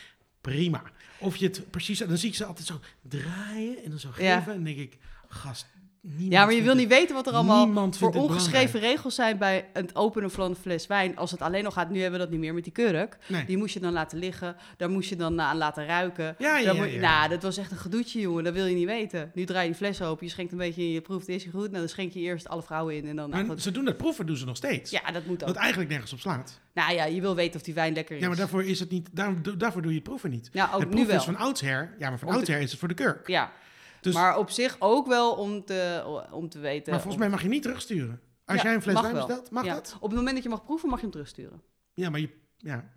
prima. 0.41 0.82
Of 1.18 1.36
je 1.36 1.47
het 1.47 1.70
precies... 1.70 1.99
Dan 1.99 2.18
zie 2.18 2.28
ik 2.28 2.34
ze 2.34 2.45
altijd 2.45 2.66
zo 2.66 2.80
draaien 3.03 3.84
en 3.84 3.91
dan 3.91 3.99
zo 3.99 4.09
Ja. 4.18 4.36
geven. 4.36 4.53
En 4.53 4.64
dan 4.64 4.74
denk 4.74 4.78
ik, 4.78 4.99
gast, 5.28 5.66
niemand 6.01 6.33
Ja, 6.33 6.45
maar 6.45 6.55
je 6.55 6.63
wil 6.63 6.75
niet 6.75 6.89
weten 6.89 7.15
wat 7.15 7.27
er 7.27 7.33
allemaal 7.33 7.93
voor 7.93 8.13
ongeschreven 8.13 8.81
regels 8.81 9.15
zijn 9.15 9.39
bij 9.39 9.69
het 9.73 9.97
openen 9.97 10.31
van 10.31 10.51
een 10.51 10.57
fles 10.57 10.87
wijn. 10.87 11.17
Als 11.17 11.31
het 11.31 11.41
alleen 11.41 11.65
nog 11.65 11.75
gaat, 11.75 11.91
nu 11.91 12.01
hebben 12.01 12.19
we 12.19 12.25
dat 12.25 12.35
niet 12.35 12.41
meer 12.41 12.55
met 12.55 12.65
die 12.65 12.73
kurk. 12.73 13.19
Nee. 13.27 13.45
Die 13.45 13.57
moest 13.57 13.75
je 13.75 13.81
dan 13.81 13.93
laten 13.93 14.19
liggen. 14.19 14.57
Daar 14.77 14.91
moest 14.91 15.09
je 15.09 15.17
dan 15.17 15.41
aan 15.41 15.57
laten 15.57 15.87
ruiken. 15.87 16.35
Ja, 16.39 16.59
ja. 16.59 16.73
Nou, 16.73 17.29
dat 17.29 17.43
was 17.43 17.57
echt 17.57 17.71
een 17.71 17.77
gedoetje, 17.77 18.21
jongen. 18.21 18.45
Dat 18.45 18.55
wil 18.55 18.67
je 18.67 18.75
niet 18.75 18.87
weten. 18.87 19.31
Nu 19.35 19.45
draai 19.45 19.63
je 19.63 19.69
die 19.71 19.79
fles 19.79 20.03
open, 20.03 20.27
je 20.27 20.33
schenkt 20.33 20.53
een 20.53 20.59
beetje, 20.59 20.83
in, 20.83 20.91
je 20.91 21.01
proeft, 21.01 21.29
is 21.29 21.45
je 21.45 21.51
goed? 21.51 21.67
Nou, 21.67 21.79
dan 21.79 21.89
schenk 21.89 22.13
je 22.13 22.21
eerst 22.21 22.49
alle 22.49 22.63
vrouwen 22.63 22.97
in 22.97 23.09
en 23.09 23.17
dan... 23.17 23.31
nou, 23.31 23.47
Maar 23.47 23.61
ze 23.61 23.71
doen 23.71 23.85
dat 23.85 23.97
proeven, 23.97 24.27
doen 24.27 24.37
ze 24.37 24.45
nog 24.45 24.57
steeds. 24.57 24.91
Ja, 24.91 25.11
dat 25.13 25.27
moet 25.27 25.43
ook. 25.43 25.49
Wat 25.49 25.57
eigenlijk 25.57 25.91
nergens 25.91 26.13
op 26.13 26.21
slaat. 26.21 26.61
Nou 26.75 26.95
ja, 26.95 27.05
je 27.05 27.21
wil 27.21 27.35
weten 27.35 27.57
of 27.57 27.63
die 27.63 27.75
wijn 27.75 27.95
lekker 27.95 28.17
is. 28.17 28.23
Ja, 28.23 28.29
maar 28.29 28.37
daarvoor 28.37 28.65
is 28.65 28.81
het 28.81 28.91
niet. 28.91 29.09
Daar, 29.13 29.35
daarvoor 29.59 29.83
doe 29.83 29.95
je 29.95 30.01
proeven 30.01 30.31
niet. 30.31 30.49
Ja, 30.53 30.65
ook 30.65 30.81
het 30.81 30.81
nu 30.81 30.87
proeven 30.89 31.07
wel. 31.07 31.17
is 31.17 31.25
van 31.25 31.37
oudsher. 31.37 31.95
Ja, 31.99 32.09
maar 32.09 32.19
van 32.19 32.29
oudsher 32.29 32.61
is 32.61 32.71
het 32.71 32.79
voor 32.79 32.89
de 32.89 32.95
kurk. 32.95 33.29
Ja, 33.29 33.53
Dus, 34.01 34.15
maar 34.15 34.39
op 34.39 34.51
zich 34.51 34.77
ook 34.79 35.07
wel 35.07 35.33
om 35.35 35.65
te, 35.65 36.05
om 36.33 36.49
te 36.49 36.59
weten... 36.59 36.93
maar 36.93 37.01
volgens 37.01 37.23
mij 37.23 37.31
mag 37.31 37.43
je 37.43 37.49
niet 37.49 37.63
terugsturen. 37.63 38.21
Als 38.45 38.57
Ja, 38.59 38.65
jij 38.65 38.75
een 38.75 38.83
fles 38.83 39.01
wijn 39.01 39.15
bestelt, 39.15 39.51
mag 39.51 39.65
ja. 39.65 39.75
dat? 39.75 39.97
Op 40.01 40.09
het 40.09 40.17
moment 40.19 40.35
dat 40.35 40.43
je 40.43 40.49
mag 40.49 40.65
proeven, 40.65 40.89
mag 40.89 40.97
je 40.99 41.03
hem 41.03 41.13
terugsturen. 41.13 41.63
Ja, 41.95 42.11
maar 42.11 42.21
je. 42.21 42.29
Ja, 42.57 42.93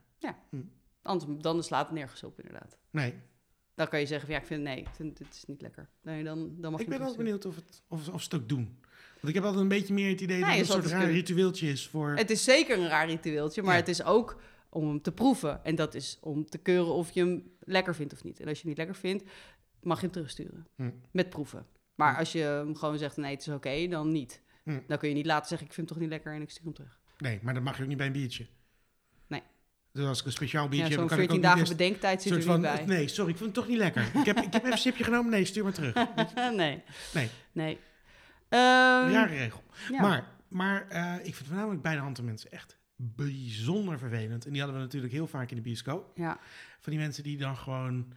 Anders 1.02 1.32
dan 1.42 1.64
slaat 1.64 1.86
het 1.86 1.96
nergens 1.98 2.24
op, 2.24 2.40
inderdaad. 2.40 2.78
nee. 2.90 3.14
Dan 3.76 3.88
kan 3.88 4.00
je 4.00 4.06
zeggen 4.06 4.26
van 4.26 4.36
ja, 4.36 4.42
ik 4.42 4.48
vind 4.48 4.64
nee, 4.64 4.78
ik 4.80 4.88
vind 4.96 5.20
het 5.20 5.34
is 5.34 5.46
niet 5.46 5.62
lekker. 5.62 5.90
Nee, 6.02 6.24
dan, 6.24 6.56
dan 6.58 6.72
mag 6.72 6.80
Ik 6.80 6.86
je 6.86 6.92
ben 6.98 7.02
wel 7.06 7.16
benieuwd 7.16 7.46
of, 7.46 7.56
het, 7.56 7.82
of, 7.88 8.08
of 8.10 8.22
ze 8.22 8.30
het 8.32 8.42
ook 8.42 8.50
doen. 8.50 8.78
Want 9.14 9.28
ik 9.28 9.34
heb 9.34 9.44
altijd 9.44 9.62
een 9.62 9.68
beetje 9.68 9.94
meer 9.94 10.10
het 10.10 10.22
idee 10.22 10.38
Nee, 10.40 10.46
dat 10.46 10.58
het 10.58 10.60
een 10.60 10.74
soort 10.74 10.86
raar 10.86 11.00
kunnen- 11.00 11.16
ritueeltje 11.16 11.68
is 11.70 11.88
voor... 11.88 12.12
Het 12.16 12.30
is 12.30 12.44
zeker 12.44 12.78
een 12.78 12.88
raar 12.88 13.08
ritueeltje, 13.08 13.62
maar 13.62 13.74
Ja. 13.74 13.80
het 13.80 13.88
is 13.88 14.04
ook 14.04 14.42
om 14.70 14.88
hem 14.88 15.02
te 15.02 15.12
proeven. 15.12 15.64
En 15.64 15.76
dat 15.76 15.94
is 15.96 16.18
om 16.22 16.46
te 16.50 16.58
keuren 16.58 16.94
of 16.94 17.12
je 17.12 17.20
hem 17.20 17.52
lekker 17.60 17.96
vindt 17.96 18.14
of 18.14 18.24
niet. 18.24 18.40
En 18.40 18.48
als 18.48 18.54
je 18.56 18.60
hem 18.60 18.70
niet 18.70 18.78
lekker 18.78 18.96
vindt, 18.96 19.24
mag 19.84 19.98
je 19.98 20.04
hem 20.04 20.12
terugsturen. 20.14 20.68
Hm. 20.76 20.90
Met 21.12 21.30
proeven. 21.30 21.66
Maar 21.96 22.14
Hm. 22.14 22.20
als 22.20 22.32
je 22.32 22.40
hem 22.40 22.76
gewoon 22.76 22.98
zegt, 22.98 23.18
nee, 23.18 23.32
het 23.32 23.42
is 23.42 23.48
oké, 23.54 23.88
dan 23.88 24.12
niet. 24.12 24.42
Hm. 24.64 24.80
Dan 24.88 24.98
kun 24.98 25.10
je 25.10 25.16
niet 25.16 25.26
laten 25.26 25.48
zeggen, 25.48 25.68
ik 25.68 25.74
vind 25.74 25.88
hem 25.90 25.98
toch 25.98 26.06
niet 26.08 26.14
lekker 26.14 26.34
en 26.34 26.42
ik 26.42 26.50
stuur 26.50 26.64
hem 26.64 26.74
terug. 26.74 27.00
Nee, 27.18 27.40
maar 27.42 27.54
dat 27.54 27.64
mag 27.64 27.76
je 27.78 27.82
ook 27.82 27.88
niet 27.88 27.98
bij 27.98 28.08
een 28.08 28.14
biertje. 28.14 28.48
Nee. 29.28 29.42
Dus 29.92 30.06
als 30.06 30.20
ik 30.20 30.26
een 30.26 30.32
speciaal 30.32 30.64
Ja, 30.64 30.70
biertje 30.70 30.90
heb, 30.90 31.00
Zo'n 31.00 31.08
dan 31.08 31.18
kan 31.18 31.26
ik 31.26 31.30
14 31.32 31.50
ook 31.50 31.56
niet 31.58 31.66
dagen 31.66 31.78
bedenktijd 31.78 32.22
zit 32.22 32.32
er 32.32 32.38
niet 32.60 32.62
bij. 32.62 32.86
Nee, 32.86 33.08
sorry, 33.08 33.32
ik 33.32 33.38
vind 33.38 33.50
het 33.50 33.60
toch 33.60 33.68
niet 33.68 33.78
lekker. 33.78 34.02
ik, 34.20 34.26
heb, 34.26 34.38
ik 34.38 34.54
heb 34.54 34.62
even 34.62 34.72
een 34.72 34.78
sipje 34.78 35.04
genomen. 35.04 35.32
Nee, 35.32 35.46
stuur 35.46 35.64
maar 35.64 35.74
terug. 35.74 35.94
nee. 36.56 36.84
Nee. 37.14 37.30
Nee. 37.52 37.78
Rare 38.50 39.26
regel. 39.26 39.64
ja. 39.92 40.02
Maar, 40.02 40.28
maar 40.48 40.88
eh, 40.90 41.16
ik 41.28 41.36
vind 41.36 41.48
voornamelijk 41.48 41.82
bij 41.82 41.94
de 41.96 42.02
hand 42.02 42.16
de 42.16 42.24
mensen 42.24 42.52
echt 42.52 42.78
bijzonder 42.96 44.00
vervelend. 44.00 44.46
En 44.46 44.52
die 44.52 44.62
hadden 44.62 44.80
we 44.80 44.86
natuurlijk 44.86 45.14
heel 45.14 45.28
vaak 45.28 45.50
in 45.50 45.56
de 45.56 45.62
bioscoop. 45.62 46.12
Ja. 46.18 46.40
Van 46.80 46.92
die 46.92 47.02
mensen 47.02 47.24
die 47.24 47.38
dan 47.38 47.58
gewoon 47.58 48.14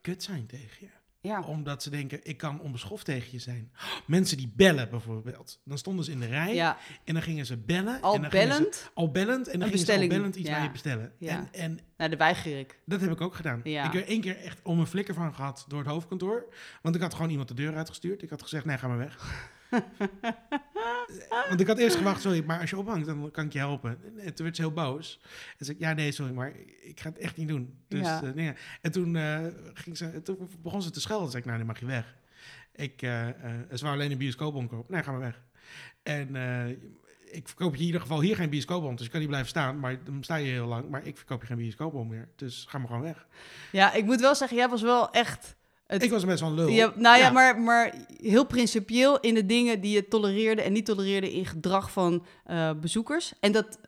kut 0.00 0.22
zijn 0.22 0.46
tegen 0.46 0.76
je. 0.80 0.88
Ja. 1.22 1.42
Omdat 1.42 1.82
ze 1.82 1.90
denken, 1.90 2.20
ik 2.22 2.36
kan 2.36 2.60
onbeschoft 2.60 3.04
tegen 3.04 3.28
je 3.30 3.38
zijn. 3.38 3.72
Mensen 4.06 4.36
die 4.36 4.52
bellen 4.56 4.90
bijvoorbeeld. 4.90 5.60
Dan 5.64 5.78
stonden 5.78 6.04
ze 6.04 6.10
in 6.10 6.20
de 6.20 6.26
rij 6.26 6.54
ja, 6.54 6.76
en 7.04 7.14
dan 7.14 7.22
gingen 7.22 7.46
ze 7.46 7.56
bellen. 7.56 8.00
al 8.00 8.14
en 8.14 8.20
dan 8.22 8.30
ze- 8.30 8.36
bellend. 8.36 8.90
al 8.94 9.10
bellend. 9.10 9.48
En 9.48 9.58
dan 9.60 9.68
gingen 9.68 9.86
ze 9.86 9.92
al 9.98 10.06
bellend 10.06 10.36
iets 10.36 10.48
Ja. 10.48 10.54
bij 10.54 10.64
je 10.64 10.70
bestellen. 10.70 11.12
Ja. 11.18 11.30
En, 11.30 11.48
en 11.52 11.78
Nou, 11.96 12.10
de 12.10 12.16
weiger 12.16 12.58
ik. 12.58 12.80
dat 12.86 13.00
heb 13.00 13.10
ik 13.10 13.20
ook 13.20 13.34
gedaan. 13.34 13.60
Ik 13.64 13.92
heb 13.92 14.06
één 14.06 14.20
keer 14.20 14.36
echt 14.36 14.58
om 14.62 14.80
een 14.80 14.86
flikker 14.86 15.14
van 15.14 15.34
gehad 15.34 15.64
door 15.68 15.78
het 15.78 15.88
hoofdkantoor. 15.88 16.54
Want 16.82 16.94
ik 16.94 17.00
had 17.00 17.14
gewoon 17.14 17.30
iemand 17.30 17.48
de 17.48 17.54
deur 17.54 17.76
uitgestuurd. 17.76 18.22
Ik 18.22 18.30
had 18.30 18.42
gezegd, 18.42 18.64
nee, 18.64 18.78
ga 18.78 18.88
maar 18.88 18.98
weg. 18.98 19.48
Want 21.48 21.60
ik 21.60 21.66
had 21.66 21.78
eerst 21.78 21.96
gewacht, 21.96 22.20
sorry, 22.20 22.44
maar 22.46 22.60
als 22.60 22.70
je 22.70 22.78
ophangt, 22.78 23.06
dan 23.06 23.30
kan 23.30 23.44
ik 23.44 23.52
je 23.52 23.58
helpen. 23.58 23.98
En 24.18 24.34
toen 24.34 24.44
werd 24.44 24.56
ze 24.56 24.62
heel 24.62 24.72
boos. 24.72 25.20
En 25.58 25.64
zei 25.64 25.76
ik, 25.76 25.82
ja, 25.82 25.92
nee, 25.92 26.12
sorry, 26.12 26.32
maar 26.32 26.52
ik 26.80 27.00
ga 27.00 27.08
het 27.08 27.18
echt 27.18 27.36
niet 27.36 27.48
doen. 27.48 27.78
Dus, 27.88 28.00
Ja. 28.00 28.22
eh, 28.22 28.30
nee. 28.32 28.52
En 28.80 28.92
toen, 28.92 29.16
eh, 29.16 29.46
ging 29.74 29.96
ze, 29.96 30.22
toen 30.22 30.48
begon 30.62 30.82
ze 30.82 30.90
te 30.90 31.00
schelden. 31.00 31.22
Toen 31.30 31.30
zei 31.30 31.42
ik, 31.42 31.48
nou, 31.48 31.58
dan 31.58 31.66
mag 31.68 31.80
je 31.80 31.86
weg. 31.86 32.16
Ik, 32.74 33.02
eh, 33.02 33.26
ze 33.74 33.82
wou 33.84 33.94
alleen 33.94 34.10
een 34.10 34.18
bioscoopbon 34.18 34.68
kopen. 34.68 34.94
Nee, 34.94 35.02
ga 35.02 35.10
maar 35.10 35.20
weg. 35.20 35.40
En 36.02 36.36
ik 37.30 37.48
verkoop 37.48 37.74
je 37.74 37.80
in 37.80 37.86
ieder 37.86 38.00
geval 38.00 38.20
hier 38.20 38.36
geen 38.36 38.50
bioscoopbon. 38.50 38.94
Dus 38.94 39.04
je 39.04 39.10
kan 39.10 39.20
niet 39.20 39.28
blijven 39.28 39.48
staan. 39.50 39.78
Maar 39.80 40.04
dan 40.04 40.22
sta 40.22 40.36
je 40.36 40.50
heel 40.50 40.66
lang. 40.66 40.88
Maar 40.88 41.06
ik 41.06 41.16
verkoop 41.16 41.40
je 41.40 41.46
geen 41.46 41.56
bioscoopbon 41.56 42.08
meer. 42.08 42.28
Dus 42.36 42.64
ga 42.68 42.78
maar 42.78 42.86
gewoon 42.86 43.02
weg. 43.02 43.26
Ja, 43.72 43.92
ik 43.92 44.04
moet 44.04 44.20
wel 44.20 44.34
zeggen, 44.34 44.56
jij 44.56 44.68
was 44.68 44.82
wel 44.82 45.10
echt... 45.10 45.56
Het, 45.90 46.02
Ik 46.02 46.10
was 46.10 46.24
best 46.24 46.40
wel 46.40 46.48
een 46.48 46.54
lul. 46.54 46.68
Ja, 46.68 46.92
nou 46.96 47.18
ja, 47.18 47.24
Ja. 47.24 47.30
Maar, 47.30 47.60
maar 47.60 47.94
heel 48.22 48.46
principieel 48.46 49.20
in 49.20 49.34
de 49.34 49.46
dingen 49.46 49.80
die 49.80 49.94
je 49.94 50.08
tolereerde 50.08 50.62
en 50.62 50.72
niet 50.72 50.84
tolereerde 50.84 51.32
in 51.32 51.46
gedrag 51.46 51.90
van 51.90 52.24
eh, 52.44 52.70
bezoekers. 52.80 53.32
En 53.40 53.52
dat 53.52 53.78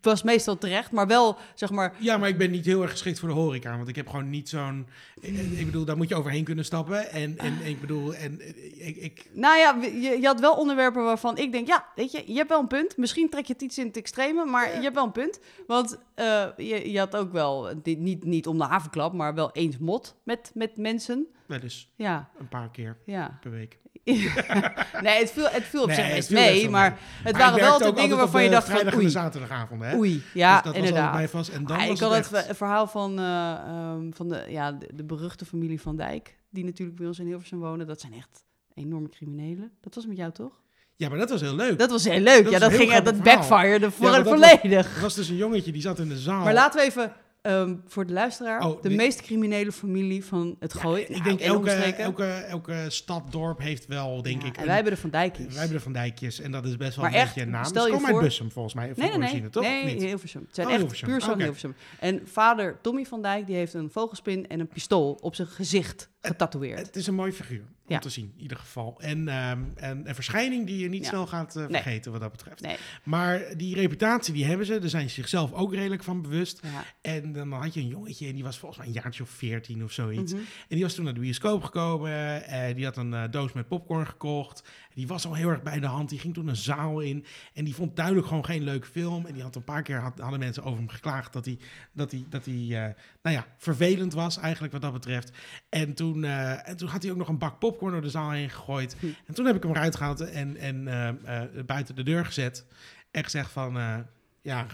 was 0.00 0.22
meestal 0.22 0.58
terecht, 0.58 0.92
maar 0.92 1.06
wel, 1.06 1.36
zeg 1.54 1.70
maar... 1.70 1.94
Ja, 1.98 2.16
maar 2.16 2.28
ik 2.28 2.38
ben 2.38 2.50
niet 2.50 2.64
heel 2.64 2.82
erg 2.82 2.90
geschikt 2.90 3.18
voor 3.18 3.28
de 3.28 3.34
horeca. 3.34 3.76
Want 3.76 3.88
ik 3.88 3.96
heb 3.96 4.08
gewoon 4.08 4.30
niet 4.30 4.48
zo'n... 4.48 4.86
Ik, 5.20 5.64
bedoel, 5.64 5.84
daar 5.84 5.96
moet 5.96 6.08
je 6.08 6.14
overheen 6.14 6.44
kunnen 6.44 6.64
stappen. 6.64 7.10
En, 7.10 7.38
en 7.38 7.64
ik 7.64 7.80
bedoel, 7.80 8.14
en 8.14 8.40
eh, 8.40 8.86
ik... 8.86 8.96
ik 8.96 9.30
Nou 9.32 9.58
ja, 9.58 9.76
je, 9.82 10.18
je 10.20 10.26
had 10.26 10.40
wel 10.40 10.54
onderwerpen 10.54 11.02
waarvan 11.02 11.38
ik 11.38 11.52
denk, 11.52 11.66
ja, 11.66 11.86
weet 11.94 12.12
je, 12.12 12.22
je 12.26 12.36
hebt 12.36 12.48
wel 12.48 12.60
een 12.60 12.66
punt. 12.66 12.96
Misschien 12.96 13.30
trek 13.30 13.46
je 13.46 13.52
het 13.52 13.62
iets 13.62 13.78
in 13.78 13.86
het 13.86 13.96
extreme, 13.96 14.44
maar 14.44 14.74
je 14.74 14.82
hebt 14.82 14.94
wel 14.94 15.04
een 15.04 15.12
punt. 15.12 15.40
Want 15.66 15.98
eh, 16.14 16.46
je, 16.56 16.90
je 16.90 16.98
had 16.98 17.16
ook 17.16 17.32
wel, 17.32 17.82
dit, 17.82 17.98
niet, 17.98 18.24
niet 18.24 18.46
om 18.46 18.58
de 18.58 18.64
havenklap, 18.64 19.12
maar 19.12 19.34
wel 19.34 19.52
eens 19.52 19.78
mot 19.78 20.16
met, 20.22 20.50
met 20.54 20.76
mensen. 20.76 21.26
wel 21.46 21.60
eens 21.60 21.92
Ja, 21.96 22.30
een 22.38 22.48
paar 22.48 22.70
keer 22.70 22.96
ja. 23.04 23.38
per 23.40 23.50
week. 23.50 23.78
nee, 25.02 25.18
het 25.18 25.30
viel, 25.30 25.48
het 25.48 25.62
viel 25.62 25.82
op 25.82 25.86
Nee, 25.88 25.96
zich 25.96 26.14
best 26.14 26.30
mee, 26.30 26.68
maar 26.68 26.98
het 27.22 27.32
Maar 27.32 27.42
waren 27.42 27.60
wel 27.60 27.78
de 27.78 27.92
dingen 27.92 28.16
waarvan 28.16 28.42
je 28.42 28.50
dacht 28.50 28.64
van, 28.64 28.72
vrijdag 28.72 28.92
en 28.92 28.98
de 28.98 29.04
oei, 29.04 29.12
zaterdagavonden, 29.12 29.88
hè? 29.88 29.96
oei. 29.96 30.22
Ja, 30.34 30.54
dus 30.54 30.62
dat 30.62 30.64
was 30.64 30.64
altijd 30.64 30.84
inderdaad. 30.84 31.14
mij 31.14 31.28
vast. 31.28 31.48
En 31.48 31.64
dan 31.66 31.76
Ah, 31.76 31.86
was 31.86 31.94
ik 31.94 32.00
had 32.00 32.14
het 32.14 32.30
het 32.30 32.46
echt... 32.46 32.56
verhaal 32.56 32.86
van, 32.86 33.18
eh, 33.18 33.52
ehm, 33.52 34.10
van 34.12 34.28
de, 34.28 34.44
ja, 34.48 34.72
de, 34.72 34.88
de 34.94 35.04
beruchte 35.04 35.44
familie 35.44 35.80
Van 35.80 35.96
Dijk, 35.96 36.38
die 36.50 36.64
natuurlijk 36.64 36.98
bij 36.98 37.06
ons 37.06 37.18
in 37.18 37.26
Hilversum 37.26 37.58
wonen. 37.58 37.86
Dat 37.86 38.00
zijn 38.00 38.12
echt 38.12 38.44
enorme 38.74 39.08
criminelen. 39.08 39.72
Dat 39.80 39.94
was 39.94 40.06
met 40.06 40.16
jou 40.16 40.32
toch? 40.32 40.60
Ja, 40.96 41.08
maar 41.08 41.18
dat 41.18 41.30
was 41.30 41.40
heel 41.40 41.54
leuk. 41.54 41.78
Dat 41.78 41.90
was 41.90 42.04
heel 42.04 42.20
leuk. 42.20 42.42
Dat 42.42 42.52
ja, 42.52 42.58
dat 42.58 42.72
ging 42.72 42.92
dat 42.96 43.16
voor 43.44 43.58
Ja, 43.60 43.78
maar 44.10 44.24
dat 44.24 44.28
volledig. 44.28 44.96
Er 44.96 45.02
was 45.02 45.14
dus 45.14 45.28
een 45.28 45.36
jongetje 45.36 45.72
die 45.72 45.82
zat 45.82 45.98
in 45.98 46.08
de 46.08 46.18
zaal. 46.18 46.44
Maar 46.44 46.52
laten 46.52 46.80
we 46.80 46.86
even 46.86 47.12
ehm, 47.42 47.76
voor 47.86 48.06
de 48.06 48.12
luisteraar, 48.12 48.66
Oh, 48.66 48.82
de 48.82 48.90
meest 48.90 49.22
criminele 49.22 49.72
familie 49.72 50.24
van 50.24 50.56
het 50.58 50.72
Ja, 50.72 50.80
gooi. 50.80 51.02
ik 51.02 51.08
Nou, 51.08 51.22
denk 51.22 51.40
en 51.40 51.46
elke, 51.46 51.70
elke, 51.70 52.24
elke 52.24 52.84
stad, 52.88 53.32
dorp 53.32 53.58
heeft 53.60 53.86
wel, 53.86 54.22
denk 54.22 54.42
Ja, 54.42 54.48
ik... 54.48 54.54
En 54.54 54.60
een- 54.60 54.66
wij 54.66 54.74
hebben 54.74 54.92
de 54.92 54.98
Van 55.00 55.10
Dijkjes. 55.10 55.46
wij 55.46 55.56
hebben 55.58 55.76
de 55.76 55.82
Van 55.82 55.92
Dijkjes 55.92 56.40
en 56.40 56.50
dat 56.50 56.64
is 56.66 56.76
best 56.76 56.96
wel 56.96 57.04
Maar 57.04 57.14
een 57.14 57.20
echt, 57.20 57.26
beetje 57.34 57.42
een 57.42 57.50
naam. 57.50 57.64
stel 57.64 57.84
je 57.86 57.90
komen 57.92 58.06
uit 58.06 58.14
voor- 58.14 58.24
Bussum, 58.24 58.50
volgens 58.50 58.74
mij. 58.74 58.84
Nee, 58.86 58.94
nee, 58.96 59.08
nee. 59.08 59.18
origine, 59.18 59.50
toch? 59.50 59.62
nee, 59.62 59.84
niet? 59.84 60.02
Hilversum. 60.02 60.42
Het 60.46 60.54
zijn 60.54 60.66
Oh, 60.66 60.72
echt 60.72 60.80
Hilversum. 60.82 61.08
puur 61.08 61.20
zo'n. 61.22 61.38
Hilversum. 61.40 61.74
En 62.00 62.20
vader 62.24 62.78
Tommy 62.82 63.04
van 63.04 63.22
Dijk, 63.22 63.46
die 63.46 63.56
heeft 63.56 63.74
een 63.74 63.90
vogelspin 63.90 64.48
en 64.48 64.60
een 64.60 64.68
pistool 64.68 65.18
op 65.20 65.34
zijn 65.34 65.48
gezicht 65.48 66.08
getatoeëerd. 66.22 66.86
Het 66.86 66.96
is 66.96 67.06
een 67.06 67.14
mooi 67.14 67.32
figuur 67.32 67.60
om 67.60 67.66
Ja. 67.96 67.98
te 67.98 68.08
zien, 68.10 68.32
in 68.36 68.42
ieder 68.42 68.56
geval. 68.56 69.00
En, 69.00 69.28
ehm, 69.28 69.62
en 69.74 70.08
een 70.08 70.14
verschijning 70.14 70.66
die 70.66 70.78
je 70.78 70.88
niet 70.88 71.02
Ja. 71.02 71.08
snel 71.08 71.26
gaat 71.26 71.56
eh, 71.56 71.66
Nee. 71.66 71.82
vergeten 71.82 72.12
wat 72.12 72.20
dat 72.20 72.30
betreft. 72.32 72.60
Nee. 72.60 72.76
Maar 73.04 73.42
die 73.56 73.74
reputatie 73.74 74.34
die 74.34 74.44
hebben 74.44 74.66
ze, 74.66 74.78
daar 74.78 74.88
zijn 74.88 75.08
ze 75.08 75.14
zichzelf 75.14 75.52
ook 75.52 75.74
redelijk 75.74 76.02
van 76.04 76.22
bewust. 76.22 76.60
Ja. 76.62 76.84
En 77.00 77.32
dan 77.32 77.52
had 77.52 77.74
je 77.74 77.80
een 77.80 77.86
jongetje 77.86 78.26
en 78.28 78.34
die 78.34 78.42
was 78.44 78.58
volgens 78.58 78.78
mij 78.80 78.88
een 78.88 79.00
jaartje 79.02 79.22
of 79.22 79.30
veertien 79.30 79.84
of 79.84 79.92
zoiets. 79.92 80.32
Mhm. 80.32 80.42
En 80.42 80.46
die 80.76 80.82
was 80.82 80.94
toen 80.94 81.04
naar 81.04 81.14
de 81.14 81.20
bioscoop 81.20 81.62
gekomen. 81.64 82.44
En 82.46 82.74
die 82.74 82.84
had 82.84 82.96
een 82.96 83.14
eh, 83.14 83.24
doos 83.30 83.52
met 83.52 83.68
popcorn 83.68 84.06
gekocht. 84.06 84.62
Die 84.94 85.06
was 85.06 85.26
al 85.26 85.34
heel 85.34 85.48
erg 85.48 85.62
bij 85.62 85.80
de 85.80 85.86
hand. 85.86 86.08
Die 86.08 86.18
ging 86.18 86.34
toen 86.34 86.48
een 86.48 86.56
zaal 86.56 87.00
in. 87.00 87.24
En 87.54 87.64
die 87.64 87.74
vond 87.74 87.96
duidelijk 87.96 88.26
gewoon 88.26 88.44
geen 88.44 88.62
leuke 88.62 88.86
film. 88.86 89.26
En 89.26 89.32
die 89.32 89.42
had 89.42 89.56
een 89.56 89.64
paar 89.64 89.82
keer 89.82 90.00
had, 90.00 90.18
hadden 90.18 90.38
mensen 90.38 90.62
over 90.62 90.78
hem 90.78 90.88
geklaagd 90.88 91.32
dat 91.32 91.44
hij, 91.44 91.58
dat 91.92 92.10
hij, 92.10 92.24
dat 92.28 92.44
hij 92.44 92.54
eh, 92.54 92.94
nou 93.22 93.36
ja, 93.36 93.46
vervelend 93.56 94.12
was 94.12 94.38
eigenlijk 94.38 94.72
wat 94.72 94.82
dat 94.82 94.92
betreft. 94.92 95.32
En 95.68 95.94
toen, 95.94 96.24
eh, 96.24 96.68
en 96.68 96.76
toen 96.76 96.88
had 96.88 97.02
hij 97.02 97.10
ook 97.10 97.18
nog 97.18 97.28
een 97.28 97.38
bak 97.38 97.58
popcorn 97.58 97.92
door 97.92 98.02
de 98.02 98.10
zaal 98.10 98.30
heen 98.30 98.50
gegooid. 98.50 98.96
Hm. 99.00 99.06
En 99.26 99.34
toen 99.34 99.46
heb 99.46 99.56
ik 99.56 99.62
hem 99.62 99.72
eruit 99.72 99.96
gehaald 99.96 100.20
en, 100.20 100.56
en 100.56 100.88
eh, 100.88 101.64
buiten 101.66 101.94
de 101.94 102.02
deur 102.02 102.24
gezet. 102.24 102.66
En 103.10 103.24
gezegd 103.24 103.50
van, 103.50 104.04
ja, 104.42 104.66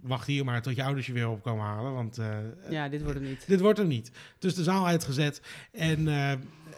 wacht 0.00 0.26
hier 0.26 0.44
maar 0.44 0.62
tot 0.62 0.76
je 0.76 0.82
ouders 0.82 1.06
je 1.06 1.12
weer 1.12 1.28
opkomen 1.28 1.64
halen. 1.64 1.92
Want 1.92 2.18
ja, 2.70 2.88
dit 2.88 3.02
wordt 3.02 3.18
het 3.18 3.28
niet. 3.28 3.46
dit 3.46 3.60
wordt 3.60 3.78
hem 3.78 3.88
niet. 3.88 4.10
Dus 4.38 4.54
de 4.54 4.62
zaal 4.62 4.86
uitgezet. 4.86 5.42
En 5.72 6.08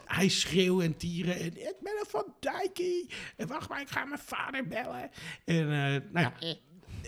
hij 0.07 0.27
schreeuwt 0.27 0.81
en 0.81 0.97
tieren. 0.97 1.35
En 1.39 1.45
ik 1.45 1.75
ben 1.81 1.93
een 1.99 2.05
Van 2.07 2.33
Dijkie. 2.39 3.09
En 3.35 3.47
wacht 3.47 3.69
maar, 3.69 3.81
ik 3.81 3.89
ga 3.89 4.05
mijn 4.05 4.21
vader 4.25 4.67
bellen. 4.67 5.09
En 5.45 5.61
eh, 5.71 6.01
nou 6.11 6.31
ja, 6.39 6.57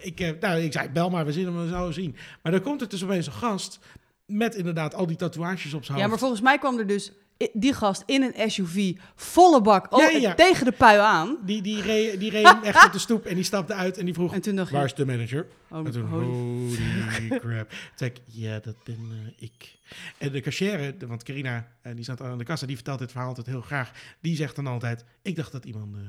ik, 0.02 0.20
eh, 0.20 0.32
nou, 0.39 0.62
ik 0.62 0.72
zei, 0.74 0.89
bel 0.89 1.10
maar, 1.10 1.26
we 1.26 1.32
zullen 1.32 1.54
hem 1.56 1.70
zo 1.70 1.91
zien. 1.91 2.16
Maar 2.43 2.52
dan 2.52 2.62
komt 2.62 2.82
er 2.82 2.89
dus 2.89 3.04
opeens 3.04 3.26
een 3.28 3.34
gast 3.34 3.80
met 4.26 4.56
inderdaad 4.56 4.93
al 4.95 5.08
die 5.08 5.16
tatoeages 5.16 5.74
op 5.74 5.86
zijn 5.86 5.97
Ja, 5.97 6.04
hoofd. 6.04 6.10
maar 6.10 6.20
volgens 6.20 6.41
mij 6.41 6.58
kwam 6.58 6.80
er 6.80 6.88
dus 6.88 7.12
die 7.54 7.74
gast 7.74 8.04
in 8.06 8.22
een 8.24 8.52
SUV 8.52 8.94
volle 9.16 9.62
bak 9.62 9.94
oh, 9.94 10.00
Ja, 10.00 10.10
ja, 10.10 10.18
ja. 10.18 10.34
tegen 10.34 10.66
de 10.66 10.72
pui 10.72 11.00
aan. 11.00 11.38
Die, 11.46 11.62
die, 11.62 11.82
reed, 11.82 12.20
die 12.20 12.32
reed 12.32 12.56
echt 12.64 12.86
op 12.86 12.92
de 12.92 13.00
stoep 13.00 13.26
en 13.26 13.36
die 13.36 13.44
stapte 13.44 13.74
uit 13.74 13.98
en 13.98 14.06
die 14.06 14.14
vroeg... 14.14 14.34
En 14.34 14.42
toen 14.42 14.56
dacht 14.56 14.72
Waar 14.72 14.86
is 14.86 14.94
de 14.94 15.06
manager? 15.06 15.48
oh, 15.70 15.86
en 15.86 15.92
toen, 15.92 16.08
holy- 16.08 16.26
holy 16.26 17.40
crap. 17.40 17.72
Toen 17.96 18.08
ik, 18.08 18.18
ja, 18.26 18.60
dat 18.60 18.76
ben 18.84 18.98
eh, 19.12 19.44
ik. 19.44 19.78
En 20.18 20.32
de 20.32 20.42
cashier, 20.42 20.96
want 21.08 21.24
Carina, 21.24 21.68
eh, 21.82 21.96
die 21.96 22.04
zat 22.04 22.22
aan 22.22 22.38
de 22.38 22.44
kassa, 22.44 22.66
die 22.66 22.76
vertelt 22.76 23.00
dit 23.00 23.12
verhaal 23.12 23.30
altijd 23.30 23.48
heel 23.48 23.62
graag. 23.62 23.92
Die 24.22 24.36
zegt 24.36 24.56
dan 24.56 24.68
altijd, 24.68 25.06
ik 25.22 25.36
dacht 25.36 25.52
dat 25.52 25.66
iemand 25.66 25.96
eh 25.96 26.02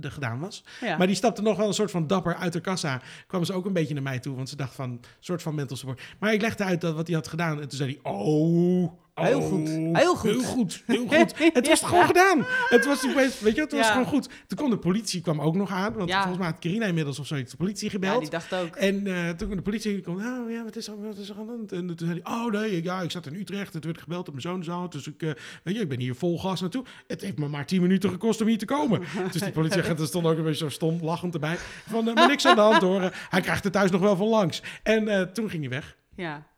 er 0.00 0.12
gedaan 0.12 0.40
was. 0.40 0.64
ja. 0.80 0.96
Maar 0.96 1.06
die 1.06 1.16
stapte 1.16 1.42
nog 1.42 1.56
wel 1.56 1.66
een 1.66 1.74
soort 1.74 1.90
van 1.90 2.06
dapper 2.06 2.34
uit 2.34 2.52
de 2.52 2.60
kassa. 2.60 3.00
Kwam 3.26 3.44
ze 3.44 3.52
ook 3.52 3.64
een 3.66 3.72
beetje 3.72 3.94
naar 3.94 4.02
mij 4.02 4.18
toe, 4.18 4.36
want 4.36 4.48
ze 4.48 4.56
dacht 4.56 4.74
van, 4.74 4.90
een 4.90 5.00
soort 5.20 5.42
van 5.42 5.54
mental 5.54 5.76
support. 5.76 6.00
Maar 6.18 6.32
ik 6.32 6.40
legde 6.40 6.64
uit 6.64 6.80
dat 6.80 6.94
wat 6.94 7.06
hij 7.06 7.16
had 7.16 7.28
gedaan. 7.28 7.60
En 7.60 7.68
toen 7.68 7.78
zei 7.78 7.98
hij, 8.02 8.12
oh... 8.12 9.00
Heel 9.14 9.38
oh, 9.38 9.48
goed, 9.48 9.68
heel 9.68 10.14
goed. 10.14 10.22
Heel 10.22 10.42
goed, 10.42 10.82
heel 10.86 11.06
goed. 11.06 11.54
Het 11.54 11.68
was 11.68 11.82
gewoon 11.82 12.06
gedaan. 12.06 12.44
Het 12.68 12.84
was, 12.84 13.06
opeens- 13.06 13.40
weet 13.40 13.54
je, 13.54 13.60
het 13.60 13.72
was 13.72 13.86
Ja. 13.86 13.92
gewoon 13.92 14.06
goed. 14.06 14.28
Toen 14.46 14.58
kwam 14.58 14.70
de 14.70 14.78
politie 14.78 15.20
kwam 15.20 15.40
ook 15.40 15.54
nog 15.54 15.70
aan. 15.70 15.92
Want 15.92 16.08
Ja. 16.08 16.16
volgens 16.18 16.38
mij 16.38 16.46
had 16.46 16.58
Carina 16.58 16.86
inmiddels 16.86 17.18
of 17.18 17.26
zoiets 17.26 17.50
de 17.50 17.56
politie 17.56 17.84
ja, 17.84 17.90
gebeld. 17.90 18.20
die 18.20 18.30
dacht 18.30 18.54
ook. 18.54 18.76
En 18.76 19.06
eh, 19.06 19.28
toen 19.28 19.36
kwam 19.36 19.56
de 19.56 19.62
politie 19.62 20.00
kwam, 20.00 20.16
oh 20.16 20.50
ja, 20.50 20.64
wat 20.64 20.76
is 20.76 20.88
er, 20.88 21.02
wat 21.06 21.16
is 21.16 21.28
er 21.28 21.36
aan 21.38 21.46
de 21.46 21.52
hand? 21.52 21.72
En 21.72 21.86
toen 21.86 22.08
zei 22.08 22.20
hij, 22.24 22.32
oh 22.34 22.50
nee, 22.52 22.82
ja, 22.82 23.00
ik 23.00 23.10
zat 23.10 23.26
in 23.26 23.34
Utrecht. 23.34 23.74
Het 23.74 23.84
werd 23.84 23.98
gebeld 24.00 24.26
op 24.28 24.34
mijn 24.34 24.42
zoon 24.42 24.64
zou. 24.64 24.88
Dus 24.90 25.06
ik, 25.06 25.22
eh, 25.22 25.30
weet 25.62 25.74
je, 25.74 25.80
ik 25.80 25.88
ben 25.88 26.00
hier 26.00 26.14
vol 26.14 26.38
gas 26.38 26.60
naartoe. 26.60 26.84
Het 27.06 27.20
heeft 27.20 27.38
me 27.38 27.48
maar 27.48 27.66
tien 27.66 27.82
minuten 27.82 28.10
gekost 28.10 28.40
om 28.40 28.46
hier 28.46 28.58
te 28.58 28.64
komen. 28.64 29.00
dus 29.32 29.42
die 29.42 29.52
politieagent 29.52 30.00
stond 30.00 30.26
ook 30.26 30.36
een 30.36 30.44
beetje 30.44 30.64
zo 30.64 30.68
stom, 30.68 30.98
lachend 31.02 31.34
erbij. 31.34 31.56
Van, 31.88 32.08
eh, 32.08 32.14
maar 32.14 32.28
niks 32.34 32.46
aan 32.46 32.54
de 32.54 32.60
hand 32.60 32.82
hoor. 32.82 33.10
Hij 33.30 33.40
krijgt 33.40 33.64
er 33.64 33.70
thuis 33.70 33.90
nog 33.90 34.00
wel 34.00 34.16
van 34.16 34.28
langs. 34.28 34.62
En 34.82 35.32
toen 35.32 35.50
ging 35.50 35.62
hij 35.62 35.70
weg. 35.70 35.96
Ja. 36.16 36.50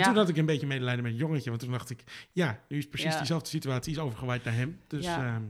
Ja. 0.00 0.04
toen 0.06 0.16
had 0.16 0.28
ik 0.28 0.36
een 0.36 0.46
beetje 0.46 0.66
medelijden 0.66 1.02
met 1.02 1.12
het 1.12 1.20
jongetje. 1.20 1.48
Want 1.50 1.62
toen 1.62 1.70
dacht 1.70 1.90
ik, 1.90 2.02
ja, 2.32 2.60
nu 2.68 2.78
is 2.78 2.88
precies 2.88 3.16
diezelfde 3.16 3.48
situatie 3.48 3.92
is 3.92 3.98
overgewaaid 3.98 4.44
naar 4.44 4.54
hem. 4.54 4.78
Dus 4.86 5.04
Ja. 5.04 5.26
ehm, 5.34 5.42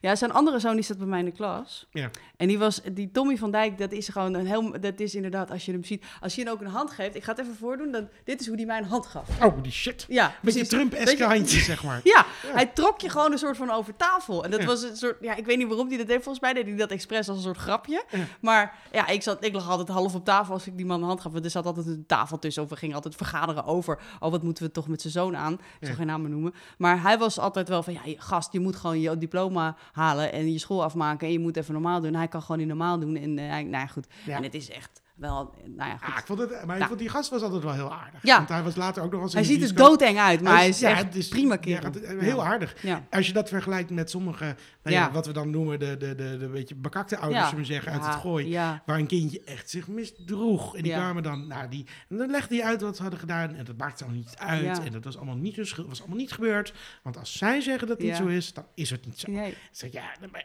Ja, 0.00 0.16
zijn 0.16 0.32
andere 0.32 0.58
zoon 0.58 0.74
die 0.74 0.84
zat 0.84 0.98
bij 0.98 1.06
mij 1.06 1.18
in 1.18 1.24
de 1.24 1.30
klas. 1.32 1.86
Ja. 1.90 2.10
En 2.36 2.48
die 2.48 2.58
was, 2.58 2.80
die 2.92 3.10
Tommy 3.10 3.36
van 3.36 3.50
Dijk, 3.50 3.78
dat 3.78 3.92
is 3.92 4.08
gewoon 4.08 4.34
een 4.34 4.46
heel, 4.46 4.80
dat 4.80 5.00
is 5.00 5.14
inderdaad, 5.14 5.50
als 5.50 5.64
je 5.64 5.72
hem 5.72 5.84
ziet, 5.84 6.04
als 6.20 6.34
je 6.34 6.42
hem 6.42 6.52
ook 6.52 6.60
een 6.60 6.66
hand 6.66 6.90
geeft, 6.90 7.14
ik 7.14 7.24
ga 7.24 7.30
het 7.30 7.40
even 7.40 7.56
voordoen, 7.56 7.90
dan, 7.92 8.08
dit 8.24 8.40
is 8.40 8.46
hoe 8.46 8.56
die 8.56 8.66
mij 8.66 8.78
een 8.78 8.84
hand 8.84 9.06
gaf. 9.06 9.28
Oh, 9.42 9.62
die 9.62 9.72
shit. 9.72 10.04
Ja, 10.08 10.34
Beetje. 10.42 10.66
Trump-eske 10.66 11.04
Weet 11.04 11.18
je- 11.18 11.24
handjes, 11.24 11.64
zeg 11.64 11.84
maar. 11.84 12.00
Ja, 12.14 12.26
hij 12.46 12.66
trok 12.66 13.00
je 13.00 13.08
gewoon 13.08 13.32
een 13.32 13.38
soort 13.38 13.56
van 13.56 13.70
over 13.70 13.96
tafel. 13.96 14.44
En 14.44 14.50
dat 14.50 14.60
Ja. 14.60 14.66
was 14.66 14.82
een 14.82 14.96
soort, 14.96 15.16
ja, 15.20 15.34
ik 15.34 15.46
weet 15.46 15.58
niet 15.58 15.68
waarom 15.68 15.88
hij 15.88 15.96
dat 15.96 16.06
deed. 16.06 16.16
Volgens 16.22 16.40
mij 16.40 16.52
deed 16.52 16.66
hij 16.66 16.76
dat 16.76 16.90
expres 16.90 17.28
als 17.28 17.36
een 17.36 17.42
soort 17.42 17.56
grapje. 17.56 18.04
Ja. 18.10 18.18
Maar 18.40 18.74
ja, 18.92 19.06
ik, 19.06 19.22
zat, 19.22 19.44
ik 19.44 19.52
lag 19.54 19.68
altijd 19.70 19.88
half 19.88 20.14
op 20.14 20.24
tafel 20.24 20.52
als 20.54 20.66
ik 20.66 20.76
die 20.76 20.86
man 20.86 21.00
een 21.00 21.06
hand 21.06 21.20
gaf. 21.20 21.32
Want 21.32 21.44
er 21.44 21.50
zat 21.50 21.66
altijd 21.66 21.86
een 21.86 22.04
tafel 22.06 22.38
tussen. 22.38 22.62
Of 22.62 22.68
we 22.68 22.76
gingen 22.76 22.94
altijd 22.94 23.16
vergaderen 23.16 23.64
over, 23.64 23.98
oh, 24.20 24.30
wat 24.30 24.42
moeten 24.42 24.64
we 24.64 24.70
toch 24.70 24.88
met 24.88 25.00
zijn 25.00 25.12
zoon 25.12 25.36
aan? 25.36 25.52
Ik 25.52 25.86
zal 25.86 25.94
geen 25.96 26.06
namen 26.06 26.30
noemen. 26.30 26.54
Maar 26.78 27.02
hij 27.02 27.18
was 27.18 27.38
altijd 27.38 27.68
wel 27.68 27.82
van, 27.82 27.92
ja, 27.92 28.00
gast, 28.16 28.52
je 28.52 28.60
moet 28.60 28.76
gewoon 28.76 29.00
je 29.00 29.18
diploma 29.18 29.67
halen 29.92 30.32
en 30.32 30.52
je 30.52 30.58
school 30.58 30.82
afmaken. 30.84 31.26
En 31.26 31.32
je 31.32 31.38
moet 31.38 31.56
even 31.56 31.72
normaal 31.72 32.00
doen. 32.00 32.14
Hij 32.14 32.28
kan 32.28 32.42
gewoon 32.42 32.58
niet 32.58 32.66
normaal 32.66 32.98
doen. 32.98 33.16
En 33.16 33.38
hij- 33.38 33.62
nou 33.62 33.70
ja, 33.82 33.86
goed. 33.86 34.06
Ja. 34.26 34.36
En 34.36 34.42
het 34.42 34.54
is 34.54 34.70
echt 34.70 35.02
wel, 35.18 35.54
nou 35.64 35.90
ja, 35.90 35.96
goed. 35.96 36.12
Ah, 36.12 36.18
ik 36.18 36.26
vond 36.26 36.38
het, 36.38 36.64
maar 36.66 36.76
ik 36.76 36.82
Ja. 36.82 36.86
vond 36.88 36.98
die 36.98 37.08
gast 37.08 37.30
was 37.30 37.42
altijd 37.42 37.62
wel 37.62 37.72
heel 37.72 37.92
aardig. 37.94 38.22
Ja. 38.22 38.36
Want 38.36 38.48
hij 38.48 38.62
was 38.62 38.76
later 38.76 39.02
ook 39.02 39.12
nog 39.12 39.22
als 39.22 39.32
hij 39.32 39.42
ziet 39.44 39.52
er 39.62 39.74
bioscoop- 39.74 39.86
doodeng 39.98 40.18
uit, 40.18 40.40
maar 40.42 40.56
hij 40.56 40.68
is 40.68 40.78
ja, 40.80 40.90
echt 40.90 41.14
is- 41.14 41.28
prima 41.28 41.56
kerel. 41.56 41.90
heel 42.18 42.44
aardig. 42.44 42.82
Ja. 42.82 43.04
Als 43.10 43.26
je 43.26 43.32
dat 43.32 43.48
vergelijkt 43.48 43.90
met 43.90 44.10
sommige, 44.10 44.56
nou 44.82 45.12
wat 45.12 45.26
we 45.26 45.32
dan 45.32 45.50
noemen 45.50 45.78
de, 45.78 45.96
de, 45.96 46.14
de, 46.14 46.36
de 46.38 46.48
beetje 46.48 46.74
bekakte 46.74 47.16
ouders, 47.18 47.44
zullen 47.48 47.60
we 47.60 47.72
zeggen, 47.72 47.92
uit 47.92 48.06
het 48.06 48.14
gooi. 48.14 48.48
Ja, 48.48 48.82
Waar 48.86 48.98
een 48.98 49.06
kindje 49.06 49.42
echt 49.44 49.70
zich 49.70 49.88
misdroeg. 49.88 50.76
En 50.76 50.82
die 50.82 50.92
kwamen 50.92 51.22
dan, 51.22 51.46
nou, 51.46 51.68
die, 51.68 51.86
en 52.08 52.16
dan 52.16 52.30
legde 52.30 52.54
hij 52.54 52.64
uit 52.64 52.80
wat 52.80 52.96
ze 52.96 53.02
hadden 53.02 53.20
gedaan. 53.20 53.54
En 53.54 53.64
dat 53.64 53.76
maakte 53.76 54.04
allemaal 54.04 54.22
niet 54.22 54.36
uit. 54.38 54.84
En 54.84 54.92
dat 54.92 55.04
was 55.04 55.16
allemaal 55.16 55.36
niet, 55.36 55.56
was 55.86 55.98
allemaal 56.00 56.16
niet 56.18 56.32
gebeurd. 56.32 56.72
Want 57.02 57.18
als 57.18 57.38
zij 57.38 57.60
zeggen 57.60 57.88
dat 57.88 57.96
het 57.98 58.06
niet 58.06 58.16
zo 58.16 58.26
is, 58.26 58.52
dan 58.52 58.66
is 58.74 58.90
het 58.90 59.06
niet 59.06 59.18
zo. 59.18 59.30
nee. 59.30 59.54
Ja, 59.90 60.10
dan 60.20 60.28
ben- 60.32 60.44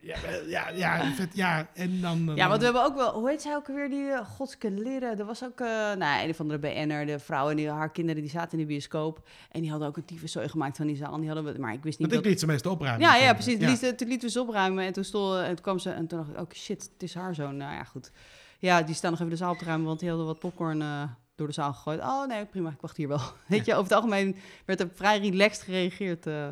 ja, 0.00 0.16
ja, 0.46 0.68
ja, 0.68 1.12
vet, 1.12 1.34
ja. 1.36 1.68
En 1.74 2.00
dan, 2.00 2.26
dan- 2.26 2.36
Ja, 2.36 2.46
want 2.48 2.58
we 2.58 2.64
hebben 2.64 2.84
ook 2.84 2.94
wel, 2.96 3.12
hoe 3.12 3.28
heet 3.28 3.42
zij 3.42 3.54
ook 3.54 3.66
weer, 3.66 3.88
die 3.90 4.02
uh, 4.02 4.18
Godske 4.26 4.70
leren. 4.70 5.18
Er 5.18 5.24
was 5.24 5.44
ook, 5.44 5.60
eh 5.60 5.66
nou, 5.94 6.28
een 6.28 6.34
van 6.34 6.48
de 6.48 6.58
BN'er, 6.58 7.06
de 7.06 7.18
vrouw 7.18 7.50
en 7.50 7.56
die, 7.56 7.70
haar 7.70 7.90
kinderen, 7.90 8.22
die 8.22 8.30
zaten 8.30 8.52
in 8.52 8.58
de 8.58 8.70
bioscoop. 8.72 9.28
En 9.50 9.60
die 9.60 9.70
hadden 9.70 9.88
ook 9.88 9.96
een 9.96 10.04
tyfuszooi 10.04 10.48
gemaakt 10.48 10.76
van 10.76 10.86
die 10.86 10.96
zaal. 10.96 11.14
En 11.14 11.20
die 11.20 11.30
hadden 11.30 11.52
we, 11.54 11.60
maar 11.60 11.72
ik 11.72 11.82
wist 11.82 11.98
niet 11.98 12.08
Want 12.08 12.12
ik 12.12 12.18
dat... 12.22 12.30
liet 12.30 12.40
ze 12.40 12.46
meestal 12.46 12.72
opruimen. 12.72 13.06
Ja, 13.06 13.16
ja, 13.16 13.32
precies. 13.34 13.58
Ja. 13.60 13.68
Liet, 13.68 13.98
toen 13.98 14.08
lieten 14.08 14.26
we 14.26 14.32
ze 14.32 14.40
opruimen 14.40 14.84
en 14.84 14.92
toen, 14.92 15.04
stond, 15.04 15.40
en 15.40 15.46
toen 15.54 15.60
kwam 15.64 15.78
ze 15.78 15.90
en 15.90 16.06
toen 16.06 16.18
dacht 16.18 16.30
ik, 16.30 16.38
ook 16.40 16.54
shit, 16.54 16.82
het 16.92 17.02
is 17.02 17.14
haar 17.14 17.34
zoon. 17.34 17.56
Nou 17.56 17.72
ja, 17.74 17.84
goed. 17.84 18.10
Ja, 18.58 18.82
die 18.82 18.94
staan 18.94 19.10
nog 19.10 19.20
even 19.20 19.32
de 19.32 19.38
zaal 19.38 19.52
op 19.52 19.58
te 19.58 19.64
ruimen, 19.64 19.86
want 19.86 20.00
die 20.00 20.08
hadden 20.08 20.26
wat 20.26 20.38
popcorn 20.38 20.82
eh, 20.82 21.02
door 21.36 21.46
de 21.46 21.52
zaal 21.52 21.72
gegooid. 21.72 22.00
Oh 22.00 22.26
nee, 22.26 22.44
prima, 22.44 22.70
ik 22.70 22.80
wacht 22.80 22.96
hier 22.96 23.08
wel. 23.08 23.20
Weet 23.48 23.64
je, 23.64 23.72
over 23.72 23.84
het 23.84 23.92
algemeen 23.92 24.36
werd 24.64 24.80
er 24.80 24.88
vrij 24.94 25.18
relaxed 25.18 25.62
gereageerd. 25.64 26.26
eh. 26.26 26.48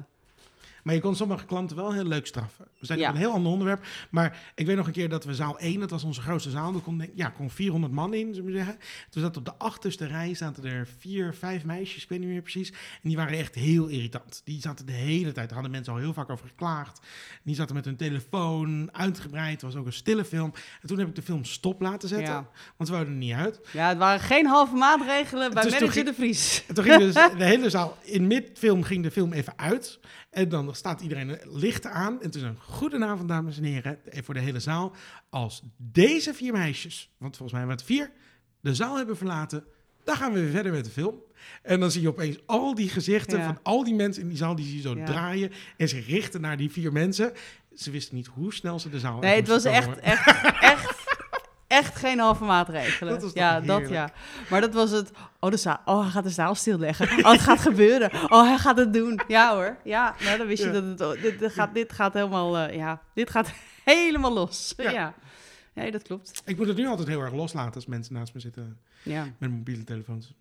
Maar 0.87 0.95
je 0.95 1.01
kon 1.01 1.16
sommige 1.16 1.45
klanten 1.47 1.76
wel 1.76 1.93
heel 1.93 2.05
leuk 2.05 2.26
straffen. 2.26 2.64
We 2.78 2.87
zijn 2.87 2.99
Ja. 2.99 3.09
op 3.09 3.14
een 3.14 3.20
heel 3.20 3.32
ander 3.32 3.53
onderwerp. 3.53 3.87
Maar 4.11 4.39
ik 4.55 4.66
weet 4.66 4.76
nog 4.76 4.87
een 4.87 4.93
keer 4.93 5.09
dat 5.09 5.24
we 5.24 5.34
zaal 5.34 5.59
1, 5.61 5.80
dat 5.80 5.91
was 5.91 6.05
onze 6.05 6.20
grootste 6.20 6.51
zaal. 6.51 6.72
Daar 6.72 6.80
kon, 6.82 7.11
ja, 7.14 7.28
kon 7.28 7.51
400 7.51 7.93
man 7.93 8.14
in, 8.14 8.34
zullen 8.34 8.51
we 8.51 8.57
zeggen. 8.57 8.76
Toen 9.11 9.22
zat 9.22 9.37
op 9.37 9.45
de 9.45 9.55
achterste 9.59 10.07
rij 10.07 10.34
zaten 10.34 10.64
er 10.64 10.89
vier, 10.99 11.34
vijf 11.34 11.64
meisjes, 11.64 12.03
ik 12.03 12.09
weet 12.09 12.18
niet 12.18 12.28
meer 12.28 12.43
precies. 12.43 12.70
En 12.70 12.76
die 13.09 13.16
waren 13.16 13.39
echt 13.39 13.55
heel 13.55 13.87
irritant. 13.87 14.41
Die 14.45 14.61
zaten 14.61 14.87
de 14.87 14.93
hele 14.93 15.32
tijd, 15.32 15.45
daar 15.47 15.53
hadden 15.53 15.70
mensen 15.70 15.93
al 15.93 15.99
heel 15.99 16.12
vaak 16.12 16.30
over 16.30 16.49
geklaagd. 16.49 17.01
Die 17.43 17.55
zaten 17.55 17.74
met 17.74 17.84
hun 17.84 17.97
telefoon 17.97 18.89
uitgebreid. 18.93 19.53
Het 19.53 19.62
was 19.62 19.76
ook 19.76 19.87
een 19.87 19.93
stille 19.93 20.24
film. 20.24 20.53
En 20.82 20.89
toen 20.89 20.99
heb 20.99 21.09
ik 21.09 21.14
de 21.14 21.22
film 21.22 21.45
stop 21.45 21.80
laten 21.80 22.09
zetten. 22.09 22.34
Ja. 22.34 22.49
Want 22.76 22.89
we 22.89 22.95
wouden 22.95 23.12
er 23.14 23.20
niet 23.20 23.32
uit. 23.34 23.61
Ja, 23.72 23.89
het 23.89 23.99
waren 23.99 24.20
geen 24.20 24.47
halve 24.47 24.74
maatregelen 24.74 25.55
bij 25.55 25.62
Dus 25.62 25.72
manager 25.72 25.93
ging- 25.93 26.07
De 26.07 26.14
Vries. 26.14 26.64
En 26.68 26.74
toen 26.74 26.84
ging 26.84 26.99
dus 27.12 27.14
de 27.14 27.45
hele 27.45 27.70
zaal, 27.70 27.97
in 28.03 28.26
midfilm 28.26 28.82
ging 28.82 29.03
de 29.03 29.11
film 29.11 29.32
even 29.32 29.53
uit. 29.57 29.99
En 30.30 30.49
dan 30.49 30.66
staat 30.77 31.01
iedereen 31.01 31.27
de 31.27 31.41
lichten 31.45 31.93
aan. 31.93 32.22
En 32.22 32.31
toen 32.31 32.41
zei 32.41 32.55
goedenavond 32.59 33.29
dames 33.29 33.57
en 33.59 33.64
heren, 33.64 33.99
even 34.11 34.24
voor 34.24 34.35
de 34.35 34.41
hele 34.41 34.61
zaal. 34.61 34.93
Als 35.31 35.62
deze 35.77 36.35
vier 36.35 36.53
meisjes, 36.53 37.11
want 37.18 37.37
volgens 37.37 37.59
mij 37.59 37.66
waren 37.66 37.77
het 37.79 37.87
vier, 37.87 38.11
de 38.61 38.74
zaal 38.74 38.97
hebben 38.97 39.16
verlaten, 39.16 39.64
dan 40.05 40.16
gaan 40.16 40.33
we 40.33 40.41
weer 40.41 40.51
verder 40.51 40.72
met 40.72 40.85
de 40.85 40.91
film. 40.91 41.14
En 41.62 41.81
dan 41.81 41.91
zie 41.91 42.01
je 42.03 42.09
opeens 42.09 42.39
al 42.47 42.74
die 42.74 42.89
gezichten 42.89 43.39
Ja. 43.39 43.45
van 43.47 43.59
al 43.62 43.85
die 43.85 43.95
mensen 43.95 44.22
in 44.22 44.29
die 44.29 44.37
zaal, 44.37 44.55
die 44.55 44.64
zie 44.66 44.77
je 44.77 44.81
zo 44.83 44.97
Ja. 44.97 45.05
draaien 45.05 45.53
en 45.77 45.89
zich 45.89 46.07
richten 46.07 46.41
naar 46.41 46.57
die 46.57 46.70
vier 46.70 46.93
mensen. 46.93 47.33
Ze 47.74 47.91
wisten 47.91 48.16
niet 48.16 48.27
hoe 48.27 48.55
snel 48.55 48.79
ze 48.79 48.91
de 48.91 48.99
zaal 49.01 49.18
Nee, 49.20 49.37
het 49.37 49.49
was 49.49 49.62
komen. 49.62 49.83
echt, 49.83 49.99
echt, 49.99 50.76
echt 51.77 51.97
geen 51.97 52.18
halve 52.18 52.45
maatregelen. 52.45 53.20
Dat 53.20 53.31
ja, 53.35 53.61
dat 53.61 53.89
ja. 53.89 54.11
Maar 54.51 54.61
dat 54.61 54.74
was 54.74 54.91
het. 54.91 55.11
Oh, 55.41 55.51
de 55.51 55.57
zaal, 55.57 55.81
oh, 55.85 56.01
hij 56.03 56.11
gaat 56.11 56.24
de 56.24 56.31
zaal 56.31 56.55
stilleggen. 56.55 57.24
Oh, 57.24 57.31
het 57.33 57.41
gaat 57.41 57.61
gebeuren. 57.61 58.11
Oh, 58.33 58.43
hij 58.49 58.59
gaat 58.59 58.77
het 58.77 58.93
doen. 58.93 59.20
Ja 59.29 59.55
hoor. 59.55 59.77
Ja, 59.85 60.14
nou, 60.24 60.39
dan 60.39 60.47
wist 60.47 60.62
je 60.62 60.68
Ja. 60.68 60.72
dat 60.81 60.85
het. 60.85 61.01
oh, 61.01 61.22
dit, 61.22 61.39
dit, 61.39 61.53
gaat, 61.53 61.74
dit 61.74 61.93
gaat 61.93 62.12
helemaal. 62.12 62.59
eh, 62.59 62.77
ja, 62.77 63.03
dit 63.14 63.31
gaat 63.31 63.51
helemaal 63.85 64.33
los. 64.33 64.74
Ja. 64.77 64.91
Ja. 64.91 65.14
Nee, 65.72 65.91
dat 65.91 66.03
klopt. 66.03 66.43
Ik 66.45 66.57
moet 66.57 66.66
het 66.66 66.77
nu 66.77 66.87
altijd 66.87 67.09
heel 67.09 67.20
erg 67.20 67.33
loslaten 67.33 67.74
als 67.74 67.87
mensen 67.87 68.14
naast 68.14 68.35
me 68.35 68.41
zitten 68.41 68.79
Ja. 69.03 69.27
met 69.39 69.51
mobiele 69.51 69.85
telefoons. 69.85 70.35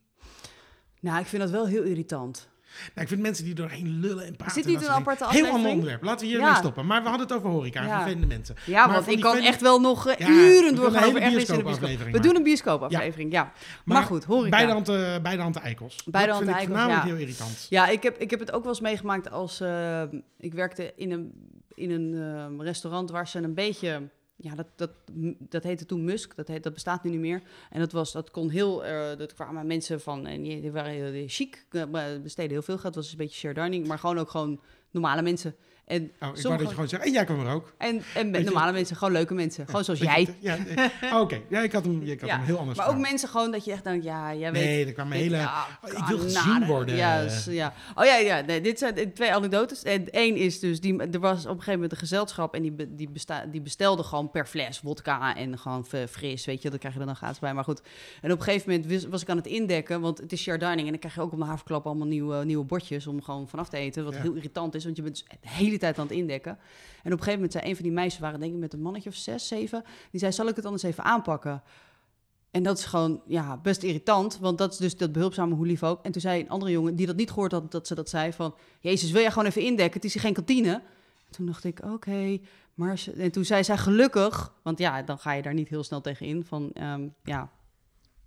Nou, 0.99 1.19
ik 1.19 1.25
vind 1.25 1.41
dat 1.41 1.51
wel 1.51 1.67
heel 1.67 1.83
irritant. 1.83 2.47
Nou, 2.79 3.01
ik 3.01 3.07
vind 3.07 3.21
mensen 3.21 3.43
die 3.45 3.53
doorheen 3.53 3.99
lullen 3.99 4.25
en 4.25 4.35
praten. 4.35 4.55
dit 4.55 4.65
niet 4.65 4.81
een 4.83 4.89
aparte 4.89 5.23
Heel 5.23 5.27
ander 5.27 5.41
aflevering? 5.41 5.73
onderwerp. 5.73 6.03
Laten 6.03 6.19
we 6.25 6.31
hiermee 6.31 6.47
Ja. 6.49 6.55
stoppen. 6.55 6.85
Maar 6.85 7.01
we 7.03 7.09
hadden 7.09 7.27
het 7.27 7.35
over 7.37 7.49
horeca 7.49 7.79
en 7.81 7.87
Ja. 7.87 7.95
vervelende 7.95 8.27
mensen. 8.27 8.55
Ja, 8.65 8.85
Maar 8.85 8.95
want 8.95 9.07
ik 9.07 9.19
kan 9.21 9.37
echt 9.37 9.61
wel 9.61 9.79
nog 9.79 10.07
eh, 10.07 10.27
uren 10.29 10.75
doorgaan 10.75 11.03
over 11.03 11.21
echt 11.21 11.31
in 11.31 11.39
de 11.57 11.63
bioscoop. 11.63 12.11
We 12.11 12.19
doen 12.19 12.35
een 12.35 12.43
bioscoopaflevering, 12.43 13.31
ja. 13.31 13.51
Maar, 13.85 14.03
goed, 14.03 14.23
horeca. 14.23 14.49
Bij 14.57 14.65
de, 14.65 14.73
ante, 14.73 15.19
bij 15.23 15.35
de 15.35 15.41
Ante-Eikels. 15.41 16.03
Bij 16.05 16.21
de 16.21 16.27
dat 16.27 16.37
vind 16.37 16.49
ik 16.49 16.55
Ante-Eikels, 16.55 16.65
voornamelijk 16.79 17.03
ja. 17.03 17.09
heel 17.13 17.21
irritant. 17.27 17.65
Ja, 17.69 17.87
ik 17.87 18.03
heb, 18.03 18.17
ik 18.17 18.29
heb 18.29 18.39
het 18.39 18.51
ook 18.51 18.61
wel 18.63 18.71
eens 18.71 18.81
meegemaakt 18.81 19.31
als... 19.31 19.59
eh, 19.61 20.01
ik 20.37 20.53
werkte 20.53 20.93
in 20.95 21.11
een, 21.11 21.31
in 21.75 21.91
een 21.91 22.13
eh, 22.59 22.65
restaurant 22.65 23.09
waar 23.11 23.27
ze 23.27 23.39
een 23.39 23.53
beetje... 23.53 24.01
Ja, 24.37 24.55
dat, 24.55 24.67
dat, 24.75 24.91
dat 25.39 25.63
heette 25.63 25.85
toen 25.85 26.03
Musk. 26.03 26.35
Dat, 26.35 26.47
heet, 26.47 26.63
dat 26.63 26.73
bestaat 26.73 27.03
nu 27.03 27.09
niet 27.09 27.19
meer. 27.19 27.41
En 27.69 27.79
dat, 27.79 27.91
was, 27.91 28.11
dat 28.11 28.31
kon 28.31 28.49
heel... 28.49 28.85
eh 28.85 29.17
dat 29.17 29.33
kwamen 29.33 29.67
mensen 29.67 30.01
van... 30.01 30.25
En 30.25 30.41
die, 30.41 30.71
waren 30.71 30.91
heel 30.91 31.23
chic. 31.27 31.65
eh, 31.71 32.21
besteden 32.23 32.51
heel 32.51 32.61
veel 32.61 32.77
geld. 32.77 32.95
Was 32.95 33.11
een 33.11 33.17
beetje 33.17 33.53
share. 33.53 33.79
Maar 33.85 33.99
gewoon 33.99 34.17
ook 34.17 34.29
gewoon 34.29 34.61
normale 34.91 35.21
mensen. 35.21 35.55
En, 35.85 36.01
Oh, 36.19 36.29
ik 36.37 36.41
wou 36.43 36.57
dat 36.57 36.67
je 36.67 36.73
gewoon 36.73 36.87
zegt, 36.89 37.03
en 37.05 37.11
jij 37.11 37.25
kwam 37.25 37.39
er 37.45 37.53
ook. 37.53 37.73
en, 37.77 38.01
en 38.15 38.33
je- 38.33 38.39
normale 38.39 38.71
mensen. 38.71 38.95
Gewoon 38.95 39.13
leuke 39.13 39.33
mensen. 39.33 39.65
Gewoon 39.65 39.83
zoals 39.83 39.99
jij. 39.99 40.35
Ja, 40.39 40.57
oh, 41.13 41.19
oké. 41.19 41.41
Ja, 41.49 41.61
ik 41.61 41.71
had 41.71 41.83
hem, 41.83 42.01
ik 42.01 42.19
had 42.19 42.29
Ja, 42.29 42.35
hem 42.35 42.45
heel 42.45 42.57
anders 42.57 42.77
Maar 42.77 42.87
ook 42.89 42.97
mensen 42.97 43.29
gewoon 43.29 43.51
dat 43.51 43.65
je 43.65 43.71
echt 43.71 43.83
denkt... 43.83 44.03
Ja, 44.03 44.35
jij 44.35 44.51
weet... 44.51 44.63
Nee, 44.63 44.93
er 44.95 45.07
weet- 45.09 45.19
hele... 45.21 45.35
ja, 45.37 45.65
Oh, 45.83 45.91
ik 45.99 46.05
wil 46.05 46.17
gezien 46.17 46.65
worden. 46.65 46.95
Ja, 46.95 47.29
s- 47.29 47.45
ja. 47.45 47.73
Oh 47.95 48.05
ja, 48.05 48.15
ja. 48.17 48.41
Nee, 48.41 48.61
dit 48.61 48.79
zijn 48.79 49.13
twee 49.13 49.33
anekdotes. 49.33 49.83
En 49.83 50.09
één 50.11 50.35
is 50.35 50.59
dus, 50.59 50.79
die, 50.81 50.97
er 50.99 51.19
was 51.19 51.39
op 51.43 51.45
een 51.45 51.49
gegeven 51.51 51.73
moment 51.73 51.91
een 51.91 51.97
gezelschap... 51.97 52.53
en 52.55 52.61
die, 52.61 52.75
die, 52.95 53.09
besta, 53.09 53.45
die 53.45 53.61
bestelde 53.61 54.03
gewoon 54.03 54.31
per 54.31 54.45
fles 54.45 54.81
wodka 54.81 55.35
en 55.35 55.57
gewoon 55.59 55.85
fris, 56.09 56.45
weet 56.45 56.61
je. 56.61 56.69
Dat 56.69 56.79
krijg 56.79 56.93
je 56.93 56.99
er 56.99 57.05
dan 57.05 57.15
gratis 57.15 57.39
bij, 57.39 57.53
maar 57.53 57.63
goed. 57.63 57.81
En 58.21 58.31
op 58.31 58.37
een 58.37 58.43
gegeven 58.43 58.71
moment 58.71 58.91
was, 58.91 59.05
was 59.05 59.21
ik 59.21 59.29
aan 59.29 59.37
het 59.37 59.47
indekken... 59.47 60.01
want 60.01 60.17
het 60.17 60.31
is 60.31 60.41
share 60.41 60.57
dining 60.57 60.79
en 60.85 60.89
dan 60.89 60.99
krijg 60.99 61.15
je 61.15 61.21
ook 61.21 61.31
op 61.31 61.39
de 61.39 61.45
haverklap... 61.45 61.85
allemaal 61.85 62.07
nieuwe, 62.07 62.45
nieuwe 62.45 62.65
bordjes 62.65 63.07
om 63.07 63.21
gewoon 63.21 63.47
vanaf 63.47 63.69
te 63.69 63.77
eten. 63.77 64.03
Wat 64.03 64.15
heel 64.17 64.33
irritant 64.33 64.75
is, 64.75 64.83
want 64.83 64.95
je 64.95 65.01
bent 65.01 65.15
dus 65.15 65.37
de 65.41 65.49
hele 65.49 65.74
tijd 65.79 65.99
aan 65.99 66.07
het 66.07 66.15
indekken. 66.15 66.51
En 66.51 66.57
op 67.13 67.19
een 67.19 67.23
gegeven 67.23 67.33
moment 67.33 67.51
zei 67.51 67.65
een 67.65 67.75
van 67.75 67.83
die 67.83 67.93
meisjes... 67.93 68.21
waren 68.21 68.39
denk 68.39 68.53
ik 68.53 68.59
met 68.59 68.73
een 68.73 68.81
mannetje 68.81 69.09
of 69.09 69.15
zes, 69.15 69.47
zeven... 69.47 69.83
die 70.11 70.19
zei, 70.19 70.31
zal 70.31 70.47
ik 70.47 70.55
het 70.55 70.65
anders 70.65 70.83
even 70.83 71.03
aanpakken? 71.03 71.63
En 72.51 72.63
dat 72.63 72.77
is 72.77 72.85
gewoon 72.85 73.21
ja, 73.27 73.57
best 73.57 73.83
irritant, 73.83 74.37
want 74.39 74.57
dat 74.57 74.71
is 74.71 74.77
dus 74.77 74.97
dat 74.97 75.11
behulpzame 75.11 75.55
hoe 75.55 75.65
lief 75.65 75.83
ook. 75.83 76.05
En 76.05 76.11
toen 76.11 76.21
zei 76.21 76.41
een 76.41 76.49
andere 76.49 76.71
jongen 76.71 76.95
die 76.95 77.05
dat 77.05 77.15
niet 77.15 77.29
gehoord 77.29 77.51
had, 77.51 77.71
dat 77.71 77.87
ze 77.87 77.95
dat 77.95 78.09
zei 78.09 78.33
van... 78.33 78.55
Jezus, 78.79 79.11
wil 79.11 79.21
jij 79.21 79.31
gewoon 79.31 79.47
even 79.47 79.61
indekken? 79.61 79.93
Het 79.93 80.03
is 80.05 80.13
hier 80.13 80.21
geen 80.21 80.33
kantine. 80.33 80.71
En 81.25 81.31
toen 81.31 81.45
dacht 81.45 81.63
ik, 81.63 81.79
oké, 81.83 82.37
maar... 82.73 82.97
ze- 82.97 83.11
En 83.11 83.31
toen 83.31 83.45
zei 83.45 83.63
zij 83.63 83.77
gelukkig, 83.77 84.53
want 84.61 84.79
ja, 84.79 85.01
dan 85.01 85.17
ga 85.19 85.31
je 85.33 85.41
daar 85.41 85.53
niet 85.53 85.69
heel 85.69 85.83
snel 85.83 86.01
tegen 86.01 86.25
in. 86.25 86.45
Van, 86.45 86.71
ehm, 86.73 87.07
ja, 87.23 87.49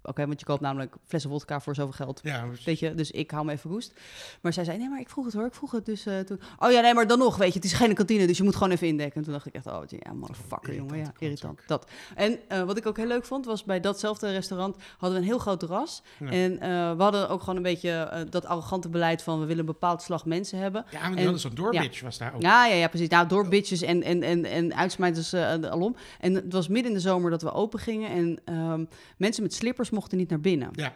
oké, 0.03 0.27
want 0.27 0.41
je 0.41 0.47
koopt 0.47 0.61
namelijk 0.61 0.95
flessen 1.07 1.31
vodka 1.31 1.61
voor 1.61 1.75
zoveel 1.75 1.93
geld. 1.93 2.21
Ja, 2.23 2.47
precies. 2.47 2.65
Weet 2.65 2.79
je, 2.79 2.95
dus 2.95 3.11
ik 3.11 3.31
hou 3.31 3.45
me 3.45 3.53
even 3.53 3.71
roest. 3.71 3.93
Maar 4.41 4.53
zij 4.53 4.65
zei, 4.65 4.79
nee, 4.79 4.89
maar 4.89 5.01
ik 5.01 5.09
vroeg 5.11 5.25
het 5.25 5.35
hoor, 5.35 5.47
ik 5.47 5.55
vroeg 5.55 5.71
het. 5.71 5.87
Dus 5.87 6.07
eh, 6.07 6.19
toen, 6.19 6.41
oh 6.59 6.71
ja, 6.71 6.81
nee, 6.81 6.95
maar 6.95 7.07
dan 7.07 7.19
nog, 7.19 7.37
weet 7.37 7.49
je, 7.49 7.55
het 7.55 7.65
is 7.65 7.73
geen 7.73 7.95
kantine, 7.95 8.27
dus 8.27 8.37
je 8.37 8.43
moet 8.43 8.57
gewoon 8.57 8.73
even 8.73 8.87
indekken. 8.87 9.17
En 9.17 9.23
toen 9.23 9.33
dacht 9.33 9.47
ik 9.47 9.55
echt, 9.55 9.67
oh 9.67 9.83
ja, 9.87 10.13
motherfucker, 10.13 10.75
jongen, 10.75 10.99
ja, 10.99 11.13
Irritant. 11.19 11.61
Dat. 11.67 11.91
En 12.15 12.39
eh, 12.49 12.63
wat 12.63 12.77
ik 12.77 12.87
ook 12.87 12.97
heel 12.97 13.07
leuk 13.07 13.25
vond, 13.25 13.45
was 13.47 13.65
bij 13.65 13.81
datzelfde 13.81 14.31
restaurant 14.31 14.77
hadden 14.99 15.19
we 15.19 15.25
een 15.25 15.31
heel 15.31 15.39
groot 15.39 15.61
terras. 15.61 16.03
Ja. 16.19 16.31
En 16.31 16.61
eh, 16.61 16.97
we 16.97 17.03
hadden 17.03 17.29
ook 17.29 17.41
gewoon 17.41 17.57
een 17.57 17.63
beetje 17.63 18.27
dat 18.31 18.47
arrogante 18.47 18.89
beleid 18.89 19.23
van, 19.23 19.35
we 19.41 19.45
willen 19.45 19.61
een 19.61 19.67
bepaald 19.67 20.03
slag 20.03 20.25
mensen 20.25 20.59
hebben. 20.59 20.85
Ja, 20.91 20.99
maar 20.99 21.09
die 21.09 21.17
En- 21.19 21.23
hadden 21.23 21.41
zo'n 21.41 21.55
doorbitch 21.55 22.01
was 22.03 22.19
daar 22.19 22.35
ook. 22.35 22.43
Ja, 22.43 22.67
ja, 22.67 22.75
ja, 22.75 22.89
precies. 22.89 23.09
Nou, 23.09 23.29
door 23.29 23.49
bitches 23.49 23.83
en, 23.83 24.03
en, 24.03 24.23
en, 24.23 24.45
en 24.45 24.75
uitsmijters 24.75 25.35
alom. 25.35 25.97
En 26.21 26.35
het 26.35 26.53
was 26.53 26.69
midden 26.69 26.91
in 26.91 26.97
de 26.97 27.03
zomer 27.03 27.31
dat 27.31 27.43
we 27.43 27.53
open 27.53 27.79
gingen. 27.79 28.11
En 28.11 28.41
ehm, 28.45 28.85
mensen 29.17 29.43
met 29.43 29.55
slippers 29.55 29.88
mochten 29.91 30.19
niet 30.19 30.31
naar 30.31 30.41
binnen. 30.41 30.69
Ja. 30.73 30.93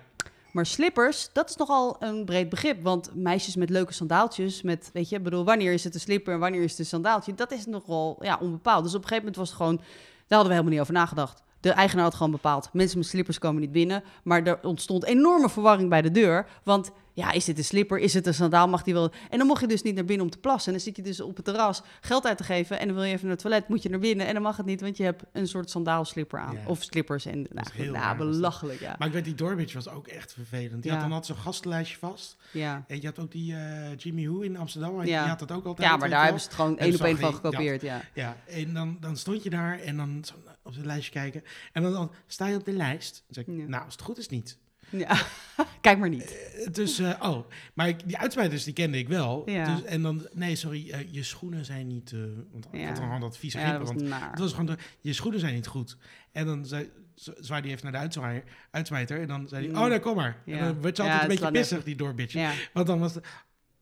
Maar 0.52 0.66
slippers, 0.66 1.28
dat 1.32 1.50
is 1.50 1.56
nogal 1.56 1.96
een 1.98 2.24
breed 2.24 2.48
begrip. 2.48 2.82
Want 2.82 3.10
meisjes 3.14 3.56
met 3.56 3.70
leuke 3.70 3.92
sandaaltjes, 3.92 4.62
met, 4.62 4.90
weet 4.92 5.08
je, 5.08 5.20
bedoel, 5.20 5.44
wanneer 5.44 5.72
is 5.72 5.84
het 5.84 5.94
een 5.94 6.00
slipper 6.00 6.34
en 6.34 6.40
wanneer 6.40 6.62
is 6.62 6.70
het 6.70 6.78
een 6.78 6.86
sandaaltje? 6.86 7.34
Dat 7.34 7.52
is 7.52 7.66
nogal, 7.66 8.18
ja, 8.20 8.38
onbepaald. 8.40 8.84
Dus 8.84 8.94
op 8.94 9.02
een 9.02 9.08
gegeven 9.08 9.24
moment 9.24 9.36
was 9.36 9.48
het 9.48 9.56
gewoon, 9.56 9.76
daar 9.76 10.38
hadden 10.38 10.46
we 10.46 10.52
helemaal 10.52 10.72
niet 10.72 10.80
over 10.80 10.92
nagedacht. 10.92 11.42
De 11.60 11.70
eigenaar 11.70 12.04
had 12.04 12.14
gewoon 12.14 12.32
bepaald, 12.32 12.68
mensen 12.72 12.98
met 12.98 13.06
slippers 13.06 13.38
komen 13.38 13.60
niet 13.60 13.72
binnen. 13.72 14.02
Maar 14.24 14.42
er 14.42 14.58
ontstond 14.62 15.04
enorme 15.04 15.50
verwarring 15.50 15.88
bij 15.88 16.02
de 16.02 16.10
deur. 16.10 16.46
Want 16.62 16.90
Ja, 17.14 17.32
is 17.32 17.44
dit 17.44 17.58
een 17.58 17.64
slipper? 17.64 17.98
Is 17.98 18.14
het 18.14 18.26
een 18.26 18.34
sandaal? 18.34 18.68
Mag 18.68 18.82
die 18.82 18.94
wel? 18.94 19.12
En 19.30 19.38
dan 19.38 19.46
mocht 19.46 19.60
je 19.60 19.66
dus 19.66 19.82
niet 19.82 19.94
naar 19.94 20.04
binnen 20.04 20.26
om 20.26 20.32
te 20.32 20.38
plassen. 20.38 20.66
En 20.66 20.78
dan 20.78 20.86
zit 20.86 20.96
je 20.96 21.02
dus 21.02 21.20
op 21.20 21.36
het 21.36 21.44
terras 21.44 21.82
geld 22.00 22.26
uit 22.26 22.36
te 22.36 22.44
geven. 22.44 22.78
En 22.78 22.86
dan 22.86 22.94
wil 22.96 23.04
je 23.04 23.10
even 23.12 23.22
naar 23.26 23.32
het 23.34 23.42
toilet, 23.42 23.68
moet 23.68 23.82
je 23.82 23.88
naar 23.88 23.98
binnen. 23.98 24.26
En 24.26 24.32
dan 24.34 24.42
mag 24.42 24.56
het 24.56 24.66
niet, 24.66 24.80
want 24.80 24.96
je 24.96 25.02
hebt 25.04 25.22
een 25.32 25.46
soort 25.48 25.70
sandaalslipper 25.70 26.40
aan. 26.40 26.54
Ja. 26.54 26.66
Of 26.66 26.82
slippers. 26.82 27.26
En 27.26 27.46
nou, 27.50 27.66
heel 27.72 27.84
nou, 27.92 27.96
raar, 28.04 28.16
belachelijk, 28.16 28.80
ja. 28.80 28.94
Maar 28.98 29.06
ik 29.08 29.14
weet, 29.14 29.24
die 29.24 29.34
Doorbitch 29.34 29.74
was 29.74 29.88
ook 29.88 30.06
echt 30.06 30.32
vervelend. 30.32 30.82
Die 30.82 30.90
Ja. 30.90 30.98
had 30.98 31.08
dan 31.08 31.16
altijd 31.16 31.36
zo'n 31.36 31.44
gastenlijstje 31.44 31.98
vast. 31.98 32.36
Ja. 32.52 32.84
En 32.86 33.00
je 33.00 33.06
had 33.06 33.18
ook 33.18 33.32
die 33.32 33.54
eh, 33.54 33.96
Jimmy 33.96 34.26
Who 34.28 34.40
in 34.40 34.56
Amsterdam. 34.56 34.96
Ja. 35.04 35.20
Die 35.20 35.28
had 35.28 35.38
dat 35.38 35.52
ook 35.52 35.64
altijd. 35.64 35.88
ja, 35.88 35.96
maar 35.96 36.08
daar 36.10 36.22
hebben 36.22 36.40
ze 36.40 36.46
het 36.46 36.56
gewoon 36.56 36.78
één 36.78 36.94
op 36.94 37.00
één 37.00 37.18
van 37.18 37.34
gekopieerd, 37.34 37.82
ja. 37.82 38.00
Ja, 38.14 38.36
en 38.46 38.74
dan, 38.74 38.96
dan 39.00 39.16
stond 39.16 39.42
je 39.42 39.50
daar 39.50 39.78
en 39.80 39.96
dan 39.96 40.24
op 40.62 40.74
de 40.74 40.86
lijstje 40.86 41.12
kijken. 41.12 41.42
En 41.72 41.82
dan, 41.82 41.92
dan 41.92 42.12
sta 42.26 42.46
je 42.46 42.56
op 42.56 42.64
de 42.64 42.72
lijst. 42.72 43.24
Dan 43.26 43.44
zeg 43.44 43.54
ik, 43.54 43.68
nou, 43.68 43.84
als 43.84 43.94
het 43.94 44.02
goed 44.02 44.18
is 44.18 44.28
niet. 44.28 44.58
Ja. 44.92 45.16
Kijk 45.80 45.98
maar 45.98 46.08
niet. 46.08 46.36
Eh, 46.54 46.66
Dus, 46.72 46.98
eh, 46.98 47.10
oh, 47.22 47.46
maar 47.74 47.88
ik, 47.88 47.96
die 48.06 48.18
uitsmijters 48.18 48.64
die 48.64 48.72
kende 48.72 48.98
ik 48.98 49.08
wel. 49.08 49.42
Ja. 49.50 49.74
Dus, 49.74 49.84
en 49.84 50.02
dan, 50.02 50.26
nee, 50.32 50.56
sorry, 50.56 50.90
eh, 50.90 51.12
je 51.12 51.22
schoenen 51.22 51.64
zijn 51.64 51.86
niet... 51.86 52.12
eh, 52.12 52.18
want 52.52 52.66
ik 52.70 52.80
Ja. 52.80 52.86
had 52.86 52.96
dan 52.96 53.04
gewoon 53.04 53.20
dat 53.20 53.36
vieze 53.38 53.58
Ja, 53.58 53.64
grippen, 53.66 53.84
dat 53.86 53.94
was 53.94 54.02
want 54.02 54.20
naar. 54.20 54.30
het 54.30 54.38
was 54.38 54.50
gewoon, 54.50 54.66
de, 54.66 54.76
je 55.00 55.12
schoenen 55.12 55.40
zijn 55.40 55.54
niet 55.54 55.66
goed. 55.66 55.96
En 56.32 56.46
dan 56.46 56.66
zei, 56.66 56.90
zwaaide 57.14 57.68
hij 57.68 57.76
even 57.76 57.92
naar 57.92 58.08
de 58.10 58.42
uitsmijter. 58.70 59.20
En 59.20 59.26
dan 59.28 59.48
zei 59.48 59.64
hij, 59.66 59.74
Mm. 59.74 59.82
oh, 59.82 59.88
nou, 59.88 60.00
kom 60.00 60.16
maar. 60.16 60.42
En 60.46 60.58
dan 60.58 60.80
werd 60.82 60.96
ze 60.96 61.02
altijd 61.02 61.22
een 61.22 61.28
beetje 61.28 61.50
pissig, 61.50 61.84
die 61.84 61.96
doorbitje. 61.96 62.48
Want 62.72 62.86
dan 62.86 62.98
was 62.98 63.14
het... 63.14 63.26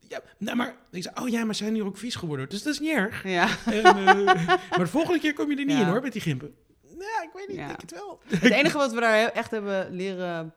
Ja, 0.08 0.20
nou, 0.38 0.56
maar 0.56 0.74
ik 0.90 1.02
zei, 1.02 1.14
oh 1.20 1.28
ja, 1.28 1.44
maar 1.44 1.54
ze 1.54 1.62
zijn 1.62 1.74
nu 1.74 1.82
ook 1.82 1.96
vies 1.96 2.14
geworden. 2.14 2.48
Dus 2.48 2.62
dat 2.62 2.72
is 2.72 2.80
niet 2.80 2.90
erg. 2.96 3.24
Ja. 3.24 3.48
En, 3.66 3.82
maar 4.70 4.78
de 4.78 4.86
volgende 4.86 5.20
keer 5.20 5.32
kom 5.32 5.50
je 5.50 5.56
er 5.56 5.64
niet 5.64 5.76
Ja. 5.76 5.82
in 5.82 5.88
hoor, 5.88 6.02
met 6.02 6.12
die 6.12 6.20
gimpen. 6.22 6.54
Ja, 6.82 7.22
ik 7.22 7.30
weet 7.34 7.48
niet, 7.48 7.56
Ja. 7.56 7.62
ik 7.62 7.68
denk 7.68 7.80
het 7.80 7.92
wel. 7.92 8.20
Het 8.26 8.50
enige 8.52 8.76
wat 8.76 8.92
we 8.92 9.00
daar 9.00 9.28
echt 9.28 9.50
hebben 9.50 9.94
leren, 9.94 10.54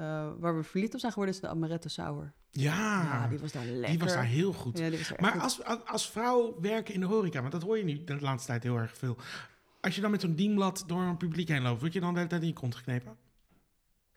eh, 0.00 0.28
waar 0.38 0.56
we 0.56 0.62
verliefd 0.62 0.94
op 0.94 1.00
zijn 1.00 1.12
geworden, 1.12 1.34
is 1.34 1.40
de 1.40 1.48
amaretto 1.48 1.88
sour. 1.88 2.32
Ja, 2.50 3.02
Ja, 3.02 3.28
die 3.28 3.38
was 3.38 3.52
daar 3.52 3.64
lekker. 3.64 3.90
Die 3.90 3.98
was 3.98 4.12
daar 4.12 4.24
heel 4.24 4.52
goed. 4.52 4.78
Ja, 4.78 4.90
Maar 5.18 5.32
goed. 5.32 5.40
als, 5.40 5.64
als, 5.64 5.78
als 5.86 6.10
vrouw 6.10 6.60
werken 6.60 6.94
in 6.94 7.00
de 7.00 7.06
horeca, 7.06 7.40
want 7.40 7.52
dat 7.52 7.62
hoor 7.62 7.78
je 7.78 7.84
nu 7.84 8.04
de 8.04 8.20
laatste 8.20 8.48
tijd 8.50 8.62
heel 8.62 8.76
erg 8.76 8.96
veel. 8.96 9.16
Als 9.80 9.94
je 9.94 10.00
dan 10.00 10.10
met 10.10 10.20
zo'n 10.20 10.34
dienblad 10.34 10.84
door 10.86 11.02
een 11.02 11.16
publiek 11.16 11.48
heen 11.48 11.62
loopt, 11.62 11.80
word 11.80 11.92
je 11.92 12.00
dan 12.00 12.10
de 12.12 12.16
hele 12.16 12.28
tijd 12.30 12.42
in 12.42 12.48
je 12.48 12.54
kont 12.54 12.74
geknepen? 12.74 13.16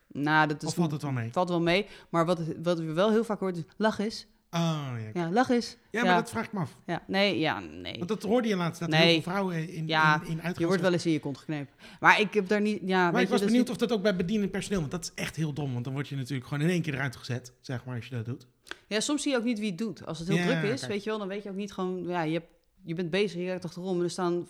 Nou, 0.07 0.47
dat 0.47 0.61
is 0.61 0.67
of 0.67 0.75
valt 0.75 0.91
het 0.91 1.01
wel 1.01 1.11
mee? 1.11 1.31
valt 1.31 1.49
wel 1.49 1.61
mee. 1.61 1.87
Maar 2.09 2.25
wat, 2.25 2.39
wat 2.63 2.79
we 2.79 2.93
wel 2.93 3.11
heel 3.11 3.23
vaak 3.23 3.39
horen 3.39 3.55
is, 3.55 3.63
lach 3.77 3.99
eens. 3.99 4.27
Oh, 4.53 4.93
ja. 5.13 5.21
Ja, 5.21 5.31
lach 5.31 5.49
eens. 5.49 5.77
maar 5.91 6.05
ja. 6.05 6.15
dat 6.15 6.29
vraag 6.29 6.45
ik 6.45 6.53
me 6.53 6.59
af. 6.59 6.77
Ja, 6.85 7.03
nee, 7.07 7.39
ja, 7.39 7.59
nee. 7.59 7.95
Want 7.97 8.07
dat 8.07 8.23
hoorde 8.23 8.47
je 8.47 8.55
laatst, 8.55 8.79
dat 8.79 8.89
Nee. 8.89 9.01
heel 9.01 9.11
veel 9.13 9.21
vrouwen 9.21 9.69
in, 9.69 9.87
Ja, 9.87 10.15
in, 10.15 10.27
in 10.27 10.33
uitgaan 10.41 10.53
Je 10.57 10.65
wordt 10.65 10.81
wel 10.81 10.93
eens 10.93 11.05
in 11.05 11.11
je 11.11 11.19
kont 11.19 11.37
geknepen. 11.37 11.73
Maar 11.99 12.19
ik 12.19 12.33
heb 12.33 12.47
daar 12.47 12.61
niet, 12.61 12.79
ja, 12.85 13.03
Maar 13.03 13.13
weet 13.13 13.23
ik 13.23 13.29
was 13.29 13.39
je, 13.39 13.45
benieuwd 13.45 13.69
of 13.69 13.77
dat 13.77 13.91
ook 13.91 14.01
bij 14.01 14.15
bedienend 14.15 14.51
personeel, 14.51 14.79
want 14.79 14.91
dat 14.91 15.03
is 15.03 15.11
echt 15.23 15.35
heel 15.35 15.53
dom. 15.53 15.71
Want 15.73 15.83
dan 15.83 15.93
word 15.93 16.07
je 16.07 16.15
natuurlijk 16.15 16.47
gewoon 16.47 16.63
in 16.63 16.69
één 16.69 16.81
keer 16.81 16.93
eruit 16.93 17.15
gezet, 17.15 17.53
zeg 17.61 17.85
maar, 17.85 17.95
als 17.95 18.05
je 18.07 18.15
dat 18.15 18.25
doet. 18.25 18.47
Ja, 18.87 18.99
soms 18.99 19.21
zie 19.21 19.31
je 19.31 19.37
ook 19.37 19.43
niet 19.43 19.59
wie 19.59 19.69
het 19.69 19.77
doet. 19.77 20.05
Als 20.05 20.19
het 20.19 20.27
heel 20.27 20.37
Ja, 20.37 20.45
druk 20.59 20.71
is, 20.71 20.79
kijk. 20.79 20.91
weet 20.91 21.03
je 21.03 21.09
wel, 21.09 21.19
dan 21.19 21.27
weet 21.27 21.43
je 21.43 21.49
ook 21.49 21.55
niet 21.55 21.73
gewoon, 21.73 22.03
ja, 22.07 22.21
je, 22.21 22.33
hebt, 22.33 22.47
je 22.83 22.93
bent 22.93 23.09
bezig, 23.09 23.39
je 23.39 23.45
kijkt 23.45 23.65
achterom 23.65 23.97
en 23.97 24.03
er 24.03 24.09
staan 24.09 24.47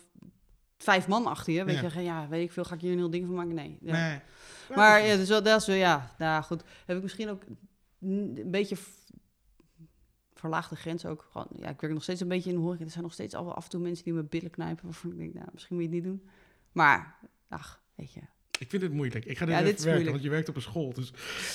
vijf 0.77 1.07
man 1.07 1.25
achter 1.25 1.53
je. 1.53 1.63
Weet 1.63 1.79
Ja. 1.79 1.89
je, 1.93 2.01
ja, 2.01 2.27
weet 2.29 2.43
ik 2.43 2.51
veel, 2.51 2.63
ga 2.63 2.75
ik 2.75 2.81
hier 2.81 2.91
een 2.91 2.97
heel 2.97 3.09
ding 3.09 3.25
van 3.25 3.35
maken? 3.35 3.53
Nee. 3.53 3.77
Ja. 3.81 3.91
Nee. 4.09 4.19
Maar 4.75 5.05
ja, 5.05 5.15
dus 5.15 5.29
wel, 5.29 5.43
dat 5.43 5.61
is 5.61 5.67
wel, 5.67 5.75
ja, 5.75 6.11
nou 6.17 6.43
goed. 6.43 6.63
Heb 6.85 6.97
ik 6.97 7.03
misschien 7.03 7.29
ook 7.29 7.43
een 8.01 8.43
beetje 8.45 8.75
verlaagde 10.43 10.75
grens 10.75 11.05
ook. 11.05 11.27
Gewoon, 11.31 11.47
ja, 11.59 11.69
ik 11.69 11.81
werk 11.81 11.93
nog 11.93 12.03
steeds 12.03 12.21
een 12.21 12.27
beetje 12.27 12.49
in 12.49 12.55
de 12.55 12.61
horeca. 12.61 12.83
Er 12.83 12.89
zijn 12.89 13.03
nog 13.03 13.13
steeds 13.13 13.33
al 13.33 13.53
af 13.53 13.63
en 13.63 13.69
toe 13.69 13.81
mensen 13.81 14.03
die 14.03 14.13
me 14.13 14.23
billen 14.23 14.49
knijpen. 14.49 14.85
Waarvan 14.85 15.11
ik 15.11 15.17
denk, 15.17 15.33
nou, 15.33 15.47
misschien 15.53 15.75
moet 15.75 15.85
je 15.85 15.91
het 15.91 16.03
niet 16.03 16.11
doen. 16.11 16.29
Maar, 16.71 17.15
ach, 17.49 17.81
weet 17.95 18.13
je. 18.13 18.19
Ik 18.59 18.69
vind 18.69 18.81
het 18.81 18.93
moeilijk. 18.93 19.25
Ik 19.25 19.37
ga 19.37 19.45
dit 19.45 19.53
Ja, 19.53 19.61
even 19.61 19.71
dit 19.75 19.83
werken, 19.83 20.11
want 20.11 20.23
je 20.23 20.29
werkt 20.29 20.49
op 20.49 20.55
een 20.55 20.61
school. 20.61 20.93
Dus 20.93 21.13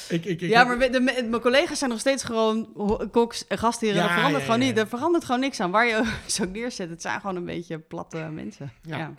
ik, 0.08 0.24
ik, 0.24 0.40
ik 0.40 0.48
ja, 0.48 0.64
maar 0.64 0.92
de, 0.92 1.00
mijn 1.00 1.40
collega's 1.40 1.78
zijn 1.78 1.90
nog 1.90 2.00
steeds 2.00 2.22
gewoon 2.22 2.72
koks 3.10 3.46
en 3.46 3.58
gastheren. 3.58 3.94
Ja, 3.94 4.02
dat 4.02 4.10
verandert 4.10 4.44
ja, 4.44 4.50
gewoon 4.52 4.66
niet. 4.66 4.78
Er 4.78 4.88
verandert 4.88 5.24
gewoon 5.24 5.40
niks 5.40 5.60
aan. 5.60 5.70
Waar 5.70 5.86
je 5.86 6.16
ze 6.26 6.42
ook 6.42 6.52
neerzet. 6.52 6.90
Het 6.90 7.02
zijn 7.02 7.20
gewoon 7.20 7.36
een 7.36 7.44
beetje 7.44 7.78
platte 7.78 8.18
mensen. 8.18 8.72
Ja. 8.82 8.96
Ja. 8.96 9.14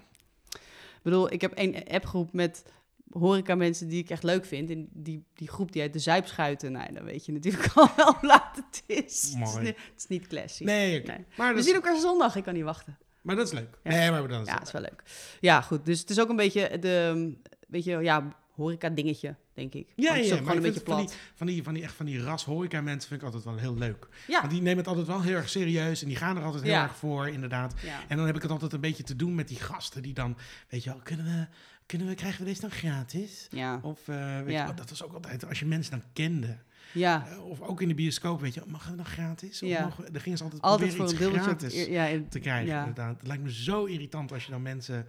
Ik 0.50 1.06
bedoel, 1.06 1.32
ik 1.32 1.42
heb 1.42 1.54
één 1.54 1.84
appgroep 1.88 2.34
met 2.34 2.64
horeca 3.12 3.56
mensen 3.56 3.88
die 3.88 4.00
ik 4.04 4.10
echt 4.10 4.24
leuk 4.24 4.46
vind. 4.46 4.70
En 4.70 4.88
die, 4.92 5.24
die 5.34 5.48
groep 5.48 5.72
die 5.72 5.82
uit 5.82 5.94
de 5.94 6.00
zuipschuiten. 6.00 6.72
Nou, 6.72 6.94
dan 6.94 7.04
weet 7.04 7.26
je 7.26 7.32
natuurlijk 7.32 7.74
al 7.76 7.90
wel 7.96 8.14
hoe 8.14 8.28
laat 8.28 8.56
het 8.56 8.84
is. 8.86 8.96
Het 8.96 9.12
is, 9.12 9.36
Mooi. 9.36 9.58
niet, 9.66 9.76
het 9.76 9.94
is 9.98 10.08
niet 10.08 10.28
classy. 10.28 10.64
Nee. 10.64 11.04
Maar, 11.38 11.56
We 11.56 11.62
zien 11.62 11.74
elkaar 11.74 11.98
zondag. 12.00 12.36
Ik 12.36 12.44
kan 12.44 12.54
niet 12.54 12.64
wachten. 12.64 12.98
maar 13.22 13.36
dat 13.36 13.48
is 13.48 13.54
leuk. 13.54 13.78
Ja. 13.84 13.90
Nee, 13.90 14.12
maar 14.12 14.28
dan 14.28 14.42
is 14.42 14.46
Ja, 14.48 14.52
het 14.54 14.58
dat 14.60 14.68
is 14.68 14.74
wel 14.74 14.82
leuk. 14.82 15.04
Ja, 15.40 15.62
goed. 15.62 15.86
Dus 15.86 16.00
het 16.00 16.10
is 16.10 16.20
ook 16.20 16.30
een 16.30 16.36
beetje 16.36 16.80
de, 16.80 17.34
weet 17.68 17.84
je, 17.84 17.92
ja, 17.98 18.28
horeca 18.56 18.90
dingetje, 18.90 19.36
denk 19.54 19.74
ik. 19.74 19.94
Ja, 19.96 20.16
ja, 20.16 20.36
gewoon 20.38 20.56
een 20.56 20.62
beetje 20.62 20.80
plat. 20.82 21.16
Van 21.36 21.48
die, 21.48 21.64
van 21.64 21.74
die, 21.74 21.84
echt 21.84 21.94
van 21.94 22.06
die 22.06 22.22
ras 22.22 22.46
horeca 22.46 22.82
mensen 22.82 23.10
vind 23.10 23.20
ik 23.22 23.26
altijd 23.26 23.44
wel 23.46 23.58
heel 23.58 23.76
leuk. 23.78 24.08
Ja, 24.28 24.40
Want 24.40 24.52
die 24.52 24.62
nemen 24.62 24.78
het 24.78 24.88
altijd 24.88 25.08
wel 25.08 25.22
heel 25.22 25.36
erg 25.36 25.50
serieus 25.50 26.02
en 26.02 26.08
die 26.08 26.18
gaan 26.18 26.38
er 26.38 26.44
altijd 26.44 26.64
heel 26.64 26.72
Ja. 26.72 26.84
erg 26.84 26.96
voor, 26.96 27.28
inderdaad. 27.28 27.74
ja. 27.84 28.00
En 28.08 28.18
dan 28.18 28.26
heb 28.26 28.36
ik 28.36 28.42
het 28.42 28.52
altijd 28.52 28.74
een 28.74 28.82
beetje 28.82 29.04
te 29.04 29.16
doen 29.16 29.36
met 29.36 29.48
die 29.48 29.60
gasten 29.60 30.02
die 30.02 30.14
dan, 30.14 30.38
weet 30.70 30.84
je 30.84 30.90
wel, 30.90 31.00
kunnen 31.04 31.26
we, 31.26 31.48
kunnen 31.90 32.08
we 32.08 32.14
krijgen 32.16 32.40
we 32.40 32.46
deze 32.46 32.62
dan 32.62 32.72
gratis? 32.72 33.48
Ja, 33.52 33.80
Of, 33.82 34.08
eh, 34.08 34.16
weet 34.16 34.54
Ja. 34.54 34.60
je 34.60 34.66
wel, 34.66 34.76
dat 34.76 34.90
was 34.90 35.04
ook 35.04 35.14
altijd, 35.14 35.46
als 35.48 35.60
je 35.60 35.66
mensen 35.66 35.92
dan 35.92 36.04
kende, 36.14 36.58
ja. 36.94 37.28
eh, 37.32 37.46
of 37.46 37.62
ook 37.62 37.82
in 37.82 37.88
de 37.88 37.94
bioscoop, 37.94 38.42
weet 38.42 38.54
je, 38.54 38.62
mag 38.68 38.88
het 38.88 38.96
dan 38.98 39.06
gratis? 39.06 39.64
Of 39.64 39.70
Ja. 39.70 39.92
we- 39.98 40.12
dan 40.12 40.22
gingen 40.22 40.38
ze 40.38 40.44
altijd, 40.44 40.62
Altijd 40.62 40.96
proberen 40.96 41.34
iets 41.36 41.42
gratis 41.44 41.86
Ja, 41.86 42.06
in- 42.06 42.30
te 42.30 42.40
krijgen, 42.40 42.68
ja. 42.68 42.80
inderdaad. 42.80 43.18
Het 43.18 43.28
lijkt 43.28 43.44
me 43.44 43.54
zo 43.54 43.86
irritant 43.86 44.32
als 44.34 44.46
je 44.46 44.52
dan 44.52 44.62
mensen, 44.62 45.06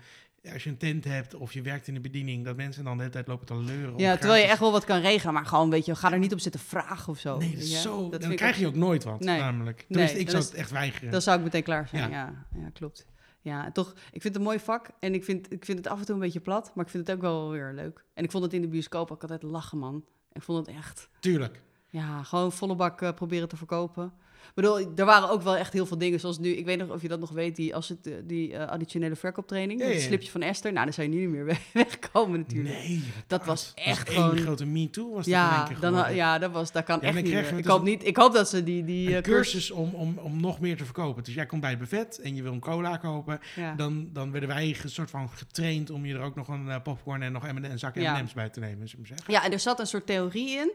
als 0.52 0.64
je 0.64 0.70
een 0.70 0.76
tent 0.76 1.04
hebt 1.04 1.34
of 1.34 1.52
je 1.52 1.62
werkt 1.62 1.86
in 1.88 1.94
de 1.94 2.00
bediening, 2.00 2.44
dat 2.44 2.56
mensen 2.56 2.84
dan 2.84 2.92
de 2.96 2.98
hele 3.02 3.12
tijd 3.14 3.26
lopen 3.26 3.46
te 3.46 3.56
leuren. 3.56 3.98
ja, 3.98 4.16
terwijl 4.16 4.42
je 4.42 4.48
echt 4.48 4.60
wel 4.60 4.72
wat 4.72 4.84
kan 4.84 5.00
regelen, 5.00 5.34
maar 5.34 5.46
gewoon, 5.46 5.70
weet 5.70 5.84
je, 5.86 5.94
ga 5.94 6.12
er 6.12 6.18
niet 6.18 6.32
op 6.32 6.40
zitten 6.40 6.60
vragen 6.60 7.12
of 7.12 7.18
zo. 7.18 7.38
Nee, 7.38 7.50
dat 7.50 7.62
is 7.62 7.70
Ja, 7.72 7.80
zo, 7.80 8.08
dat 8.10 8.20
dan 8.20 8.30
ik 8.30 8.36
krijg 8.36 8.58
je 8.58 8.66
ook 8.66 8.74
nooit 8.74 9.04
wat, 9.04 9.20
Nee. 9.20 9.38
namelijk. 9.38 9.84
Tenminste, 9.88 10.14
Nee, 10.16 10.24
ik 10.24 10.30
zou 10.30 10.42
het 10.42 10.54
echt 10.54 10.70
weigeren. 10.70 11.10
Dan 11.10 11.22
zou 11.22 11.38
ik 11.38 11.44
meteen 11.44 11.62
klaar 11.62 11.88
zijn. 11.88 12.10
Ja. 12.10 12.16
Ja, 12.54 12.60
ja, 12.60 12.70
klopt. 12.72 13.06
Ja, 13.42 13.72
toch, 13.72 13.90
ik 13.92 14.22
vind 14.22 14.24
het 14.24 14.36
een 14.36 14.42
mooi 14.42 14.58
vak 14.58 14.88
en 14.98 15.14
ik 15.14 15.24
vind, 15.24 15.52
ik 15.52 15.64
vind 15.64 15.78
het 15.78 15.86
af 15.86 15.98
en 15.98 16.04
toe 16.04 16.14
een 16.14 16.20
beetje 16.20 16.40
plat, 16.40 16.72
maar 16.74 16.84
ik 16.84 16.90
vind 16.90 17.06
het 17.06 17.16
ook 17.16 17.22
wel 17.22 17.50
weer 17.50 17.72
leuk. 17.74 18.04
En 18.14 18.24
ik 18.24 18.30
vond 18.30 18.44
het 18.44 18.52
in 18.52 18.60
de 18.60 18.68
bioscoop 18.68 19.10
ook 19.10 19.22
altijd 19.22 19.42
lachen, 19.42 19.78
man. 19.78 20.04
Ik 20.32 20.42
vond 20.42 20.66
het 20.66 20.76
echt, 20.76 21.08
Tuurlijk. 21.20 21.62
ja, 21.86 22.22
gewoon 22.22 22.52
volle 22.52 22.74
bak 22.74 23.00
eh, 23.02 23.12
proberen 23.12 23.48
te 23.48 23.56
verkopen. 23.56 24.12
Bedoel, 24.54 24.78
er 24.96 25.04
waren 25.04 25.30
ook 25.30 25.42
wel 25.42 25.56
echt 25.56 25.72
heel 25.72 25.86
veel 25.86 25.98
dingen, 25.98 26.20
zoals 26.20 26.38
nu, 26.38 26.48
ik 26.48 26.64
weet 26.64 26.78
nog 26.78 26.88
of 26.90 27.02
je 27.02 27.08
dat 27.08 27.20
nog 27.20 27.30
weet, 27.30 27.56
die, 27.56 27.74
als 27.74 27.88
het, 27.88 28.06
eh, 28.06 28.12
die 28.24 28.54
eh, 28.56 28.68
additionele 28.68 29.16
verkooptraining, 29.16 29.80
Ja, 29.80 29.84
met 29.86 29.94
ja, 29.94 30.00
het 30.00 30.08
slipje 30.10 30.30
van 30.30 30.42
Esther. 30.42 30.72
Nou, 30.72 30.90
dan 30.90 31.04
je 31.04 31.10
nu 31.16 31.20
niet 31.20 31.28
meer 31.28 31.44
weg- 31.44 31.72
wegkomen 31.72 32.38
natuurlijk. 32.38 32.74
Nee, 32.74 33.02
Dat 33.26 33.44
was 33.44 33.72
echt 33.74 34.08
één 34.08 34.16
gewoon- 34.16 34.38
grote 34.38 34.64
me-too 34.66 35.08
was 35.08 35.16
dat 35.16 35.26
Ja, 35.26 35.62
keer 35.68 35.80
dan, 35.80 35.90
geworden. 35.92 36.14
ja, 36.14 36.38
dat, 36.38 36.50
was, 36.52 36.72
dat 36.72 36.84
kan 36.84 37.02
echt 37.02 37.14
niet 37.14 37.24
meer. 37.24 37.58
Ik 37.58 37.64
hoop, 37.64 37.82
niet, 37.82 38.06
ik 38.06 38.16
hoop 38.16 38.32
dat 38.32 38.48
ze 38.48 38.62
die, 38.64 38.84
die 38.84 39.08
een 39.08 39.14
eh, 39.14 39.20
cursus 39.22 39.70
om, 39.70 39.94
om, 39.94 40.18
om 40.18 40.40
nog 40.40 40.60
meer 40.60 40.76
te 40.76 40.84
verkopen. 40.84 41.22
Dus 41.24 41.34
jij 41.34 41.46
komt 41.46 41.60
bij 41.60 41.70
het 41.70 41.78
buffet 41.78 42.18
en 42.20 42.34
je 42.34 42.42
wil 42.42 42.52
een 42.52 42.60
cola 42.60 42.96
kopen. 42.96 43.40
Dan, 43.76 44.08
dan 44.12 44.30
werden 44.30 44.48
wij 44.48 44.76
een 44.82 44.90
soort 44.90 45.10
van 45.10 45.28
getraind 45.30 45.90
om 45.90 46.06
je 46.06 46.14
er 46.14 46.20
ook 46.20 46.34
nog 46.34 46.48
een 46.48 46.82
popcorn 46.82 47.22
en 47.22 47.32
nog 47.32 47.44
een 47.48 47.78
zak. 47.78 47.94
M&M's 47.94 48.32
bij 48.32 48.48
te 48.48 48.60
nemen. 48.60 48.88
Ja, 49.26 49.44
en 49.44 49.52
er 49.52 49.60
zat 49.60 49.80
een 49.80 49.86
soort 49.86 50.06
theorie 50.06 50.50
in. 50.50 50.72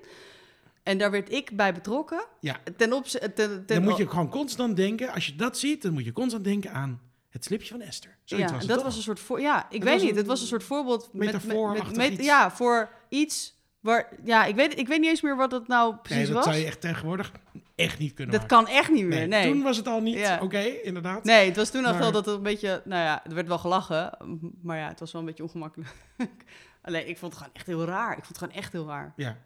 En 0.86 0.97
daar 0.97 1.11
werd 1.11 1.31
ik 1.31 1.55
bij 1.55 1.73
betrokken. 1.73 2.25
Ja. 2.39 2.55
Ten 2.77 2.93
opzichte... 2.93 3.33
Ten, 3.33 3.65
ten, 3.65 3.75
Dan 3.75 3.83
moet 3.89 3.97
je 3.97 4.09
gewoon 4.09 4.29
constant 4.29 4.75
denken, 4.75 5.09
als 5.11 5.25
je 5.25 5.36
dat 5.36 5.57
ziet, 5.57 5.81
dan 5.81 5.93
moet 5.93 6.05
je 6.05 6.11
constant 6.11 6.43
denken 6.43 6.71
aan 6.71 7.01
het 7.29 7.43
slipje 7.43 7.67
van 7.67 7.81
Esther. 7.81 8.17
Zoiets 8.23 8.47
ja, 8.47 8.53
was 8.53 8.59
het 8.61 8.67
dat 8.69 8.77
toch? 8.77 8.86
was 8.88 8.95
een 8.97 9.03
soort 9.03 9.19
voor. 9.19 9.41
Ja, 9.41 9.65
ik 9.69 9.83
weet 9.83 10.01
niet. 10.01 10.15
Het 10.15 10.25
was 10.27 10.41
een 10.41 10.47
soort 10.47 10.63
voorbeeld 10.63 11.09
met, 11.13 11.45
met, 11.45 11.95
met, 11.95 12.23
ja, 12.25 12.51
voor 12.51 12.89
iets 13.09 13.53
waar. 13.79 14.09
Ja, 14.23 14.45
ik 14.45 14.55
weet, 14.55 14.77
ik 14.79 14.88
weet 14.88 14.99
niet 14.99 15.09
eens 15.09 15.21
meer 15.21 15.36
wat 15.36 15.51
het 15.51 15.67
nou 15.67 15.91
Nee, 15.91 15.99
precies 16.01 16.25
dat 16.25 16.36
was. 16.36 16.43
zou 16.45 16.57
je 16.57 16.65
echt 16.65 16.81
tegenwoordig 16.81 17.31
echt 17.75 17.99
niet 17.99 18.13
kunnen 18.13 18.39
Dat 18.39 18.49
maken. 18.51 18.65
kan 18.65 18.75
echt 18.75 18.91
niet 18.91 19.05
meer. 19.05 19.27
Nee. 19.27 19.51
Toen 19.51 19.61
was 19.61 19.77
het 19.77 19.88
al 19.88 20.01
niet, 20.01 20.15
Ja. 20.17 20.39
oké, 20.41 20.59
inderdaad. 20.59 21.23
Nee, 21.23 21.47
het 21.47 21.55
was 21.55 21.69
toen 21.69 21.86
al 21.86 21.91
Maar- 21.91 22.01
wel 22.01 22.11
dat 22.11 22.25
het 22.25 22.36
een 22.36 22.43
beetje. 22.43 22.81
Nou 22.86 23.01
ja, 23.01 23.25
er 23.25 23.33
werd 23.33 23.47
wel 23.47 23.57
gelachen. 23.57 24.17
Maar 24.61 24.77
ja, 24.77 24.88
het 24.88 24.99
was 24.99 25.11
wel 25.11 25.21
een 25.21 25.27
beetje 25.27 25.43
ongemakkelijk. 25.43 25.89
Alleen, 26.81 27.07
ik 27.09 27.17
vond 27.17 27.31
het 27.33 27.41
gewoon 27.41 27.55
echt 27.57 27.67
heel 27.67 27.86
raar. 27.86 28.09
Ik 28.17 28.23
vond 28.23 28.27
het 28.27 28.38
gewoon 28.38 28.53
echt 28.53 28.71
heel 28.71 28.88
raar. 28.88 29.13
Ja. 29.15 29.38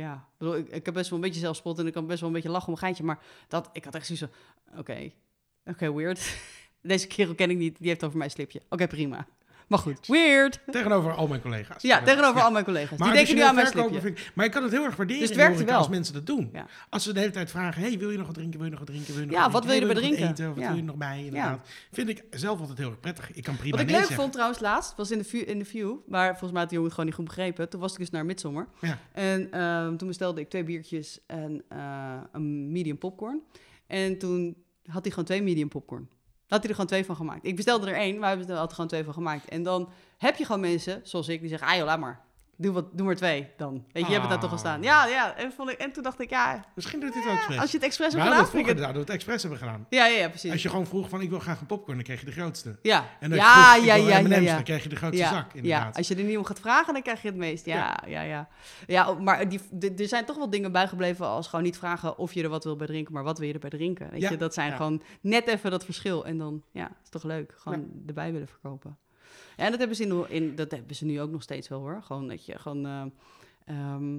Ja, 0.00 0.28
ik, 0.38 0.68
ik, 0.68 0.84
heb 0.84 0.94
best 0.94 1.10
wel 1.10 1.18
een 1.18 1.24
beetje 1.24 1.40
zelfspot 1.40 1.78
en 1.78 1.86
ik 1.86 1.92
kan 1.92 2.06
best 2.06 2.20
wel 2.20 2.28
een 2.28 2.34
beetje 2.34 2.50
lachen 2.50 2.66
om 2.66 2.72
een 2.72 2.78
geintje. 2.78 3.04
Maar 3.04 3.22
dat, 3.48 3.70
ik 3.72 3.84
had 3.84 3.94
echt 3.94 4.06
zoiets 4.06 4.24
van, 4.24 4.78
oké, 4.78 5.10
oké, 5.64 5.92
weird. 5.94 6.36
Deze 6.82 7.06
kerel 7.06 7.34
ken 7.34 7.50
ik 7.50 7.56
niet, 7.56 7.78
die 7.78 7.88
heeft 7.88 8.04
over 8.04 8.16
mij 8.16 8.26
een 8.26 8.32
slipje. 8.32 8.62
Oké, 8.68 8.86
prima. 8.86 9.26
Maar 9.70 9.78
goed, 9.78 10.06
weird. 10.06 10.60
Tegenover 10.70 11.12
al 11.12 11.26
mijn 11.26 11.40
collega's. 11.40 11.82
Ja, 11.82 12.02
tegenover 12.02 12.36
Ja. 12.36 12.44
al 12.44 12.50
mijn 12.50 12.64
collega's. 12.64 12.98
Maar 12.98 13.08
die 13.08 13.16
denken 13.16 13.34
nu 13.34 13.42
aan 13.42 13.54
mijn 13.54 13.66
slipje. 13.66 14.08
ik- 14.08 14.30
maar 14.34 14.44
ik 14.46 14.50
kan 14.52 14.62
het 14.62 14.72
heel 14.72 14.84
erg 14.84 14.96
waarderen 14.96 15.20
Dus 15.28 15.30
het 15.36 15.46
horeca 15.46 15.64
wel. 15.64 15.76
als 15.78 15.88
mensen 15.88 16.14
dat 16.14 16.26
doen. 16.26 16.50
Ja. 16.52 16.66
Als 16.88 17.02
ze 17.02 17.12
de 17.12 17.20
hele 17.20 17.32
tijd 17.32 17.50
vragen, 17.50 17.82
hey, 17.82 17.98
wil 17.98 18.10
je 18.10 18.16
nog 18.16 18.26
wat 18.26 18.34
drinken, 18.34 18.54
wil 18.58 18.64
je 18.64 18.70
nog 18.70 18.80
wat 18.80 18.88
drinken, 18.88 19.12
wil 19.12 19.20
je 19.22 19.26
nog 19.30 19.36
Ja, 19.36 19.50
wat 19.50 19.64
wil 19.64 19.74
je 19.74 19.80
drinken? 19.80 19.96
erbij 19.96 20.16
drinken? 20.16 20.26
Ja. 20.26 20.30
eten, 20.32 20.50
of 20.50 20.56
wat 20.56 20.66
wil 20.66 20.76
je 20.76 20.82
nog 20.82 20.96
bij, 20.96 21.24
inderdaad. 21.24 21.68
Vind 21.92 22.08
ik 22.08 22.24
zelf 22.30 22.60
altijd 22.60 22.78
heel 22.78 22.88
erg 22.90 23.00
prettig. 23.00 23.32
Ik 23.32 23.42
kan 23.42 23.56
prima 23.56 23.70
Wat 23.76 23.80
ik 23.80 23.90
leuk 23.90 23.98
zeggen. 23.98 24.16
vond 24.16 24.32
trouwens 24.32 24.60
laatst, 24.60 24.96
was 24.96 25.10
in 25.10 25.18
de, 25.18 25.24
view, 25.24 25.48
in 25.48 25.58
de 25.58 25.64
view, 25.64 25.96
waar 26.06 26.28
volgens 26.30 26.50
mij 26.52 26.60
had 26.60 26.68
de 26.68 26.74
jongen 26.76 26.90
het 26.90 27.00
gewoon 27.00 27.06
niet 27.06 27.14
goed 27.14 27.24
begrepen. 27.36 27.68
Toen 27.68 27.80
was 27.80 27.92
ik 27.92 27.98
dus 27.98 28.10
naar 28.10 28.24
Midsommer. 28.24 28.66
Ja. 28.80 28.98
En 29.12 29.52
ehm, 29.52 29.96
toen 29.96 30.08
bestelde 30.08 30.40
ik 30.40 30.48
twee 30.50 30.64
biertjes 30.64 31.20
en 31.26 31.62
eh, 31.68 32.14
een 32.32 32.72
medium 32.72 32.98
popcorn. 32.98 33.40
En 33.86 34.18
toen 34.18 34.56
had 34.86 35.00
hij 35.02 35.10
gewoon 35.10 35.24
twee 35.24 35.42
medium 35.42 35.68
popcorn. 35.68 36.08
Had 36.50 36.58
hij 36.58 36.68
er 36.68 36.74
gewoon 36.74 36.86
twee 36.86 37.04
van 37.04 37.16
gemaakt. 37.16 37.44
Ik 37.44 37.56
bestelde 37.56 37.90
er 37.90 37.96
één, 37.96 38.18
maar 38.18 38.36
hij 38.36 38.56
had 38.56 38.68
er 38.68 38.74
gewoon 38.74 38.90
twee 38.90 39.04
van 39.04 39.14
gemaakt. 39.14 39.48
En 39.48 39.62
dan 39.62 39.88
heb 40.18 40.36
je 40.36 40.44
gewoon 40.44 40.60
mensen, 40.60 41.00
zoals 41.02 41.28
ik, 41.28 41.40
die 41.40 41.48
zeggen, 41.48 41.68
ah 41.68 41.76
joh, 41.76 41.84
laat 41.84 41.98
maar. 41.98 42.20
Doe, 42.62 42.72
wat, 42.72 42.86
doe 42.96 43.06
maar 43.06 43.16
twee 43.16 43.48
dan. 43.56 43.72
Weet 43.72 43.84
je, 43.92 43.98
je 44.12 44.18
hebt 44.18 44.20
het 44.20 44.30
daar 44.30 44.40
toch 44.40 44.50
al 44.50 44.56
Ah. 44.56 44.62
staan. 44.62 44.82
Ja, 44.82 45.06
ja. 45.06 45.36
En, 45.36 45.52
vond 45.52 45.70
ik, 45.70 45.78
en 45.78 45.92
toen 45.92 46.02
dacht 46.02 46.20
ik, 46.20 46.30
ja, 46.30 46.64
Misschien 46.74 47.00
doet 47.00 47.12
hij 47.14 47.22
het 47.22 47.30
ook 47.30 47.36
expres. 47.36 47.58
als 47.58 47.70
je 47.70 47.76
het 47.76 47.86
expres 47.86 48.12
hebt 48.12 48.22
hadden 48.24 48.38
gedaan, 48.44 48.52
vroeger 48.64 48.76
dat 48.82 48.92
we 48.92 48.98
het 48.98 49.10
expres 49.10 49.40
hebben 49.42 49.58
gedaan. 49.60 49.86
Ja, 49.90 50.06
ja, 50.06 50.18
ja, 50.18 50.28
precies. 50.28 50.50
Als 50.52 50.62
je 50.62 50.68
gewoon 50.68 50.86
vroeg 50.86 51.08
van 51.08 51.20
ik 51.20 51.28
wil 51.30 51.38
graag 51.38 51.60
een 51.60 51.66
popcorn, 51.66 51.94
dan 51.96 52.04
kreeg 52.04 52.20
je 52.20 52.26
de 52.26 52.32
grootste. 52.32 52.78
Ja, 52.82 53.04
En 53.20 53.30
als 53.32 53.40
ja, 53.40 53.74
je 53.74 53.80
vroeg, 53.80 53.86
ja, 53.86 53.94
ja, 53.94 54.18
ja, 54.18 54.36
ja. 54.38 54.54
dan 54.54 54.62
krijg 54.64 54.82
je 54.82 54.88
de 54.88 54.96
grootste 54.96 55.22
ja, 55.22 55.30
zak, 55.30 55.52
ja, 55.52 55.56
inderdaad. 55.56 55.96
als 55.96 56.08
je 56.08 56.14
er 56.14 56.22
niet 56.24 56.36
om 56.36 56.44
gaat 56.44 56.60
vragen, 56.60 56.92
dan 56.92 57.02
krijg 57.02 57.22
je 57.22 57.28
het 57.28 57.36
meest. 57.36 57.64
Ja, 57.66 58.02
ja, 58.06 58.20
ja. 58.22 58.48
Ja, 58.86 59.12
maar 59.14 59.48
die, 59.48 59.60
er 59.98 60.08
zijn 60.08 60.24
toch 60.24 60.36
wel 60.36 60.50
dingen 60.50 60.72
bijgebleven 60.72 61.26
als 61.26 61.48
gewoon 61.48 61.64
niet 61.64 61.78
vragen 61.78 62.18
of 62.18 62.32
je 62.34 62.42
er 62.42 62.48
wat 62.48 62.64
wil 62.64 62.76
bij 62.76 62.86
drinken, 62.86 63.12
maar 63.14 63.24
wat 63.24 63.38
wil 63.38 63.46
je 63.48 63.54
erbij 63.54 63.70
drinken. 63.70 64.10
Weet 64.10 64.20
Ja, 64.20 64.30
je, 64.30 64.36
dat 64.36 64.54
zijn 64.54 64.70
ja. 64.70 64.76
gewoon 64.76 65.02
net 65.20 65.46
even 65.48 65.70
dat 65.70 65.84
verschil. 65.84 66.26
En 66.26 66.38
dan, 66.38 66.62
ja, 66.72 66.90
is 67.02 67.08
toch 67.08 67.22
leuk. 67.22 67.54
Gewoon 67.56 67.88
erbij 68.06 68.32
willen 68.32 68.48
verkopen. 68.48 68.98
En 69.56 69.70
dat 69.70 69.78
hebben, 69.78 69.96
ze 69.96 70.02
in, 70.02 70.28
in, 70.28 70.54
dat 70.54 70.70
hebben 70.70 70.96
ze 70.96 71.04
nu 71.04 71.20
ook 71.20 71.30
nog 71.30 71.42
steeds 71.42 71.68
wel 71.68 71.80
hoor. 71.80 72.02
Gewoon 72.02 72.28
dat 72.28 72.46
je 72.46 72.58
gewoon 72.58 72.86
eh, 72.86 73.04
ehm, 73.64 74.18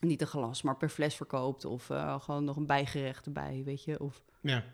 niet 0.00 0.20
een 0.20 0.26
glas, 0.26 0.62
maar 0.62 0.76
per 0.76 0.88
fles 0.88 1.14
verkoopt. 1.14 1.64
Of 1.64 1.90
eh, 1.90 2.20
gewoon 2.20 2.44
nog 2.44 2.56
een 2.56 2.66
bijgerecht 2.66 3.26
erbij, 3.26 3.62
weet 3.64 3.84
je. 3.84 4.00
Of, 4.00 4.22
Ja. 4.40 4.64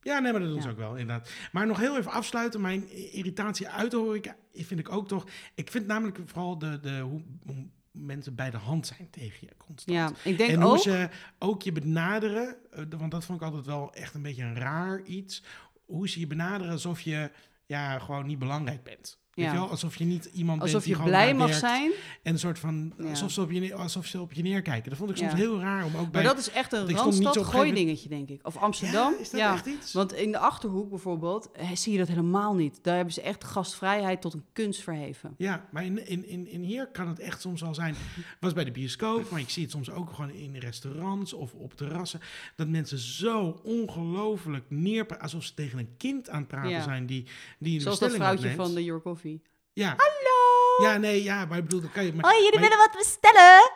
Ja, 0.00 0.18
nee, 0.18 0.32
maar 0.32 0.40
dat 0.40 0.50
doen 0.50 0.62
ze 0.62 0.70
ook 0.70 0.76
wel, 0.76 0.96
inderdaad. 0.96 1.30
Maar 1.52 1.66
nog 1.66 1.78
heel 1.78 1.98
even 1.98 2.10
afsluiten. 2.10 2.60
Mijn 2.60 2.90
irritatie 3.12 3.68
uit 3.68 3.90
de 3.90 3.96
horeca 3.96 4.36
vind 4.52 4.80
ik 4.80 4.92
ook 4.92 5.08
toch... 5.08 5.26
Ik 5.54 5.70
vind 5.70 5.86
namelijk 5.86 6.18
vooral 6.24 6.58
de, 6.58 6.80
de, 6.80 6.98
hoe, 6.98 7.22
hoe 7.46 7.66
mensen 7.92 8.34
bij 8.34 8.50
de 8.50 8.56
hand 8.56 8.86
zijn 8.86 9.10
tegen 9.10 9.38
je 9.40 9.56
constant. 9.56 9.98
ja, 9.98 10.30
ik 10.30 10.38
denk 10.38 10.50
en 10.50 10.62
hoe 10.62 10.72
ook... 10.72 10.78
ze 10.78 11.08
ook 11.38 11.62
je 11.62 11.72
benaderen, 11.72 12.56
eh, 12.70 12.84
want 12.98 13.10
dat 13.10 13.24
vond 13.24 13.40
ik 13.40 13.46
altijd 13.46 13.66
wel 13.66 13.94
echt 13.94 14.14
een 14.14 14.22
beetje 14.22 14.42
een 14.42 14.56
raar 14.56 15.02
iets. 15.02 15.42
Hoe 15.84 16.08
ze 16.08 16.20
je 16.20 16.26
benaderen 16.26 16.72
alsof 16.72 17.00
je 17.00 17.30
ja, 17.72 17.98
gewoon 17.98 18.26
niet 18.26 18.38
belangrijk 18.38 18.82
bent. 18.82 19.21
Weet 19.34 19.44
Ja. 19.44 19.52
je 19.52 19.58
wel? 19.58 19.68
Alsof 19.68 19.96
je 19.96 20.04
niet 20.04 20.24
iemand 20.24 20.60
Alsof 20.60 20.84
bent 20.84 20.84
die 20.94 20.96
je 21.04 21.08
blij 21.10 21.34
mag 21.34 21.54
zijn. 21.54 21.92
En 22.22 22.32
een 22.32 22.38
soort 22.38 22.58
van, 22.58 22.92
Ja. 22.98 23.08
alsof, 23.08 23.30
ze 23.30 23.40
op 23.40 23.50
je, 23.50 23.74
alsof 23.74 24.06
ze 24.06 24.20
op 24.20 24.32
je 24.32 24.42
neerkijken. 24.42 24.90
Dat 24.90 24.98
vond 24.98 25.10
ik 25.10 25.16
soms 25.16 25.30
Ja. 25.30 25.36
heel 25.36 25.60
raar 25.60 25.84
om 25.84 25.96
ook 25.96 26.10
bij... 26.10 26.22
Maar 26.22 26.34
dat 26.34 26.38
is 26.38 26.50
echt 26.50 26.72
een 26.72 26.90
Randstad 26.90 27.44
gooi 27.44 27.72
dingetje, 27.72 28.08
denk 28.08 28.28
ik. 28.28 28.46
Of 28.46 28.56
Amsterdam. 28.56 29.12
Ja, 29.12 29.18
is 29.18 29.30
dat 29.30 29.40
echt 29.40 29.66
iets? 29.66 29.92
Want 29.92 30.12
in 30.12 30.32
de 30.32 30.38
Achterhoek 30.38 30.90
bijvoorbeeld 30.90 31.50
eh, 31.52 31.70
zie 31.74 31.92
je 31.92 31.98
dat 31.98 32.08
helemaal 32.08 32.54
niet. 32.54 32.78
Daar 32.82 32.96
hebben 32.96 33.14
ze 33.14 33.22
echt 33.22 33.44
gastvrijheid 33.44 34.20
tot 34.20 34.34
een 34.34 34.44
kunst 34.52 34.82
verheven. 34.82 35.34
Ja, 35.36 35.68
maar 35.70 35.84
in, 35.84 36.06
in, 36.06 36.26
in, 36.28 36.48
in 36.48 36.62
hier 36.62 36.86
kan 36.86 37.08
het 37.08 37.18
echt 37.18 37.40
soms 37.40 37.62
al 37.64 37.74
zijn. 37.74 37.94
was 38.40 38.52
bij 38.52 38.64
de 38.64 38.70
bioscoop, 38.70 39.30
maar 39.30 39.40
ik 39.40 39.50
zie 39.50 39.62
het 39.62 39.72
soms 39.72 39.90
ook 39.90 40.10
gewoon 40.12 40.30
in 40.30 40.56
restaurants 40.56 41.32
of 41.32 41.54
op 41.54 41.74
terrassen. 41.74 42.20
Dat 42.56 42.68
mensen 42.68 42.98
zo 42.98 43.60
ongelooflijk 43.64 44.64
neer, 44.68 45.18
alsof 45.18 45.44
ze 45.44 45.54
tegen 45.54 45.78
een 45.78 45.96
kind 45.96 46.30
aan 46.30 46.38
het 46.38 46.48
praten 46.48 46.82
zijn 46.82 47.06
die, 47.06 47.26
die 47.58 47.74
een 47.74 47.80
Zoals 47.80 47.98
dat 47.98 48.12
vrouwtje 48.14 48.54
van 48.54 48.74
de 48.74 48.84
Your 48.84 49.00
Coffee. 49.22 49.40
Ja. 49.76 49.96
Hallo! 49.96 50.51
Ja, 50.82 50.96
nee, 50.96 51.22
ja, 51.22 51.44
maar 51.44 51.58
ik 51.58 51.64
bedoel, 51.64 51.80
dat 51.80 51.92
kan 51.92 52.04
je. 52.04 52.12
Maar, 52.12 52.24
Oh, 52.32 52.36
jullie 52.36 52.52
maar 52.60 52.60
willen 52.60 52.78
wat 52.78 52.96
bestellen? 52.98 53.70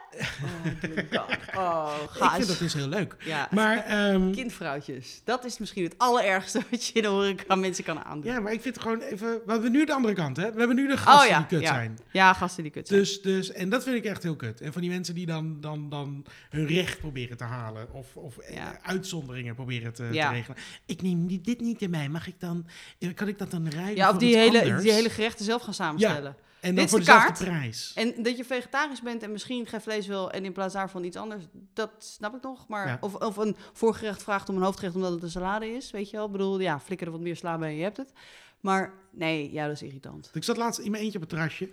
Oh, 1.56 1.56
oh 1.56 1.94
ik 2.24 2.30
vind 2.34 2.46
dat 2.48 2.58
dus 2.58 2.72
heel 2.74 2.88
leuk. 2.88 3.16
Ja, 3.18 3.48
Maar, 3.50 3.84
ehm, 3.84 4.32
kindvrouwtjes. 4.32 5.20
Dat 5.24 5.44
is 5.44 5.58
misschien 5.58 5.84
het 5.84 5.94
allerergste 5.98 6.60
wat 6.70 6.86
je 6.86 6.92
in 6.92 7.02
de 7.02 7.08
horeca 7.08 7.54
mensen 7.54 7.84
kan 7.84 8.04
aandoen. 8.04 8.32
ja, 8.32 8.40
maar 8.40 8.52
ik 8.52 8.60
vind 8.62 8.74
het 8.74 8.84
gewoon 8.84 9.00
even. 9.00 9.40
We 9.46 9.52
hebben 9.52 9.72
nu 9.72 9.84
de 9.84 9.92
andere 9.92 10.14
kant, 10.14 10.36
hè? 10.36 10.52
We 10.52 10.58
hebben 10.58 10.76
nu 10.76 10.88
de 10.88 10.96
gasten 10.96 11.22
Oh 11.24 11.28
ja, 11.30 11.38
die 11.38 11.46
kut 11.46 11.60
ja. 11.60 11.66
zijn. 11.68 11.98
Ja, 12.10 12.32
gasten 12.32 12.62
die 12.62 12.72
kut 12.72 12.88
zijn. 12.88 13.00
Dus, 13.00 13.22
dus, 13.22 13.52
en 13.52 13.68
dat 13.68 13.82
vind 13.82 13.96
ik 13.96 14.04
echt 14.04 14.22
heel 14.22 14.36
kut. 14.36 14.60
En 14.60 14.72
van 14.72 14.80
die 14.82 14.90
mensen 14.90 15.14
die 15.14 15.26
dan, 15.26 15.56
dan, 15.60 15.88
dan 15.88 16.24
hun 16.50 16.66
recht 16.66 16.98
proberen 16.98 17.36
te 17.36 17.44
halen. 17.44 17.92
Of, 17.92 18.16
of 18.16 18.38
eh, 18.38 18.54
Ja. 18.56 18.78
uitzonderingen 18.82 19.54
proberen 19.54 19.92
te, 19.94 20.08
Ja. 20.12 20.28
te 20.28 20.34
regelen. 20.34 20.56
Ik 20.86 21.02
neem 21.02 21.42
dit 21.42 21.60
niet 21.60 21.82
in 21.82 21.90
mij. 21.90 22.08
Mag 22.08 22.26
ik 22.26 22.40
dan, 22.40 22.66
kan 23.14 23.28
ik 23.28 23.38
dat 23.38 23.50
dan 23.50 23.68
rijden 23.68 23.96
ja, 23.96 24.10
of 24.10 24.16
die 24.16 24.36
hele, 24.36 24.62
anders? 24.62 24.82
die 24.82 24.92
hele 24.92 25.10
gerechten 25.10 25.44
zelf 25.44 25.62
gaan 25.62 25.74
samenstellen. 25.74 26.36
En 26.60 26.74
dit 26.74 26.76
dan 26.76 26.84
is 26.84 26.90
voor 26.90 26.98
de 26.98 27.04
dezelfde 27.04 27.44
kaart. 27.44 27.58
prijs. 27.58 27.92
En 27.94 28.22
dat 28.22 28.36
je 28.36 28.44
vegetarisch 28.44 29.00
bent 29.02 29.22
en 29.22 29.32
misschien 29.32 29.66
geen 29.66 29.80
vlees 29.80 30.06
wil 30.06 30.30
en 30.30 30.44
in 30.44 30.52
plaats 30.52 30.74
daarvan 30.74 31.04
iets 31.04 31.16
anders, 31.16 31.44
dat 31.74 31.90
snap 31.98 32.34
ik 32.36 32.42
nog. 32.42 32.68
Maar 32.68 32.86
Ja. 32.86 32.98
of, 33.00 33.14
of 33.14 33.36
een 33.36 33.56
voorgerecht 33.72 34.22
vraagt 34.22 34.48
om 34.48 34.56
een 34.56 34.62
hoofdgerecht 34.62 34.94
omdat 34.96 35.12
het 35.12 35.22
een 35.22 35.30
salade 35.30 35.66
is, 35.68 35.90
weet 35.90 36.10
je 36.10 36.16
wel. 36.16 36.26
Ik 36.26 36.32
bedoel, 36.32 36.60
ja, 36.60 36.80
flikker 36.80 37.06
er 37.06 37.12
wat 37.12 37.20
meer 37.22 37.36
sla 37.36 37.58
bij 37.58 37.68
en 37.68 37.76
je 37.76 37.82
hebt 37.82 37.96
het. 37.96 38.12
Maar 38.60 38.92
nee, 39.12 39.52
ja, 39.52 39.66
dat 39.66 39.74
is 39.74 39.82
irritant. 39.82 40.30
Ik 40.32 40.44
zat 40.44 40.56
laatst 40.56 40.80
in 40.80 40.90
mijn 40.90 41.02
eentje 41.02 41.18
op 41.18 41.24
het 41.24 41.30
terrasje. 41.32 41.64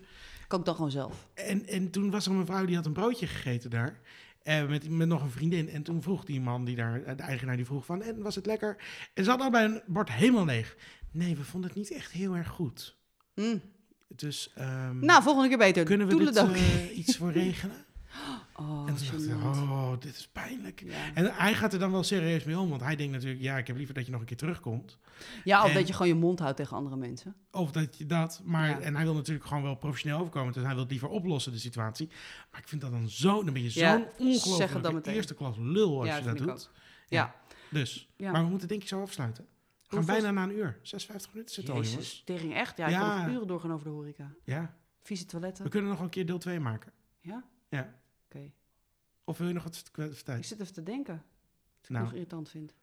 Ik 0.50 0.66
dan 0.66 0.76
gewoon 0.76 0.92
zelf. 0.92 1.28
En, 1.34 1.66
en 1.68 1.90
toen 1.92 2.12
was 2.12 2.26
er 2.26 2.32
een 2.32 2.38
mevrouw 2.38 2.66
die 2.66 2.76
had 2.76 2.86
een 2.86 2.94
broodje 2.94 3.28
gegeten 3.28 3.70
daar. 3.70 4.00
eh, 4.44 4.68
met, 4.68 4.90
met 4.90 5.08
nog 5.08 5.22
een 5.22 5.30
vriendin. 5.32 5.70
En 5.70 5.84
toen 5.84 6.02
vroeg 6.02 6.24
die 6.24 6.42
man, 6.42 6.66
die 6.66 6.76
daar, 6.76 7.16
de 7.16 7.24
eigenaar, 7.24 7.56
die 7.56 7.66
vroeg 7.66 7.86
van... 7.86 8.02
En 8.02 8.22
was 8.22 8.36
het 8.36 8.46
lekker? 8.46 8.78
En 9.14 9.24
ze 9.24 9.30
hadden 9.30 9.46
al 9.48 9.52
bij 9.54 9.64
een 9.64 9.82
bord 9.86 10.12
helemaal 10.12 10.46
leeg. 10.46 10.76
Nee, 11.12 11.36
we 11.36 11.44
vonden 11.44 11.70
het 11.70 11.80
niet 11.80 11.92
echt 11.92 12.12
heel 12.12 12.36
erg 12.36 12.48
goed. 12.50 12.98
Mm. 13.36 13.62
Dus 14.16 14.52
ehm, 14.56 15.00
Nou, 15.00 15.24
volgende 15.24 15.48
keer 15.50 15.58
beter. 15.58 15.84
kunnen 15.84 16.08
we 16.08 16.16
dit 16.18 16.36
eh, 16.36 16.98
iets 16.98 17.18
voor 17.18 17.32
regelen? 17.42 17.76
Oh, 18.56 18.84
en 18.88 18.96
toen 18.96 19.08
dacht 19.12 19.24
ik, 19.26 19.44
oh, 19.44 19.92
dit 20.00 20.16
is 20.16 20.28
pijnlijk. 20.28 20.84
Ja. 20.86 21.14
En 21.14 21.34
hij 21.36 21.54
gaat 21.54 21.74
er 21.74 21.80
dan 21.80 21.92
wel 21.92 22.04
serieus 22.04 22.44
mee 22.44 22.60
om. 22.60 22.70
Want 22.70 22.82
hij 22.82 22.96
denkt 22.96 23.14
natuurlijk, 23.14 23.42
ja, 23.42 23.58
ik 23.58 23.68
heb 23.68 23.76
liever 23.76 23.94
dat 23.96 24.06
je 24.06 24.12
nog 24.12 24.20
een 24.20 24.26
keer 24.26 24.38
terugkomt. 24.38 24.98
ja, 25.44 25.64
of 25.64 25.70
en- 25.70 25.74
dat 25.76 25.88
je 25.88 25.94
gewoon 25.94 26.08
je 26.08 26.14
mond 26.16 26.40
houdt 26.40 26.58
tegen 26.58 26.78
andere 26.78 26.96
mensen. 26.96 27.36
Of 27.52 27.72
dat 27.72 27.98
je 27.98 28.06
dat, 28.06 28.42
maar... 28.44 28.70
Ja. 28.70 28.80
En 28.80 28.96
hij 28.96 29.04
wil 29.04 29.14
natuurlijk 29.14 29.46
gewoon 29.48 29.64
wel 29.64 29.76
professioneel 29.76 30.20
overkomen. 30.20 30.54
Dus 30.54 30.64
hij 30.64 30.76
wil 30.76 30.86
liever 30.88 31.08
oplossen, 31.10 31.52
de 31.52 31.58
situatie. 31.60 32.10
Maar 32.52 32.60
ik 32.62 32.68
vind 32.68 32.82
dat 32.82 32.92
dan 32.92 33.10
zo... 33.10 33.44
Dan 33.44 33.54
ben 33.54 33.64
je 33.64 33.72
Ja, 33.74 33.92
zo'n 33.98 34.28
ongelooflijke 34.28 34.94
meteen. 34.94 35.14
eerste 35.14 35.34
klas 35.34 35.56
lul 35.60 35.98
als 36.00 36.08
Ja, 36.08 36.18
je 36.18 36.24
dat 36.24 36.38
dat 36.38 36.48
doet. 36.48 36.70
Ja. 37.08 37.36
Dus. 37.70 38.10
Ja. 38.18 38.32
Maar 38.32 38.44
we 38.44 38.50
moeten 38.50 38.68
denk 38.68 38.82
ik 38.82 38.88
zo 38.88 39.02
afsluiten. 39.02 39.46
Gaan 39.94 40.06
bijna 40.06 40.32
na 40.32 40.44
een 40.44 40.58
uur. 40.58 40.80
56 40.82 41.32
minuten 41.34 41.54
zit 41.56 41.70
al, 41.70 41.76
jongens. 41.76 41.94
Jezus, 41.94 42.22
tering 42.26 42.54
echt. 42.54 42.78
Ja, 42.78 42.86
ik 42.86 42.92
Ja. 42.92 43.18
nog 43.26 43.36
uren 43.36 43.48
doorgaan 43.48 43.72
over 43.74 43.86
de 43.86 43.92
horeca. 43.92 44.32
Ja. 44.44 44.78
Vieze 45.02 45.26
toiletten. 45.26 45.64
We 45.64 45.70
kunnen 45.70 45.90
nog 45.90 46.00
een 46.00 46.10
keer 46.10 46.26
deel 46.26 46.38
2 46.38 46.60
maken. 46.60 46.92
Ja? 47.20 47.44
Ja. 47.70 48.00
Oké. 48.26 48.52
Of 49.24 49.38
wil 49.38 49.48
je 49.48 49.54
nog 49.54 49.64
wat 49.64 49.78
Ik 49.78 50.14
vertellen? 50.14 50.44
zit 50.44 50.60
even 50.60 50.74
te 50.74 50.84
denken. 50.84 51.14
Wat 51.14 51.84
ik 51.84 51.90
Nou. 51.90 52.04
nog 52.04 52.14
irritant 52.14 52.50
vind. 52.50 52.74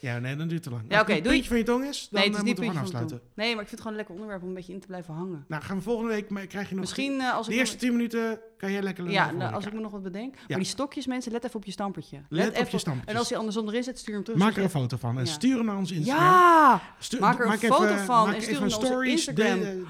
Ja, 0.00 0.18
nee, 0.18 0.36
dan 0.36 0.48
duurt 0.48 0.52
het 0.52 0.62
te 0.62 0.70
lang. 0.70 0.82
Ja, 0.88 0.92
Als 0.92 1.02
oké, 1.02 1.10
het 1.12 1.18
een 1.18 1.24
doei. 1.24 1.34
puntje 1.34 1.48
van 1.48 1.58
je 1.58 1.64
tong 1.64 1.84
is, 1.84 2.08
dan 2.10 2.20
nee, 2.20 2.28
het 2.28 2.38
eh, 2.38 2.38
is 2.40 2.46
niet 2.48 2.56
moeten 2.58 2.64
we 2.64 2.70
puntje 2.70 2.72
gewoon 2.72 2.74
van 2.74 3.08
de 3.08 3.14
afsluiten. 3.14 3.18
tong. 3.18 3.36
Nee, 3.46 3.54
maar 3.54 3.62
ik 3.62 3.68
vind 3.68 3.70
het 3.70 3.80
gewoon 3.80 3.92
een 3.92 3.96
lekker 3.98 4.14
onderwerp 4.14 4.42
om 4.42 4.48
een 4.48 4.54
beetje 4.54 4.72
in 4.72 4.80
te 4.80 4.86
blijven 4.86 5.14
hangen. 5.14 5.44
Nou, 5.48 5.62
gaan 5.62 5.76
we 5.76 5.82
volgende 5.82 6.12
week, 6.12 6.28
maar 6.30 6.46
krijg 6.46 6.68
je 6.68 6.74
nog... 6.74 6.84
Misschien 6.84 7.20
eh, 7.20 7.34
als 7.34 7.46
ik... 7.46 7.52
de 7.52 7.58
eerste 7.58 7.74
nog- 7.74 7.82
10 7.84 7.92
minuten 7.92 8.40
kan 8.56 8.72
jij 8.72 8.82
lekker 8.82 9.02
lullen 9.04 9.18
ja, 9.18 9.24
over 9.26 9.36
nou, 9.38 9.54
als 9.54 9.66
ik 9.66 9.72
me 9.72 9.80
nog 9.80 9.90
wat 9.92 10.02
bedenk. 10.02 10.34
Ja. 10.34 10.40
Maar 10.48 10.56
die 10.58 10.66
stokjes, 10.66 11.06
mensen, 11.06 11.32
let 11.32 11.44
even 11.44 11.56
op 11.56 11.64
je 11.64 11.70
stampertje. 11.70 12.20
Let 12.28 12.58
op 12.60 12.68
je 12.68 12.78
stampertjes. 12.78 13.12
En 13.14 13.18
als 13.18 13.28
hij 13.28 13.38
andersom 13.38 13.68
erin 13.68 13.82
zit, 13.82 13.98
stuur 13.98 14.14
hem 14.14 14.24
terug. 14.24 14.38
Maak 14.40 14.56
er 14.56 14.62
een 14.62 14.70
foto 14.70 14.96
van 14.96 15.18
en 15.18 15.24
Ja. 15.24 15.30
stuur 15.30 15.56
hem 15.56 15.66
naar 15.66 15.76
onze 15.76 15.94
Instagram. 15.94 16.24
Ja! 16.24 16.82
Stu- 16.98 17.18
Maak 17.20 17.38
er 17.40 17.46
een 17.52 17.58
foto 17.58 17.96
van 17.96 18.32
en 18.34 18.42
stuur 18.42 18.60
hem 18.60 18.68
naar 18.68 18.78
onze 18.78 19.04
Instagram. 19.10 19.60
de- 19.60 19.84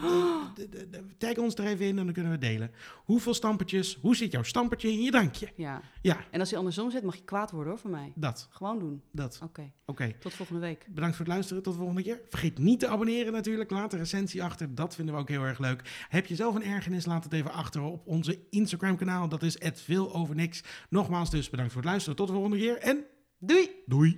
de- 0.54 0.68
de- 0.68 0.68
de- 0.68 0.88
de- 0.90 1.16
tag 1.18 1.36
ons 1.36 1.54
er 1.54 1.64
even 1.66 1.86
in 1.86 1.98
en 1.98 2.04
dan 2.04 2.14
kunnen 2.14 2.32
we 2.32 2.38
delen. 2.38 2.70
Hoeveel 3.04 3.34
stampertjes? 3.34 3.98
Hoe 4.00 4.16
zit 4.16 4.32
jouw 4.32 4.42
stampertje 4.42 4.90
in 4.92 5.02
je 5.02 5.10
drankje? 5.10 5.48
Ja. 5.56 5.80
Ja, 6.02 6.16
En 6.30 6.40
als 6.40 6.48
hij 6.48 6.58
andersom 6.58 6.90
zit, 6.90 7.02
mag 7.02 7.16
je 7.16 7.24
kwaad 7.24 7.50
worden 7.50 7.72
hoor, 7.72 7.80
van 7.80 7.90
mij. 7.90 8.12
dat. 8.14 8.48
Gewoon 8.50 8.78
doen. 8.78 9.02
dat. 9.12 9.40
Oké, 9.42 9.70
Oké. 9.86 9.97
Tot 10.18 10.34
volgende 10.34 10.60
week. 10.60 10.86
Bedankt 10.88 11.16
voor 11.16 11.24
het 11.24 11.34
luisteren. 11.34 11.62
Tot 11.62 11.72
de 11.72 11.78
volgende 11.78 12.02
keer. 12.02 12.20
Vergeet 12.28 12.58
niet 12.58 12.80
te 12.80 12.88
abonneren 12.88 13.32
natuurlijk. 13.32 13.70
Laat 13.70 13.92
een 13.92 13.98
recensie 13.98 14.42
achter. 14.42 14.74
Dat 14.74 14.94
vinden 14.94 15.14
we 15.14 15.20
ook 15.20 15.28
heel 15.28 15.44
erg 15.44 15.58
leuk. 15.58 16.06
Heb 16.08 16.26
je 16.26 16.34
zelf 16.34 16.54
een 16.54 16.64
ergernis? 16.64 17.06
Laat 17.06 17.24
het 17.24 17.32
even 17.32 17.52
achter 17.52 17.82
op 17.82 18.06
onze 18.06 18.38
Instagram 18.50 18.96
kanaal. 18.96 19.28
Dat 19.28 19.42
is 19.42 19.56
@veeloverniks. 19.74 20.62
Nogmaals 20.88 21.30
dus 21.30 21.50
bedankt 21.50 21.72
voor 21.72 21.80
het 21.80 21.90
luisteren. 21.90 22.16
Tot 22.16 22.26
de 22.26 22.32
volgende 22.32 22.58
keer 22.58 22.78
en 22.78 23.04
Doei! 23.40 23.70
doei. 23.86 24.16